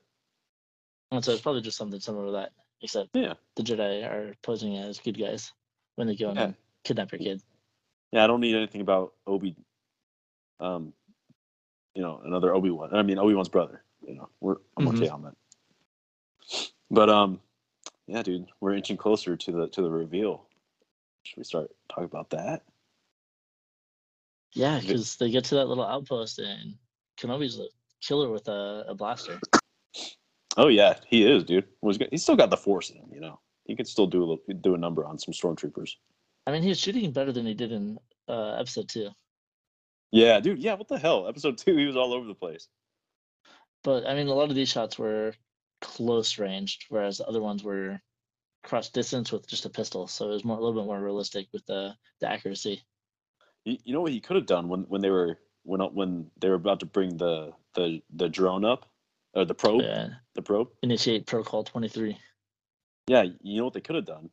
And 1.10 1.24
so 1.24 1.32
it's 1.32 1.40
probably 1.42 1.62
just 1.62 1.76
something 1.76 1.98
similar 1.98 2.26
to 2.26 2.32
that, 2.32 2.52
except 2.82 3.10
yeah, 3.14 3.34
the 3.56 3.62
Jedi 3.62 4.04
are 4.08 4.34
posing 4.42 4.76
as 4.76 5.00
good 5.00 5.18
guys 5.18 5.52
when 5.96 6.06
they 6.06 6.14
go 6.16 6.32
Yeah. 6.32 6.42
and 6.44 6.54
kidnap 6.84 7.10
your 7.12 7.18
kid. 7.18 7.42
yeah. 8.12 8.22
I 8.22 8.26
don't 8.28 8.40
need 8.40 8.54
anything 8.54 8.80
about 8.80 9.14
Obi. 9.26 9.56
Um, 10.60 10.92
you 11.94 12.02
know, 12.02 12.20
another 12.24 12.54
Obi 12.54 12.70
Wan. 12.70 12.94
I 12.94 13.02
mean, 13.02 13.18
Obi 13.18 13.34
Wan's 13.34 13.48
brother. 13.48 13.82
You 14.06 14.14
know, 14.14 14.28
we're 14.40 14.56
I'm 14.76 14.86
Mhm. 14.86 14.96
okay 14.98 15.08
on 15.08 15.22
that. 15.22 15.34
But 16.90 17.10
um, 17.10 17.40
yeah, 18.06 18.22
dude, 18.22 18.46
we're 18.60 18.74
inching 18.74 18.96
closer 18.96 19.36
to 19.36 19.52
the 19.52 19.68
to 19.68 19.82
the 19.82 19.90
reveal. 19.90 20.46
Should 21.24 21.38
we 21.38 21.44
start 21.44 21.70
talking 21.88 22.04
about 22.04 22.30
that? 22.30 22.62
Yeah, 24.54 24.80
because 24.80 25.16
they 25.16 25.30
get 25.30 25.44
to 25.46 25.56
that 25.56 25.68
little 25.68 25.84
outpost 25.84 26.38
and 26.38 26.74
Kenobi's 27.18 27.58
a 27.58 27.66
killer 28.00 28.30
with 28.30 28.48
a, 28.48 28.84
a 28.88 28.94
blaster. 28.94 29.38
Oh 30.56 30.68
yeah, 30.68 30.94
he 31.06 31.30
is, 31.30 31.44
dude. 31.44 31.66
He's 32.10 32.22
still 32.22 32.36
got 32.36 32.50
the 32.50 32.56
force 32.56 32.90
in 32.90 32.96
him, 32.96 33.10
you 33.12 33.20
know. 33.20 33.40
He 33.64 33.74
could 33.74 33.88
still 33.88 34.06
do 34.06 34.20
a 34.20 34.26
little, 34.26 34.44
do 34.60 34.74
a 34.74 34.78
number 34.78 35.04
on 35.04 35.18
some 35.18 35.34
stormtroopers. 35.34 35.90
I 36.46 36.52
mean, 36.52 36.62
he's 36.62 36.78
shooting 36.78 37.10
better 37.10 37.32
than 37.32 37.44
he 37.44 37.54
did 37.54 37.72
in 37.72 37.98
uh, 38.28 38.52
episode 38.52 38.88
two. 38.88 39.10
Yeah, 40.12 40.40
dude. 40.40 40.62
Yeah, 40.62 40.74
what 40.74 40.88
the 40.88 40.98
hell? 40.98 41.28
Episode 41.28 41.58
two, 41.58 41.76
he 41.76 41.86
was 41.86 41.96
all 41.96 42.14
over 42.14 42.26
the 42.26 42.34
place. 42.34 42.68
But 43.82 44.06
I 44.06 44.14
mean, 44.14 44.28
a 44.28 44.34
lot 44.34 44.48
of 44.48 44.54
these 44.54 44.70
shots 44.70 44.98
were 44.98 45.34
close 45.80 46.38
ranged, 46.38 46.86
whereas 46.88 47.18
the 47.18 47.26
other 47.26 47.40
ones 47.42 47.62
were 47.62 48.00
cross 48.62 48.88
distance 48.88 49.30
with 49.30 49.46
just 49.46 49.64
a 49.64 49.70
pistol. 49.70 50.06
So 50.06 50.26
it 50.30 50.34
was 50.34 50.44
more 50.44 50.58
a 50.58 50.60
little 50.60 50.80
bit 50.80 50.86
more 50.86 51.00
realistic 51.00 51.46
with 51.52 51.64
the 51.66 51.94
the 52.20 52.30
accuracy. 52.30 52.82
You, 53.64 53.78
you 53.84 53.92
know 53.92 54.00
what 54.00 54.12
he 54.12 54.20
could 54.20 54.36
have 54.36 54.46
done 54.46 54.68
when 54.68 54.82
when 54.82 55.00
they 55.00 55.10
were 55.10 55.38
when 55.62 55.80
uh, 55.80 55.88
when 55.88 56.30
they 56.40 56.48
were 56.48 56.56
about 56.56 56.80
to 56.80 56.86
bring 56.86 57.16
the 57.16 57.52
the 57.74 58.02
the 58.14 58.28
drone 58.28 58.64
up, 58.64 58.86
or 59.34 59.44
the 59.44 59.54
probe, 59.54 59.82
Yeah. 59.82 60.08
the 60.34 60.42
probe. 60.42 60.68
Initiate 60.82 61.26
protocol 61.26 61.64
twenty 61.64 61.88
three. 61.88 62.18
Yeah, 63.06 63.24
you 63.42 63.58
know 63.58 63.64
what 63.64 63.74
they 63.74 63.80
could 63.80 63.96
have 63.96 64.04
done. 64.04 64.30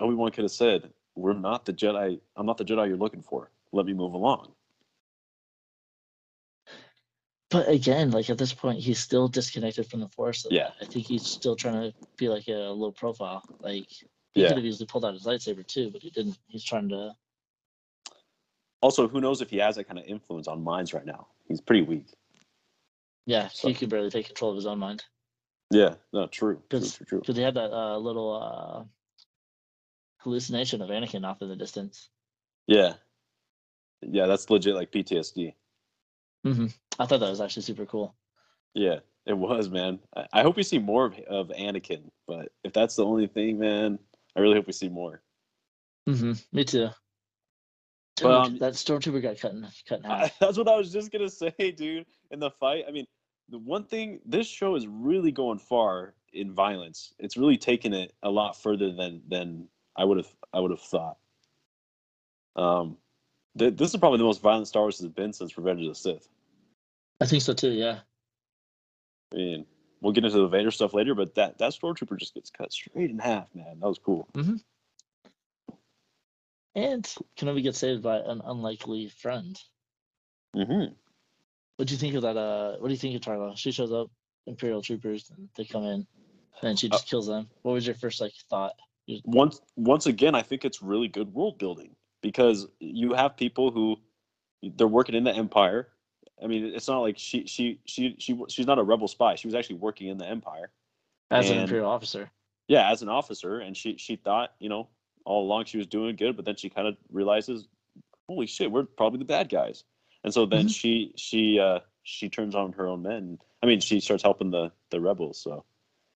Obi 0.00 0.14
Wan 0.14 0.32
could 0.32 0.44
have 0.44 0.50
said, 0.50 0.92
"We're 1.14 1.32
not 1.32 1.64
the 1.64 1.72
Jedi. 1.72 2.20
I'm 2.36 2.46
not 2.46 2.58
the 2.58 2.64
Jedi 2.64 2.88
you're 2.88 2.96
looking 2.96 3.22
for. 3.22 3.50
Let 3.72 3.86
me 3.86 3.92
move 3.94 4.14
along." 4.14 4.52
But 7.50 7.68
again, 7.68 8.10
like 8.10 8.28
at 8.28 8.38
this 8.38 8.52
point, 8.52 8.80
he's 8.80 8.98
still 8.98 9.28
disconnected 9.28 9.86
from 9.86 10.00
the 10.00 10.08
force. 10.08 10.46
Yeah. 10.50 10.70
I 10.80 10.84
think 10.84 11.06
he's 11.06 11.24
still 11.24 11.54
trying 11.54 11.74
to 11.92 11.94
be 12.16 12.28
like 12.28 12.48
a 12.48 12.52
low 12.72 12.90
profile. 12.90 13.42
Like 13.60 13.88
he 14.32 14.42
Yeah. 14.42 14.48
could 14.48 14.56
have 14.56 14.66
easily 14.66 14.86
pulled 14.86 15.04
out 15.04 15.14
his 15.14 15.24
lightsaber 15.24 15.64
too, 15.66 15.90
but 15.90 16.02
he 16.02 16.10
didn't. 16.10 16.38
He's 16.48 16.64
trying 16.64 16.88
to. 16.88 17.14
Also, 18.82 19.06
who 19.08 19.20
knows 19.20 19.40
if 19.40 19.50
he 19.50 19.58
has 19.58 19.76
that 19.76 19.84
kind 19.84 19.98
of 19.98 20.04
influence 20.06 20.48
on 20.48 20.62
minds 20.62 20.92
right 20.92 21.06
now? 21.06 21.28
He's 21.48 21.60
pretty 21.60 21.82
weak. 21.82 22.06
Yeah, 23.26 23.48
So- 23.48 23.68
he 23.68 23.74
could 23.74 23.88
barely 23.90 24.10
take 24.10 24.26
control 24.26 24.50
of 24.50 24.56
his 24.56 24.66
own 24.66 24.78
mind 24.78 25.04
Yeah, 25.72 25.94
no, 26.12 26.26
true, 26.28 26.56
because 26.68 26.96
true, 26.96 27.06
true. 27.06 27.20
because 27.20 27.36
he 27.36 27.42
had 27.42 27.54
that 27.54 27.72
uh, 27.72 27.96
little 27.98 28.34
uh, 28.34 28.84
hallucination 30.18 30.82
of 30.82 30.90
Anakin 30.90 31.24
off 31.26 31.42
in 31.42 31.48
the 31.48 31.56
distance. 31.56 32.08
Yeah, 32.66 32.94
yeah, 34.02 34.26
that's 34.26 34.48
legit 34.50 34.74
like 34.74 34.92
PTSD. 34.92 35.54
I 36.98 37.06
thought 37.06 37.20
that 37.20 37.30
was 37.30 37.40
actually 37.40 37.62
super 37.62 37.86
cool. 37.86 38.14
Yeah, 38.74 39.00
it 39.26 39.36
was, 39.36 39.68
man. 39.68 39.98
I, 40.16 40.26
I 40.32 40.42
hope 40.42 40.56
we 40.56 40.62
see 40.62 40.78
more 40.78 41.06
of, 41.06 41.18
of 41.28 41.48
Anakin, 41.48 42.10
but 42.26 42.52
if 42.64 42.72
that's 42.72 42.96
the 42.96 43.04
only 43.04 43.26
thing, 43.26 43.58
man, 43.58 43.98
I 44.36 44.40
really 44.40 44.54
hope 44.54 44.66
we 44.66 44.72
see 44.72 44.88
more. 44.88 45.22
hmm 46.06 46.32
Me 46.52 46.64
too. 46.64 46.88
Dude, 48.16 48.26
um, 48.26 48.58
that 48.58 48.72
stormtrooper 48.74 49.20
got 49.20 49.38
cut 49.38 49.52
in, 49.52 49.66
cut 49.86 49.98
in 50.00 50.06
I, 50.06 50.30
that's 50.40 50.56
what 50.56 50.68
I 50.68 50.76
was 50.76 50.92
just 50.92 51.12
gonna 51.12 51.28
say, 51.42 51.52
dude. 51.74 52.06
In 52.30 52.40
the 52.40 52.50
fight, 52.50 52.84
I 52.88 52.90
mean, 52.92 53.06
the 53.48 53.58
one 53.58 53.84
thing 53.84 54.20
this 54.24 54.46
show 54.46 54.74
is 54.74 54.86
really 54.86 55.32
going 55.32 55.58
far 55.58 56.14
in 56.32 56.52
violence. 56.52 57.12
It's 57.18 57.36
really 57.36 57.56
taken 57.58 57.92
it 57.92 58.12
a 58.22 58.30
lot 58.30 58.60
further 58.60 58.92
than 58.92 59.22
than 59.28 59.68
I 59.96 60.04
would 60.04 60.16
have 60.18 60.34
I 60.52 60.60
would 60.60 60.70
have 60.70 60.80
thought. 60.80 61.18
Um, 62.56 62.96
th- 63.58 63.76
this 63.76 63.92
is 63.92 64.00
probably 64.00 64.18
the 64.18 64.24
most 64.24 64.40
violent 64.40 64.68
Star 64.68 64.82
Wars 64.82 64.98
has 64.98 65.08
been 65.08 65.32
since 65.32 65.58
Revenge 65.58 65.82
of 65.82 65.88
the 65.88 65.94
Sith. 65.94 66.28
I 67.20 67.26
think 67.26 67.42
so 67.42 67.52
too. 67.52 67.70
Yeah. 67.70 68.00
I 69.32 69.36
mean, 69.36 69.66
we'll 70.00 70.12
get 70.12 70.24
into 70.24 70.38
the 70.38 70.48
Vader 70.48 70.70
stuff 70.70 70.94
later, 70.94 71.14
but 71.14 71.34
that 71.34 71.58
that 71.58 71.72
stormtrooper 71.72 72.18
just 72.18 72.34
gets 72.34 72.50
cut 72.50 72.72
straight 72.72 73.10
in 73.10 73.18
half, 73.18 73.48
man. 73.54 73.80
That 73.80 73.88
was 73.88 73.98
cool. 73.98 74.28
And 76.74 77.04
Kenobi 77.38 77.62
gets 77.62 77.78
saved 77.78 78.02
by 78.02 78.18
an 78.18 78.42
unlikely 78.44 79.08
friend. 79.08 79.58
Mm-hmm. 80.54 80.92
What 81.76 81.88
do 81.88 81.94
you 81.94 81.98
think 81.98 82.14
of 82.14 82.22
that? 82.22 82.36
Uh, 82.36 82.76
what 82.78 82.88
do 82.88 82.92
you 82.92 82.98
think 82.98 83.16
of 83.16 83.22
Tala? 83.22 83.56
She 83.56 83.72
shows 83.72 83.92
up, 83.92 84.10
Imperial 84.46 84.82
troopers, 84.82 85.30
and 85.34 85.48
they 85.56 85.64
come 85.64 85.84
in, 85.84 86.06
and 86.62 86.78
she 86.78 86.88
just 86.88 87.08
kills 87.08 87.26
them. 87.26 87.48
What 87.62 87.72
was 87.72 87.86
your 87.86 87.94
first 87.94 88.20
like 88.20 88.32
thought? 88.50 88.74
once 89.24 89.60
once 89.76 90.06
again, 90.06 90.34
I 90.34 90.42
think 90.42 90.64
it's 90.64 90.82
really 90.82 91.08
good 91.08 91.32
world 91.32 91.58
building 91.58 91.94
because 92.22 92.66
you 92.80 93.14
have 93.14 93.36
people 93.36 93.70
who 93.70 93.96
they're 94.62 94.88
working 94.88 95.14
in 95.14 95.24
the 95.24 95.34
empire. 95.34 95.88
I 96.42 96.46
mean, 96.46 96.66
it's 96.66 96.88
not 96.88 97.00
like 97.00 97.18
she 97.18 97.46
she 97.46 97.80
she 97.86 98.14
she 98.18 98.38
she's 98.48 98.66
not 98.66 98.78
a 98.78 98.82
rebel 98.82 99.08
spy. 99.08 99.36
She 99.36 99.46
was 99.46 99.54
actually 99.54 99.76
working 99.76 100.08
in 100.08 100.18
the 100.18 100.26
empire. 100.26 100.70
As 101.30 101.50
an 101.50 101.58
Imperial 101.58 101.88
officer. 101.88 102.30
Yeah, 102.68 102.90
as 102.90 103.02
an 103.02 103.08
officer, 103.08 103.58
and 103.60 103.76
she 103.76 103.96
she 103.96 104.16
thought 104.16 104.52
you 104.58 104.68
know 104.68 104.88
all 105.24 105.44
along 105.44 105.64
she 105.64 105.78
was 105.78 105.86
doing 105.86 106.14
good, 106.16 106.36
but 106.36 106.44
then 106.44 106.56
she 106.56 106.68
kind 106.70 106.86
of 106.86 106.96
realizes, 107.10 107.66
holy 108.28 108.46
shit, 108.46 108.70
we're 108.70 108.84
probably 108.84 109.18
the 109.18 109.24
bad 109.24 109.48
guys. 109.48 109.82
And 110.24 110.32
so 110.32 110.46
then 110.46 110.66
Mhm. 110.66 110.70
she 110.74 111.12
she 111.16 111.58
uh 111.58 111.80
she 112.02 112.28
turns 112.28 112.54
on 112.54 112.72
her 112.72 112.86
own 112.86 113.02
men. 113.02 113.38
I 113.62 113.66
mean, 113.66 113.80
she 113.80 114.00
starts 114.00 114.22
helping 114.22 114.50
the 114.50 114.72
the 114.90 115.00
rebels. 115.00 115.40
So 115.40 115.64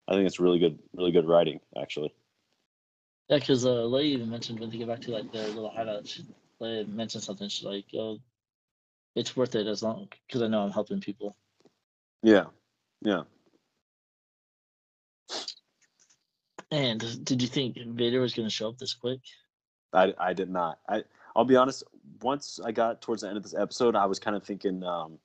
I 0.06 0.12
think 0.14 0.26
it's 0.26 0.40
really 0.40 0.58
good 0.58 0.78
really 0.92 1.12
good 1.12 1.26
writing 1.26 1.60
actually. 1.80 2.14
Yeah, 3.28 3.38
because 3.38 3.64
uh, 3.64 3.70
Leia 3.86 4.04
even 4.06 4.28
mentioned 4.28 4.58
when 4.58 4.70
they 4.70 4.78
get 4.78 4.88
back 4.88 5.00
to 5.02 5.12
like 5.12 5.30
the 5.32 5.46
little 5.48 5.70
hideout, 5.70 6.06
she, 6.06 6.26
Leia 6.60 6.86
mentioned 6.88 7.22
something. 7.22 7.48
She's 7.48 7.64
like, 7.64 7.84
"Oh, 7.94 8.18
it's 9.14 9.36
worth 9.36 9.54
it 9.54 9.66
as 9.66 9.82
long 9.82 10.08
because 10.26 10.42
I 10.42 10.48
know 10.48 10.62
I'm 10.62 10.70
helping 10.70 11.00
people." 11.00 11.36
Yeah, 12.22 12.46
yeah. 13.02 13.22
And 16.70 17.24
did 17.24 17.42
you 17.42 17.48
think 17.48 17.76
Vader 17.76 18.20
was 18.20 18.34
going 18.34 18.48
to 18.48 18.54
show 18.54 18.68
up 18.68 18.78
this 18.78 18.94
quick? 18.94 19.20
I 19.92 20.14
I 20.18 20.32
did 20.32 20.50
not. 20.50 20.78
I 20.88 21.02
I'll 21.34 21.44
be 21.44 21.56
honest. 21.56 21.84
Once 22.22 22.60
I 22.64 22.72
got 22.72 23.00
towards 23.00 23.22
the 23.22 23.28
end 23.28 23.36
of 23.36 23.42
this 23.42 23.54
episode, 23.54 23.96
I 23.96 24.06
was 24.06 24.18
kind 24.18 24.36
of 24.36 24.44
thinking, 24.44 24.82
um, 24.82 25.18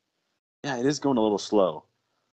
yeah, 0.63 0.77
it 0.77 0.85
is 0.85 0.99
going 0.99 1.17
a 1.17 1.21
little 1.21 1.37
slow, 1.37 1.83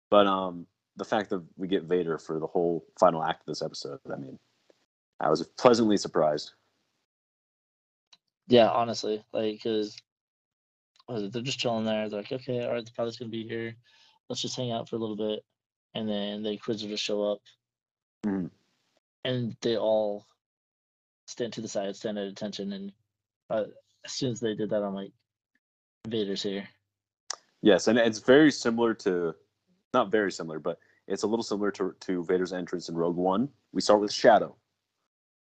but 0.10 0.28
um, 0.28 0.68
the 0.98 1.06
fact 1.06 1.30
that 1.30 1.42
we 1.58 1.68
get 1.68 1.84
Vader 1.84 2.18
for 2.18 2.40
the 2.40 2.48
whole 2.48 2.86
final 3.00 3.24
act 3.24 3.42
of 3.42 3.46
this 3.48 3.62
episode, 3.62 4.00
I 4.12 4.18
mean, 4.18 4.38
I 5.20 5.30
was 5.30 5.44
pleasantly 5.58 5.98
surprised. 5.98 6.52
Yeah, 8.48 8.70
honestly, 8.70 9.24
like 9.34 9.56
because 9.56 9.96
they're 11.20 11.42
just 11.42 11.60
chilling 11.60 11.86
there. 11.86 12.10
They're 12.10 12.22
like, 12.22 12.32
okay, 12.32 12.64
all 12.66 12.74
right, 12.74 12.86
the 12.86 12.92
pilot's 12.92 13.18
gonna 13.18 13.30
be 13.30 13.48
here. 13.48 13.76
Let's 14.30 14.42
just 14.42 14.56
hang 14.56 14.72
out 14.72 14.88
for 14.90 14.96
a 14.96 15.00
little 15.00 15.16
bit, 15.16 15.44
and 15.94 16.08
then 16.08 16.44
the 16.44 16.52
Inquisitors 16.52 17.00
show 17.00 17.24
up, 17.24 17.40
Mhm. 18.26 18.50
and 19.26 19.56
they 19.62 19.78
all 19.78 20.26
stand 21.28 21.54
to 21.54 21.62
the 21.62 21.68
side, 21.68 21.96
stand 21.96 22.18
at 22.18 22.28
attention, 22.28 22.74
and 22.74 22.94
uh, 23.50 23.66
as 24.06 24.14
soon 24.14 24.32
as 24.32 24.40
they 24.40 24.56
did 24.56 24.70
that, 24.70 24.84
I'm 24.84 24.94
like, 24.96 25.12
Vader's 26.08 26.42
here. 26.44 26.68
Yes, 27.62 27.88
and 27.88 27.98
it's 28.00 28.20
very 28.20 28.52
similar 28.52 28.94
to, 28.96 29.36
not 29.94 30.10
very 30.10 30.32
similar, 30.32 30.60
but 30.60 30.80
it's 31.08 31.24
a 31.24 31.28
little 31.28 31.44
similar 31.44 31.72
to 31.72 31.94
to 32.00 32.24
Vader's 32.24 32.54
entrance 32.54 32.90
in 32.90 32.96
Rogue 32.96 33.18
One. 33.18 33.50
We 33.74 33.82
start 33.82 34.00
with 34.00 34.12
Shadow. 34.12 34.56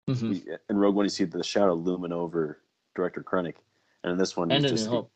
Mhm. 0.07 0.29
We, 0.29 0.57
in 0.69 0.77
Rogue 0.77 0.95
One, 0.95 1.05
you 1.05 1.09
see 1.09 1.25
the 1.25 1.43
shadow 1.43 1.73
looming 1.75 2.11
over 2.13 2.63
Director 2.95 3.21
Krennic, 3.23 3.57
and 4.03 4.11
in 4.13 4.17
this 4.17 4.35
one, 4.35 4.49
And 4.51 4.63
he's 4.63 4.71
just 4.71 4.87
Hope. 4.87 5.11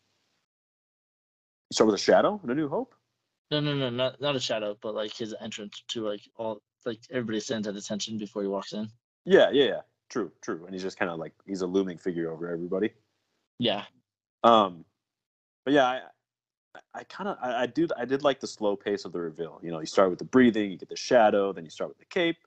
Start 1.74 1.88
with 1.88 1.96
a 1.96 2.04
shadow 2.04 2.40
and 2.42 2.52
a 2.52 2.56
New 2.56 2.70
Hope. 2.70 2.96
No, 3.52 3.60
no, 3.60 3.76
no, 3.76 3.90
not 3.90 4.20
not 4.22 4.36
a 4.36 4.40
shadow, 4.40 4.78
but 4.82 4.96
like 4.96 5.14
his 5.16 5.36
entrance 5.42 5.84
to 5.90 6.08
like 6.08 6.22
all 6.38 6.62
like 6.86 7.00
everybody 7.12 7.40
stands 7.40 7.68
at 7.68 7.76
attention 7.76 8.18
before 8.18 8.42
he 8.42 8.48
walks 8.48 8.74
in. 8.74 8.90
Yeah, 9.26 9.50
yeah, 9.52 9.66
yeah. 9.66 9.82
True, 10.10 10.32
true. 10.42 10.66
And 10.66 10.74
he's 10.74 10.84
just 10.84 10.98
kind 10.98 11.10
of 11.12 11.20
like 11.20 11.34
he's 11.46 11.62
a 11.62 11.68
looming 11.68 11.98
figure 11.98 12.32
over 12.32 12.50
everybody. 12.50 12.92
Yeah, 13.60 13.86
Um, 14.44 14.84
but 15.64 15.74
yeah, 15.74 15.86
I, 15.86 16.02
I 16.94 17.04
kind 17.06 17.30
of, 17.30 17.38
I, 17.42 17.64
I 17.64 17.66
do, 17.68 17.88
I 17.98 18.06
did 18.06 18.24
like 18.24 18.40
the 18.40 18.48
slow 18.48 18.76
pace 18.76 19.06
of 19.06 19.14
the 19.14 19.20
reveal. 19.20 19.60
You 19.64 19.72
know, 19.72 19.80
you 19.80 19.86
start 19.86 20.10
with 20.10 20.20
the 20.20 20.26
breathing, 20.26 20.72
you 20.72 20.78
get 20.78 20.90
the 20.90 20.96
shadow, 20.96 21.54
then 21.54 21.64
you 21.64 21.70
start 21.70 21.90
with 21.90 22.00
the 22.00 22.06
cape, 22.06 22.38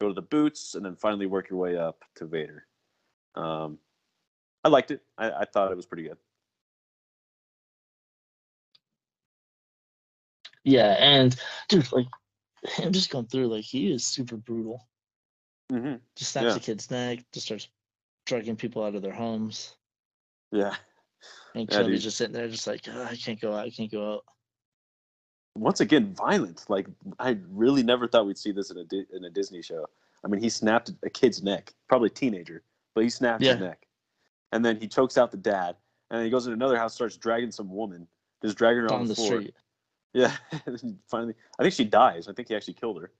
go 0.00 0.08
to 0.08 0.14
the 0.14 0.22
boots, 0.22 0.74
and 0.74 0.84
then 0.84 0.96
finally 0.96 1.26
work 1.26 1.50
your 1.50 1.58
way 1.58 1.76
up 1.76 2.02
to 2.16 2.26
Vader. 2.26 2.66
Um, 3.34 3.78
I 4.62 4.68
liked 4.68 4.90
it. 4.90 5.02
I, 5.18 5.30
I 5.30 5.44
thought 5.44 5.70
it 5.70 5.76
was 5.76 5.86
pretty 5.86 6.04
good. 6.04 6.16
Yeah, 10.64 10.96
and 10.98 11.36
dude, 11.68 11.90
like 11.92 12.06
him 12.64 12.92
just 12.92 13.10
going 13.10 13.26
through, 13.26 13.48
like 13.48 13.64
he 13.64 13.92
is 13.92 14.04
super 14.06 14.36
brutal. 14.36 14.86
Mm-hmm. 15.72 15.96
Just 16.16 16.32
snaps 16.32 16.46
Yeah. 16.46 16.52
the 16.54 16.60
kid's 16.60 16.90
neck, 16.90 17.18
just 17.32 17.46
starts 17.46 17.68
dragging 18.26 18.56
people 18.56 18.82
out 18.84 18.94
of 18.94 19.02
their 19.02 19.12
homes. 19.12 19.74
Yeah. 20.52 20.74
And 21.54 21.70
Yeah, 21.70 21.82
just 21.96 22.16
sitting 22.16 22.34
there, 22.34 22.48
just 22.48 22.66
like 22.66 22.82
"Ah, 22.90 23.08
I 23.10 23.16
can't 23.16 23.40
go 23.40 23.52
out, 23.54 23.66
I 23.66 23.70
can't 23.70 23.90
go 23.90 24.14
out. 24.14 24.24
Once 25.56 25.80
again, 25.80 26.12
violent. 26.14 26.64
Like 26.68 26.86
I 27.18 27.38
really 27.48 27.82
never 27.82 28.08
thought 28.08 28.26
we'd 28.26 28.38
see 28.38 28.52
this 28.52 28.70
in 28.70 28.78
a 28.78 28.84
Di- 28.84 29.06
in 29.12 29.24
a 29.24 29.30
Disney 29.30 29.62
show. 29.62 29.86
I 30.24 30.28
mean, 30.28 30.40
he 30.42 30.48
snapped 30.48 30.90
a 31.02 31.10
kid's 31.10 31.42
neck, 31.42 31.72
probably 31.88 32.06
a 32.08 32.10
teenager, 32.10 32.62
but 32.94 33.04
he 33.04 33.10
snapped 33.10 33.42
his 33.42 33.54
Yeah. 33.54 33.66
neck, 33.68 33.86
and 34.52 34.64
then 34.64 34.80
he 34.80 34.88
chokes 34.88 35.16
out 35.16 35.30
the 35.30 35.36
dad, 35.36 35.76
and 36.10 36.18
then 36.18 36.24
he 36.24 36.30
goes 36.30 36.46
in 36.46 36.52
another 36.52 36.76
house, 36.76 36.94
starts 36.94 37.16
dragging 37.16 37.52
some 37.52 37.70
woman, 37.72 38.08
just 38.42 38.56
dragging 38.58 38.82
her 38.82 38.92
on, 38.92 39.00
on 39.00 39.06
the, 39.06 39.08
the 39.08 39.14
floor. 39.14 39.26
street. 39.40 39.54
Yeah, 40.14 40.34
finally, 41.10 41.34
I 41.58 41.62
think 41.62 41.74
she 41.74 41.84
dies. 41.84 42.28
I 42.28 42.32
think 42.32 42.48
he 42.48 42.54
actually 42.54 42.74
killed 42.74 43.02
her, 43.02 43.10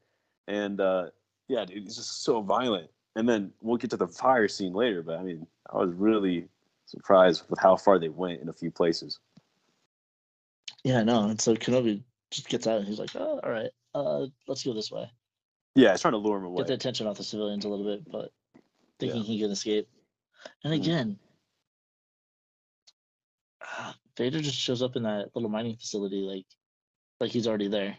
and 0.46 0.80
uh, 0.80 1.06
yeah, 1.48 1.64
dude, 1.64 1.82
he's 1.82 1.96
just 1.96 2.22
so 2.22 2.40
violent. 2.40 2.88
And 3.16 3.28
then 3.28 3.52
we'll 3.60 3.76
get 3.76 3.90
to 3.90 3.96
the 3.96 4.08
fire 4.08 4.48
scene 4.48 4.72
later, 4.72 5.02
but 5.02 5.18
I 5.18 5.22
mean, 5.22 5.46
I 5.72 5.78
was 5.78 5.92
really 5.92 6.48
surprised 6.86 7.44
with 7.48 7.60
how 7.60 7.76
far 7.76 7.98
they 7.98 8.08
went 8.08 8.40
in 8.40 8.48
a 8.48 8.52
few 8.52 8.70
places. 8.70 9.18
Yeah, 10.82 11.02
no. 11.02 11.28
And 11.28 11.40
so 11.40 11.54
Kenobi 11.54 12.02
just 12.30 12.48
gets 12.48 12.66
out 12.66 12.78
and 12.78 12.88
he's 12.88 12.98
like, 12.98 13.14
Oh, 13.14 13.40
all 13.42 13.50
right, 13.50 13.70
uh, 13.94 14.26
let's 14.48 14.64
go 14.64 14.74
this 14.74 14.90
way. 14.90 15.10
Yeah, 15.76 15.92
it's 15.92 16.02
trying 16.02 16.12
to 16.12 16.18
lure 16.18 16.38
him 16.38 16.44
away. 16.44 16.62
Get 16.62 16.66
the 16.68 16.74
attention 16.74 17.06
off 17.06 17.16
the 17.16 17.24
civilians 17.24 17.64
a 17.64 17.68
little 17.68 17.84
bit, 17.86 18.10
but 18.10 18.32
thinking 18.98 19.20
Yeah. 19.20 19.26
he 19.26 19.40
can 19.40 19.50
escape. 19.50 19.88
And 20.62 20.72
Mhm. 20.72 20.76
again, 20.76 21.18
ah, 23.62 23.96
Vader 24.16 24.40
just 24.40 24.58
shows 24.58 24.82
up 24.82 24.96
in 24.96 25.04
that 25.04 25.34
little 25.34 25.50
mining 25.50 25.76
facility 25.76 26.20
like 26.20 26.46
like 27.20 27.30
he's 27.30 27.46
already 27.46 27.68
there. 27.68 27.96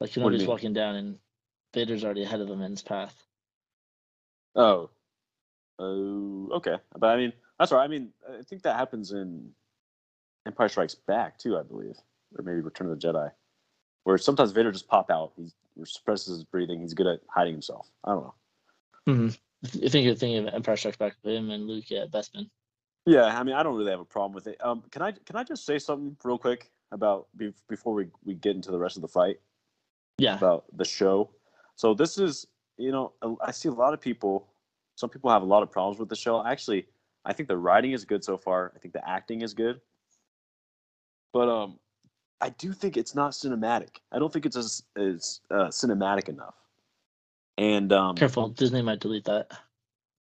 Like 0.00 0.14
What 0.16 0.30
do 0.30 0.36
you 0.36 0.38
Kenobi's 0.38 0.40
mean? 0.40 0.48
walking 0.48 0.72
down 0.72 0.94
and 0.96 1.18
Vader's 1.74 2.04
already 2.04 2.22
ahead 2.24 2.40
of 2.40 2.48
him 2.48 2.62
in 2.62 2.70
his 2.72 2.82
path. 2.82 3.14
Oh. 4.56 4.90
Oh, 5.78 6.48
okay. 6.52 6.76
But 6.98 7.08
I 7.08 7.16
mean, 7.16 7.32
that's 7.58 7.72
right. 7.72 7.84
I 7.84 7.88
mean, 7.88 8.10
I 8.28 8.42
think 8.42 8.62
that 8.62 8.76
happens 8.76 9.12
in 9.12 9.50
Empire 10.46 10.68
Strikes 10.68 10.94
Back 10.94 11.38
too, 11.38 11.58
I 11.58 11.62
believe, 11.62 11.96
or 12.36 12.42
maybe 12.42 12.60
Return 12.60 12.90
of 12.90 12.98
the 13.00 13.06
Jedi, 13.06 13.30
where 14.04 14.18
sometimes 14.18 14.52
Vader 14.52 14.72
just 14.72 14.88
pop 14.88 15.10
out. 15.10 15.32
He 15.36 15.48
suppresses 15.84 16.36
his 16.36 16.44
breathing. 16.44 16.80
He's 16.80 16.94
good 16.94 17.06
at 17.06 17.20
hiding 17.28 17.54
himself. 17.54 17.90
I 18.04 18.10
don't 18.12 18.24
know. 18.24 18.34
Mm-hmm. 19.08 19.28
I 19.84 19.88
think 19.88 20.04
you're 20.06 20.14
thinking 20.14 20.46
of 20.46 20.54
Empire 20.54 20.76
Strikes 20.76 20.96
Back 20.96 21.14
with 21.22 21.34
him 21.34 21.50
and 21.50 21.66
Luke 21.66 21.90
at 21.92 22.10
Bespin. 22.10 22.48
Yeah, 23.06 23.24
I 23.24 23.42
mean, 23.42 23.54
I 23.54 23.62
don't 23.62 23.76
really 23.76 23.90
have 23.90 24.00
a 24.00 24.04
problem 24.04 24.34
with 24.34 24.46
it. 24.46 24.58
Um, 24.62 24.82
can 24.90 25.02
I 25.02 25.12
can 25.12 25.36
I 25.36 25.44
just 25.44 25.64
say 25.64 25.78
something 25.78 26.16
real 26.22 26.38
quick 26.38 26.70
about 26.92 27.28
be, 27.36 27.52
before 27.68 27.94
we 27.94 28.06
we 28.24 28.34
get 28.34 28.56
into 28.56 28.70
the 28.70 28.78
rest 28.78 28.96
of 28.96 29.02
the 29.02 29.08
fight? 29.08 29.40
Yeah. 30.18 30.36
about 30.36 30.64
the 30.76 30.84
show. 30.84 31.30
So 31.76 31.94
this 31.94 32.18
is, 32.18 32.46
you 32.76 32.92
know, 32.92 33.12
I 33.40 33.52
see 33.52 33.70
a 33.70 33.72
lot 33.72 33.94
of 33.94 34.00
people. 34.02 34.48
Some 34.96 35.08
people 35.08 35.30
have 35.30 35.40
a 35.40 35.46
lot 35.46 35.62
of 35.62 35.70
problems 35.70 35.98
with 35.98 36.10
the 36.10 36.16
show. 36.16 36.44
Actually, 36.44 36.86
I 37.24 37.32
think 37.32 37.48
the 37.48 37.56
writing 37.56 37.92
is 37.92 38.04
good 38.04 38.22
so 38.22 38.36
far. 38.36 38.72
I 38.76 38.78
think 38.80 38.92
the 38.92 39.08
acting 39.08 39.40
is 39.40 39.54
good, 39.54 39.80
but 41.32 41.48
um, 41.48 41.78
I 42.42 42.50
do 42.50 42.74
think 42.74 42.98
it's 42.98 43.14
not 43.14 43.32
cinematic. 43.32 43.96
I 44.12 44.18
don't 44.18 44.30
think 44.30 44.44
it's 44.44 44.56
as, 44.56 44.82
as 44.94 45.40
uh, 45.50 45.68
cinematic 45.68 46.28
enough. 46.28 46.54
And 47.56 47.90
um, 47.90 48.14
Careful, 48.16 48.50
Disney 48.50 48.82
might 48.82 49.00
delete 49.00 49.24
that. 49.24 49.50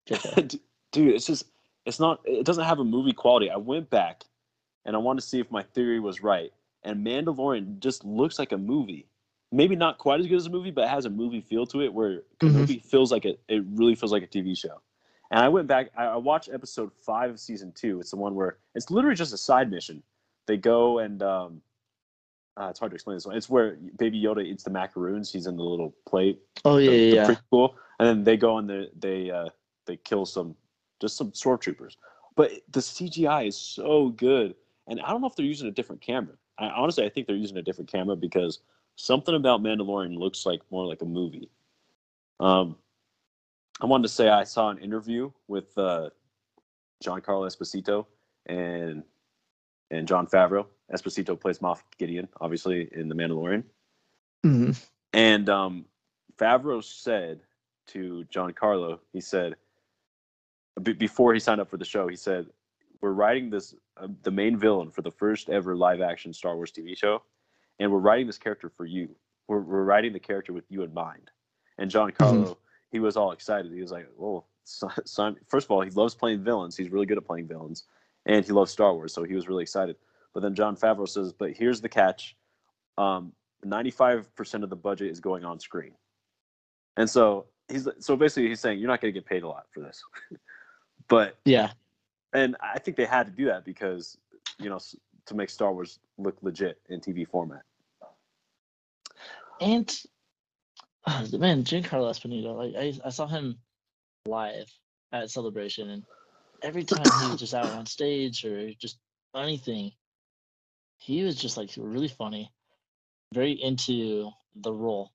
Dude 0.91 1.13
it's 1.13 1.25
just 1.25 1.45
it's 1.85 1.99
not 1.99 2.21
it 2.25 2.45
doesn't 2.45 2.63
have 2.63 2.79
a 2.79 2.83
movie 2.83 3.13
quality 3.13 3.49
i 3.49 3.57
went 3.57 3.89
back 3.89 4.23
and 4.85 4.95
i 4.95 4.99
wanted 4.99 5.21
to 5.21 5.27
see 5.27 5.39
if 5.39 5.51
my 5.51 5.61
theory 5.61 5.99
was 5.99 6.21
right 6.21 6.51
and 6.87 7.05
mandalorian 7.05 7.79
just 7.79 8.03
looks 8.05 8.39
like 8.39 8.51
a 8.51 8.57
movie 8.57 9.07
maybe 9.51 9.75
not 9.75 9.97
quite 9.97 10.19
as 10.19 10.27
good 10.27 10.37
as 10.37 10.47
a 10.47 10.49
movie 10.49 10.71
but 10.71 10.83
it 10.85 10.89
has 10.89 11.05
a 11.05 11.09
movie 11.09 11.41
feel 11.41 11.65
to 11.65 11.81
it 11.81 11.93
where 11.93 12.23
Mhm. 12.41 12.65
Kenobi 12.67 12.83
feels 12.83 13.11
like 13.11 13.25
it 13.25 13.39
it 13.47 13.63
really 13.67 13.95
feels 13.95 14.11
like 14.11 14.23
a 14.23 14.27
tv 14.27 14.57
show 14.57 14.81
and 15.31 15.39
i 15.39 15.49
went 15.49 15.67
back 15.67 15.89
i, 15.97 16.05
I 16.05 16.15
watched 16.17 16.49
episode 16.51 16.91
five 17.05 17.29
of 17.29 17.39
season 17.39 17.71
two 17.73 17.99
it's 17.99 18.11
the 18.11 18.17
one 18.17 18.35
where 18.35 18.57
it's 18.75 18.89
literally 18.89 19.15
just 19.15 19.33
a 19.33 19.37
side 19.37 19.69
mission 19.69 20.01
they 20.47 20.57
go 20.57 20.99
and 20.99 21.21
um 21.21 21.61
uh, 22.59 22.69
it's 22.69 22.79
hard 22.79 22.91
to 22.91 22.95
explain 22.95 23.15
this 23.15 23.25
one. 23.27 23.37
It's 23.37 23.49
where 23.49 23.77
Baby 23.99 24.19
Yoda 24.19 24.43
eats 24.43 24.63
the 24.63 24.71
macaroons. 24.71 25.31
He's 25.31 25.45
in 25.45 25.57
the 25.57 25.63
little 25.63 25.93
plate 26.07 26.41
Oh 26.65 26.77
yeah, 26.77 26.89
the, 26.89 26.97
yeah, 26.97 27.27
the 27.27 27.35
prequel, 27.35 27.75
and 27.99 28.07
then 28.07 28.23
they 28.23 28.35
go 28.35 28.57
and 28.57 28.67
they 28.67 28.89
they 28.97 29.29
uh, 29.29 29.49
they 29.85 29.97
kill 29.97 30.25
some 30.25 30.55
just 30.99 31.17
some 31.17 31.31
stormtroopers. 31.33 31.97
But 32.35 32.51
the 32.71 32.79
CGI 32.79 33.47
is 33.47 33.55
so 33.57 34.09
good, 34.09 34.55
and 34.87 34.99
I 35.01 35.09
don't 35.11 35.21
know 35.21 35.27
if 35.27 35.35
they're 35.35 35.45
using 35.45 35.67
a 35.67 35.71
different 35.71 36.01
camera. 36.01 36.33
I 36.59 36.69
honestly 36.69 37.05
I 37.05 37.09
think 37.09 37.27
they're 37.27 37.35
using 37.35 37.57
a 37.57 37.61
different 37.61 37.91
camera 37.91 38.15
because 38.15 38.59
something 38.95 39.35
about 39.35 39.61
Mandalorian 39.61 40.17
looks 40.17 40.45
like 40.45 40.61
more 40.71 40.85
like 40.85 41.01
a 41.01 41.05
movie. 41.05 41.49
Um, 42.39 42.75
I 43.81 43.85
wanted 43.85 44.03
to 44.03 44.09
say 44.09 44.29
I 44.29 44.43
saw 44.43 44.69
an 44.69 44.79
interview 44.79 45.31
with 45.47 45.77
uh, 45.77 46.09
Giancarlo 47.03 47.47
Esposito 47.47 48.05
and 48.47 49.03
and 49.91 50.07
Jon 50.07 50.27
Favreau. 50.27 50.65
Esposito 50.93 51.39
plays 51.39 51.59
Moff 51.59 51.81
Gideon, 51.97 52.27
obviously 52.41 52.89
in 52.91 53.09
The 53.09 53.15
Mandalorian. 53.15 53.63
hmm 54.43 54.71
And 55.13 55.49
um, 55.49 55.85
Favreau 56.37 56.83
said 56.83 57.41
to 57.87 58.25
Giancarlo, 58.33 58.99
he 59.13 59.21
said, 59.21 59.55
be- 60.81 60.93
before 60.93 61.33
he 61.33 61.39
signed 61.39 61.61
up 61.61 61.69
for 61.69 61.77
the 61.77 61.85
show, 61.85 62.07
he 62.07 62.15
said, 62.15 62.47
"We're 63.01 63.11
writing 63.11 63.49
this 63.49 63.75
uh, 63.97 64.07
the 64.23 64.31
main 64.31 64.57
villain 64.57 64.91
for 64.91 65.01
the 65.01 65.11
first 65.11 65.49
ever 65.49 65.75
live 65.75 66.01
action 66.01 66.33
Star 66.33 66.55
Wars 66.55 66.71
TV 66.71 66.97
show, 66.97 67.23
and 67.79 67.91
we're 67.91 67.99
writing 67.99 68.27
this 68.27 68.37
character 68.37 68.69
for 68.69 68.85
you. 68.85 69.15
We're, 69.47 69.59
we're 69.59 69.83
writing 69.83 70.13
the 70.13 70.19
character 70.19 70.53
with 70.53 70.65
you 70.69 70.83
in 70.83 70.93
mind." 70.93 71.31
And 71.77 71.91
Giancarlo, 71.91 72.57
he 72.91 72.99
was 72.99 73.17
all 73.17 73.31
excited. 73.31 73.71
He 73.71 73.81
was 73.81 73.91
like, 73.91 74.07
"Oh, 74.19 74.45
son, 74.63 74.91
son, 75.05 75.37
first 75.47 75.65
of 75.65 75.71
all, 75.71 75.81
he 75.81 75.91
loves 75.91 76.15
playing 76.15 76.43
villains. 76.43 76.75
He's 76.75 76.89
really 76.89 77.05
good 77.05 77.17
at 77.17 77.25
playing 77.25 77.47
villains, 77.47 77.83
and 78.25 78.45
he 78.45 78.51
loves 78.51 78.71
Star 78.71 78.93
Wars, 78.93 79.13
so 79.13 79.23
he 79.23 79.35
was 79.35 79.47
really 79.47 79.63
excited." 79.63 79.95
But 80.33 80.41
then 80.41 80.55
Jon 80.55 80.75
Favreau 80.75 81.07
says, 81.07 81.33
"But 81.33 81.51
here's 81.51 81.81
the 81.81 81.89
catch." 81.89 82.35
Um, 82.97 83.33
95% 83.65 84.63
of 84.63 84.69
the 84.69 84.75
budget 84.75 85.11
is 85.11 85.19
going 85.19 85.43
on 85.43 85.59
screen. 85.59 85.93
And 86.95 87.09
so 87.09 87.45
he's 87.67 87.87
so 87.99 88.15
basically 88.15 88.49
he's 88.49 88.59
saying 88.59 88.79
you're 88.79 88.87
not 88.87 89.01
going 89.01 89.13
to 89.13 89.19
get 89.19 89.27
paid 89.27 89.43
a 89.43 89.47
lot 89.47 89.65
for 89.71 89.81
this. 89.81 90.03
but 91.07 91.37
Yeah. 91.45 91.71
And 92.33 92.55
I 92.61 92.79
think 92.79 92.97
they 92.97 93.05
had 93.05 93.25
to 93.27 93.31
do 93.31 93.45
that 93.45 93.65
because 93.65 94.17
you 94.59 94.69
know 94.69 94.79
to 95.25 95.35
make 95.35 95.49
Star 95.49 95.73
Wars 95.73 95.99
look 96.17 96.37
legit 96.41 96.79
in 96.89 96.99
TV 96.99 97.27
format. 97.27 97.63
And 99.59 99.93
Ah, 101.07 101.25
man, 101.37 101.63
Giancarlo 101.63 102.09
Esposito, 102.11 102.55
like 102.55 102.75
I, 102.75 103.07
I 103.07 103.09
saw 103.09 103.27
him 103.27 103.57
live 104.25 104.69
at 105.13 105.31
Celebration, 105.31 105.89
and 105.89 106.03
every 106.61 106.83
time 106.83 107.13
he 107.13 107.31
was 107.31 107.39
just 107.39 107.53
out 107.53 107.71
on 107.71 107.85
stage 107.85 108.43
or 108.43 108.73
just 108.73 108.99
anything, 109.35 109.93
he 110.97 111.23
was 111.23 111.35
just 111.35 111.55
like 111.55 111.71
really 111.77 112.09
funny, 112.09 112.51
very 113.33 113.53
into 113.53 114.29
the 114.55 114.73
role, 114.73 115.13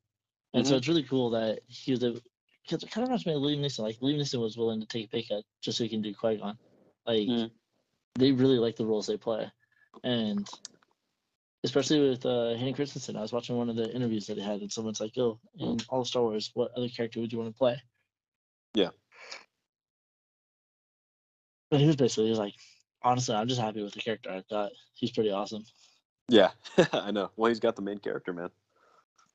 and 0.54 0.66
so 0.66 0.74
Mhm. 0.74 0.78
it's 0.78 0.88
really 0.88 1.02
cool 1.04 1.30
that 1.30 1.60
he 1.66 1.92
was 1.92 2.02
able. 2.02 2.20
Because 2.64 2.84
it 2.84 2.92
kind 2.92 3.02
of 3.02 3.08
reminds 3.08 3.26
me 3.26 3.34
of 3.34 3.42
Liam 3.42 3.58
Neeson. 3.58 3.80
Like 3.80 3.98
Liam 3.98 4.18
Neeson 4.18 4.40
was 4.40 4.56
willing 4.56 4.80
to 4.80 4.86
take 4.86 5.06
a 5.06 5.08
pay 5.08 5.24
cut 5.24 5.44
just 5.60 5.78
so 5.78 5.84
he 5.84 5.90
can 5.90 6.00
do 6.00 6.14
Qui 6.14 6.36
Gon. 6.36 6.56
Like 7.06 7.28
Mhm. 7.28 7.50
they 8.14 8.32
really 8.32 8.58
like 8.58 8.76
the 8.76 8.86
roles 8.86 9.06
they 9.06 9.16
play, 9.16 9.50
and 10.04 10.48
especially 11.64 12.08
with 12.08 12.24
uh, 12.26 12.54
Hayden 12.54 12.74
Christensen. 12.74 13.16
I 13.16 13.22
was 13.22 13.32
watching 13.32 13.56
one 13.56 13.68
of 13.68 13.76
the 13.76 13.92
interviews 13.92 14.26
that 14.26 14.36
he 14.36 14.42
had, 14.42 14.60
and 14.60 14.72
someone's 14.72 15.00
like, 15.00 15.16
"Oh, 15.18 15.38
in 15.58 15.78
all 15.88 16.00
of 16.00 16.08
Star 16.08 16.22
Wars, 16.22 16.50
what 16.54 16.72
other 16.76 16.88
character 16.88 17.20
would 17.20 17.32
you 17.32 17.38
want 17.38 17.52
to 17.52 17.58
play?" 17.58 17.80
Yeah. 18.74 18.90
But 21.70 21.80
he 21.80 21.86
was 21.86 21.96
basically 21.96 22.24
he 22.24 22.30
was 22.30 22.38
like, 22.38 22.54
"Honestly, 23.02 23.34
I'm 23.34 23.48
just 23.48 23.60
happy 23.60 23.82
with 23.82 23.94
the 23.94 24.00
character. 24.00 24.30
I 24.30 24.42
thought 24.42 24.72
he's 24.94 25.12
pretty 25.12 25.30
awesome." 25.30 25.64
Yeah, 26.28 26.50
I 26.92 27.10
know. 27.10 27.30
Well, 27.36 27.48
he's 27.48 27.60
got 27.60 27.76
the 27.76 27.82
main 27.82 27.98
character, 27.98 28.32
man. 28.32 28.50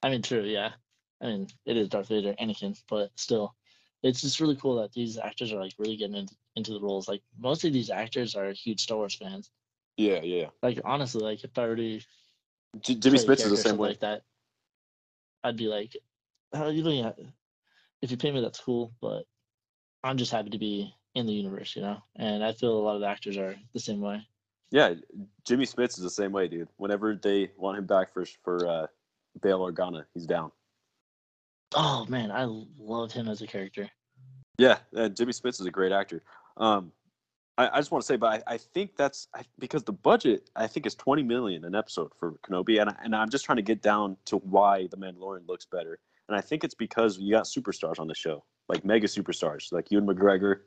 I 0.03 0.09
mean, 0.09 0.21
true, 0.21 0.43
yeah. 0.43 0.73
I 1.21 1.25
mean, 1.27 1.47
it 1.65 1.77
is 1.77 1.89
Darth 1.89 2.09
Vader, 2.09 2.35
Anakin, 2.39 2.79
but 2.89 3.11
still, 3.15 3.55
it's 4.03 4.21
just 4.21 4.39
really 4.39 4.55
cool 4.55 4.81
that 4.81 4.93
these 4.93 5.17
actors 5.17 5.51
are 5.51 5.59
like 5.59 5.73
really 5.77 5.97
getting 5.97 6.15
into, 6.15 6.35
into 6.55 6.73
the 6.73 6.79
roles. 6.79 7.07
Like 7.07 7.21
most 7.37 7.63
of 7.63 7.73
these 7.73 7.89
actors 7.89 8.35
are 8.35 8.51
huge 8.51 8.81
Star 8.81 8.97
Wars 8.97 9.15
fans. 9.15 9.49
Yeah, 9.97 10.21
yeah. 10.21 10.47
Like 10.61 10.79
honestly, 10.85 11.21
like 11.21 11.43
if 11.43 11.57
I 11.57 11.67
were 11.67 11.75
to 11.75 11.99
J- 12.81 12.95
Jimmy 12.95 13.17
Smits 13.17 13.45
is 13.45 13.49
the 13.49 13.57
same 13.57 13.77
way. 13.77 13.89
like 13.89 13.99
that, 14.01 14.21
I'd 15.43 15.57
be 15.57 15.67
like, 15.67 15.95
oh, 16.53 16.69
you 16.69 16.83
don't 16.83 17.03
have, 17.03 17.15
if 18.01 18.11
you 18.11 18.17
pay 18.17 18.31
me, 18.31 18.41
that's 18.41 18.59
cool, 18.59 18.93
but 19.01 19.23
I'm 20.03 20.17
just 20.17 20.31
happy 20.31 20.49
to 20.51 20.57
be 20.57 20.93
in 21.15 21.25
the 21.25 21.33
universe, 21.33 21.75
you 21.75 21.81
know. 21.81 22.01
And 22.15 22.43
I 22.43 22.53
feel 22.53 22.77
a 22.77 22.79
lot 22.79 22.95
of 22.95 23.01
the 23.01 23.07
actors 23.07 23.37
are 23.37 23.55
the 23.73 23.79
same 23.79 24.01
way. 24.01 24.25
Yeah, 24.69 24.95
Jimmy 25.45 25.65
Smits 25.65 25.97
is 25.97 26.03
the 26.03 26.09
same 26.09 26.31
way, 26.31 26.47
dude. 26.47 26.67
Whenever 26.77 27.15
they 27.15 27.51
want 27.57 27.77
him 27.77 27.85
back 27.85 28.13
for 28.13 28.25
for 28.43 28.67
uh, 28.67 28.87
Bail 29.41 29.59
Organa, 29.59 30.05
he's 30.13 30.25
down. 30.25 30.51
Oh 31.75 32.05
man, 32.07 32.31
I 32.31 32.45
love 32.79 33.11
him 33.11 33.27
as 33.27 33.41
a 33.41 33.47
character. 33.47 33.89
Yeah, 34.57 34.77
uh, 34.95 35.09
Jimmy 35.09 35.33
Smits 35.33 35.59
is 35.59 35.65
a 35.65 35.71
great 35.71 35.91
actor. 35.91 36.23
Um, 36.57 36.91
I, 37.57 37.69
I 37.73 37.77
just 37.77 37.91
want 37.91 38.03
to 38.03 38.05
say, 38.05 38.15
but 38.15 38.43
I, 38.47 38.53
I 38.53 38.57
think 38.57 38.95
that's 38.95 39.27
I, 39.35 39.43
because 39.59 39.83
the 39.83 39.93
budget 39.93 40.49
I 40.55 40.67
think 40.67 40.85
is 40.85 40.95
twenty 40.95 41.23
million 41.23 41.65
an 41.65 41.75
episode 41.75 42.11
for 42.19 42.33
Kenobi, 42.47 42.79
and 42.79 42.89
I, 42.89 42.95
and 43.03 43.15
I'm 43.15 43.29
just 43.29 43.45
trying 43.45 43.57
to 43.57 43.61
get 43.61 43.81
down 43.81 44.17
to 44.25 44.37
why 44.37 44.87
the 44.87 44.97
Mandalorian 44.97 45.47
looks 45.47 45.65
better, 45.65 45.99
and 46.27 46.37
I 46.37 46.41
think 46.41 46.63
it's 46.63 46.75
because 46.75 47.17
you 47.17 47.31
got 47.31 47.45
superstars 47.45 47.99
on 47.99 48.07
the 48.07 48.15
show, 48.15 48.43
like 48.69 48.85
mega 48.85 49.07
superstars, 49.07 49.71
like 49.71 49.91
Ewan 49.91 50.07
McGregor, 50.07 50.61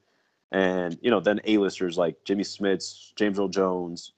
and 0.53 0.99
you 1.01 1.11
know 1.11 1.21
then 1.21 1.41
A-listers 1.45 1.97
like 1.97 2.17
Jimmy 2.25 2.45
Smits, 2.45 3.15
James 3.17 3.39
Earl 3.39 3.49
Jones, 3.49 4.13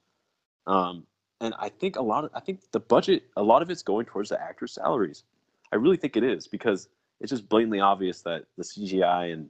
um, 0.66 1.07
and 1.41 1.55
I 1.59 1.68
think 1.68 1.97
a 1.97 2.03
lot 2.03 2.24
of 2.24 2.30
I 2.35 2.41
think 2.41 2.61
the 2.72 2.80
budget 2.80 3.24
a 3.37 3.43
lot 3.43 3.62
of 3.62 3.70
it's 3.70 3.83
going 3.83 4.07
towards 4.07 4.30
the 4.30 4.41
actors' 4.41 4.74
salaries. 4.74 5.24
I 5.73 5.77
really 5.77 5.97
think 5.97 6.16
it 6.16 6.25
is 6.25 6.47
because 6.47 6.89
it's 7.20 7.31
just 7.31 7.49
blatantly 7.49 7.81
obvious 7.81 8.23
that 8.23 8.45
the 8.59 8.64
CGI 8.64 9.33
and 9.33 9.49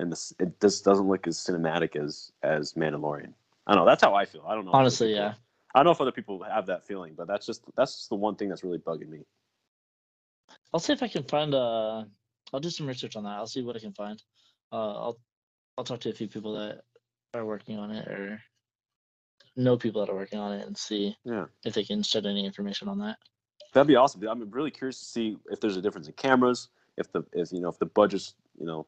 and 0.00 0.10
this 0.12 0.32
it 0.38 0.60
just 0.60 0.84
doesn't 0.84 1.06
look 1.08 1.26
as 1.26 1.38
cinematic 1.38 1.96
as 1.96 2.32
as 2.42 2.74
Mandalorian. 2.74 3.32
I 3.66 3.74
don't 3.74 3.84
know. 3.84 3.88
That's 3.90 4.02
how 4.02 4.14
I 4.14 4.24
feel. 4.24 4.44
I 4.46 4.54
don't 4.54 4.64
know. 4.64 4.72
Honestly, 4.72 5.08
people- 5.08 5.22
yeah. 5.22 5.34
I 5.74 5.78
don't 5.78 5.86
know 5.86 5.92
if 5.92 6.00
other 6.02 6.12
people 6.12 6.42
have 6.42 6.66
that 6.66 6.84
feeling, 6.86 7.14
but 7.16 7.26
that's 7.26 7.46
just 7.46 7.62
that's 7.76 7.94
just 7.96 8.08
the 8.10 8.16
one 8.16 8.34
thing 8.36 8.48
that's 8.48 8.64
really 8.64 8.78
bugging 8.78 9.08
me. 9.08 9.20
I'll 10.74 10.80
see 10.80 10.92
if 10.92 11.02
I 11.02 11.08
can 11.08 11.22
find 11.24 11.54
uh 11.54 12.04
I'll 12.52 12.60
do 12.60 12.70
some 12.70 12.86
research 12.86 13.16
on 13.16 13.24
that. 13.24 13.30
I'll 13.36 13.46
see 13.46 13.62
what 13.62 13.76
I 13.76 13.78
can 13.80 13.92
find. 13.92 14.22
Uh 14.72 14.92
I'll 14.94 15.18
I'll 15.78 15.84
talk 15.84 16.00
to 16.00 16.10
a 16.10 16.12
few 16.12 16.28
people 16.28 16.52
that 16.54 16.82
are 17.34 17.46
working 17.46 17.78
on 17.78 17.90
it 17.90 18.06
or 18.08 18.42
know 19.56 19.76
people 19.78 20.04
that 20.04 20.12
are 20.12 20.16
working 20.16 20.38
on 20.38 20.52
it 20.52 20.66
and 20.66 20.76
see 20.76 21.16
Yeah. 21.24 21.46
if 21.64 21.72
they 21.74 21.84
can 21.84 22.02
shed 22.02 22.26
any 22.26 22.44
information 22.44 22.88
on 22.88 22.98
that. 22.98 23.18
That'd 23.72 23.86
be 23.86 23.96
awesome. 23.96 24.22
I'm 24.28 24.50
really 24.50 24.70
curious 24.70 24.98
to 24.98 25.04
see 25.04 25.36
if 25.50 25.60
there's 25.60 25.76
a 25.76 25.82
difference 25.82 26.06
in 26.06 26.12
cameras, 26.14 26.68
if 26.98 27.10
the 27.12 27.24
if 27.32 27.52
you 27.52 27.60
know 27.60 27.68
if 27.68 27.78
the 27.78 27.86
budget's 27.86 28.34
you 28.58 28.66
know 28.66 28.86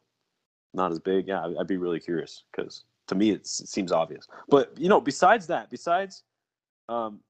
not 0.74 0.92
as 0.92 0.98
big. 0.98 1.28
Yeah, 1.28 1.46
I'd, 1.58 1.66
be 1.66 1.76
really 1.76 2.00
curious 2.00 2.44
because 2.50 2.84
to 3.06 3.14
me 3.14 3.30
it 3.30 3.46
seems 3.46 3.92
obvious. 3.92 4.26
But 4.48 4.76
you 4.78 4.88
know, 4.88 5.00
besides 5.00 5.46
that, 5.46 5.70
besides 5.70 6.22
um, 6.88 7.20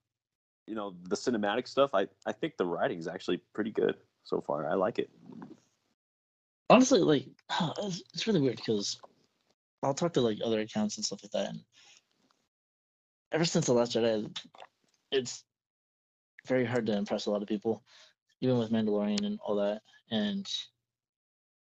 you 0.66 0.74
know 0.74 0.94
the 1.04 1.16
cinematic 1.16 1.68
stuff, 1.68 1.90
I 1.94 2.08
I 2.26 2.32
think 2.32 2.56
the 2.56 2.66
writing 2.66 2.98
is 2.98 3.06
actually 3.06 3.40
pretty 3.54 3.70
good 3.70 3.96
so 4.24 4.40
far. 4.40 4.68
I 4.68 4.74
like 4.74 4.98
it. 4.98 5.10
Honestly, 6.70 7.00
like 7.00 7.26
it's, 7.78 8.02
it's 8.12 8.26
really 8.26 8.40
weird 8.40 8.56
because 8.56 9.00
I'll 9.82 9.94
talk 9.94 10.12
to 10.14 10.20
like 10.20 10.38
other 10.44 10.60
accounts 10.60 10.96
and 10.96 11.04
stuff 11.04 11.20
like 11.22 11.32
that 11.32 11.50
and 11.50 11.60
ever 13.34 13.44
since 13.44 13.66
the 13.66 13.72
last 13.72 13.92
Jedi 13.92 14.34
it's 15.10 15.44
very 16.46 16.64
hard 16.64 16.86
to 16.86 16.96
impress 16.96 17.26
a 17.26 17.30
lot 17.30 17.42
of 17.42 17.48
people, 17.48 17.82
even 18.40 18.58
with 18.58 18.70
Mandalorian 18.70 19.24
and 19.24 19.38
all 19.44 19.56
that. 19.56 19.82
And 20.10 20.46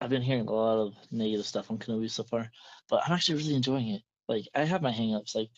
I've 0.01 0.09
been 0.09 0.22
hearing 0.22 0.47
a 0.47 0.51
lot 0.51 0.78
of 0.78 0.93
negative 1.11 1.45
stuff 1.45 1.72
on 1.72 1.78
Kenobi 1.78 2.09
so 2.09 2.24
far, 2.24 2.49
but 2.89 3.03
I'm 3.05 3.13
actually 3.13 3.39
really 3.39 3.55
enjoying 3.55 3.89
it. 3.89 4.01
Like 4.28 4.47
I 4.55 4.63
have 4.63 4.82
my 4.82 4.91
hangups, 4.91 5.36
like 5.36 5.49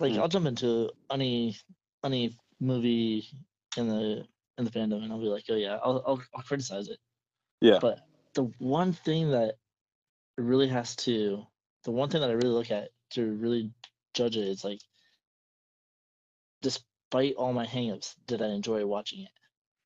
like 0.00 0.12
Mm. 0.12 0.18
I'll 0.18 0.28
jump 0.28 0.46
into 0.46 0.90
any 1.10 1.56
any 2.04 2.36
movie 2.60 3.26
in 3.76 3.88
the 3.88 4.26
in 4.58 4.64
the 4.64 4.70
fandom 4.70 5.02
and 5.02 5.12
I'll 5.12 5.20
be 5.20 5.26
like, 5.26 5.44
oh 5.48 5.56
yeah, 5.56 5.78
I'll 5.82 6.02
I'll, 6.06 6.22
I'll 6.34 6.42
criticize 6.42 6.88
it. 6.88 6.98
Yeah. 7.60 7.78
But 7.80 8.00
the 8.34 8.44
one 8.58 8.92
thing 8.92 9.30
that 9.30 9.54
really 10.36 10.68
has 10.68 10.94
to, 10.96 11.46
the 11.84 11.90
one 11.90 12.10
thing 12.10 12.20
that 12.20 12.30
I 12.30 12.34
really 12.34 12.50
look 12.50 12.70
at 12.70 12.90
to 13.10 13.32
really 13.32 13.70
judge 14.14 14.36
it 14.36 14.46
is 14.46 14.64
like, 14.64 14.80
despite 17.10 17.34
all 17.36 17.52
my 17.52 17.66
hangups, 17.66 18.14
did 18.26 18.42
I 18.42 18.48
enjoy 18.48 18.84
watching 18.86 19.20
it? 19.22 19.30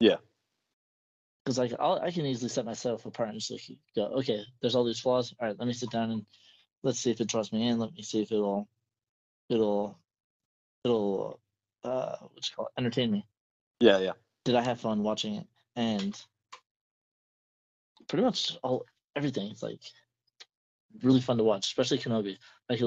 Yeah. 0.00 0.16
Because 1.44 1.58
like 1.58 1.72
I'll, 1.78 2.00
I 2.00 2.10
can 2.10 2.26
easily 2.26 2.48
set 2.48 2.64
myself 2.64 3.06
apart 3.06 3.30
and 3.30 3.38
just 3.38 3.50
like 3.50 3.78
go, 3.94 4.04
okay, 4.18 4.44
there's 4.60 4.74
all 4.74 4.84
these 4.84 5.00
flaws. 5.00 5.34
All 5.40 5.48
right, 5.48 5.58
let 5.58 5.66
me 5.66 5.72
sit 5.72 5.90
down 5.90 6.10
and 6.10 6.26
let's 6.82 6.98
see 6.98 7.10
if 7.10 7.20
it 7.20 7.28
draws 7.28 7.52
me 7.52 7.68
in. 7.68 7.78
Let 7.78 7.94
me 7.94 8.02
see 8.02 8.22
if 8.22 8.32
it'll, 8.32 8.68
it'll, 9.48 9.98
it'll, 10.84 11.40
uh, 11.84 12.16
what 12.20 12.48
you 12.48 12.56
call 12.56 12.66
it, 12.66 12.72
entertain 12.78 13.10
me 13.10 13.26
Yeah, 13.80 13.98
yeah. 13.98 14.12
did 14.44 14.54
I 14.54 14.62
have 14.62 14.80
fun 14.80 15.02
watching 15.02 15.36
it? 15.36 15.46
And 15.76 16.20
pretty 18.06 18.24
much 18.24 18.56
all 18.62 18.84
everything. 19.16 19.50
It's 19.50 19.62
like 19.62 19.80
really 21.02 21.20
fun 21.20 21.38
to 21.38 21.44
watch, 21.44 21.66
especially 21.66 21.98
Kenobi. 21.98 22.36
Like 22.68 22.80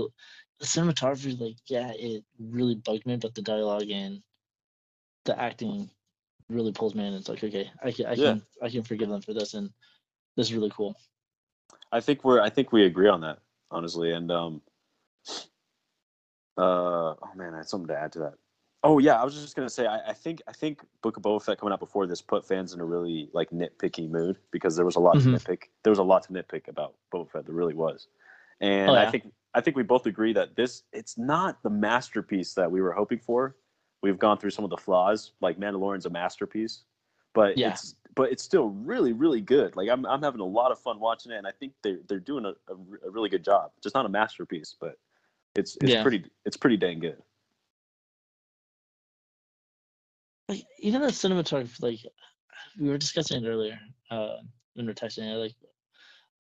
the 0.64 0.70
cinematography, 0.70 1.38
like 1.42 1.58
yeah, 1.68 1.92
it 1.94 2.24
really 2.40 2.76
bugged 2.76 3.06
me, 3.06 3.18
but 3.18 3.36
the 3.36 3.42
dialogue 3.42 3.90
and 3.92 4.24
the 5.26 5.38
acting 5.38 5.90
really 6.50 6.72
pulls 6.72 6.96
me 6.96 7.06
in. 7.06 7.14
It's 7.14 7.28
like 7.28 7.44
okay, 7.44 7.70
I 7.84 7.92
can 7.92 8.06
I 8.06 8.16
Yeah. 8.16 8.32
can 8.36 8.42
I 8.62 8.70
can 8.70 8.84
forgive 8.84 9.10
them 9.10 9.22
for 9.22 9.34
this, 9.34 9.56
and 9.56 9.70
this 10.38 10.48
is 10.48 10.54
really 10.54 10.70
cool. 10.70 10.96
I 11.92 12.00
think 12.00 12.24
we're 12.24 12.40
I 12.40 12.50
think 12.50 12.72
we 12.72 12.86
agree 12.86 13.10
on 13.10 13.20
that 13.22 13.40
honestly, 13.72 14.14
and 14.14 14.32
um, 14.32 14.62
uh, 16.58 16.62
oh 17.22 17.30
man, 17.36 17.54
I 17.54 17.58
had 17.58 17.68
something 17.70 17.90
to 17.90 18.00
add 18.00 18.14
to 18.14 18.20
that. 18.20 18.36
Oh 18.86 19.00
yeah, 19.00 19.20
I 19.22 19.26
was 19.26 19.34
just 19.34 19.58
gonna 19.58 19.70
say 19.70 19.86
I, 19.86 20.12
I 20.12 20.14
think 20.14 20.42
I 20.48 20.54
think 20.54 20.82
Book 21.02 21.18
of 21.18 21.24
Boba 21.24 21.44
Fett 21.44 21.60
coming 21.60 21.74
out 21.74 21.82
before 21.82 22.08
this 22.08 22.22
put 22.22 22.46
fans 22.48 22.74
in 22.74 22.80
a 22.80 22.86
really 22.86 23.30
like 23.34 23.50
nitpicky 23.50 24.10
mood 24.10 24.38
because 24.52 24.78
there 24.78 24.86
was 24.86 24.96
a 24.96 25.00
lot 25.02 25.18
Mhm. 25.18 25.24
to 25.24 25.30
nitpick. 25.52 25.64
There 25.84 25.92
was 25.92 26.00
a 26.00 26.04
lot 26.04 26.24
to 26.24 26.32
nitpick 26.32 26.70
about 26.70 26.96
Boba 27.14 27.30
Fett. 27.30 27.46
There 27.46 27.54
really 27.54 27.74
was, 27.74 28.08
and 28.64 28.92
Oh, 28.92 28.96
I 28.96 29.12
think 29.12 29.26
I 29.54 29.62
think 29.62 29.76
we 29.76 29.84
both 29.84 30.06
agree 30.06 30.32
that 30.34 30.56
this 30.56 30.84
it's 30.94 31.18
not 31.18 31.62
the 31.64 31.70
masterpiece 31.70 32.54
that 32.54 32.72
we 32.72 32.82
were 32.82 32.94
hoping 32.94 33.20
for. 33.20 33.58
We've 34.02 34.18
gone 34.18 34.38
through 34.38 34.52
some 34.52 34.64
of 34.64 34.72
the 34.72 34.78
flaws. 34.78 35.34
Like 35.42 35.60
Mandalorian's 35.60 36.06
a 36.06 36.10
masterpiece, 36.10 36.84
but 37.34 37.58
Yeah. 37.58 37.70
it's 37.70 37.96
but 38.16 38.32
it's 38.32 38.42
still 38.42 38.70
really 38.70 39.12
really 39.12 39.42
good. 39.42 39.76
Like 39.76 39.90
I'm 39.90 40.06
I'm 40.06 40.24
having 40.24 40.40
a 40.40 40.46
lot 40.46 40.72
of 40.72 40.80
fun 40.80 41.00
watching 41.02 41.34
it, 41.34 41.36
and 41.36 41.46
I 41.46 41.52
think 41.52 41.74
they 41.84 41.98
they're 42.08 42.20
doing 42.20 42.46
a, 42.46 42.54
a, 42.72 42.76
a 43.06 43.10
really 43.12 43.30
good 43.30 43.44
job. 43.44 43.72
Just 43.82 43.96
not 43.96 44.06
a 44.06 44.10
masterpiece, 44.10 44.76
but 44.80 44.98
it's 45.56 45.76
it's 45.82 45.92
Yeah. 45.92 46.02
pretty 46.02 46.24
it's 46.46 46.58
pretty 46.58 46.78
dang 46.78 47.00
good. 47.00 47.18
Like 50.48 50.64
even 50.80 51.02
the 51.02 51.08
cinematography, 51.08 51.82
like 51.82 52.00
we 52.80 52.88
were 52.88 52.98
discussing 52.98 53.44
it 53.44 53.48
earlier 53.48 53.78
uh, 54.10 54.38
when 54.74 54.86
we 54.86 54.88
were 54.88 54.94
texting. 54.94 55.30
it, 55.30 55.36
Like 55.36 55.56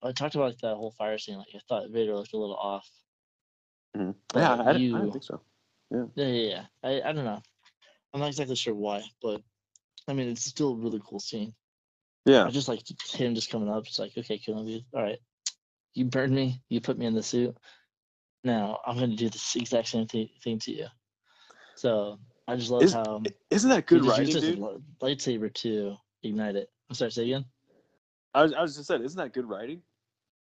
I 0.02 0.12
talked 0.12 0.34
about 0.34 0.46
like, 0.50 0.58
that 0.58 0.74
whole 0.76 0.90
fire 0.92 1.18
scene. 1.18 1.38
Like 1.38 1.46
I 1.54 1.60
thought 1.68 1.90
Vader 1.90 2.14
looked 2.16 2.32
a 2.32 2.38
little 2.38 2.56
off. 2.56 2.88
Mhm. 3.96 4.14
Yeah, 4.34 4.52
I, 4.54 4.72
didn't- 4.72 4.94
I 4.94 4.98
don't 4.98 5.12
think 5.12 5.24
so. 5.24 5.40
Yeah, 5.90 6.04
yeah, 6.16 6.26
yeah. 6.26 6.64
I, 6.82 7.08
I 7.10 7.12
don't 7.12 7.24
know. 7.24 7.40
I'm 8.14 8.20
not 8.20 8.28
exactly 8.28 8.56
sure 8.56 8.74
why, 8.74 9.02
but 9.22 9.42
I 10.08 10.12
mean, 10.14 10.28
it's 10.28 10.44
still 10.44 10.72
a 10.72 10.76
really 10.76 11.00
cool 11.06 11.20
scene. 11.20 11.54
Yeah, 12.24 12.44
I 12.44 12.50
just 12.50 12.68
like 12.68 12.80
him 13.14 13.34
just 13.34 13.50
coming 13.50 13.68
up. 13.68 13.86
It's 13.86 13.98
like, 13.98 14.12
okay, 14.16 14.38
Kenobi, 14.38 14.84
all 14.94 15.02
right, 15.02 15.18
you 15.94 16.04
burned 16.06 16.34
me, 16.34 16.62
you 16.68 16.80
put 16.80 16.98
me 16.98 17.06
in 17.06 17.14
the 17.14 17.22
suit. 17.22 17.56
Now 18.44 18.80
I'm 18.86 18.96
going 18.96 19.10
to 19.10 19.16
do 19.16 19.28
the 19.28 19.40
exact 19.56 19.88
same 19.88 20.06
thi- 20.06 20.32
thing 20.42 20.58
to 20.60 20.72
you. 20.72 20.86
So 21.76 22.18
I 22.48 22.56
just 22.56 22.70
love 22.70 22.82
Is- 22.82 22.92
how 22.92 23.22
isn't 23.50 23.70
that 23.70 23.86
good 23.86 24.04
writing, 24.04 24.40
dude? 24.40 24.58
lightsaber 25.00 25.52
to 25.54 25.96
ignite 26.22 26.56
it. 26.56 26.70
I'm 26.88 26.94
sorry, 26.94 27.10
say 27.12 27.24
again. 27.24 27.44
I 28.34 28.42
was, 28.42 28.52
I 28.54 28.62
was 28.62 28.74
just 28.76 28.88
saying, 28.88 29.02
isn't 29.02 29.18
that 29.18 29.32
good 29.34 29.48
writing? 29.48 29.82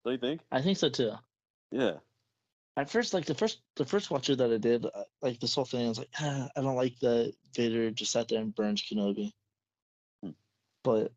Don't 0.04 0.14
you 0.14 0.20
think? 0.20 0.42
I 0.52 0.62
think 0.62 0.78
so 0.78 0.90
too. 0.90 1.12
Yeah. 1.72 1.98
At 2.78 2.90
first, 2.90 3.14
like 3.14 3.26
the 3.26 3.36
first 3.36 3.62
the 3.76 3.86
first 3.86 4.10
watcher 4.10 4.36
that 4.36 4.52
I 4.52 4.58
did, 4.58 4.86
uh, 4.86 5.04
like 5.22 5.40
this 5.40 5.56
whole 5.56 5.66
thing, 5.66 5.86
I 5.86 5.90
was 5.90 5.98
like, 6.00 6.10
ah, 6.20 6.50
I 6.56 6.62
don't 6.62 6.76
like 6.76 6.98
that 7.00 7.34
Vader 7.56 7.92
just 7.92 8.12
sat 8.12 8.30
there 8.30 8.40
and 8.40 8.56
burned 8.56 8.78
Kenobi. 8.78 9.34
Hmm. 10.24 10.30
But 10.84 11.12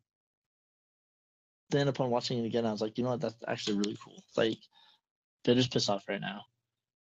then 1.69 1.87
upon 1.87 2.09
watching 2.09 2.39
it 2.43 2.45
again, 2.47 2.65
I 2.65 2.71
was 2.71 2.81
like, 2.81 2.97
you 2.97 3.03
know 3.03 3.11
what? 3.11 3.21
That's 3.21 3.35
actually 3.47 3.77
really 3.77 3.97
cool. 4.03 4.21
Like 4.35 4.59
Vader's 5.45 5.67
pissed 5.67 5.89
off 5.89 6.07
right 6.09 6.19
now. 6.21 6.41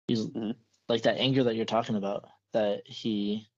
He's 0.06 0.26
Mhm. 0.26 0.54
like 0.88 1.02
that 1.02 1.18
anger 1.18 1.44
that 1.44 1.56
you're 1.56 1.64
talking 1.64 1.96
about 1.96 2.28
that 2.52 2.86
he, 2.86 3.48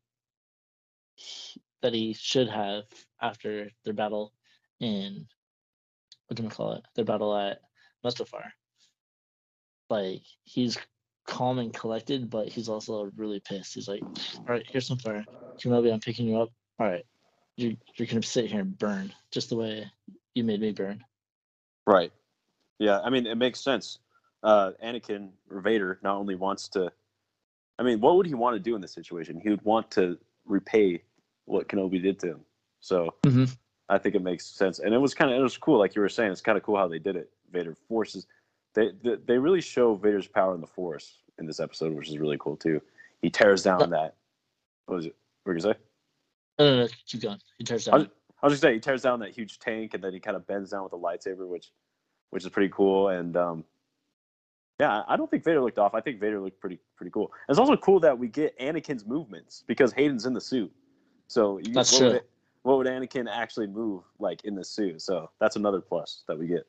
he- 1.16 1.62
that 1.82 1.92
he 1.92 2.14
should 2.14 2.48
have 2.48 2.84
after 3.20 3.70
their 3.84 3.92
battle 3.92 4.32
in 4.80 5.28
what 6.26 6.36
do 6.36 6.42
we 6.42 6.48
call 6.48 6.72
it? 6.72 6.84
Their 6.94 7.04
battle 7.04 7.36
at 7.36 7.60
Mustafar. 8.04 8.52
Like 9.90 10.22
he's 10.44 10.78
calm 11.26 11.58
and 11.58 11.72
collected, 11.72 12.30
but 12.30 12.48
he's 12.48 12.68
also 12.68 13.10
really 13.16 13.40
pissed. 13.40 13.74
He's 13.74 13.88
like, 13.88 14.02
"All 14.38 14.44
right, 14.54 14.66
here's 14.70 14.86
some 14.86 14.98
fire, 14.98 15.24
Kenobi. 15.62 15.92
I'm 15.92 16.00
picking 16.00 16.26
you 16.26 16.40
up. 16.40 16.50
All 16.78 16.86
right, 16.86 17.04
you're 17.56 17.72
you're 17.96 18.06
gonna 18.06 18.22
sit 18.22 18.50
here 18.50 18.60
and 18.60 18.78
burn 18.78 19.12
just 19.30 19.48
the 19.48 19.56
way 19.56 19.90
you 20.34 20.44
made 20.44 20.60
me 20.60 20.72
burn." 20.72 21.04
Right. 21.86 22.12
Yeah, 22.78 23.00
I 23.00 23.10
mean, 23.10 23.26
it 23.26 23.36
makes 23.36 23.60
sense. 23.60 23.98
Uh, 24.42 24.72
Anakin 24.82 25.30
or 25.50 25.60
Vader 25.60 25.98
not 26.02 26.16
only 26.16 26.34
wants 26.34 26.68
to, 26.68 26.92
I 27.78 27.82
mean, 27.82 28.00
what 28.00 28.16
would 28.16 28.26
he 28.26 28.34
want 28.34 28.56
to 28.56 28.60
do 28.60 28.74
in 28.74 28.80
this 28.80 28.92
situation? 28.92 29.40
He 29.40 29.48
would 29.48 29.62
want 29.62 29.90
to 29.92 30.18
repay 30.44 31.02
what 31.44 31.68
Kenobi 31.68 32.02
did 32.02 32.18
to 32.20 32.28
him. 32.28 32.44
So 32.80 33.14
Mhm. 33.22 33.56
I 33.88 33.98
think 33.98 34.14
it 34.14 34.22
makes 34.22 34.46
sense, 34.46 34.78
and 34.78 34.94
it 34.94 34.98
was 34.98 35.14
kind 35.14 35.30
of 35.30 35.38
it 35.38 35.42
was 35.42 35.56
cool, 35.56 35.78
like 35.78 35.94
you 35.94 36.00
were 36.00 36.08
saying. 36.08 36.32
It's 36.32 36.40
kind 36.40 36.58
of 36.58 36.64
cool 36.64 36.76
how 36.76 36.88
they 36.88 36.98
did 36.98 37.16
it. 37.16 37.30
Vader 37.54 37.74
forces, 37.88 38.26
they, 38.74 38.90
they 39.02 39.16
they 39.26 39.38
really 39.38 39.62
show 39.62 39.94
Vader's 39.94 40.28
power 40.28 40.54
in 40.54 40.60
the 40.60 40.66
Force 40.66 41.18
in 41.38 41.46
this 41.46 41.60
episode, 41.60 41.94
which 41.94 42.08
is 42.08 42.18
really 42.18 42.36
cool 42.38 42.56
too. 42.56 42.82
He 43.22 43.30
tears 43.30 43.62
down 43.62 43.90
that. 43.90 44.16
What 44.86 44.96
was 44.96 45.06
it? 45.06 45.16
What 45.44 45.52
were 45.52 45.56
you 45.56 45.62
gonna 45.62 45.74
say? 45.74 45.80
No, 46.58 46.70
no, 46.70 46.82
no, 46.82 46.88
keep 47.06 47.22
going. 47.22 47.38
He 47.58 47.64
I 47.64 47.78
down. 47.78 47.98
was, 47.98 48.08
I 48.42 48.46
was 48.46 48.52
just 48.52 48.62
saying 48.62 48.74
he 48.74 48.80
tears 48.80 49.02
down 49.02 49.20
that 49.20 49.30
huge 49.30 49.58
tank 49.58 49.94
and 49.94 50.04
then 50.04 50.12
he 50.12 50.20
kind 50.20 50.36
of 50.36 50.46
bends 50.46 50.70
down 50.70 50.84
with 50.84 50.92
a 50.92 50.98
lightsaber, 50.98 51.48
which 51.48 51.70
which 52.30 52.44
is 52.44 52.50
pretty 52.50 52.70
cool. 52.74 53.08
And 53.08 53.36
um, 53.36 53.64
yeah, 54.80 55.02
I 55.08 55.16
don't 55.16 55.30
think 55.30 55.44
Vader 55.44 55.62
looked 55.62 55.78
off. 55.78 55.94
I 55.94 56.00
think 56.00 56.20
Vader 56.20 56.40
looked 56.40 56.60
pretty 56.60 56.78
pretty 56.96 57.10
cool. 57.10 57.32
And 57.48 57.54
it's 57.54 57.58
also 57.58 57.76
cool 57.76 58.00
that 58.00 58.18
we 58.18 58.28
get 58.28 58.58
Anakin's 58.58 59.06
movements 59.06 59.64
because 59.66 59.92
Hayden's 59.92 60.26
in 60.26 60.34
the 60.34 60.40
suit. 60.40 60.72
So 61.28 61.58
you, 61.58 61.72
That's 61.72 61.92
what 61.92 61.98
true. 61.98 62.08
Would 62.10 62.22
what 62.62 62.78
would 62.78 62.86
Anakin 62.86 63.26
actually 63.30 63.66
move 63.66 64.02
like 64.18 64.44
in 64.44 64.54
the 64.54 64.64
suit? 64.64 65.00
So 65.02 65.30
that's 65.38 65.56
another 65.56 65.80
plus 65.80 66.24
that 66.28 66.38
we 66.38 66.46
get. 66.46 66.66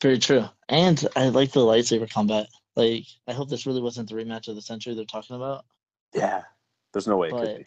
Very 0.00 0.18
true. 0.18 0.44
And 0.68 1.06
I 1.16 1.28
like 1.28 1.52
the 1.52 1.60
lightsaber 1.60 2.10
combat. 2.10 2.46
Like, 2.76 3.04
I 3.28 3.32
hope 3.32 3.48
this 3.48 3.66
really 3.66 3.82
wasn't 3.82 4.08
the 4.08 4.14
rematch 4.14 4.48
of 4.48 4.56
the 4.56 4.62
century 4.62 4.94
they're 4.94 5.04
talking 5.04 5.36
about. 5.36 5.64
Yeah, 6.12 6.42
there's 6.92 7.06
no 7.06 7.16
way 7.16 7.28
it 7.28 7.32
could 7.32 7.40
But 7.40 7.56
be. 7.58 7.64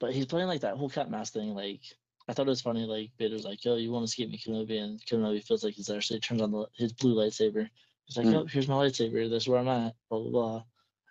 but 0.00 0.12
he's 0.14 0.26
playing 0.26 0.48
like 0.48 0.60
that 0.62 0.76
whole 0.76 0.88
cat 0.90 1.10
mask 1.10 1.32
thing. 1.32 1.54
Like, 1.54 1.80
I 2.28 2.32
thought 2.32 2.46
it 2.46 2.50
was 2.50 2.60
funny. 2.60 2.84
Like 2.84 3.10
Vader's 3.18 3.44
like, 3.44 3.64
"Yo, 3.64 3.76
you 3.76 3.90
want 3.90 4.02
to 4.02 4.04
escape 4.04 4.30
me, 4.30 4.38
Kenobi?" 4.38 4.82
And 4.82 5.00
Kenobi 5.06 5.42
feels 5.42 5.64
like 5.64 5.74
he's 5.74 5.86
there, 5.86 6.00
so 6.02 6.14
he 6.14 6.20
turns 6.20 6.42
on 6.42 6.50
the, 6.50 6.66
his 6.76 6.92
blue 6.92 7.14
lightsaber. 7.14 7.68
He's 8.04 8.16
like, 8.18 8.26
Mm. 8.26 8.34
"Oh, 8.34 8.44
here's 8.46 8.68
my 8.68 8.74
lightsaber. 8.74 9.28
This 9.30 9.44
is 9.44 9.48
where 9.48 9.58
I'm 9.60 9.68
at." 9.68 9.94
Blah 10.10 10.20
blah 10.20 10.30
blah. 10.30 10.54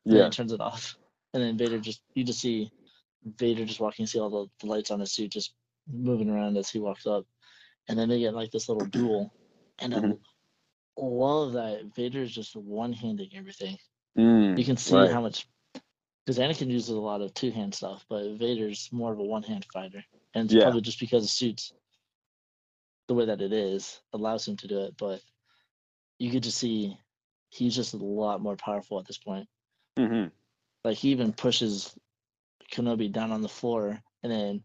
And 0.05 0.13
then 0.13 0.17
Yeah, 0.17 0.25
he 0.25 0.29
turns 0.29 0.51
it 0.53 0.61
off, 0.61 0.95
and 1.33 1.41
then 1.43 1.57
Vader 1.57 1.79
just 1.79 2.01
you 2.13 2.23
just 2.23 2.39
see 2.39 2.71
Vader 3.39 3.65
just 3.65 3.79
walking, 3.79 4.05
see 4.05 4.19
all 4.19 4.29
the, 4.29 4.47
the 4.59 4.67
lights 4.71 4.91
on 4.91 4.99
his 4.99 5.11
suit 5.11 5.31
just 5.31 5.53
moving 5.91 6.29
around 6.29 6.55
as 6.55 6.69
he 6.69 6.79
walks 6.79 7.07
up, 7.07 7.25
and 7.89 7.97
then 7.97 8.09
they 8.09 8.19
get 8.19 8.35
like 8.35 8.51
this 8.51 8.69
little 8.69 8.85
duel, 8.87 9.33
and 9.79 9.93
Mhm. 9.93 10.19
I 10.97 11.01
love 11.01 11.53
that 11.53 11.85
Vader 11.95 12.21
is 12.21 12.33
just 12.33 12.55
one 12.55 12.93
handing 12.93 13.29
everything. 13.35 13.77
Mm, 14.17 14.57
You 14.57 14.65
can 14.65 14.77
see 14.77 14.95
right. 14.95 15.11
how 15.11 15.21
much 15.21 15.47
because 16.25 16.39
Anakin 16.39 16.69
uses 16.69 16.89
a 16.89 16.99
lot 16.99 17.21
of 17.21 17.33
two 17.33 17.51
hand 17.51 17.73
stuff, 17.73 18.05
but 18.09 18.31
Vader's 18.37 18.89
more 18.91 19.13
of 19.13 19.19
a 19.19 19.23
one 19.23 19.43
hand 19.43 19.65
fighter, 19.71 20.03
and 20.33 20.45
it's 20.45 20.53
Yeah. 20.53 20.63
probably 20.63 20.81
just 20.81 20.99
because 20.99 21.23
the 21.23 21.29
suits 21.29 21.73
the 23.07 23.13
way 23.13 23.25
that 23.25 23.41
it 23.41 23.53
is 23.53 24.01
allows 24.13 24.47
him 24.47 24.57
to 24.57 24.67
do 24.67 24.81
it. 24.81 24.97
But 24.97 25.21
you 26.19 26.29
get 26.31 26.43
to 26.43 26.51
see 26.51 26.97
he's 27.49 27.75
just 27.75 27.93
a 27.93 27.97
lot 27.97 28.41
more 28.41 28.57
powerful 28.57 28.99
at 28.99 29.05
this 29.05 29.17
point. 29.17 29.47
Mhm. 29.97 30.31
Like 30.83 30.97
he 30.97 31.09
even 31.09 31.31
pushes 31.31 31.97
Kenobi 32.71 33.11
down 33.11 33.31
on 33.31 33.41
the 33.41 33.47
floor, 33.49 34.01
and 34.23 34.31
then 34.31 34.63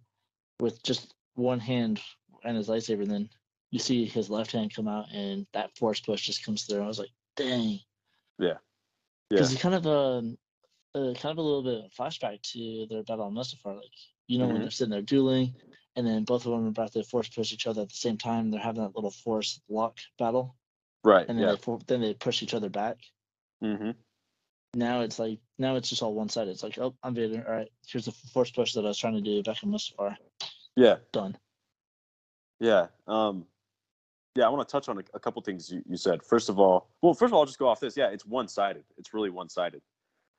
with 0.58 0.82
just 0.82 1.14
one 1.34 1.60
hand 1.60 2.00
and 2.42 2.56
his 2.56 2.68
lightsaber, 2.68 3.02
and 3.02 3.10
then 3.10 3.30
you 3.72 3.78
see 3.80 4.04
his 4.04 4.30
left 4.30 4.52
hand 4.52 4.72
come 4.72 4.86
out, 4.86 5.06
and 5.12 5.46
that 5.54 5.76
force 5.76 5.98
push 5.98 6.22
just 6.22 6.44
comes 6.44 6.62
through. 6.64 6.82
I 6.82 6.86
was 6.86 6.98
like, 7.00 7.10
dang. 7.36 7.80
Yeah. 8.38 8.58
Because 9.30 9.50
he 9.50 9.56
kind 9.56 9.74
of 9.74 9.86
a, 9.86 10.36
uh, 10.94 11.14
kind 11.14 11.32
of 11.32 11.38
a 11.38 11.42
little 11.42 11.62
bit 11.62 11.86
of 11.86 11.90
flashback 11.92 12.42
to 12.52 12.86
their 12.88 13.02
battle 13.02 13.24
on 13.24 13.34
Mustafar. 13.34 13.74
Like 13.76 13.90
you 14.28 14.38
know 14.38 14.46
when 14.46 14.56
Mhm. 14.56 14.60
they're 14.60 14.70
sitting 14.70 14.90
there 14.90 15.00
dueling, 15.02 15.54
and 15.96 16.06
then 16.06 16.24
both 16.24 16.44
of 16.44 16.52
them 16.52 16.66
are 16.66 16.68
about 16.68 16.92
to 16.92 17.02
force 17.02 17.28
push 17.30 17.52
each 17.52 17.66
other 17.66 17.82
at 17.82 17.88
the 17.88 17.94
same 17.94 18.18
time. 18.18 18.50
They're 18.50 18.60
having 18.60 18.82
that 18.82 18.94
little 18.94 19.10
force 19.10 19.58
lock 19.68 19.98
battle, 20.18 20.54
Right. 21.02 21.26
and 21.26 21.38
then 21.38 21.46
Yeah. 21.46 21.52
they 21.52 21.60
for, 21.62 21.78
then 21.86 22.02
they 22.02 22.12
push 22.14 22.42
each 22.42 22.52
other 22.54 22.68
back. 22.68 22.98
Mm-hmm. 23.64 23.92
Now 24.74 25.00
it's 25.00 25.18
like 25.18 25.38
now 25.56 25.76
it's 25.76 25.88
just 25.88 26.02
all 26.02 26.12
one 26.14 26.28
sided. 26.28 26.50
It's 26.50 26.62
like 26.62 26.76
oh 26.78 26.94
I'm 27.02 27.14
Vader. 27.14 27.42
All 27.46 27.54
right, 27.54 27.72
here's 27.86 28.04
the 28.04 28.12
force 28.12 28.50
push 28.50 28.74
that 28.74 28.84
I 28.84 28.88
was 28.88 28.98
trying 28.98 29.14
to 29.14 29.20
do 29.22 29.42
back 29.42 29.62
in 29.62 29.70
Mustafar. 29.70 30.16
Yeah. 30.76 30.96
Done. 31.12 31.38
Yeah. 32.60 32.88
Um, 33.06 33.46
yeah, 34.34 34.46
I 34.46 34.48
want 34.48 34.66
to 34.66 34.72
touch 34.72 34.88
on 34.88 34.98
a, 34.98 35.02
a 35.14 35.20
couple 35.20 35.42
things 35.42 35.70
you, 35.70 35.82
you 35.86 35.96
said. 35.96 36.22
First 36.22 36.48
of 36.48 36.58
all, 36.58 36.88
well, 37.02 37.14
first 37.14 37.30
of 37.30 37.34
all, 37.34 37.40
I'll 37.40 37.46
just 37.46 37.58
go 37.58 37.68
off 37.68 37.80
this. 37.80 37.96
Yeah, 37.96 38.08
it's 38.08 38.26
one 38.26 38.48
sided. 38.48 38.84
It's 38.96 39.12
really 39.12 39.30
one 39.30 39.48
sided, 39.48 39.82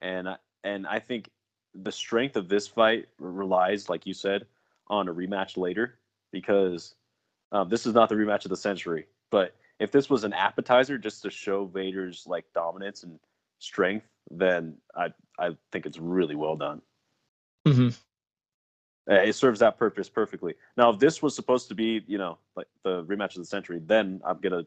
and 0.01 0.29
I, 0.29 0.37
and 0.63 0.87
I 0.87 0.99
think 0.99 1.29
the 1.75 1.91
strength 1.91 2.35
of 2.35 2.49
this 2.49 2.67
fight 2.67 3.07
relies, 3.19 3.89
like 3.89 4.05
you 4.05 4.13
said, 4.13 4.45
on 4.87 5.07
a 5.07 5.13
rematch 5.13 5.57
later 5.57 5.99
because 6.31 6.95
um, 7.51 7.69
this 7.69 7.85
is 7.85 7.93
not 7.93 8.09
the 8.09 8.15
rematch 8.15 8.45
of 8.45 8.49
the 8.49 8.57
century. 8.57 9.07
But 9.31 9.55
if 9.79 9.91
this 9.91 10.09
was 10.09 10.23
an 10.23 10.33
appetizer 10.33 10.97
just 10.97 11.21
to 11.23 11.29
show 11.29 11.65
Vader's 11.65 12.25
like 12.27 12.45
dominance 12.53 13.03
and 13.03 13.19
strength, 13.59 14.07
then 14.29 14.75
I 14.95 15.09
I 15.39 15.51
think 15.71 15.85
it's 15.85 15.99
really 15.99 16.35
well 16.35 16.55
done. 16.55 16.81
hmm 17.65 17.89
Uh, 19.09 19.15
it 19.15 19.33
serves 19.33 19.59
that 19.59 19.77
purpose 19.77 20.07
perfectly. 20.09 20.53
Now, 20.77 20.89
if 20.89 20.99
this 20.99 21.21
was 21.21 21.35
supposed 21.35 21.67
to 21.69 21.75
be, 21.75 22.03
you 22.07 22.17
know, 22.17 22.37
like 22.55 22.67
the 22.83 23.03
rematch 23.03 23.35
of 23.35 23.41
the 23.41 23.45
century, 23.45 23.81
then 23.85 24.21
I'm 24.25 24.39
gonna, 24.39 24.65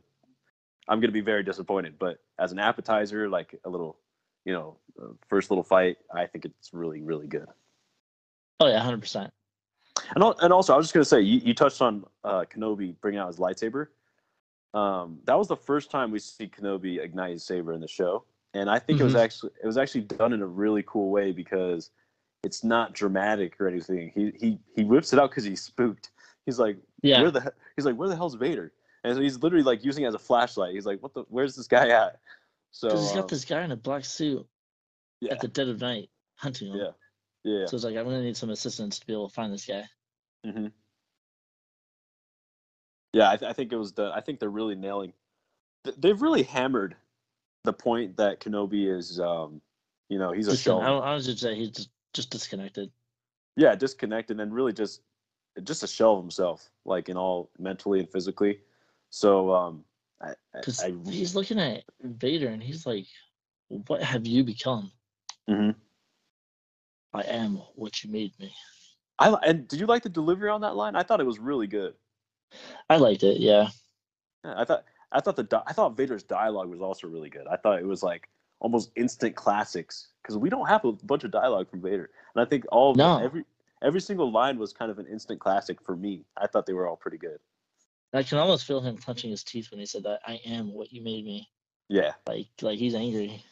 I'm 0.88 1.00
gonna 1.00 1.12
be 1.12 1.22
very 1.22 1.42
disappointed. 1.42 1.98
But 1.98 2.18
as 2.38 2.52
an 2.52 2.58
appetizer, 2.58 3.28
like 3.28 3.58
a 3.64 3.70
little, 3.70 3.98
you 4.44 4.52
know, 4.52 4.76
uh, 5.02 5.08
first 5.28 5.50
little 5.50 5.64
fight, 5.64 5.96
I 6.14 6.26
think 6.26 6.44
it's 6.44 6.74
really, 6.74 7.00
really 7.00 7.26
good. 7.26 7.46
Oh 8.60 8.68
yeah, 8.68 8.78
hundred 8.80 9.00
percent. 9.00 9.32
And 10.14 10.22
and 10.42 10.52
also, 10.52 10.74
I 10.74 10.76
was 10.76 10.86
just 10.86 10.94
gonna 10.94 11.04
say, 11.06 11.22
you, 11.22 11.40
you 11.42 11.54
touched 11.54 11.80
on 11.80 12.04
uh, 12.22 12.44
Kenobi 12.44 12.94
bringing 13.00 13.20
out 13.20 13.28
his 13.28 13.38
lightsaber. 13.38 13.88
Um, 14.74 15.20
that 15.24 15.38
was 15.38 15.48
the 15.48 15.56
first 15.56 15.90
time 15.90 16.10
we 16.10 16.18
see 16.18 16.46
Kenobi 16.46 17.02
ignite 17.02 17.32
his 17.32 17.44
saber 17.44 17.72
in 17.72 17.80
the 17.80 17.88
show, 17.88 18.24
and 18.52 18.68
I 18.68 18.78
think 18.78 19.00
it 19.00 19.04
was 19.04 19.14
Mhm. 19.14 19.20
actually 19.20 19.52
it 19.62 19.66
was 19.66 19.78
actually 19.78 20.02
done 20.02 20.34
in 20.34 20.42
a 20.42 20.46
really 20.46 20.82
cool 20.86 21.10
way 21.10 21.32
because 21.32 21.90
it's 22.46 22.62
not 22.64 22.94
dramatic 22.94 23.60
or 23.60 23.68
anything. 23.68 24.12
He 24.14 24.32
he 24.38 24.58
he 24.74 24.84
whips 24.84 25.12
it 25.12 25.18
out 25.18 25.30
because 25.30 25.44
he's 25.44 25.62
spooked. 25.62 26.10
He's 26.46 26.58
like, 26.58 26.78
Yeah, 27.02 27.20
where 27.20 27.30
the 27.32 27.52
he's 27.76 27.84
like, 27.84 27.96
where 27.96 28.08
the 28.08 28.16
hell's 28.16 28.34
Vader? 28.36 28.72
And 29.04 29.14
so 29.16 29.20
he's 29.20 29.42
literally 29.42 29.64
like 29.64 29.84
using 29.84 30.04
it 30.04 30.08
as 30.08 30.14
a 30.14 30.18
flashlight. 30.18 30.74
He's 30.74 30.86
like, 30.86 31.02
what 31.02 31.12
the? 31.12 31.24
Where's 31.28 31.56
this 31.56 31.66
guy 31.68 31.88
at? 31.88 32.20
So 32.70 32.88
because 32.88 33.02
he's 33.02 33.12
got 33.12 33.22
um, 33.22 33.28
this 33.28 33.44
guy 33.44 33.64
in 33.64 33.72
a 33.72 33.76
black 33.76 34.04
suit 34.04 34.46
yeah, 35.20 35.32
at 35.32 35.40
the 35.40 35.48
dead 35.48 35.68
of 35.68 35.80
night 35.80 36.08
hunting 36.36 36.72
him. 36.72 36.78
yeah, 36.78 36.90
yeah. 37.44 37.66
So 37.66 37.76
it's 37.76 37.84
like 37.84 37.96
I'm 37.96 38.04
gonna 38.04 38.22
need 38.22 38.36
some 38.36 38.50
assistance 38.50 38.98
to 39.00 39.06
be 39.06 39.12
able 39.12 39.28
to 39.28 39.34
find 39.34 39.52
this 39.52 39.66
guy. 39.66 39.84
hmm 40.44 40.68
Yeah, 43.12 43.30
I, 43.30 43.36
th- 43.36 43.50
I 43.50 43.52
think 43.52 43.72
it 43.72 43.76
was 43.76 43.92
the. 43.92 44.12
I 44.14 44.20
think 44.20 44.40
they're 44.40 44.50
really 44.50 44.74
nailing. 44.76 45.12
th- 45.84 45.96
They've 45.98 46.20
really 46.20 46.44
hammered 46.44 46.96
the 47.64 47.72
point 47.72 48.16
that 48.18 48.40
Kenobi 48.40 48.86
is. 48.96 49.18
um 49.20 49.60
You 50.08 50.18
know, 50.18 50.32
he's 50.32 50.48
a 50.48 50.52
Just, 50.52 50.64
shell. 50.64 50.80
I, 50.80 50.90
I 50.90 51.14
was 51.14 51.26
just 51.26 51.40
say 51.40 51.54
he's 51.54 51.70
just, 51.70 51.90
just 52.16 52.30
disconnected. 52.30 52.92
yeah, 53.56 53.74
disconnected 53.74 54.40
and 54.40 54.54
really 54.54 54.72
just 54.72 55.02
just 55.62 55.82
a 55.82 55.86
shell 55.88 56.14
of 56.16 56.22
himself, 56.22 56.70
like 56.84 57.08
in 57.08 57.16
all 57.16 57.50
mentally 57.58 58.00
and 58.00 58.10
physically. 58.10 58.60
So 59.10 59.52
um, 59.52 59.84
I, 60.20 60.34
I, 60.54 60.60
Because 60.60 60.80
I 60.80 60.94
he's 61.06 61.34
looking 61.34 61.58
at 61.60 61.84
Vader 62.02 62.48
and 62.48 62.62
he's 62.62 62.86
like, 62.86 63.06
"What 63.68 64.02
have 64.02 64.26
you 64.26 64.44
become? 64.44 64.92
mhm. 65.48 65.74
I 67.12 67.22
am 67.22 67.56
what 67.74 68.04
you 68.04 68.10
made 68.10 68.38
me." 68.38 68.54
I 69.18 69.28
and 69.44 69.68
did 69.68 69.80
you 69.80 69.86
like 69.86 70.02
the 70.02 70.08
delivery 70.08 70.48
on 70.50 70.62
that 70.62 70.76
line? 70.76 70.96
I 70.96 71.02
thought 71.02 71.20
it 71.20 71.26
was 71.26 71.38
really 71.38 71.66
good. 71.66 71.94
I 72.90 72.96
liked 72.96 73.22
it. 73.22 73.38
Yeah, 73.40 73.68
Yeah, 74.44 74.54
I 74.56 74.64
thought 74.64 74.84
I 75.12 75.20
thought 75.20 75.36
the 75.36 75.62
I 75.66 75.72
thought 75.72 75.96
Vader's 75.96 76.22
dialogue 76.24 76.68
was 76.68 76.80
also 76.80 77.08
really 77.08 77.30
good. 77.30 77.46
I 77.46 77.56
thought 77.56 77.78
it 77.78 77.86
was 77.86 78.02
like 78.02 78.28
almost 78.60 78.90
instant 78.96 79.36
classics 79.36 80.08
because 80.22 80.36
we 80.38 80.48
don't 80.50 80.68
have 80.68 80.84
a 80.84 80.92
bunch 80.92 81.24
of 81.24 81.30
dialogue 81.30 81.68
from 81.70 81.82
Vader, 81.82 82.10
and 82.34 82.44
I 82.44 82.48
think 82.48 82.64
all 82.72 82.90
of 82.92 82.96
No. 82.96 83.18
every 83.18 83.44
every 83.82 84.00
single 84.00 84.32
line 84.32 84.58
was 84.58 84.72
kind 84.72 84.90
of 84.90 84.98
an 84.98 85.06
instant 85.06 85.38
classic 85.40 85.80
for 85.82 85.94
me. 85.96 86.24
I 86.36 86.46
thought 86.46 86.66
they 86.66 86.72
were 86.72 86.86
all 86.88 86.96
pretty 86.96 87.18
good. 87.18 87.38
I 88.14 88.22
can 88.22 88.38
almost 88.38 88.64
feel 88.66 88.80
him 88.80 88.96
clenching 88.96 89.30
his 89.30 89.44
teeth 89.44 89.70
when 89.70 89.80
he 89.80 89.84
said 89.86 90.04
that. 90.04 90.20
I 90.26 90.40
am 90.46 90.72
what 90.72 90.92
you 90.92 91.02
made 91.02 91.24
me. 91.24 91.48
Yeah, 91.88 92.12
Like 92.26 92.48
like 92.62 92.78
he's 92.78 92.94
angry. 92.94 93.44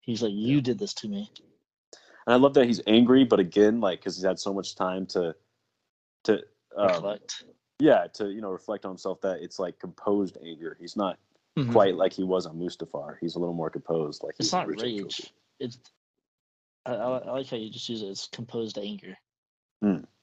He's 0.00 0.22
like, 0.22 0.32
you 0.32 0.60
did 0.60 0.78
this 0.78 0.94
to 0.94 1.08
me. 1.08 1.30
and 2.26 2.34
I 2.34 2.36
love 2.36 2.54
that 2.54 2.66
he's 2.66 2.80
angry, 2.86 3.24
but 3.24 3.40
again, 3.40 3.80
like 3.80 4.00
because 4.00 4.16
he's 4.16 4.24
had 4.24 4.38
so 4.38 4.54
much 4.54 4.74
time 4.76 5.06
to 5.06 5.34
to 6.24 6.34
um, 6.76 6.86
Reflect. 6.88 7.44
yeah 7.80 8.06
to 8.14 8.30
you 8.30 8.40
know 8.40 8.50
reflect 8.50 8.84
on 8.84 8.92
himself 8.92 9.20
that 9.22 9.40
it's 9.42 9.58
like 9.58 9.78
composed 9.80 10.38
anger. 10.44 10.76
He's 10.80 10.96
not 10.96 11.18
Mhm. 11.58 11.72
quite 11.72 11.96
like 11.96 12.12
he 12.12 12.22
was 12.24 12.46
on 12.46 12.56
Mustafar. 12.58 13.16
He's 13.20 13.34
a 13.36 13.38
little 13.38 13.54
more 13.54 13.68
composed. 13.70 14.22
Like 14.22 14.34
It's 14.38 14.52
not 14.52 14.68
rage. 14.68 15.32
It's 15.60 15.78
I, 16.86 16.94
I, 16.94 17.06
like 17.30 17.46
how 17.46 17.56
you 17.56 17.70
just 17.70 17.88
use 17.88 18.02
it 18.02 18.06
It's 18.06 18.26
composed 18.28 18.78
anger. 18.78 19.16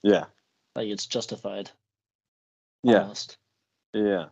Yeah, 0.03 0.25
Like 0.75 0.87
it's 0.87 1.05
justified. 1.05 1.69
yeah, 2.83 3.01
Almost. 3.01 3.37
yeah, 3.93 4.29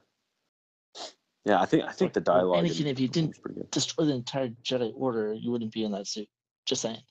yeah. 1.45 1.61
I 1.61 1.65
think 1.65 1.83
I 1.83 1.91
think 1.91 2.13
the 2.13 2.21
dialogue. 2.21 2.63
Anakin, 2.63 2.81
in- 2.81 2.87
if 2.87 2.99
you 2.99 3.07
didn't 3.09 3.29
was 3.31 3.39
pretty 3.39 3.59
good. 3.59 3.71
destroy 3.71 4.05
the 4.05 4.13
entire 4.13 4.49
Jedi 4.63 4.93
Order, 4.95 5.33
you 5.33 5.51
wouldn't 5.51 5.73
be 5.73 5.83
in 5.83 5.91
that 5.91 6.07
suit. 6.07 6.29
Just 6.65 6.81
saying. 6.81 7.01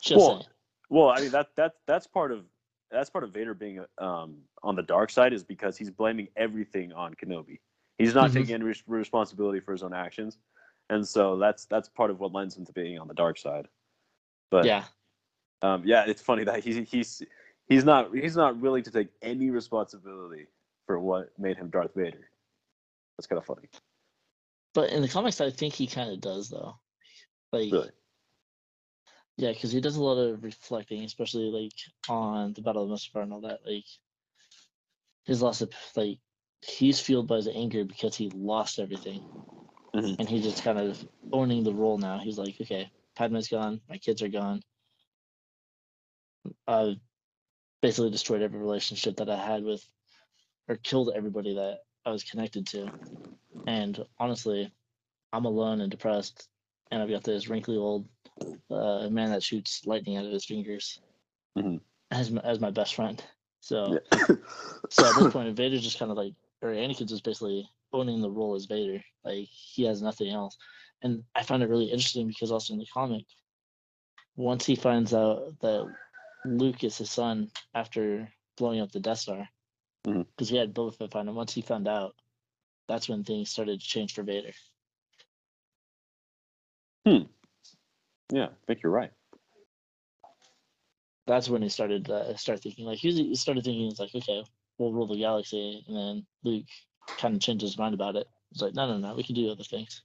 Just 0.00 0.18
Well, 0.18 0.40
saying. 0.42 0.50
Well, 0.90 1.08
I 1.10 1.20
mean 1.20 1.30
that 1.32 1.54
that 1.56 1.74
that's 1.86 2.06
part 2.06 2.30
of 2.32 2.44
that's 2.90 3.10
part 3.10 3.24
of 3.24 3.32
Vader 3.32 3.52
being 3.54 3.84
um, 3.98 4.36
on 4.62 4.76
the 4.76 4.82
dark 4.82 5.10
side 5.10 5.32
is 5.32 5.42
because 5.44 5.76
he's 5.76 5.90
blaming 5.90 6.28
everything 6.36 6.92
on 6.92 7.14
Kenobi. 7.14 7.58
He's 7.98 8.14
not 8.14 8.30
Mhm. 8.30 8.34
taking 8.34 8.54
any 8.54 8.64
res- 8.64 8.86
responsibility 8.86 9.60
for 9.60 9.72
his 9.72 9.82
own 9.82 9.92
actions, 9.92 10.38
and 10.88 11.06
so 11.06 11.36
that's 11.36 11.66
that's 11.66 11.88
part 11.88 12.10
of 12.10 12.20
what 12.20 12.32
lends 12.32 12.56
him 12.56 12.64
to 12.64 12.72
being 12.72 12.98
on 12.98 13.08
the 13.08 13.14
dark 13.14 13.36
side. 13.38 13.68
But 14.50 14.64
yeah. 14.64 14.84
um, 15.62 15.82
yeah, 15.84 16.04
it's 16.06 16.22
funny 16.22 16.44
that 16.44 16.62
he's 16.64 16.88
he's 16.88 17.22
he's 17.68 17.84
not 17.84 18.14
he's 18.14 18.36
not 18.36 18.56
willing 18.58 18.84
to 18.84 18.90
take 18.90 19.08
any 19.20 19.50
responsibility 19.50 20.46
for 20.86 20.98
what 21.00 21.36
made 21.38 21.56
him 21.56 21.68
Darth 21.70 21.92
Vader. 21.94 22.30
That's 23.16 23.26
kind 23.26 23.38
of 23.38 23.44
funny. 23.46 23.68
But 24.74 24.90
in 24.90 25.02
the 25.02 25.08
comics, 25.08 25.40
I 25.40 25.50
think 25.50 25.74
he 25.74 25.86
kind 25.86 26.10
of 26.12 26.20
does, 26.20 26.48
though. 26.50 26.78
Like, 27.52 27.72
Really. 27.72 27.90
yeah, 29.36 29.52
because 29.52 29.72
he 29.72 29.80
does 29.80 29.96
a 29.96 30.02
lot 30.02 30.18
of 30.18 30.44
reflecting, 30.44 31.02
especially 31.04 31.50
like 31.50 31.72
on 32.08 32.52
the 32.52 32.62
Battle 32.62 32.84
of 32.84 32.90
Mustafar 32.90 33.22
and 33.22 33.32
all 33.32 33.40
that. 33.40 33.60
Like, 33.66 33.86
his 35.24 35.42
loss 35.42 35.60
of 35.62 35.72
like, 35.96 36.20
he's 36.60 37.00
fueled 37.00 37.28
by 37.28 37.36
his 37.36 37.48
anger 37.48 37.84
because 37.84 38.16
he 38.16 38.30
lost 38.30 38.78
everything, 38.78 39.22
Mhm. 39.94 40.16
and 40.18 40.28
he's 40.28 40.44
just 40.44 40.62
kind 40.62 40.78
of 40.78 41.06
owning 41.32 41.62
the 41.64 41.72
role 41.74 41.98
now. 41.98 42.18
He's 42.18 42.38
like, 42.38 42.60
okay, 42.60 42.90
Padme's 43.14 43.48
gone, 43.48 43.80
my 43.88 43.98
kids 43.98 44.22
are 44.22 44.28
gone. 44.28 44.62
I've 46.66 46.96
basically 47.80 48.10
destroyed 48.10 48.42
every 48.42 48.58
relationship 48.58 49.16
that 49.16 49.30
I 49.30 49.36
had 49.36 49.62
with, 49.64 49.86
or 50.68 50.76
killed 50.76 51.12
everybody 51.14 51.54
that 51.54 51.80
I 52.04 52.10
was 52.10 52.24
connected 52.24 52.66
to. 52.68 52.90
And 53.66 54.04
honestly, 54.18 54.72
I'm 55.32 55.44
alone 55.44 55.80
and 55.80 55.90
depressed, 55.90 56.48
and 56.90 57.02
I've 57.02 57.10
got 57.10 57.24
this 57.24 57.48
wrinkly 57.48 57.76
old 57.76 58.08
uh, 58.70 59.08
man 59.10 59.30
that 59.30 59.42
shoots 59.42 59.86
lightning 59.86 60.16
out 60.16 60.24
of 60.24 60.32
his 60.32 60.44
fingers 60.44 61.00
Mhm. 61.56 61.80
as 62.10 62.30
my, 62.30 62.40
as 62.42 62.60
my 62.60 62.70
best 62.70 62.94
friend. 62.94 63.22
So, 63.60 64.00
Yeah. 64.10 64.26
so 64.90 65.08
at 65.08 65.14
this 65.16 65.32
point, 65.32 65.54
Vader's 65.56 65.82
just 65.82 65.98
kind 65.98 66.10
of 66.10 66.16
like, 66.16 66.34
or 66.62 66.70
Anakin's 66.70 67.10
just 67.10 67.24
basically 67.24 67.68
owning 67.92 68.20
the 68.20 68.30
role 68.30 68.54
as 68.54 68.66
Vader. 68.66 69.02
Like 69.24 69.48
he 69.48 69.84
has 69.84 70.02
nothing 70.02 70.30
else, 70.30 70.56
and 71.02 71.24
I 71.34 71.42
find 71.42 71.62
it 71.62 71.68
really 71.68 71.86
interesting 71.86 72.28
because 72.28 72.50
also 72.50 72.72
in 72.72 72.78
the 72.78 72.86
comic, 72.92 73.24
once 74.36 74.64
he 74.64 74.76
finds 74.76 75.14
out 75.14 75.58
that 75.60 75.86
Luke 76.44 76.84
is 76.84 76.98
his 76.98 77.10
son 77.10 77.50
after 77.74 78.28
blowing 78.56 78.80
up 78.80 78.92
the 78.92 79.00
Death 79.00 79.18
Star, 79.18 79.48
because 80.04 80.48
he 80.48 80.56
had 80.56 80.74
Boba 80.74 80.94
Fett 80.94 81.12
find 81.12 81.28
him. 81.28 81.34
Once 81.34 81.52
he 81.52 81.62
found 81.62 81.88
out, 81.88 82.14
that's 82.88 83.08
when 83.08 83.24
things 83.24 83.50
started 83.50 83.80
to 83.80 83.86
change 83.86 84.14
for 84.14 84.22
Vader. 84.22 84.52
Hmm. 87.06 87.24
Yeah, 88.30 88.46
I 88.46 88.66
think 88.66 88.82
you're 88.82 88.92
right. 88.92 89.10
That's 91.26 91.48
when 91.48 91.62
he 91.62 91.68
started 91.68 92.10
uh, 92.10 92.34
start 92.36 92.62
thinking 92.62 92.86
like 92.86 92.98
he, 92.98 93.08
was, 93.08 93.16
he 93.16 93.34
started 93.34 93.64
thinking 93.64 93.88
it's 93.88 94.00
like 94.00 94.14
okay, 94.14 94.44
we'll 94.78 94.92
rule 94.92 95.06
the 95.06 95.18
galaxy, 95.18 95.84
and 95.86 95.96
then 95.96 96.26
Luke 96.44 96.64
kind 97.18 97.34
of 97.34 97.40
changed 97.40 97.62
his 97.62 97.78
mind 97.78 97.94
about 97.94 98.16
it. 98.16 98.26
He's 98.50 98.62
like, 98.62 98.74
no, 98.74 98.86
no, 98.86 98.96
no, 98.98 99.14
we 99.14 99.22
can 99.22 99.34
do 99.34 99.50
other 99.50 99.64
things. 99.64 100.02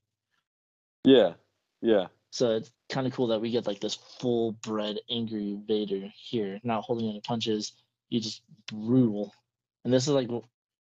Yeah, 1.05 1.34
yeah, 1.82 2.07
So 2.32 2.51
it's 2.55 2.71
kind 2.89 3.05
of 3.07 3.13
cool 3.13 3.28
that 3.28 3.41
we 3.41 3.51
get 3.51 3.67
like 3.67 3.80
this 3.82 3.95
full 3.95 4.53
bred 4.63 4.97
angry 5.09 5.57
Vader 5.67 6.07
here, 6.15 6.59
not 6.63 6.84
holding 6.84 7.09
any 7.09 7.19
punches. 7.21 7.74
You 8.09 8.19
just 8.21 8.41
brutal, 8.67 9.34
and 9.84 9.93
this 9.93 10.03
is 10.07 10.13
like 10.13 10.30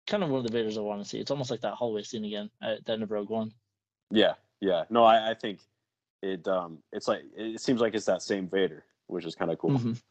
kind 0.07 0.23
of 0.23 0.29
one 0.29 0.45
of 0.45 0.49
the 0.51 0.57
Vaders 0.57 0.77
I 0.77 0.81
want 0.81 1.01
to 1.03 1.07
see. 1.09 1.19
It's 1.19 1.31
almost 1.31 1.51
like 1.51 1.61
that 1.61 1.73
hallway 1.73 2.03
scene 2.03 2.23
again 2.25 2.49
at 2.61 2.85
the 2.85 2.93
end 2.93 3.03
of 3.03 3.11
Rogue 3.11 3.29
One. 3.29 3.51
yeah, 4.11 4.33
yeah. 4.61 4.83
No, 4.89 5.03
I, 5.03 5.31
I 5.31 5.33
think 5.33 5.59
it. 6.21 6.47
Um, 6.47 6.79
it's 6.93 7.07
like 7.07 7.23
it 7.35 7.59
seems 7.59 7.81
like 7.81 7.95
it's 7.95 8.05
that 8.05 8.21
same 8.21 8.47
Vader, 8.47 8.85
which 9.07 9.25
is 9.25 9.35
kind 9.35 9.51
of 9.51 9.57
cool. 9.57 9.71
Mhm. 9.71 10.01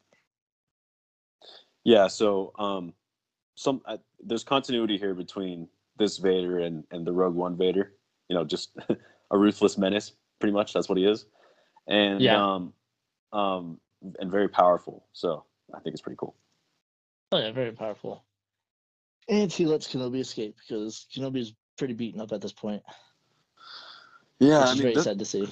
Yeah. 1.84 2.08
So, 2.08 2.52
um, 2.58 2.92
some 3.54 3.82
uh, 3.86 3.98
there's 4.24 4.44
continuity 4.44 4.96
here 4.98 5.14
between 5.14 5.68
this 5.98 6.18
Vader 6.18 6.60
and 6.60 6.84
and 6.90 7.06
the 7.06 7.12
Rogue 7.12 7.34
One 7.34 7.56
Vader. 7.56 7.94
You 8.28 8.36
know, 8.36 8.44
just 8.44 8.76
a 9.30 9.38
ruthless 9.38 9.76
menace. 9.78 10.12
Pretty 10.38 10.52
much, 10.52 10.72
that's 10.72 10.88
what 10.88 10.98
he 10.98 11.06
is. 11.06 11.26
And 11.86 12.20
Yeah. 12.20 12.42
um, 12.42 12.72
um, 13.32 13.78
and 14.18 14.30
very 14.30 14.48
powerful. 14.48 15.06
So 15.12 15.44
I 15.74 15.80
think 15.80 15.94
it's 15.94 16.02
pretty 16.02 16.16
cool. 16.18 16.34
Oh 17.30 17.38
yeah, 17.38 17.52
very 17.52 17.72
powerful. 17.72 18.24
And 19.28 19.52
he 19.52 19.66
lets 19.66 19.86
Kenobi 19.88 20.20
escape 20.20 20.56
because 20.58 21.06
Kenobi's 21.14 21.54
pretty 21.78 21.94
beaten 21.94 22.20
up 22.20 22.32
at 22.32 22.40
this 22.40 22.52
point, 22.52 22.82
Yeah, 24.40 24.58
which 24.60 24.68
I 24.68 24.72
is 24.72 24.74
mean, 24.78 24.82
very 24.82 24.94
this- 24.94 25.04
sad 25.04 25.18
to 25.18 25.24
see. 25.24 25.48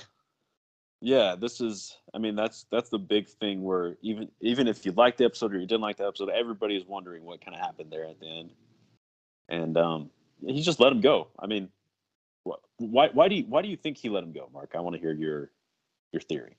Yeah 1.01 1.35
this 1.39 1.61
is 1.61 1.97
i 2.15 2.19
mean 2.19 2.37
that's 2.37 2.67
that's 2.71 2.91
the 2.91 2.99
big 2.99 3.29
thing 3.29 3.63
where 3.63 3.97
even 4.03 4.29
even 4.41 4.69
if 4.69 4.85
you 4.85 4.93
liked 4.93 5.19
the 5.19 5.25
episode 5.25 5.55
or 5.55 5.59
you 5.59 5.67
didn't 5.67 5.81
like 5.81 5.97
the 5.97 6.07
episode 6.07 6.29
everybody 6.31 6.77
is 6.77 6.85
wondering 6.87 7.25
what 7.25 7.43
kind 7.45 7.55
of 7.57 7.61
happened 7.61 7.91
there 7.91 8.05
at 8.05 8.21
the 8.21 8.27
end 8.27 8.51
and 9.49 9.77
um 9.77 10.11
he 10.47 10.61
just 10.63 10.81
let 10.81 10.93
him 10.93 11.01
go 11.01 11.29
i 11.39 11.47
mean 11.47 11.69
wh- 12.47 12.61
why 12.79 13.09
why 13.13 13.29
do 13.29 13.35
you 13.35 13.45
why 13.49 13.63
do 13.63 13.69
you 13.69 13.77
think 13.77 13.97
he 13.97 14.09
let 14.09 14.23
him 14.23 14.33
go 14.33 14.49
mark 14.53 14.73
i 14.75 14.81
want 14.81 14.95
to 14.95 15.01
hear 15.01 15.13
your 15.13 15.51
your 16.13 16.21
theory 16.21 16.57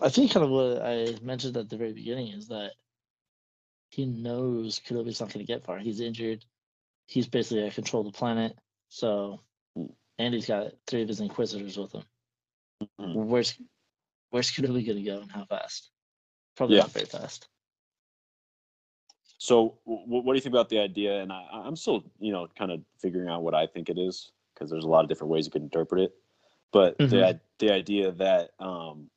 I 0.00 0.10
think 0.10 0.30
kind 0.32 0.44
of 0.44 0.50
what 0.50 0.80
I 0.82 1.16
mentioned 1.22 1.56
at 1.56 1.68
the 1.68 1.76
very 1.76 1.92
beginning 1.92 2.28
is 2.28 2.46
that 2.48 2.72
he 3.90 4.06
knows 4.06 4.78
Kenobi's 4.78 5.20
not 5.20 5.32
going 5.32 5.44
to 5.44 5.52
get 5.52 5.64
far. 5.64 5.78
He's 5.78 6.00
injured. 6.00 6.44
He's 7.06 7.26
basically 7.26 7.64
at 7.66 7.74
control 7.74 8.06
of 8.06 8.12
the 8.12 8.16
planet. 8.16 8.56
So, 8.90 9.40
Hmm. 9.74 9.86
and 10.18 10.34
he's 10.34 10.46
got 10.46 10.72
three 10.86 11.02
of 11.02 11.08
his 11.08 11.20
Inquisitors 11.20 11.76
with 11.76 11.92
him. 11.92 12.04
Mhm. 12.82 13.14
Where's 13.14 13.58
Where's 14.30 14.50
Kenobi 14.50 14.84
going 14.86 14.98
to 14.98 15.02
go 15.02 15.20
and 15.20 15.32
how 15.32 15.44
fast? 15.46 15.90
Probably 16.56 16.76
Yeah. 16.76 16.82
not 16.82 16.92
very 16.92 17.06
fast. 17.06 17.48
so 19.40 19.78
w- 19.86 20.04
what 20.22 20.32
do 20.32 20.34
you 20.36 20.40
think 20.40 20.52
about 20.52 20.68
the 20.68 20.80
idea 20.80 21.22
and 21.22 21.32
I, 21.32 21.46
i'm 21.52 21.76
still 21.76 22.02
you 22.18 22.32
know 22.32 22.48
kind 22.58 22.72
of 22.72 22.82
figuring 22.98 23.28
out 23.28 23.42
what 23.44 23.54
i 23.54 23.68
think 23.68 23.88
it 23.88 23.96
is 23.96 24.32
because 24.52 24.68
there's 24.68 24.82
a 24.84 24.88
lot 24.88 25.04
of 25.04 25.08
different 25.08 25.30
ways 25.30 25.46
you 25.46 25.52
can 25.52 25.62
interpret 25.62 26.00
it 26.00 26.12
but 26.72 26.98
the 26.98 27.04
Mhm. 27.04 27.24
i- 27.36 27.40
the 27.58 27.70
idea 27.72 28.10
that 28.12 28.50
um 28.58 29.08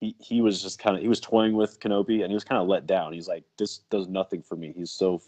he, 0.00 0.14
he 0.20 0.42
was 0.42 0.60
just 0.62 0.78
kind 0.78 0.96
of 0.96 1.02
he 1.02 1.08
was 1.08 1.18
toying 1.20 1.54
with 1.54 1.80
Kenobi 1.80 2.20
and 2.22 2.28
he 2.30 2.34
was 2.34 2.44
kind 2.44 2.60
of 2.62 2.68
let 2.68 2.86
down. 2.86 3.12
He's 3.14 3.26
like, 3.26 3.42
this 3.56 3.78
does 3.90 4.06
nothing 4.06 4.42
for 4.42 4.54
me. 4.54 4.72
He's 4.76 4.92
so 4.92 5.20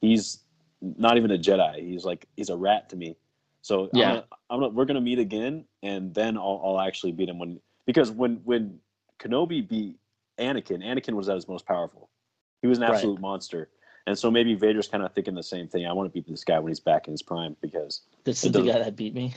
he's 0.00 0.42
not 0.80 1.16
even 1.16 1.30
a 1.30 1.38
Jedi. 1.38 1.86
He's 1.86 2.04
like 2.04 2.26
he's 2.36 2.48
a 2.50 2.56
rat 2.56 2.88
to 2.88 2.96
me. 2.96 3.14
So 3.62 3.84
I'm 3.84 3.88
Yeah. 3.98 4.08
gonna, 4.08 4.24
I'm 4.48 4.60
gonna, 4.60 4.72
we're 4.72 4.84
gonna 4.84 5.00
meet 5.00 5.18
again, 5.18 5.64
and 5.82 6.14
then 6.14 6.36
I'll, 6.36 6.60
I'll 6.64 6.80
actually 6.80 7.12
beat 7.12 7.28
him 7.28 7.38
when 7.38 7.60
because 7.86 8.10
when 8.10 8.36
when 8.44 8.78
Kenobi 9.18 9.66
beat 9.66 9.96
Anakin, 10.38 10.82
Anakin 10.82 11.14
was 11.14 11.28
at 11.28 11.34
his 11.36 11.48
most 11.48 11.66
powerful. 11.66 12.08
He 12.62 12.68
was 12.68 12.78
an 12.78 12.84
Right. 12.84 12.94
absolute 12.94 13.20
monster, 13.20 13.68
and 14.06 14.18
so 14.18 14.30
maybe 14.30 14.54
Vader's 14.54 14.88
kind 14.88 15.02
of 15.02 15.12
thinking 15.14 15.34
the 15.34 15.42
same 15.42 15.68
thing. 15.68 15.86
I 15.86 15.92
want 15.92 16.08
to 16.08 16.12
beat 16.12 16.26
this 16.28 16.44
guy 16.44 16.58
when 16.58 16.70
he's 16.70 16.80
back 16.80 17.06
in 17.06 17.12
his 17.12 17.22
prime 17.22 17.56
because 17.60 18.02
This 18.24 18.44
is 18.44 18.52
the 18.52 18.62
guy 18.62 18.78
that 18.78 18.96
beat 18.96 19.14
me. 19.14 19.34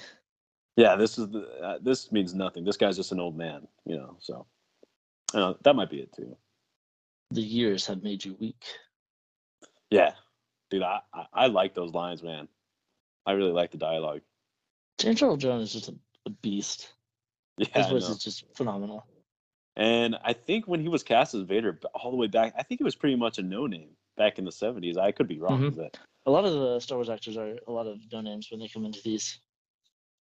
yeah, 0.78 0.96
this 0.96 1.18
is 1.18 1.28
the 1.30 1.42
uh, 1.62 1.80
this 1.82 2.12
means 2.12 2.34
nothing. 2.34 2.64
This 2.64 2.78
guy's 2.78 2.96
just 2.96 3.12
an 3.12 3.20
old 3.20 3.38
man, 3.38 3.68
you 3.86 3.98
know. 3.98 4.16
So 4.20 4.46
that 5.34 5.76
might 5.76 5.90
be 5.90 6.00
it 6.00 6.14
too. 6.14 6.38
The 7.32 7.42
years 7.42 7.88
have 7.88 8.04
made 8.04 8.24
you 8.24 8.36
weak. 8.40 8.64
Yeah, 9.90 10.14
dude, 10.70 10.84
I, 10.84 11.02
I 11.14 11.26
I 11.34 11.48
like 11.48 11.76
those 11.76 11.94
lines, 11.94 12.24
man. 12.24 12.48
I 13.26 13.32
really 13.34 13.52
like 13.52 13.72
the 13.72 13.78
dialogue. 13.78 14.22
James 15.00 15.22
Earl 15.22 15.38
Jones 15.38 15.70
is 15.70 15.74
just 15.74 15.90
a, 15.90 15.96
a 16.26 16.30
beast. 16.30 16.94
Yeah, 17.60 17.68
His 17.76 17.88
voice 17.88 18.10
is 18.10 18.18
just 18.18 18.46
phenomenal. 18.56 19.06
and 19.76 20.16
I 20.24 20.34
think 20.34 20.68
when 20.68 20.80
he 20.82 20.88
was 20.88 21.04
cast 21.04 21.36
as 21.36 21.44
Vader 21.44 21.80
all 21.94 22.10
the 22.10 22.18
way 22.18 22.26
back, 22.26 22.56
I 22.58 22.64
think 22.64 22.80
he 22.80 22.84
was 22.84 22.96
pretty 22.96 23.16
much 23.16 23.38
a 23.38 23.44
no 23.44 23.68
name 23.68 23.90
back 24.18 24.40
in 24.40 24.46
the 24.46 24.52
seventies. 24.52 24.98
I 24.98 25.12
could 25.12 25.28
be 25.28 25.38
wrong, 25.38 25.62
Mhm. 25.72 25.76
but 25.78 26.00
A 26.26 26.32
lot 26.32 26.46
of 26.46 26.54
the 26.54 26.80
Star 26.80 26.98
Wars 26.98 27.10
actors 27.12 27.38
are 27.38 27.60
a 27.68 27.72
lot 27.72 27.86
of 27.86 28.00
no 28.12 28.22
names 28.22 28.50
when 28.50 28.60
they 28.60 28.68
come 28.68 28.86
into 28.86 29.02
these. 29.04 29.40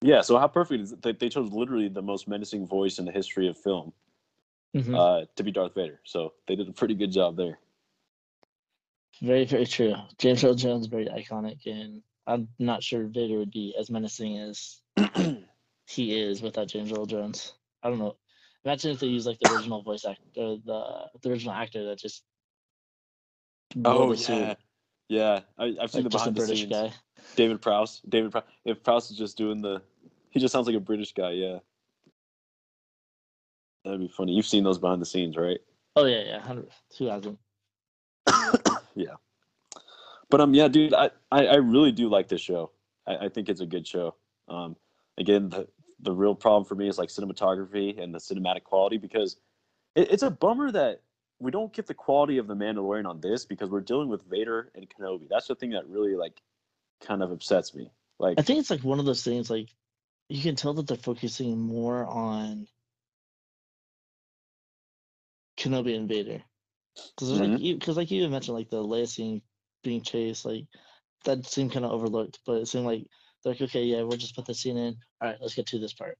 yeah. 0.01 0.21
So 0.21 0.37
how 0.37 0.47
perfect 0.47 0.81
is 0.83 0.91
it? 0.91 1.01
They, 1.01 1.13
they 1.13 1.29
chose 1.29 1.51
literally 1.51 1.87
the 1.87 2.03
most 2.03 2.27
menacing 2.27 2.67
voice 2.67 2.99
in 2.99 3.05
the 3.05 3.11
history 3.11 3.47
of 3.47 3.57
film 3.57 3.93
Mhm. 4.75 4.95
uh, 4.95 5.25
to 5.35 5.43
be 5.43 5.51
Darth 5.51 5.73
Vader. 5.73 6.01
So 6.03 6.33
they 6.45 6.55
did 6.55 6.69
a 6.69 6.73
pretty 6.73 6.93
good 6.93 7.11
job 7.11 7.35
there. 7.35 7.57
Very, 9.21 9.45
very 9.45 9.65
true. 9.65 9.95
James 10.19 10.43
Earl 10.43 10.53
Jones 10.53 10.85
very 10.85 11.05
iconic, 11.07 11.65
and 11.65 12.03
I'm 12.25 12.47
not 12.59 12.83
sure 12.83 13.05
Vader 13.07 13.37
would 13.37 13.51
be 13.51 13.75
as 13.77 13.89
menacing 13.89 14.37
as 14.37 14.79
he 15.87 16.19
is 16.19 16.41
without 16.41 16.67
James 16.67 16.91
Earl 16.91 17.05
Jones. 17.05 17.53
I 17.81 17.89
don't 17.89 17.99
know. 17.99 18.15
Imagine 18.63 18.91
if 18.91 18.99
they 18.99 19.07
use 19.07 19.25
like 19.25 19.39
the 19.39 19.53
original 19.53 19.81
voice 19.81 20.05
actor, 20.05 20.21
uh, 20.37 20.55
the 20.65 21.09
the 21.21 21.29
original 21.29 21.53
actor 21.53 21.85
that 21.87 21.97
just. 21.97 22.23
Oh 23.83 24.11
the 24.11 24.17
suit, 24.17 24.37
yeah, 24.37 24.55
yeah. 25.09 25.39
I, 25.57 25.75
I've 25.81 25.91
seen 25.91 26.03
like 26.03 26.11
the 26.11 26.17
behind 26.17 26.35
the 26.35 26.39
British 26.39 26.59
scenes. 26.59 26.71
guy. 26.71 26.93
David 27.35 27.61
Prowse. 27.61 28.01
David 28.07 28.31
Prowse. 28.31 28.43
If 28.63 28.83
Prowse 28.83 29.11
is 29.11 29.17
just 29.17 29.37
doing 29.37 29.61
the, 29.61 29.81
he 30.29 30.39
just 30.39 30.53
sounds 30.53 30.67
like 30.67 30.75
a 30.75 30.79
British 30.79 31.13
guy. 31.13 31.31
Yeah, 31.31 31.59
that'd 33.83 33.99
be 33.99 34.07
funny. 34.07 34.33
You've 34.33 34.45
seen 34.45 34.63
those 34.63 34.77
behind 34.77 35.01
the 35.01 35.05
scenes, 35.05 35.35
right? 35.35 35.59
Oh 35.95 36.05
yeah, 36.05 36.23
yeah. 36.23 36.37
100, 36.37 36.69
who 36.97 37.05
hasn't? 37.07 37.39
yeah. 38.95 39.15
But 40.29 40.41
um, 40.41 40.53
yeah, 40.53 40.67
dude, 40.67 40.93
I, 40.93 41.11
I, 41.31 41.45
I 41.45 41.55
really 41.55 41.91
do 41.91 42.09
like 42.09 42.27
this 42.27 42.41
show. 42.41 42.71
I, 43.05 43.25
I 43.25 43.29
think 43.29 43.49
it's 43.49 43.61
a 43.61 43.65
good 43.65 43.87
show. 43.87 44.15
Um, 44.47 44.75
again, 45.17 45.49
the 45.49 45.67
the 45.99 46.11
real 46.11 46.35
problem 46.35 46.65
for 46.65 46.75
me 46.75 46.89
is 46.89 46.97
like 46.97 47.09
cinematography 47.09 48.01
and 48.01 48.13
the 48.13 48.19
cinematic 48.19 48.63
quality 48.63 48.97
because 48.97 49.37
it, 49.95 50.11
it's 50.11 50.23
a 50.23 50.29
bummer 50.31 50.71
that 50.71 51.01
we 51.39 51.49
don't 51.51 51.71
get 51.73 51.87
the 51.87 51.93
quality 51.93 52.37
of 52.37 52.47
the 52.47 52.55
Mandalorian 52.55 53.05
on 53.07 53.21
this 53.21 53.45
because 53.45 53.69
we're 53.69 53.81
dealing 53.81 54.09
with 54.09 54.23
Vader 54.29 54.71
and 54.75 54.87
Kenobi. 54.89 55.27
That's 55.29 55.47
the 55.47 55.55
thing 55.55 55.71
that 55.71 55.87
really 55.87 56.15
like 56.15 56.41
kind 57.01 57.23
of 57.23 57.31
upsets 57.31 57.73
me. 57.73 57.91
Like, 58.19 58.39
I 58.39 58.41
think 58.41 58.59
it's 58.59 58.69
like 58.69 58.83
one 58.83 58.99
of 58.99 59.05
those 59.05 59.23
things. 59.23 59.49
Like 59.49 59.69
you 60.29 60.41
can 60.41 60.55
tell 60.55 60.73
that 60.73 60.87
they're 60.87 60.97
focusing 60.97 61.59
more 61.59 62.05
on 62.05 62.67
Kenobi 65.57 65.95
and 65.95 66.07
Vader, 66.09 66.41
because 67.15 67.31
like 67.31 67.49
Mhm. 67.49 67.79
because 67.79 67.97
like 67.97 68.11
you 68.11 68.27
mentioned 68.27 68.57
like 68.57 68.69
the 68.69 68.83
Leia 68.83 69.07
scene 69.07 69.41
being 69.83 70.01
chased, 70.01 70.45
like 70.45 70.65
that 71.25 71.45
seemed 71.45 71.71
kind 71.73 71.85
of 71.85 71.91
overlooked, 71.91 72.39
but 72.45 72.57
it 72.61 72.67
seemed 72.67 72.85
like 72.85 73.05
they're 73.43 73.53
like 73.53 73.61
okay, 73.61 73.83
yeah, 73.83 74.01
we'll 74.03 74.17
just 74.17 74.35
put 74.35 74.45
the 74.45 74.53
scene 74.53 74.77
in. 74.77 74.95
All 75.21 75.29
right, 75.29 75.37
let's 75.41 75.55
get 75.55 75.67
to 75.67 75.79
this 75.79 75.93
part. 75.93 76.17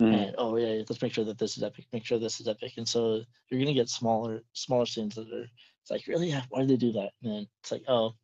mhm. 0.00 0.28
And 0.28 0.34
oh 0.38 0.56
yeah, 0.56 0.82
let's 0.88 1.02
make 1.02 1.12
sure 1.14 1.24
that 1.24 1.38
this 1.38 1.56
is 1.56 1.62
epic. 1.62 1.86
Make 1.92 2.04
sure 2.06 2.18
this 2.18 2.40
is 2.40 2.48
epic. 2.48 2.74
And 2.78 2.88
so 2.88 3.22
you're 3.50 3.60
gonna 3.60 3.74
get 3.74 3.88
smaller, 3.90 4.42
smaller 4.52 4.86
scenes 4.86 5.14
that 5.16 5.32
are. 5.32 5.46
It's 5.82 5.90
like 5.90 6.06
really, 6.06 6.30
yeah, 6.30 6.42
why 6.50 6.60
did 6.60 6.70
they 6.70 6.76
do 6.76 6.92
that? 6.92 7.12
And 7.22 7.32
then 7.32 7.46
it's 7.62 7.72
like, 7.72 7.84
oh, 7.88 8.14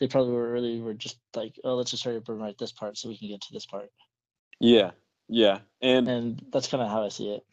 they 0.00 0.08
probably 0.08 0.32
were 0.34 0.52
really 0.52 0.80
were 0.80 0.94
just 0.94 1.18
like, 1.36 1.58
oh, 1.64 1.74
let's 1.76 1.90
just 1.90 2.04
hurry 2.04 2.16
up 2.16 2.28
and 2.28 2.40
write 2.40 2.58
this 2.58 2.72
part 2.72 2.96
so 2.98 3.08
we 3.08 3.18
can 3.18 3.28
get 3.28 3.40
to 3.42 3.52
this 3.52 3.66
part. 3.66 3.90
yeah, 4.60 4.92
yeah, 5.28 5.60
and 5.82 6.06
And 6.06 6.44
that's 6.52 6.68
kind 6.68 6.82
of 6.82 6.88
how 6.88 7.04
I 7.04 7.08
see 7.08 7.30
it. 7.30 7.44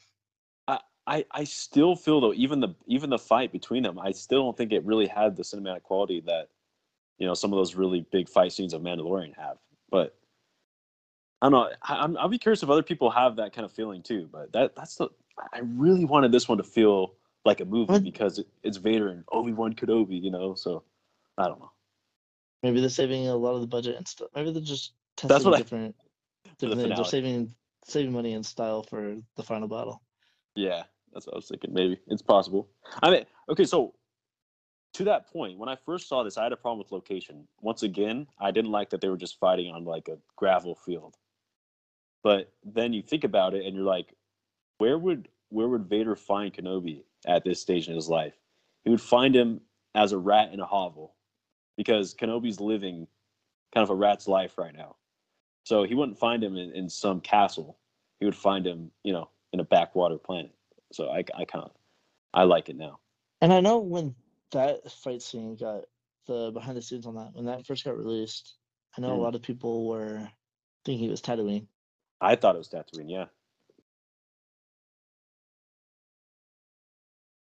I, 1.07 1.26
I 1.31 1.43
still 1.45 1.95
feel 1.95 2.22
though 2.22 2.34
even 2.34 2.60
the 2.60 2.69
even 2.85 3.10
the 3.10 3.18
fight 3.18 3.52
between 3.52 3.84
them 3.84 3.99
I 3.99 4.11
still 4.11 4.43
don't 4.43 4.56
think 4.56 4.72
it 4.72 4.85
really 4.85 5.07
had 5.07 5.35
the 5.35 5.43
cinematic 5.43 5.81
quality 5.84 6.22
that 6.27 6.49
you 7.22 7.27
know 7.27 7.35
some 7.35 7.53
of 7.53 7.57
those 7.57 7.76
really 7.76 8.06
big 8.11 8.27
fight 8.27 8.52
scenes 8.52 8.73
of 8.73 8.81
Mandalorian 8.81 9.35
have 9.38 9.57
but 9.91 10.15
I 11.41 11.45
don't 11.45 11.52
know 11.53 11.69
I, 11.84 11.95
I'm, 12.03 12.18
I'll 12.18 12.27
be 12.27 12.39
curious 12.39 12.64
if 12.64 12.69
other 12.69 12.84
people 12.84 13.11
have 13.11 13.35
that 13.35 13.53
kind 13.53 13.64
of 13.64 13.72
feeling 13.72 14.02
too 14.02 14.27
but 14.31 14.52
that 14.53 14.76
that's 14.76 14.95
the 14.95 15.10
I 15.53 15.60
really 15.64 16.06
wanted 16.06 16.31
this 16.31 16.49
one 16.49 16.57
to 16.57 16.64
feel 16.64 17.14
like 17.45 17.61
a 17.61 17.65
movie 17.65 17.93
What? 17.93 18.03
because 18.03 18.39
it, 18.39 18.48
it's 18.64 18.77
Vader 18.77 19.10
and 19.10 19.23
Obi 19.31 19.53
Wan 19.53 19.73
Kenobi 19.73 20.22
you 20.22 20.31
know 20.31 20.56
so 20.56 20.84
I 21.38 21.48
don't 21.48 21.60
know 21.60 21.72
Maybe 22.64 22.80
they're 22.80 22.89
saving 22.89 23.27
a 23.27 23.35
lot 23.35 23.56
of 23.56 23.61
the 23.61 23.65
budget 23.68 23.95
and 23.95 24.07
stuff. 24.07 24.30
Maybe 24.35 24.52
they're 24.52 24.61
just 24.61 24.93
testing 25.15 25.30
That's 25.30 25.45
what 25.45 25.56
I- 25.56 25.57
different. 25.57 25.95
the 26.60 26.76
things. 26.76 26.95
They're 26.95 27.06
saving 27.06 27.56
saving 27.85 28.11
money 28.11 28.34
and 28.34 28.45
style 28.45 28.84
for 28.84 29.15
the 29.35 29.41
final 29.41 29.68
battle. 29.68 30.03
Yeah, 30.56 30.84
that's 31.11 31.26
what 31.26 31.34
I 31.34 31.38
was 31.38 31.48
thinking. 31.48 31.73
Maybe 31.73 31.99
it's 32.07 32.22
possible. 32.22 32.69
I 33.02 33.10
mean, 33.10 33.26
okay, 33.49 33.65
so 33.65 33.95
to 34.93 35.03
that 35.05 35.31
point, 35.31 35.57
when 35.57 35.69
I 35.69 35.76
first 35.76 36.07
saw 36.07 36.23
this, 36.23 36.38
I 36.38 36.43
had 36.43 36.51
a 36.51 36.57
problem 36.57 36.80
with 36.80 36.91
location. 36.91 37.47
Once 37.61 37.84
again, 37.84 38.27
I 38.39 38.51
didn't 38.51 38.72
like 38.72 38.89
that 38.89 39.01
they 39.01 39.09
were 39.09 39.18
just 39.18 39.39
fighting 39.39 39.72
on 39.73 39.85
like 39.85 40.07
a 40.07 40.18
gravel 40.35 40.76
field. 40.76 41.15
But 42.23 42.51
then 42.63 42.93
you 42.93 43.01
think 43.01 43.23
about 43.23 43.53
it, 43.53 43.65
and 43.65 43.76
you're 43.76 43.85
like, 43.85 44.13
where 44.77 44.97
would 44.97 45.27
where 45.49 45.68
would 45.68 45.85
Vader 45.85 46.15
find 46.15 46.53
Kenobi 46.53 47.03
at 47.27 47.43
this 47.43 47.59
stage 47.59 47.88
in 47.88 47.95
his 47.95 48.09
life? 48.09 48.35
He 48.84 48.89
would 48.89 49.01
find 49.01 49.35
him 49.35 49.61
as 49.95 50.11
a 50.11 50.18
rat 50.18 50.53
in 50.53 50.59
a 50.59 50.65
hovel, 50.65 51.15
because 51.77 52.13
Kenobi's 52.13 52.59
living 52.59 53.07
kind 53.73 53.84
of 53.84 53.89
a 53.89 53.95
rat's 53.95 54.27
life 54.27 54.57
right 54.57 54.76
now. 54.76 54.95
So 55.63 55.84
he 55.84 55.95
wouldn't 55.95 56.18
find 56.18 56.43
him 56.43 56.57
in, 56.57 56.72
in 56.72 56.89
some 56.89 57.22
castle. 57.22 57.77
He 58.19 58.26
would 58.26 58.35
find 58.35 58.65
him, 58.65 58.91
you 59.03 59.13
know, 59.13 59.30
in 59.53 59.59
a 59.59 59.63
backwater 59.63 60.18
planet. 60.18 60.51
So 60.91 61.09
I, 61.09 61.23
I 61.38 61.45
kind 61.45 61.65
of, 61.65 61.72
I 62.34 62.43
like 62.43 62.69
it 62.69 62.76
now. 62.76 62.99
And 63.41 63.53
I 63.53 63.59
know 63.61 63.77
when 63.80 64.15
that 64.52 64.91
fight 64.91 65.22
scene 65.22 65.56
got 65.56 65.86
the 66.28 66.52
behind 66.52 66.78
the 66.78 66.82
scenes 66.82 67.06
on 67.06 67.15
that 67.15 67.34
when 67.34 67.45
that 67.45 67.65
first 67.65 67.84
got 67.86 67.98
released, 67.98 68.57
I 68.98 69.02
know 69.02 69.10
Mm. 69.10 69.18
a 69.18 69.22
lot 69.22 69.36
of 69.36 69.41
people 69.41 69.88
were 69.88 70.30
thinking 70.86 71.07
it 71.07 71.11
was 71.11 71.22
Tatooine. 71.22 71.68
I 72.22 72.36
thought 72.36 72.56
it 72.56 72.60
was 72.60 72.69
Tatooine. 72.69 73.10
Yeah, 73.10 73.26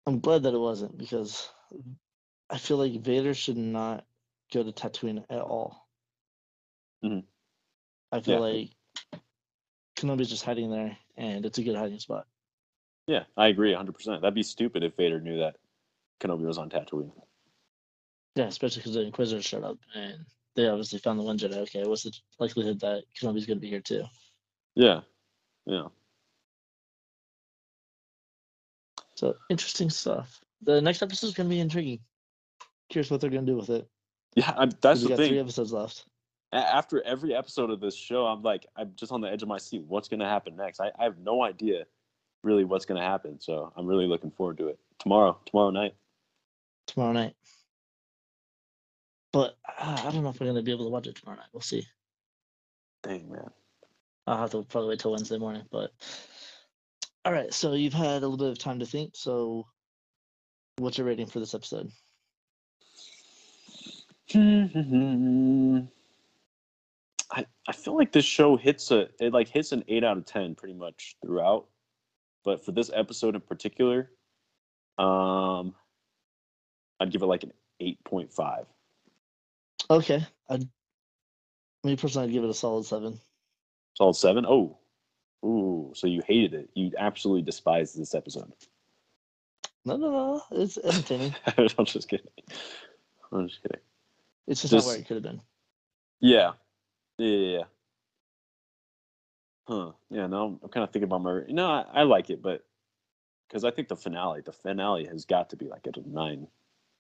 I'm 0.06 0.20
glad 0.20 0.44
that 0.44 0.54
it 0.54 0.60
wasn't 0.60 0.98
because 0.98 1.50
I 2.50 2.58
feel 2.58 2.78
like 2.78 3.02
Vader 3.02 3.34
should 3.34 3.58
not 3.58 4.06
go 4.52 4.64
to 4.64 4.72
Tatooine 4.72 5.26
at 5.30 5.42
all. 5.42 5.88
Mhm. 7.04 7.26
I 8.12 8.20
feel 8.20 8.36
Yeah. 8.36 8.40
like 8.40 8.76
Kenobi's 9.96 10.30
just 10.30 10.44
hiding 10.44 10.72
there, 10.72 10.98
and 11.18 11.46
it's 11.46 11.58
a 11.58 11.64
good 11.64 11.76
hiding 11.76 12.00
spot. 12.00 12.28
yeah, 13.08 13.26
I 13.36 13.48
agree 13.48 13.72
100. 13.72 13.94
percent 13.94 14.22
That'd 14.22 14.34
be 14.36 14.44
stupid 14.44 14.84
if 14.84 14.96
Vader 14.96 15.20
knew 15.20 15.38
that 15.40 15.58
Kenobi 16.22 16.44
was 16.46 16.58
on 16.58 16.70
Tatooine. 16.70 17.12
Yeah, 18.36 18.46
especially 18.46 18.80
because 18.80 18.94
the 18.94 19.02
Inquisitors 19.02 19.46
showed 19.46 19.64
up, 19.64 19.78
and 19.94 20.26
they 20.56 20.68
obviously 20.68 21.00
found 21.00 21.20
the 21.20 21.24
one 21.24 21.38
Jedi. 21.38 21.58
Okay, 21.58 21.84
what's 21.86 22.04
the 22.04 22.14
likelihood 22.40 22.80
that 22.80 23.04
Kenobi's 23.20 23.46
going 23.46 23.58
to 23.58 23.62
be 23.62 23.70
here 23.70 23.82
too? 23.82 24.04
Yeah, 24.76 25.02
yeah. 25.66 25.88
So 29.16 29.36
interesting 29.50 29.90
stuff. 29.90 30.40
The 30.62 30.82
next 30.82 31.02
episode 31.02 31.28
is 31.28 31.34
going 31.34 31.50
to 31.50 31.54
be 31.56 31.60
intriguing. 31.60 32.00
Curious 32.90 33.12
what 33.12 33.22
they're 33.22 33.30
going 33.30 33.46
to 33.46 33.52
do 33.52 33.58
with 33.58 33.70
it. 33.70 33.88
Yeah, 34.36 34.54
I, 34.56 34.66
'cause 34.66 34.76
that's 34.82 35.02
we 35.02 35.10
the 35.10 35.18
got 35.18 35.28
three 35.28 35.40
episodes 35.40 35.74
left. 35.74 36.06
After 36.54 37.02
every 37.04 37.34
episode 37.34 37.70
of 37.70 37.80
this 37.80 37.96
show, 37.96 38.26
I'm 38.26 38.42
like, 38.42 38.66
I'm 38.76 38.92
just 38.96 39.12
on 39.12 39.22
the 39.22 39.30
edge 39.30 39.42
of 39.42 39.48
my 39.48 39.58
seat. 39.58 39.84
What's 39.88 40.08
going 40.10 40.20
to 40.20 40.26
happen 40.26 40.56
next? 40.56 40.80
I, 40.82 40.92
I 41.00 41.04
have 41.04 41.18
no 41.18 41.44
idea 41.44 41.86
really 42.44 42.66
what's 42.66 42.86
going 42.86 43.00
to 43.00 43.08
happen. 43.08 43.40
So 43.40 43.72
I'm 43.78 43.86
really 43.88 44.08
looking 44.08 44.32
forward 44.32 44.58
to 44.58 44.68
it. 44.68 44.80
Tomorrow, 45.00 45.40
tomorrow 45.46 45.70
night. 45.70 45.96
Tomorrow 46.92 47.14
night. 47.14 47.34
But 49.34 49.56
uh, 49.80 50.04
I 50.06 50.12
don't 50.12 50.24
know 50.24 50.30
if 50.30 50.40
we're 50.40 50.48
gonna 50.48 50.62
be 50.62 50.72
able 50.72 50.86
to 50.86 50.92
watch 50.92 51.08
it 51.08 51.16
tomorrow 51.16 51.38
night. 51.38 51.48
We'll 51.54 51.62
see. 51.62 51.86
Dang, 53.04 53.32
man. 53.32 53.50
I'll 54.28 54.38
have 54.38 54.52
to 54.52 54.64
probably 54.64 54.90
wait 54.90 55.00
till 55.00 55.12
Wednesday 55.12 55.38
morning. 55.38 55.64
But 55.72 55.92
all 57.26 57.34
right, 57.34 57.54
so 57.54 57.74
you've 57.74 57.94
had 57.94 58.24
a 58.24 58.28
little 58.28 58.38
bit 58.38 58.50
of 58.50 58.60
time 58.60 58.80
to 58.80 58.86
think. 58.86 59.16
So, 59.16 59.68
what's 60.78 60.98
your 60.98 61.08
rating 61.08 61.28
for 61.28 61.40
this 61.40 61.54
episode? 61.54 61.92
I, 67.34 67.46
I 67.68 67.72
feel 67.74 67.96
like 67.96 68.12
this 68.12 68.26
show 68.26 68.58
hits 68.58 68.92
a 68.92 69.08
it 69.20 69.34
like 69.34 69.48
hits 69.48 69.72
an 69.72 69.84
eight 69.88 70.04
out 70.04 70.18
of 70.18 70.26
ten 70.26 70.56
pretty 70.56 70.74
much 70.74 71.16
throughout, 71.24 71.68
but 72.44 72.64
for 72.64 72.72
this 72.72 72.92
episode 72.94 73.36
in 73.36 73.42
particular, 73.42 74.12
um, 74.98 75.76
I'd 77.02 77.12
give 77.12 77.24
it 77.24 77.28
like 77.28 77.44
an 77.44 77.52
eight 77.80 78.02
point 78.04 78.32
five. 78.32 78.66
Okay, 79.90 80.26
I'd 80.50 80.68
me 81.84 81.96
personally, 81.96 82.28
I'd 82.28 82.34
give 82.34 82.44
it 82.44 82.50
a 82.50 82.54
solid 82.54 82.86
seven. 82.86 83.20
Solid 83.96 84.16
seven. 84.16 84.46
Oh, 84.48 84.78
ooh, 85.44 85.92
so 85.96 86.06
you 86.06 86.22
hated 86.26 86.54
it. 86.54 86.70
You 86.76 86.92
absolutely 86.98 87.42
despised 87.42 88.00
this 88.00 88.14
episode. 88.14 88.54
No, 89.84 89.98
no, 89.98 90.12
no, 90.12 90.44
it's 90.52 90.78
entertaining. 90.78 91.36
I'm 91.58 91.86
just 91.86 92.08
kidding. 92.08 92.28
I'm 93.32 93.48
just 93.48 93.64
kidding. 93.64 93.82
It's 94.48 94.62
just, 94.62 94.72
not 94.72 94.78
Just- 94.78 94.88
where 94.88 94.98
it 94.98 95.08
could 95.08 95.16
have 95.16 95.24
been. 95.24 95.42
Yeah. 96.20 96.52
Yeah. 97.18 97.28
yeah. 97.38 97.64
Huh. 99.68 99.92
Yeah. 100.12 100.28
No, 100.28 100.60
I'm 100.62 100.70
kind 100.70 100.84
of 100.84 100.92
thinking 100.92 101.06
about 101.10 101.24
my. 101.24 101.42
No, 101.50 101.66
I, 101.68 101.86
I 101.94 102.04
like 102.04 102.30
it, 102.30 102.44
but 102.44 102.64
because 103.48 103.64
I 103.64 103.72
think 103.72 103.88
the 103.88 103.96
finale, 103.96 104.42
the 104.42 104.52
finale 104.52 105.06
has 105.08 105.26
got 105.26 105.50
to 105.50 105.56
be 105.56 105.68
like 105.68 105.88
at 105.88 105.98
a 105.98 106.08
nine, 106.08 106.48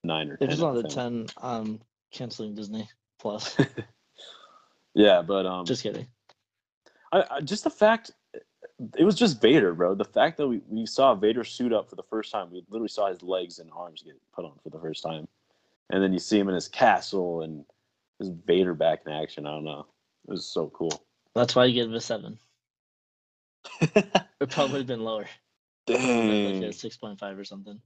nine 0.03 0.29
or 0.29 0.37
ten. 0.37 0.47
If 0.47 0.53
it's 0.53 0.61
out 0.61 0.75
not 0.75 0.79
of 0.79 0.85
a 0.85 0.87
10. 0.87 0.95
ten, 0.95 1.27
I'm 1.41 1.79
canceling 2.11 2.55
Disney 2.55 2.89
Plus. 3.19 3.57
Yeah, 4.93 5.21
but 5.21 5.45
um, 5.45 5.65
just 5.65 5.83
kidding. 5.83 6.07
I, 7.11 7.23
I, 7.31 7.41
just 7.41 7.63
the 7.63 7.69
fact 7.69 8.11
it 8.97 9.03
was 9.03 9.15
just 9.15 9.41
Vader, 9.41 9.73
bro. 9.73 9.95
The 9.95 10.05
fact 10.05 10.37
that 10.37 10.47
we, 10.47 10.61
we 10.67 10.85
saw 10.85 11.15
Vader 11.15 11.43
suit 11.43 11.71
up 11.71 11.89
for 11.89 11.95
the 11.95 12.03
first 12.03 12.31
time, 12.31 12.51
we 12.51 12.63
literally 12.69 12.89
saw 12.89 13.07
his 13.07 13.21
legs 13.21 13.59
and 13.59 13.69
arms 13.75 14.01
get 14.03 14.15
put 14.33 14.45
on 14.45 14.53
for 14.63 14.69
the 14.69 14.79
first 14.79 15.03
time, 15.03 15.27
and 15.89 16.03
then 16.03 16.13
you 16.13 16.19
see 16.19 16.39
him 16.39 16.49
in 16.49 16.55
his 16.55 16.67
castle 16.67 17.41
and 17.41 17.63
his 18.19 18.29
Vader 18.45 18.73
back 18.73 19.01
in 19.05 19.11
action. 19.11 19.45
I 19.45 19.51
don't 19.51 19.63
know. 19.63 19.85
It 20.27 20.31
was 20.31 20.45
so 20.45 20.69
cool. 20.69 21.03
That's 21.35 21.55
why 21.55 21.65
I 21.65 21.71
give 21.71 21.89
it 21.89 21.95
a 21.95 22.01
seven. 22.01 22.37
It 24.41 24.49
probably 24.49 24.71
would 24.71 24.77
have 24.79 24.87
been 24.87 25.03
lower. 25.03 25.27
Like 25.87 25.99
Dang. 25.99 26.63
a 26.63 26.73
six 26.73 26.97
point 26.97 27.19
five 27.19 27.37
or 27.37 27.43
something. 27.43 27.79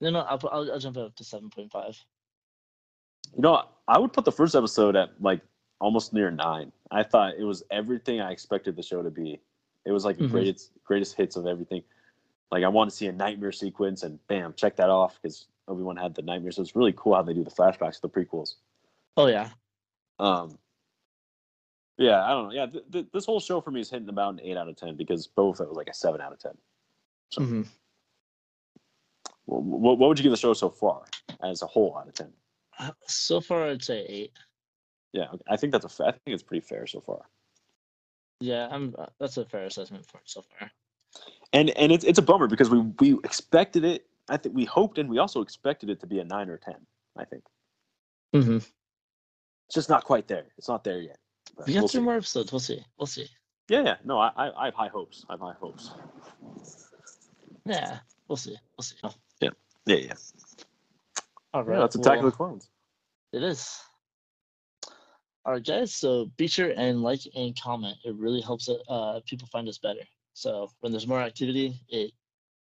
No, 0.00 0.10
no, 0.10 0.20
I'll, 0.20 0.40
I'll 0.50 0.72
I'll 0.72 0.78
jump 0.78 0.96
it 0.96 1.02
up 1.02 1.14
to 1.16 1.24
seven 1.24 1.50
point 1.50 1.70
five. 1.70 1.98
You 3.34 3.42
know, 3.42 3.64
I 3.88 3.98
would 3.98 4.12
put 4.12 4.24
the 4.24 4.32
first 4.32 4.54
episode 4.54 4.96
at 4.96 5.10
like 5.20 5.40
almost 5.80 6.12
near 6.12 6.30
nine. 6.30 6.72
I 6.90 7.02
thought 7.02 7.34
it 7.38 7.44
was 7.44 7.62
everything 7.70 8.20
I 8.20 8.30
expected 8.30 8.76
the 8.76 8.82
show 8.82 9.02
to 9.02 9.10
be. 9.10 9.40
It 9.84 9.92
was 9.92 10.04
like 10.04 10.18
the 10.18 10.24
Mhm. 10.24 10.30
greatest 10.30 10.72
greatest 10.84 11.16
hits 11.16 11.36
of 11.36 11.46
everything. 11.46 11.82
Like 12.50 12.64
I 12.64 12.68
want 12.68 12.90
to 12.90 12.96
see 12.96 13.06
a 13.06 13.12
nightmare 13.12 13.52
sequence, 13.52 14.02
and 14.02 14.24
bam, 14.28 14.54
check 14.54 14.76
that 14.76 14.90
off 14.90 15.18
because 15.20 15.46
Obi 15.68 15.82
Wan 15.82 15.96
had 15.96 16.14
the 16.14 16.22
nightmare. 16.22 16.52
So 16.52 16.62
it's 16.62 16.76
really 16.76 16.92
cool 16.96 17.14
how 17.14 17.22
they 17.22 17.34
do 17.34 17.44
the 17.44 17.50
flashbacks, 17.50 18.02
of 18.02 18.02
the 18.02 18.08
prequels. 18.10 18.56
Oh 19.16 19.26
yeah, 19.26 19.50
Um, 20.18 20.58
yeah, 21.96 22.24
I 22.24 22.30
don't 22.30 22.48
know. 22.48 22.52
Yeah, 22.54 22.66
th- 22.66 22.84
th- 22.90 23.06
this 23.12 23.24
whole 23.24 23.40
show 23.40 23.60
for 23.60 23.70
me 23.70 23.80
is 23.80 23.90
hitting 23.90 24.08
about 24.08 24.34
an 24.34 24.40
eight 24.40 24.56
out 24.56 24.68
of 24.68 24.76
ten 24.76 24.96
because 24.96 25.26
both 25.26 25.60
it 25.60 25.68
was 25.68 25.76
like 25.76 25.88
a 25.88 25.94
seven 25.94 26.20
out 26.20 26.32
of 26.32 26.38
ten. 26.38 26.56
hmm 27.36 27.62
What, 27.62 27.68
what, 29.46 29.98
what 29.98 30.08
would 30.08 30.18
you 30.18 30.22
give 30.22 30.32
the 30.32 30.36
show 30.36 30.54
so 30.54 30.70
far 30.70 31.04
as 31.42 31.62
a 31.62 31.66
whole 31.66 31.96
out 31.98 32.08
of 32.08 32.14
ten? 32.14 32.32
Uh, 32.78 32.90
so 33.06 33.40
far 33.40 33.68
I'd 33.68 33.82
say 33.84 34.04
eight. 34.08 34.32
Yeah, 35.12 35.26
I 35.48 35.56
think 35.56 35.72
that's 35.72 36.00
a. 36.00 36.04
I 36.04 36.10
think 36.12 36.20
it's 36.26 36.42
pretty 36.42 36.66
fair 36.66 36.86
so 36.86 37.00
far. 37.00 37.22
Yeah, 38.40 38.68
I'm. 38.70 38.94
Uh, 38.98 39.06
that's 39.20 39.36
a 39.36 39.44
fair 39.44 39.64
assessment 39.64 40.06
for 40.06 40.18
it 40.18 40.24
so 40.26 40.42
far. 40.58 40.70
And 41.52 41.70
and 41.70 41.92
it's 41.92 42.04
it's 42.04 42.18
a 42.18 42.22
bummer 42.22 42.48
because 42.48 42.68
we 42.70 42.80
we 42.98 43.12
expected 43.22 43.84
it. 43.84 44.06
I 44.28 44.36
think 44.38 44.56
we 44.56 44.64
hoped 44.64 44.98
and 44.98 45.08
we 45.08 45.18
also 45.18 45.40
expected 45.40 45.88
it 45.90 46.00
to 46.00 46.06
be 46.06 46.18
a 46.18 46.24
nine 46.24 46.48
or 46.48 46.56
ten. 46.58 46.76
I 47.16 47.24
think 47.24 47.44
Mm-hmm. 48.34 48.56
it's 48.56 48.72
just 49.74 49.88
not 49.88 50.02
quite 50.02 50.26
there. 50.26 50.46
It's 50.58 50.68
not 50.68 50.82
there 50.82 51.00
yet. 51.00 51.18
We 51.64 51.74
got 51.74 51.82
we'll 51.82 51.88
three 51.88 52.00
see. 52.00 52.04
more 52.04 52.16
episodes. 52.16 52.50
We'll 52.50 52.58
see. 52.58 52.84
We'll 52.98 53.06
see. 53.06 53.28
Yeah, 53.68 53.82
yeah. 53.84 53.96
No, 54.04 54.18
I, 54.18 54.32
I 54.36 54.50
I 54.62 54.64
have 54.64 54.74
high 54.74 54.88
hopes. 54.88 55.24
I 55.28 55.34
have 55.34 55.40
high 55.40 55.54
hopes. 55.60 55.92
Yeah, 57.64 57.98
we'll 58.26 58.36
see. 58.36 58.56
We'll 58.76 58.82
see. 58.82 58.96
Yeah, 59.86 59.96
yeah. 59.96 60.12
All 61.52 61.62
right. 61.62 61.74
Yeah, 61.74 61.80
that's 61.80 61.96
Attack 61.96 62.18
well, 62.18 62.26
of 62.26 62.32
the 62.32 62.36
Clones. 62.36 62.70
It 63.32 63.42
is. 63.42 63.78
All 65.44 65.52
right, 65.52 65.64
guys. 65.64 65.94
So 65.94 66.30
be 66.36 66.46
sure 66.46 66.72
and 66.76 67.02
like 67.02 67.20
and 67.36 67.58
comment. 67.60 67.96
It 68.04 68.14
really 68.16 68.40
helps 68.40 68.68
uh, 68.68 69.20
people 69.26 69.46
find 69.52 69.68
us 69.68 69.78
better. 69.78 70.00
So 70.32 70.70
when 70.80 70.90
there's 70.90 71.06
more 71.06 71.20
activity, 71.20 71.80
it 71.88 72.12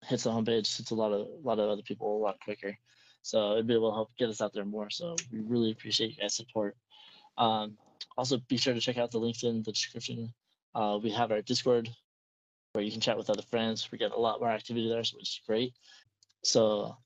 hits 0.04 0.24
the 0.24 0.30
homepage, 0.30 0.76
hits 0.76 0.90
a 0.90 0.94
lot 0.94 1.12
of 1.12 1.26
a 1.26 1.40
lot 1.42 1.58
of 1.58 1.70
other 1.70 1.82
people 1.82 2.16
a 2.16 2.22
lot 2.22 2.38
quicker. 2.44 2.76
So 3.22 3.54
it'd 3.54 3.66
be 3.66 3.74
able 3.74 3.90
to 3.90 3.94
help 3.94 4.16
get 4.18 4.28
us 4.28 4.40
out 4.40 4.52
there 4.52 4.64
more. 4.64 4.90
So 4.90 5.16
we 5.32 5.40
really 5.40 5.72
appreciate 5.72 6.10
you 6.10 6.16
guys' 6.22 6.36
support. 6.36 6.76
Um, 7.38 7.76
also, 8.16 8.38
be 8.48 8.56
sure 8.56 8.74
to 8.74 8.80
check 8.80 8.98
out 8.98 9.10
the 9.10 9.18
links 9.18 9.42
in 9.42 9.62
the 9.62 9.72
description. 9.72 10.32
Uh, 10.74 10.98
we 11.02 11.10
have 11.10 11.32
our 11.32 11.42
Discord 11.42 11.88
where 12.72 12.84
you 12.84 12.92
can 12.92 13.00
chat 13.00 13.16
with 13.16 13.30
other 13.30 13.42
friends. 13.42 13.90
We 13.90 13.98
get 13.98 14.12
a 14.12 14.20
lot 14.20 14.38
more 14.38 14.50
activity 14.50 14.88
there, 14.88 15.02
so 15.02 15.16
which 15.16 15.30
is 15.30 15.40
great. 15.46 15.72
So 16.44 16.96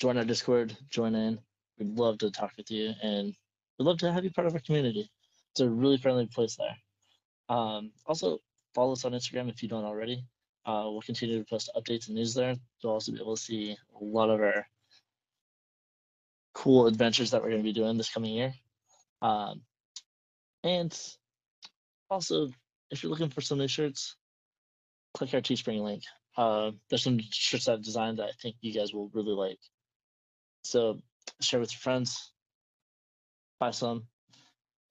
join 0.00 0.18
our 0.18 0.24
Discord, 0.24 0.76
join 0.90 1.14
in. 1.14 1.38
We'd 1.78 1.96
love 1.96 2.18
to 2.18 2.30
talk 2.30 2.52
with 2.56 2.70
you, 2.70 2.92
and 3.02 3.34
we'd 3.78 3.84
love 3.84 3.98
to 3.98 4.12
have 4.12 4.24
you 4.24 4.30
part 4.30 4.46
of 4.46 4.54
our 4.54 4.60
community. 4.60 5.10
It's 5.52 5.60
a 5.60 5.68
really 5.68 5.96
friendly 5.96 6.26
place 6.26 6.56
there. 6.56 6.76
Um, 7.48 7.92
also, 8.06 8.38
follow 8.74 8.92
us 8.92 9.04
on 9.04 9.12
Instagram 9.12 9.48
if 9.48 9.62
you 9.62 9.68
don't 9.68 9.84
already. 9.84 10.24
Uh, 10.66 10.84
we'll 10.86 11.02
continue 11.02 11.38
to 11.38 11.44
post 11.44 11.70
updates 11.76 12.06
and 12.06 12.16
news 12.16 12.34
there. 12.34 12.56
You'll 12.80 12.92
also 12.92 13.12
be 13.12 13.20
able 13.20 13.36
to 13.36 13.42
see 13.42 13.76
a 14.00 14.04
lot 14.04 14.30
of 14.30 14.40
our 14.40 14.66
cool 16.54 16.86
adventures 16.86 17.30
that 17.30 17.42
we're 17.42 17.50
going 17.50 17.62
to 17.62 17.68
be 17.68 17.72
doing 17.72 17.96
this 17.96 18.12
coming 18.12 18.32
year. 18.32 18.54
Um, 19.20 19.62
and 20.62 20.98
also, 22.08 22.50
if 22.90 23.02
you're 23.02 23.10
looking 23.10 23.28
for 23.28 23.42
some 23.42 23.58
new 23.58 23.68
shirts, 23.68 24.16
click 25.12 25.34
our 25.34 25.40
Teespring 25.40 25.82
link. 25.82 26.02
Uh, 26.36 26.72
there's 26.88 27.04
some 27.04 27.20
shirts 27.30 27.68
I've 27.68 27.82
designed 27.82 28.18
that 28.18 28.28
I 28.28 28.32
think 28.40 28.56
you 28.60 28.72
guys 28.72 28.92
will 28.92 29.10
really 29.12 29.34
like. 29.34 29.58
So 30.64 30.98
share 31.40 31.60
with 31.60 31.72
your 31.72 31.78
friends, 31.78 32.32
buy 33.60 33.70
some, 33.70 34.04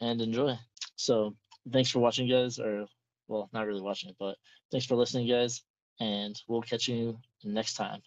and 0.01 0.21
enjoy. 0.21 0.57
So 0.95 1.35
thanks 1.71 1.89
for 1.89 1.99
watching, 1.99 2.29
guys. 2.29 2.59
Or 2.59 2.85
well, 3.27 3.49
not 3.53 3.67
really 3.67 3.81
watching 3.81 4.09
it, 4.09 4.15
but 4.19 4.37
thanks 4.71 4.85
for 4.85 4.95
listening, 4.95 5.27
guys. 5.27 5.61
And 5.99 6.39
we'll 6.47 6.61
catch 6.61 6.87
you 6.87 7.17
next 7.43 7.73
time. 7.73 8.01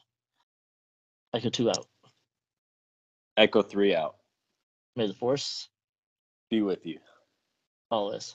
Echo 1.34 1.50
two 1.50 1.68
out. 1.68 1.86
Echo 3.36 3.62
three 3.62 3.94
out. 3.94 4.16
May 4.96 5.06
the 5.06 5.14
force 5.14 5.68
Be 6.50 6.62
with 6.62 6.86
you. 6.86 6.98
always. 7.90 8.34